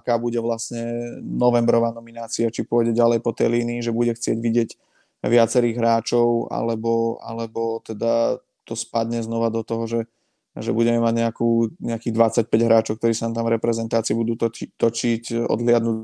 aká 0.00 0.16
bude 0.16 0.40
vlastne 0.40 1.20
novembrová 1.20 1.92
nominácia, 1.92 2.48
či 2.48 2.64
pôjde 2.64 2.96
ďalej 2.96 3.20
po 3.20 3.36
tej 3.36 3.52
línii, 3.52 3.84
že 3.84 3.92
bude 3.92 4.16
chcieť 4.16 4.38
vidieť 4.40 4.70
viacerých 5.20 5.76
hráčov, 5.76 6.48
alebo, 6.48 7.20
alebo 7.20 7.84
teda 7.84 8.40
to 8.64 8.72
spadne 8.72 9.20
znova 9.20 9.52
do 9.52 9.60
toho, 9.60 9.84
že, 9.84 10.00
že 10.56 10.72
budeme 10.72 10.96
mať 11.04 11.28
nejakú, 11.28 11.76
nejakých 11.76 12.14
25 12.48 12.68
hráčov, 12.68 12.94
ktorí 12.96 13.12
sa 13.12 13.28
tam 13.28 13.44
v 13.44 13.60
reprezentácii 13.60 14.16
budú 14.16 14.40
toči, 14.40 14.72
točiť, 14.80 15.44
odhliadnúť 15.44 15.96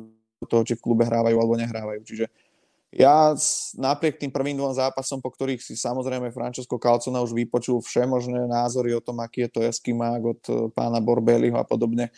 do 0.44 0.46
toho, 0.52 0.62
či 0.68 0.76
v 0.76 0.84
klube 0.84 1.08
hrávajú 1.08 1.36
alebo 1.40 1.56
nehrávajú. 1.56 2.04
Čiže 2.04 2.28
ja 2.94 3.34
napriek 3.74 4.22
tým 4.22 4.30
prvým 4.30 4.54
dvom 4.54 4.70
zápasom, 4.70 5.18
po 5.18 5.34
ktorých 5.34 5.58
si 5.58 5.74
samozrejme 5.74 6.30
Francesco 6.30 6.78
Calcona 6.78 7.18
už 7.26 7.34
vypočul 7.34 7.82
všemožné 7.82 8.46
názory 8.46 8.94
o 8.94 9.02
tom, 9.02 9.18
aký 9.18 9.46
je 9.46 9.50
to 9.50 9.60
eskimák 9.66 10.22
od 10.22 10.40
e, 10.46 10.52
pána 10.70 11.02
Borbeliho 11.02 11.58
a 11.58 11.66
podobne, 11.66 12.14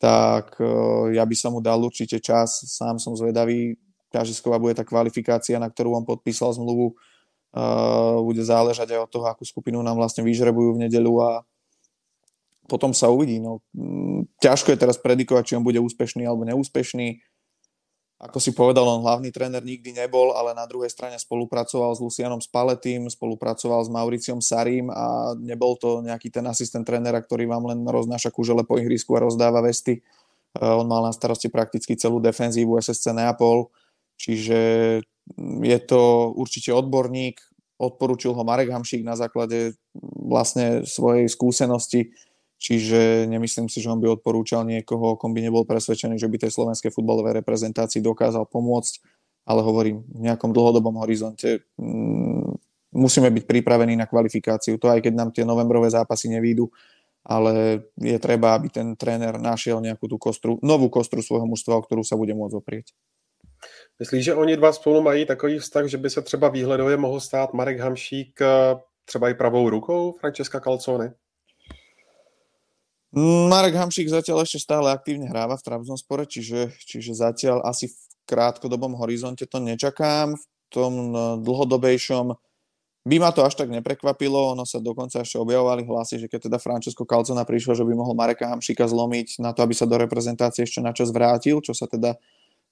tak 0.00 0.56
e, 0.56 0.64
ja 1.12 1.28
by 1.28 1.36
som 1.36 1.52
mu 1.52 1.60
dal 1.60 1.76
určite 1.84 2.24
čas. 2.24 2.64
Sám 2.64 2.96
som 2.96 3.12
zvedavý, 3.12 3.76
ťažisková 4.16 4.56
bude 4.56 4.72
tá 4.72 4.86
kvalifikácia, 4.86 5.60
na 5.60 5.68
ktorú 5.68 5.92
on 5.92 6.08
podpísal 6.08 6.56
zmluvu. 6.56 6.96
Uh, 7.54 8.18
bude 8.26 8.42
záležať 8.42 8.98
aj 8.98 9.06
od 9.06 9.10
toho, 9.14 9.30
akú 9.30 9.46
skupinu 9.46 9.78
nám 9.78 9.94
vlastne 9.94 10.26
vyžrebujú 10.26 10.74
v 10.74 10.90
nedelu 10.90 11.14
a 11.22 11.30
potom 12.66 12.90
sa 12.90 13.14
uvidí. 13.14 13.38
No, 13.38 13.62
ťažko 14.42 14.74
je 14.74 14.82
teraz 14.82 14.98
predikovať, 14.98 15.42
či 15.46 15.54
on 15.54 15.62
bude 15.62 15.78
úspešný 15.78 16.26
alebo 16.26 16.42
neúspešný 16.42 17.22
ako 18.22 18.38
si 18.38 18.54
povedal, 18.54 18.86
on 18.86 19.02
hlavný 19.02 19.34
tréner 19.34 19.60
nikdy 19.60 19.90
nebol, 19.90 20.32
ale 20.38 20.54
na 20.54 20.64
druhej 20.70 20.88
strane 20.88 21.18
spolupracoval 21.18 21.98
s 21.98 22.00
Lucianom 22.00 22.38
Spaletým, 22.38 23.10
spolupracoval 23.10 23.82
s 23.82 23.90
Mauriciom 23.90 24.38
Sarím 24.38 24.88
a 24.88 25.34
nebol 25.34 25.74
to 25.74 25.98
nejaký 25.98 26.30
ten 26.30 26.46
asistent 26.46 26.86
trénera, 26.86 27.18
ktorý 27.18 27.50
vám 27.50 27.74
len 27.74 27.82
roznáša 27.82 28.30
kužele 28.30 28.62
po 28.62 28.78
ihrisku 28.78 29.18
a 29.18 29.26
rozdáva 29.26 29.60
vesty. 29.60 29.98
Eh, 29.98 30.62
on 30.62 30.86
mal 30.86 31.02
na 31.02 31.12
starosti 31.12 31.50
prakticky 31.50 31.98
celú 31.98 32.22
defenzívu 32.22 32.78
SSC 32.78 33.10
Neapol, 33.10 33.74
čiže 34.14 34.58
mm, 35.34 35.60
je 35.66 35.78
to 35.82 36.30
určite 36.38 36.70
odborník, 36.70 37.42
odporučil 37.82 38.30
ho 38.30 38.42
Marek 38.46 38.70
Hamšík 38.70 39.02
na 39.02 39.18
základe 39.18 39.74
mm, 39.74 40.30
vlastne 40.30 40.66
svojej 40.86 41.26
skúsenosti 41.26 42.14
Čiže 42.64 43.28
nemyslím 43.28 43.68
si, 43.68 43.84
že 43.84 43.92
on 43.92 44.00
by 44.00 44.08
odporúčal 44.08 44.64
niekoho, 44.64 45.20
kom 45.20 45.36
by 45.36 45.44
nebol 45.44 45.68
presvedčený, 45.68 46.16
že 46.16 46.32
by 46.32 46.48
tej 46.48 46.56
slovenskej 46.56 46.96
futbalovej 46.96 47.44
reprezentácii 47.44 48.00
dokázal 48.00 48.48
pomôcť, 48.48 49.04
ale 49.44 49.60
hovorím, 49.60 50.00
v 50.08 50.32
nejakom 50.32 50.48
dlhodobom 50.48 50.96
horizonte 51.04 51.60
mm, 51.76 52.56
musíme 52.96 53.28
byť 53.28 53.44
pripravení 53.44 54.00
na 54.00 54.08
kvalifikáciu. 54.08 54.80
To 54.80 54.88
aj 54.88 55.04
keď 55.04 55.12
nám 55.12 55.30
tie 55.36 55.44
novembrové 55.44 55.92
zápasy 55.92 56.32
nevídu, 56.32 56.72
ale 57.20 57.84
je 58.00 58.16
treba, 58.16 58.56
aby 58.56 58.72
ten 58.72 58.96
tréner 58.96 59.36
našiel 59.36 59.84
nejakú 59.84 60.08
tú 60.08 60.16
kostru, 60.16 60.56
novú 60.64 60.88
kostru 60.88 61.20
svojho 61.20 61.44
mužstva, 61.44 61.76
o 61.76 61.84
ktorú 61.84 62.00
sa 62.00 62.16
bude 62.16 62.32
môcť 62.32 62.56
oprieť. 62.56 62.96
Myslíš, 64.00 64.24
že 64.24 64.34
oni 64.40 64.56
dva 64.56 64.72
spolu 64.72 65.04
mají 65.04 65.28
takový 65.28 65.60
vztah, 65.60 65.84
že 65.84 66.00
by 66.00 66.10
se 66.10 66.22
třeba 66.22 66.48
výhledově 66.48 66.96
mohl 66.96 67.20
stát 67.20 67.52
Marek 67.52 67.80
Hamšík 67.80 68.40
eh, 68.40 68.46
třeba 69.04 69.28
i 69.28 69.34
pravou 69.34 69.68
rukou 69.68 70.12
Francesca 70.20 70.60
Calzone? 70.60 71.12
Marek 73.14 73.78
Hamšík 73.78 74.10
zatiaľ 74.10 74.42
ešte 74.42 74.58
stále 74.58 74.90
aktívne 74.90 75.30
hráva 75.30 75.54
v 75.54 75.62
Trabzonspore, 75.62 76.26
čiže, 76.26 76.74
čiže 76.82 77.14
zatiaľ 77.14 77.62
asi 77.62 77.86
v 77.86 77.96
krátkodobom 78.26 78.98
horizonte 78.98 79.46
to 79.46 79.62
nečakám. 79.62 80.34
V 80.34 80.44
tom 80.74 81.14
no, 81.14 81.38
dlhodobejšom 81.38 82.34
by 83.04 83.16
ma 83.20 83.30
to 83.30 83.44
až 83.44 83.54
tak 83.54 83.68
neprekvapilo, 83.68 84.56
ono 84.56 84.64
sa 84.64 84.80
dokonca 84.80 85.20
ešte 85.20 85.36
objavovali 85.36 85.84
hlasy, 85.84 86.24
že 86.24 86.26
keď 86.26 86.48
teda 86.48 86.58
Francesco 86.58 87.04
Calcona 87.04 87.44
prišiel, 87.44 87.76
že 87.76 87.84
by 87.84 87.92
mohol 87.92 88.16
Mareka 88.16 88.48
Hamšíka 88.48 88.88
zlomiť 88.88 89.44
na 89.44 89.52
to, 89.52 89.60
aby 89.60 89.76
sa 89.76 89.84
do 89.84 90.00
reprezentácie 90.00 90.64
ešte 90.64 90.80
načas 90.80 91.12
vrátil, 91.12 91.60
čo 91.60 91.76
sa 91.76 91.84
teda 91.84 92.16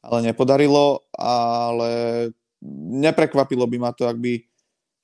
ale 0.02 0.18
nepodarilo, 0.26 1.06
ale 1.14 2.32
neprekvapilo 2.98 3.68
by 3.68 3.78
ma 3.78 3.90
to, 3.94 4.08
ak 4.08 4.18
by 4.18 4.34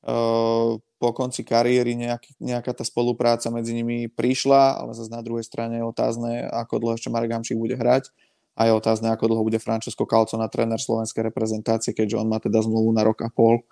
uh, 0.08 0.74
po 0.98 1.14
konci 1.14 1.46
kariéry 1.46 1.94
nejak, 1.94 2.26
nejaká 2.42 2.74
tá 2.74 2.82
spolupráca 2.82 3.48
medzi 3.54 3.70
nimi 3.70 4.10
prišla, 4.10 4.82
ale 4.82 4.90
zase 4.98 5.14
na 5.14 5.22
druhej 5.22 5.46
strane 5.46 5.78
je 5.78 5.86
otázne, 5.86 6.42
ako 6.50 6.82
dlho 6.82 6.94
ešte 6.98 7.08
Marek 7.08 7.38
Hamšík 7.38 7.58
bude 7.58 7.78
hrať 7.78 8.10
a 8.58 8.66
je 8.66 8.72
otázne, 8.74 9.14
ako 9.14 9.30
dlho 9.30 9.46
bude 9.46 9.62
Francesco 9.62 10.02
na 10.34 10.50
tréner 10.50 10.82
slovenskej 10.82 11.30
reprezentácie, 11.30 11.94
keďže 11.94 12.18
on 12.18 12.26
má 12.26 12.42
teda 12.42 12.58
zmluvu 12.58 12.90
na 12.90 13.06
rok 13.06 13.22
a 13.22 13.30
pol. 13.30 13.62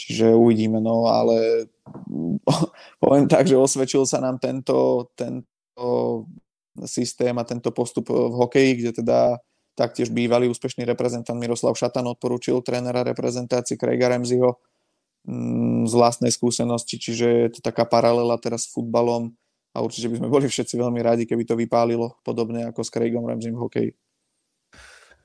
Čiže 0.00 0.32
uvidíme, 0.32 0.80
no 0.80 1.04
ale 1.12 1.68
poviem 3.04 3.28
tak, 3.28 3.44
že 3.44 3.60
osvedčil 3.60 4.08
sa 4.08 4.24
nám 4.24 4.40
tento, 4.40 5.12
tento 5.12 6.24
systém 6.88 7.36
a 7.36 7.44
tento 7.44 7.68
postup 7.76 8.08
v 8.08 8.32
hokeji, 8.32 8.70
kde 8.80 8.90
teda 9.04 9.36
taktiež 9.76 10.08
bývalý 10.08 10.48
úspešný 10.48 10.88
reprezentant 10.88 11.36
Miroslav 11.36 11.76
Šatan 11.76 12.08
odporúčil 12.08 12.64
trénera 12.64 13.04
reprezentácie 13.04 13.76
Craiga 13.76 14.08
Mm, 14.08 14.71
z 15.86 15.92
vlastnej 15.94 16.34
skúsenosti, 16.34 16.98
čiže 16.98 17.26
je 17.26 17.50
to 17.54 17.60
taká 17.62 17.86
paralela 17.86 18.34
teraz 18.42 18.66
s 18.66 18.72
futbalom 18.74 19.30
a 19.72 19.80
určite 19.80 20.10
by 20.10 20.18
sme 20.18 20.28
boli 20.28 20.46
všetci 20.50 20.74
veľmi 20.74 21.00
rádi, 21.00 21.24
keby 21.24 21.46
to 21.46 21.54
vypálilo 21.54 22.18
podobne 22.26 22.66
ako 22.66 22.82
s 22.82 22.90
Craigom 22.90 23.24
Ramsey 23.24 23.54
v 23.54 23.62
hokeji. 23.62 23.90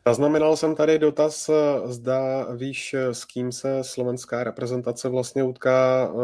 Zaznamenal 0.08 0.58
jsem 0.58 0.76
tady 0.76 1.00
dotaz, 1.00 1.50
zda 1.86 2.48
víš, 2.56 2.96
s 3.12 3.26
kým 3.26 3.52
se 3.52 3.84
slovenská 3.84 4.44
reprezentace 4.44 5.10
vlastně 5.10 5.44
utká 5.44 6.08
eh, 6.08 6.16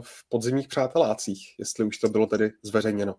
v 0.00 0.28
podzimních 0.28 0.68
přátelácích, 0.68 1.54
jestli 1.58 1.84
už 1.84 1.98
to 1.98 2.08
bylo 2.08 2.26
tedy 2.26 2.50
zveřejněno. 2.62 3.14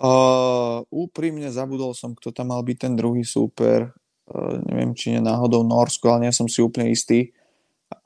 Uh, 0.00 0.80
úprimne 0.88 1.52
zabudol 1.52 1.92
som, 1.92 2.16
kto 2.16 2.32
tam 2.32 2.56
mal 2.56 2.64
byť 2.64 2.88
ten 2.88 2.96
druhý 2.96 3.20
súper. 3.20 3.92
Uh, 4.24 4.56
neviem, 4.72 4.96
či 4.96 5.12
nie 5.12 5.20
náhodou 5.20 5.60
Norsko, 5.60 6.08
ale 6.08 6.24
nie 6.24 6.32
som 6.32 6.48
si 6.48 6.64
úplne 6.64 6.88
istý 6.88 7.36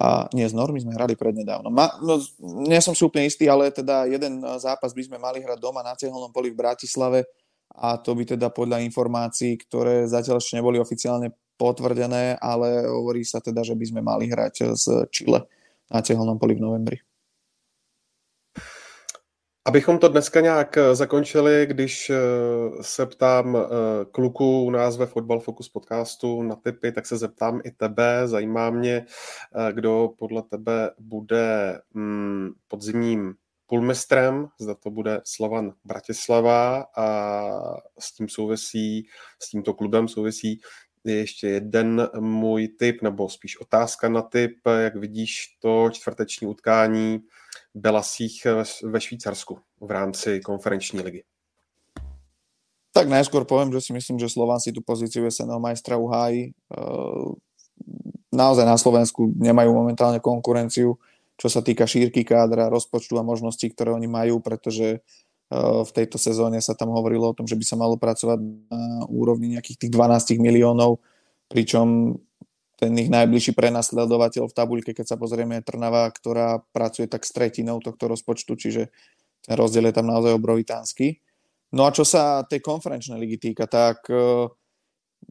a 0.01 0.27
nie 0.33 0.49
z 0.49 0.57
normy 0.57 0.81
sme 0.81 0.97
hrali 0.97 1.15
prednedávno. 1.15 1.69
Ma, 1.69 1.93
no, 2.01 2.19
nie 2.65 2.81
som 2.81 2.97
si 2.97 3.05
úplne 3.05 3.29
istý, 3.29 3.47
ale 3.47 3.69
teda 3.69 4.09
jeden 4.09 4.41
e, 4.41 4.57
zápas 4.57 4.97
by 4.97 5.03
sme 5.05 5.17
mali 5.21 5.45
hrať 5.45 5.61
doma 5.61 5.85
na 5.85 5.95
Cihelnom 5.95 6.33
poli 6.33 6.51
v 6.51 6.61
Bratislave 6.61 7.29
a 7.75 8.01
to 8.01 8.17
by 8.17 8.25
teda 8.25 8.49
podľa 8.51 8.81
informácií, 8.87 9.61
ktoré 9.61 10.09
zatiaľ 10.09 10.41
ešte 10.41 10.57
neboli 10.57 10.81
oficiálne 10.81 11.33
potvrdené, 11.55 12.39
ale 12.43 12.87
hovorí 12.87 13.23
sa 13.23 13.39
teda, 13.39 13.63
že 13.63 13.79
by 13.79 13.85
sme 13.87 14.01
mali 14.03 14.27
hrať 14.27 14.75
z 14.75 14.85
Chile 15.15 15.47
na 15.93 16.01
Cihelnom 16.03 16.41
poli 16.41 16.59
v 16.59 16.65
novembri. 16.65 16.99
Abychom 19.67 19.99
to 19.99 20.09
dneska 20.09 20.41
nějak 20.41 20.76
eh, 20.76 20.94
zakončili, 20.94 21.67
když 21.67 22.10
eh, 22.10 22.17
se 22.81 23.07
ptám 23.07 23.57
eh, 23.57 23.60
kluku 24.10 24.65
u 24.65 24.70
nás 24.70 24.97
ve 24.97 25.07
Football 25.07 25.41
Focus 25.41 25.68
podcastu 25.68 26.43
na 26.43 26.57
typy, 26.57 26.93
tak 26.93 27.07
se 27.07 27.17
zeptám 27.17 27.60
i 27.65 27.70
tebe. 27.70 28.28
Zajímá 28.28 28.70
mě, 28.70 29.07
kdo 29.73 30.10
podle 30.18 30.43
tebe 30.43 30.91
bude 30.99 31.81
mm, 31.94 32.51
podzimním 32.68 33.34
půlmistrem, 33.67 34.49
zda 34.60 34.75
to 34.75 34.91
bude 34.91 35.20
Slovan 35.25 35.73
Bratislava 35.84 36.86
a 36.97 37.41
s 37.99 38.12
tím 38.12 38.28
souvisí, 38.28 39.09
s 39.43 39.51
tímto 39.51 39.75
klubem 39.75 40.09
souvisí 40.09 40.60
je 41.05 41.15
ještě 41.15 41.49
jeden 41.49 42.09
můj 42.20 42.68
tip, 42.68 43.02
nebo 43.02 43.28
spíš 43.28 43.60
otázka 43.60 44.09
na 44.09 44.23
tip, 44.23 44.59
jak 44.78 44.97
vidíš 44.97 45.57
to 45.60 45.91
čtvrteční 45.93 46.47
utkání 46.47 47.20
Belasích 47.75 48.47
ve 48.83 49.01
Švýcarsku 49.01 49.59
v 49.81 49.91
rámci 49.91 50.41
konferenční 50.41 51.03
ligy? 51.03 51.23
Tak 52.94 53.11
najskôr 53.11 53.43
poviem, 53.43 53.75
že 53.75 53.83
si 53.83 53.91
myslím, 53.91 54.23
že 54.23 54.31
Slován 54.31 54.62
si 54.62 54.70
tú 54.70 54.78
pozíciu 54.78 55.27
SNL 55.27 55.59
majstra 55.59 55.99
uhájí. 55.99 56.55
Naozaj 58.31 58.67
na 58.67 58.78
Slovensku 58.78 59.35
nemajú 59.35 59.75
momentálne 59.75 60.23
konkurenciu, 60.23 60.94
čo 61.35 61.49
sa 61.51 61.59
týka 61.59 61.91
šírky 61.91 62.23
kádra, 62.23 62.70
rozpočtu 62.70 63.19
a 63.19 63.27
možností, 63.27 63.67
ktoré 63.75 63.91
oni 63.91 64.07
majú, 64.07 64.39
pretože 64.39 65.03
v 65.51 65.91
tejto 65.91 66.23
sezóne 66.23 66.62
sa 66.62 66.78
tam 66.78 66.94
hovorilo 66.94 67.31
o 67.31 67.36
tom, 67.36 67.51
že 67.51 67.59
by 67.59 67.65
sa 67.67 67.75
malo 67.75 67.99
pracovať 67.99 68.39
na 68.70 69.03
úrovni 69.11 69.59
nejakých 69.59 69.86
tých 69.86 69.91
12 69.91 70.39
miliónov, 70.39 71.03
pričom 71.51 72.15
ten 72.75 72.91
ich 72.99 73.11
najbližší 73.11 73.55
prenasledovateľ 73.55 74.51
v 74.51 74.57
tabuľke, 74.57 74.91
keď 74.93 75.15
sa 75.15 75.17
pozrieme, 75.17 75.62
je 75.62 75.67
Trnava, 75.67 76.11
ktorá 76.11 76.62
pracuje 76.75 77.07
tak 77.07 77.23
s 77.23 77.31
tretinou 77.31 77.78
tohto 77.78 78.11
rozpočtu, 78.11 78.59
čiže 78.59 78.91
ten 79.47 79.55
rozdiel 79.55 79.91
je 79.91 79.94
tam 79.94 80.11
naozaj 80.11 80.35
obrovitánsky. 80.35 81.23
No 81.75 81.86
a 81.86 81.94
čo 81.94 82.07
sa 82.07 82.43
tej 82.47 82.62
konferenčnej 82.62 83.19
ligy 83.19 83.51
týka, 83.51 83.67
tak 83.67 84.07
e, 84.07 84.47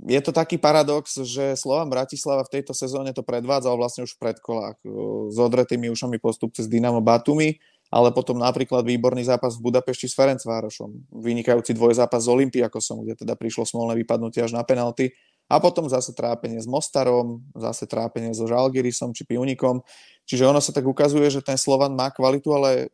je 0.08 0.20
to 0.24 0.36
taký 0.36 0.60
paradox, 0.60 1.20
že 1.24 1.56
Slovan 1.56 1.88
Bratislava 1.88 2.44
v 2.44 2.60
tejto 2.60 2.76
sezóne 2.76 3.16
to 3.16 3.24
predvádzal 3.24 3.80
vlastne 3.80 4.04
už 4.04 4.16
v 4.20 4.22
predkolách 4.28 4.78
e, 4.84 4.88
s 5.32 5.38
odretými 5.40 5.88
ušami 5.88 6.20
postup 6.20 6.52
cez 6.56 6.68
Dynamo 6.68 7.00
Batumi, 7.00 7.60
ale 7.94 8.10
potom 8.12 8.42
napríklad 8.42 8.84
výborný 8.84 9.24
zápas 9.24 9.56
v 9.56 9.72
Budapešti 9.72 10.10
s 10.10 10.18
Ferencvárošom, 10.18 11.14
vynikajúci 11.14 11.78
dvojzápas 11.78 12.26
s 12.26 12.32
Olympiakosom, 12.32 13.08
kde 13.08 13.24
teda 13.24 13.38
prišlo 13.40 13.64
smolné 13.64 14.00
vypadnutie 14.02 14.44
až 14.44 14.52
na 14.52 14.66
penalty 14.66 15.14
A 15.52 15.60
potom 15.60 15.86
zase 15.86 16.16
trápenie 16.16 16.58
s 16.58 16.66
Mostarom, 16.66 17.44
zase 17.54 17.86
trápenie 17.86 18.32
so 18.34 18.48
Žalgirisom 18.48 19.12
či 19.12 19.28
Pionikom. 19.28 19.84
Čiže 20.24 20.48
ono 20.48 20.64
sa 20.64 20.72
tak 20.72 20.88
ukazuje, 20.88 21.28
že 21.28 21.44
ten 21.44 21.60
Slovan 21.60 21.94
má 21.94 22.10
kvalitu, 22.10 22.56
ale 22.56 22.88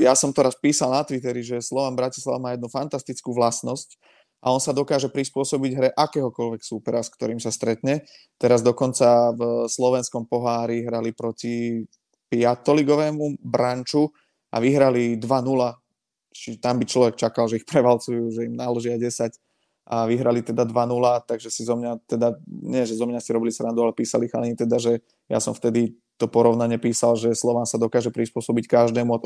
ja 0.00 0.16
som 0.16 0.32
to 0.32 0.40
raz 0.40 0.56
písal 0.56 0.90
na 0.90 1.04
Twitteri, 1.04 1.44
že 1.44 1.60
Slovan 1.60 1.94
Bratislava 1.94 2.40
má 2.40 2.50
jednu 2.56 2.72
fantastickú 2.72 3.36
vlastnosť 3.36 4.00
a 4.42 4.50
on 4.50 4.58
sa 4.58 4.74
dokáže 4.74 5.12
prispôsobiť 5.12 5.72
hre 5.78 5.88
akéhokoľvek 5.94 6.62
súpera, 6.66 6.98
s 7.04 7.12
ktorým 7.14 7.38
sa 7.38 7.54
stretne. 7.54 8.02
Teraz 8.40 8.64
dokonca 8.64 9.30
v 9.36 9.70
slovenskom 9.70 10.26
pohári 10.26 10.82
hrali 10.82 11.14
proti 11.14 11.86
piatoligovému 12.26 13.38
branču 13.38 14.10
a 14.50 14.58
vyhrali 14.58 15.20
2-0. 15.20 16.34
Čiže 16.34 16.56
tam 16.58 16.80
by 16.80 16.84
človek 16.88 17.14
čakal, 17.20 17.46
že 17.46 17.60
ich 17.60 17.68
prevalcujú, 17.68 18.32
že 18.32 18.48
im 18.48 18.56
naložia 18.56 18.98
10 18.98 19.51
a 19.82 20.06
vyhrali 20.06 20.46
teda 20.46 20.62
2-0, 20.62 21.26
takže 21.26 21.50
si 21.50 21.66
zo 21.66 21.74
mňa 21.74 22.06
teda, 22.06 22.38
nie 22.46 22.86
že 22.86 22.94
zo 22.94 23.06
mňa 23.06 23.18
si 23.18 23.34
robili 23.34 23.50
srandu, 23.50 23.82
ale 23.82 23.90
písali 23.90 24.30
chalani 24.30 24.54
teda, 24.54 24.78
že 24.78 25.02
ja 25.26 25.42
som 25.42 25.52
vtedy 25.52 25.98
to 26.22 26.30
porovnanie 26.30 26.78
písal, 26.78 27.18
že 27.18 27.34
Slován 27.34 27.66
sa 27.66 27.82
dokáže 27.82 28.14
prispôsobiť 28.14 28.70
každému 28.70 29.10
od 29.18 29.22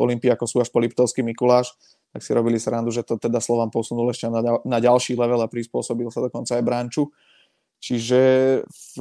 sú 0.49 0.65
až 0.65 0.73
po 0.73 0.81
Liptovský 0.81 1.21
Mikuláš, 1.21 1.77
tak 2.17 2.25
si 2.25 2.33
robili 2.33 2.57
srandu, 2.57 2.89
že 2.89 3.05
to 3.05 3.21
teda 3.21 3.37
Slován 3.37 3.69
posunul 3.69 4.09
ešte 4.09 4.33
na, 4.33 4.41
na 4.65 4.79
ďalší 4.81 5.13
level 5.13 5.45
a 5.45 5.53
prispôsobil 5.53 6.09
sa 6.09 6.25
dokonca 6.25 6.57
aj 6.57 6.65
Branču. 6.65 7.13
Čiže 7.77 8.21
v 8.65 8.97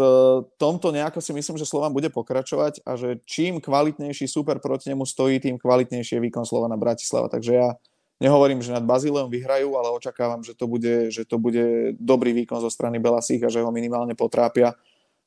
tomto 0.60 0.92
nejako 0.92 1.24
si 1.24 1.32
myslím, 1.32 1.56
že 1.56 1.64
Slovan 1.64 1.96
bude 1.96 2.12
pokračovať 2.12 2.84
a 2.84 3.00
že 3.00 3.24
čím 3.24 3.64
kvalitnejší 3.64 4.28
super 4.28 4.60
proti 4.60 4.92
nemu 4.92 5.08
stojí, 5.08 5.40
tým 5.40 5.56
kvalitnejší 5.56 6.20
je 6.20 6.26
výkon 6.28 6.44
Slovana 6.44 6.76
Bratislava. 6.76 7.32
Takže 7.32 7.52
ja 7.56 7.80
Nehovorím, 8.16 8.64
že 8.64 8.72
nad 8.72 8.84
Bazíleom 8.84 9.28
vyhrajú, 9.28 9.76
ale 9.76 9.92
očakávam, 9.92 10.40
že 10.40 10.56
to 10.56 10.72
bude, 10.72 11.12
že 11.12 11.28
to 11.28 11.36
bude 11.36 11.96
dobrý 12.00 12.32
výkon 12.32 12.64
zo 12.64 12.72
strany 12.72 12.96
Belasích 13.00 13.44
a 13.44 13.52
že 13.52 13.60
ho 13.60 13.76
minimálne 13.76 14.16
potrápia. 14.16 14.72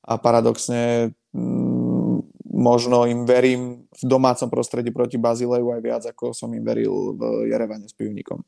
A 0.09 0.17
paradoxne 0.17 1.13
mm, 1.37 2.49
možno 2.49 3.05
im 3.05 3.29
verím 3.29 3.85
v 3.93 4.03
domácom 4.09 4.49
prostredí 4.49 4.89
proti 4.89 5.21
Bazileu 5.21 5.69
aj 5.69 5.81
viac, 5.85 6.03
ako 6.09 6.33
som 6.33 6.49
im 6.57 6.65
veril 6.65 7.13
v 7.13 7.53
Jerevane 7.53 7.85
s 7.85 7.93
Pivníkom. 7.93 8.41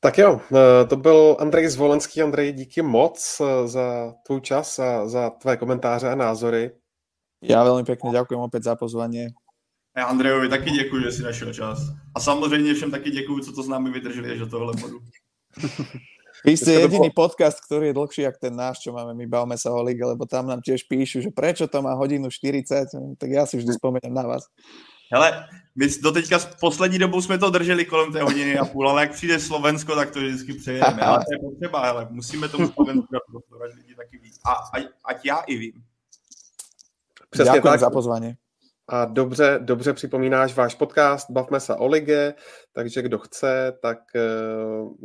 Tak 0.00 0.18
jo, 0.18 0.40
e, 0.52 0.86
to 0.86 0.96
byl 0.96 1.36
Andrej 1.40 1.68
Zvolenský. 1.68 2.22
Andrej, 2.22 2.52
díky 2.52 2.82
moc 2.82 3.40
e, 3.40 3.68
za 3.68 4.14
tvůj 4.26 4.40
čas 4.40 4.78
a 4.78 5.08
za 5.08 5.30
tvé 5.30 5.56
komentáře 5.56 6.10
a 6.10 6.14
názory. 6.14 6.70
Já 7.42 7.64
velmi 7.64 7.84
pěkně 7.84 8.10
děkuji 8.10 8.34
opět 8.34 8.62
za 8.62 8.76
pozvání. 8.76 9.26
Já 9.96 10.04
Andrejovi 10.04 10.48
taky 10.48 10.70
děkuji, 10.70 11.02
že 11.02 11.12
si 11.12 11.22
našel 11.22 11.52
čas. 11.54 11.78
A 12.14 12.20
samozřejmě 12.20 12.74
všem 12.74 12.90
taky 12.90 13.10
děkuji, 13.10 13.40
co 13.40 13.52
to 13.52 13.62
s 13.62 13.68
námi 13.68 13.90
vydrželi 13.90 14.32
až 14.32 14.38
do 14.38 14.46
tohle 14.46 14.72
bodu. 14.80 14.98
Vy 16.44 16.54
ste 16.54 16.84
jediný 16.84 17.10
podcast, 17.10 17.58
ktorý 17.64 17.90
je 17.90 17.98
dlhší 17.98 18.22
jak 18.22 18.36
ten 18.38 18.54
náš, 18.54 18.78
čo 18.84 18.94
máme, 18.94 19.16
my 19.18 19.26
bavme 19.26 19.56
sa 19.58 19.72
o 19.72 19.82
lige, 19.82 20.04
lebo 20.04 20.28
tam 20.30 20.46
nám 20.46 20.62
tiež 20.62 20.86
píšu, 20.86 21.18
že 21.24 21.34
prečo 21.34 21.66
to 21.66 21.82
má 21.82 21.96
hodinu 21.96 22.30
40, 22.30 23.18
tak 23.18 23.30
já 23.30 23.46
si 23.46 23.56
vždy 23.56 23.72
spomeniem 23.72 24.14
na 24.14 24.22
vás. 24.22 24.44
Hele, 25.10 25.48
my 25.74 25.88
doteďka 26.02 26.38
s 26.38 26.46
poslední 26.60 26.98
dobou 26.98 27.22
jsme 27.22 27.38
to 27.38 27.50
drželi 27.50 27.84
kolem 27.84 28.12
té 28.12 28.22
hodiny 28.22 28.58
a 28.58 28.64
půl, 28.64 28.90
ale 28.90 29.02
jak 29.02 29.12
přijde 29.12 29.40
Slovensko, 29.40 29.94
tak 29.94 30.10
to 30.10 30.18
vždycky 30.20 30.52
přejeme. 30.54 31.02
Ale 31.02 31.18
to 31.18 31.32
je 31.32 31.38
potřeba, 31.50 31.84
hele, 31.84 32.08
musíme 32.10 32.48
tomu 32.48 32.68
Slovensku 32.68 33.06
dát 33.12 33.22
lidi 33.74 33.94
taky 33.94 34.18
víc. 34.18 34.38
A 34.46 34.52
ať, 34.52 34.82
ať 35.04 35.16
já 35.24 35.36
i 35.36 35.56
vím. 35.56 35.82
Přesně 37.30 37.44
Ďakujem 37.44 37.72
tak. 37.72 37.80
za 37.80 37.90
pozvání. 37.90 38.34
A 38.88 39.04
dobře, 39.04 39.58
dobře 39.62 39.92
připomínáš 39.92 40.54
váš 40.54 40.74
podcast 40.74 41.30
Bavme 41.30 41.60
se 41.60 41.74
o 41.74 41.86
lige, 41.86 42.34
takže 42.72 43.02
kdo 43.02 43.18
chce, 43.18 43.78
tak 43.82 43.98
eh, 44.14 44.20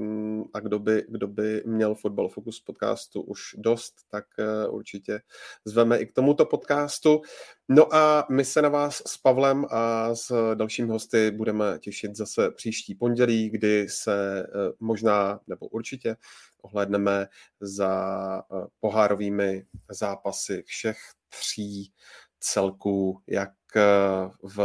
mm, 0.01 0.43
a 0.53 0.59
kdo 0.59 0.79
by, 0.79 1.05
kdo 1.09 1.27
by 1.27 1.63
měl 1.65 1.95
Football 1.95 2.29
Focus 2.29 2.59
podcastu 2.59 3.21
už 3.21 3.41
dost, 3.57 3.93
tak 4.11 4.25
eh, 4.39 4.67
určitě 4.67 5.21
zveme 5.65 5.97
i 5.97 6.05
k 6.05 6.13
tomuto 6.13 6.45
podcastu. 6.45 7.21
No 7.69 7.95
a 7.95 8.25
my 8.29 8.45
se 8.45 8.61
na 8.61 8.69
vás 8.69 9.01
s 9.07 9.17
Pavlem 9.17 9.65
a 9.69 10.15
s 10.15 10.55
dalšími 10.55 10.89
hosty 10.89 11.31
budeme 11.31 11.79
těšit 11.79 12.15
zase 12.15 12.51
příští 12.51 12.95
pondělí, 12.95 13.49
kdy 13.49 13.89
se 13.89 14.43
eh, 14.43 14.71
možná 14.79 15.39
nebo 15.47 15.67
určitě 15.67 16.15
ohlédneme 16.61 17.27
za 17.61 18.43
pohárovými 18.79 19.65
zápasy 19.89 20.63
všech 20.65 20.97
tří 21.29 21.93
celků, 22.41 23.21
jak 23.27 23.51
Eh, 23.75 24.31
v 24.43 24.59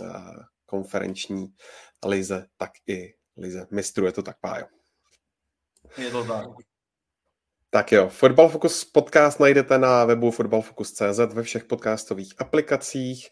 eh, 0.00 0.04
konferenční 0.66 1.54
lize, 2.06 2.46
tak 2.56 2.70
i 2.86 3.14
lize 3.36 3.66
mistrů. 3.70 4.06
Je 4.06 4.12
to 4.12 4.22
tak, 4.22 4.36
Pájo? 4.40 4.66
Je 5.98 6.10
to 6.10 6.24
tak. 6.24 6.46
Tak 7.70 7.92
jo, 7.92 8.08
Football 8.08 8.48
Focus 8.48 8.84
podcast 8.84 9.40
najdete 9.40 9.78
na 9.78 10.04
webu 10.04 10.30
footballfocus.cz 10.30 11.18
ve 11.18 11.42
všech 11.42 11.64
podcastových 11.64 12.34
aplikacích. 12.38 13.28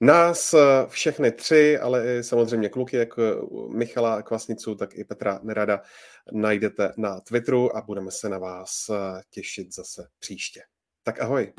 Nás 0.00 0.54
eh, 0.54 0.58
všechny 0.88 1.32
tři, 1.32 1.78
ale 1.78 2.16
i 2.16 2.24
samozřejmě 2.24 2.68
kluky, 2.68 2.96
jak 2.96 3.08
Michala 3.68 4.22
Kvasnicu, 4.22 4.74
tak 4.74 4.94
i 4.94 5.04
Petra 5.04 5.40
Nerada 5.42 5.82
najdete 6.32 6.92
na 6.96 7.20
Twitteru 7.20 7.76
a 7.76 7.80
budeme 7.80 8.10
se 8.10 8.28
na 8.28 8.38
vás 8.38 8.90
těšit 9.30 9.74
zase 9.74 10.08
příště. 10.18 10.62
Tak 11.02 11.20
ahoj. 11.20 11.52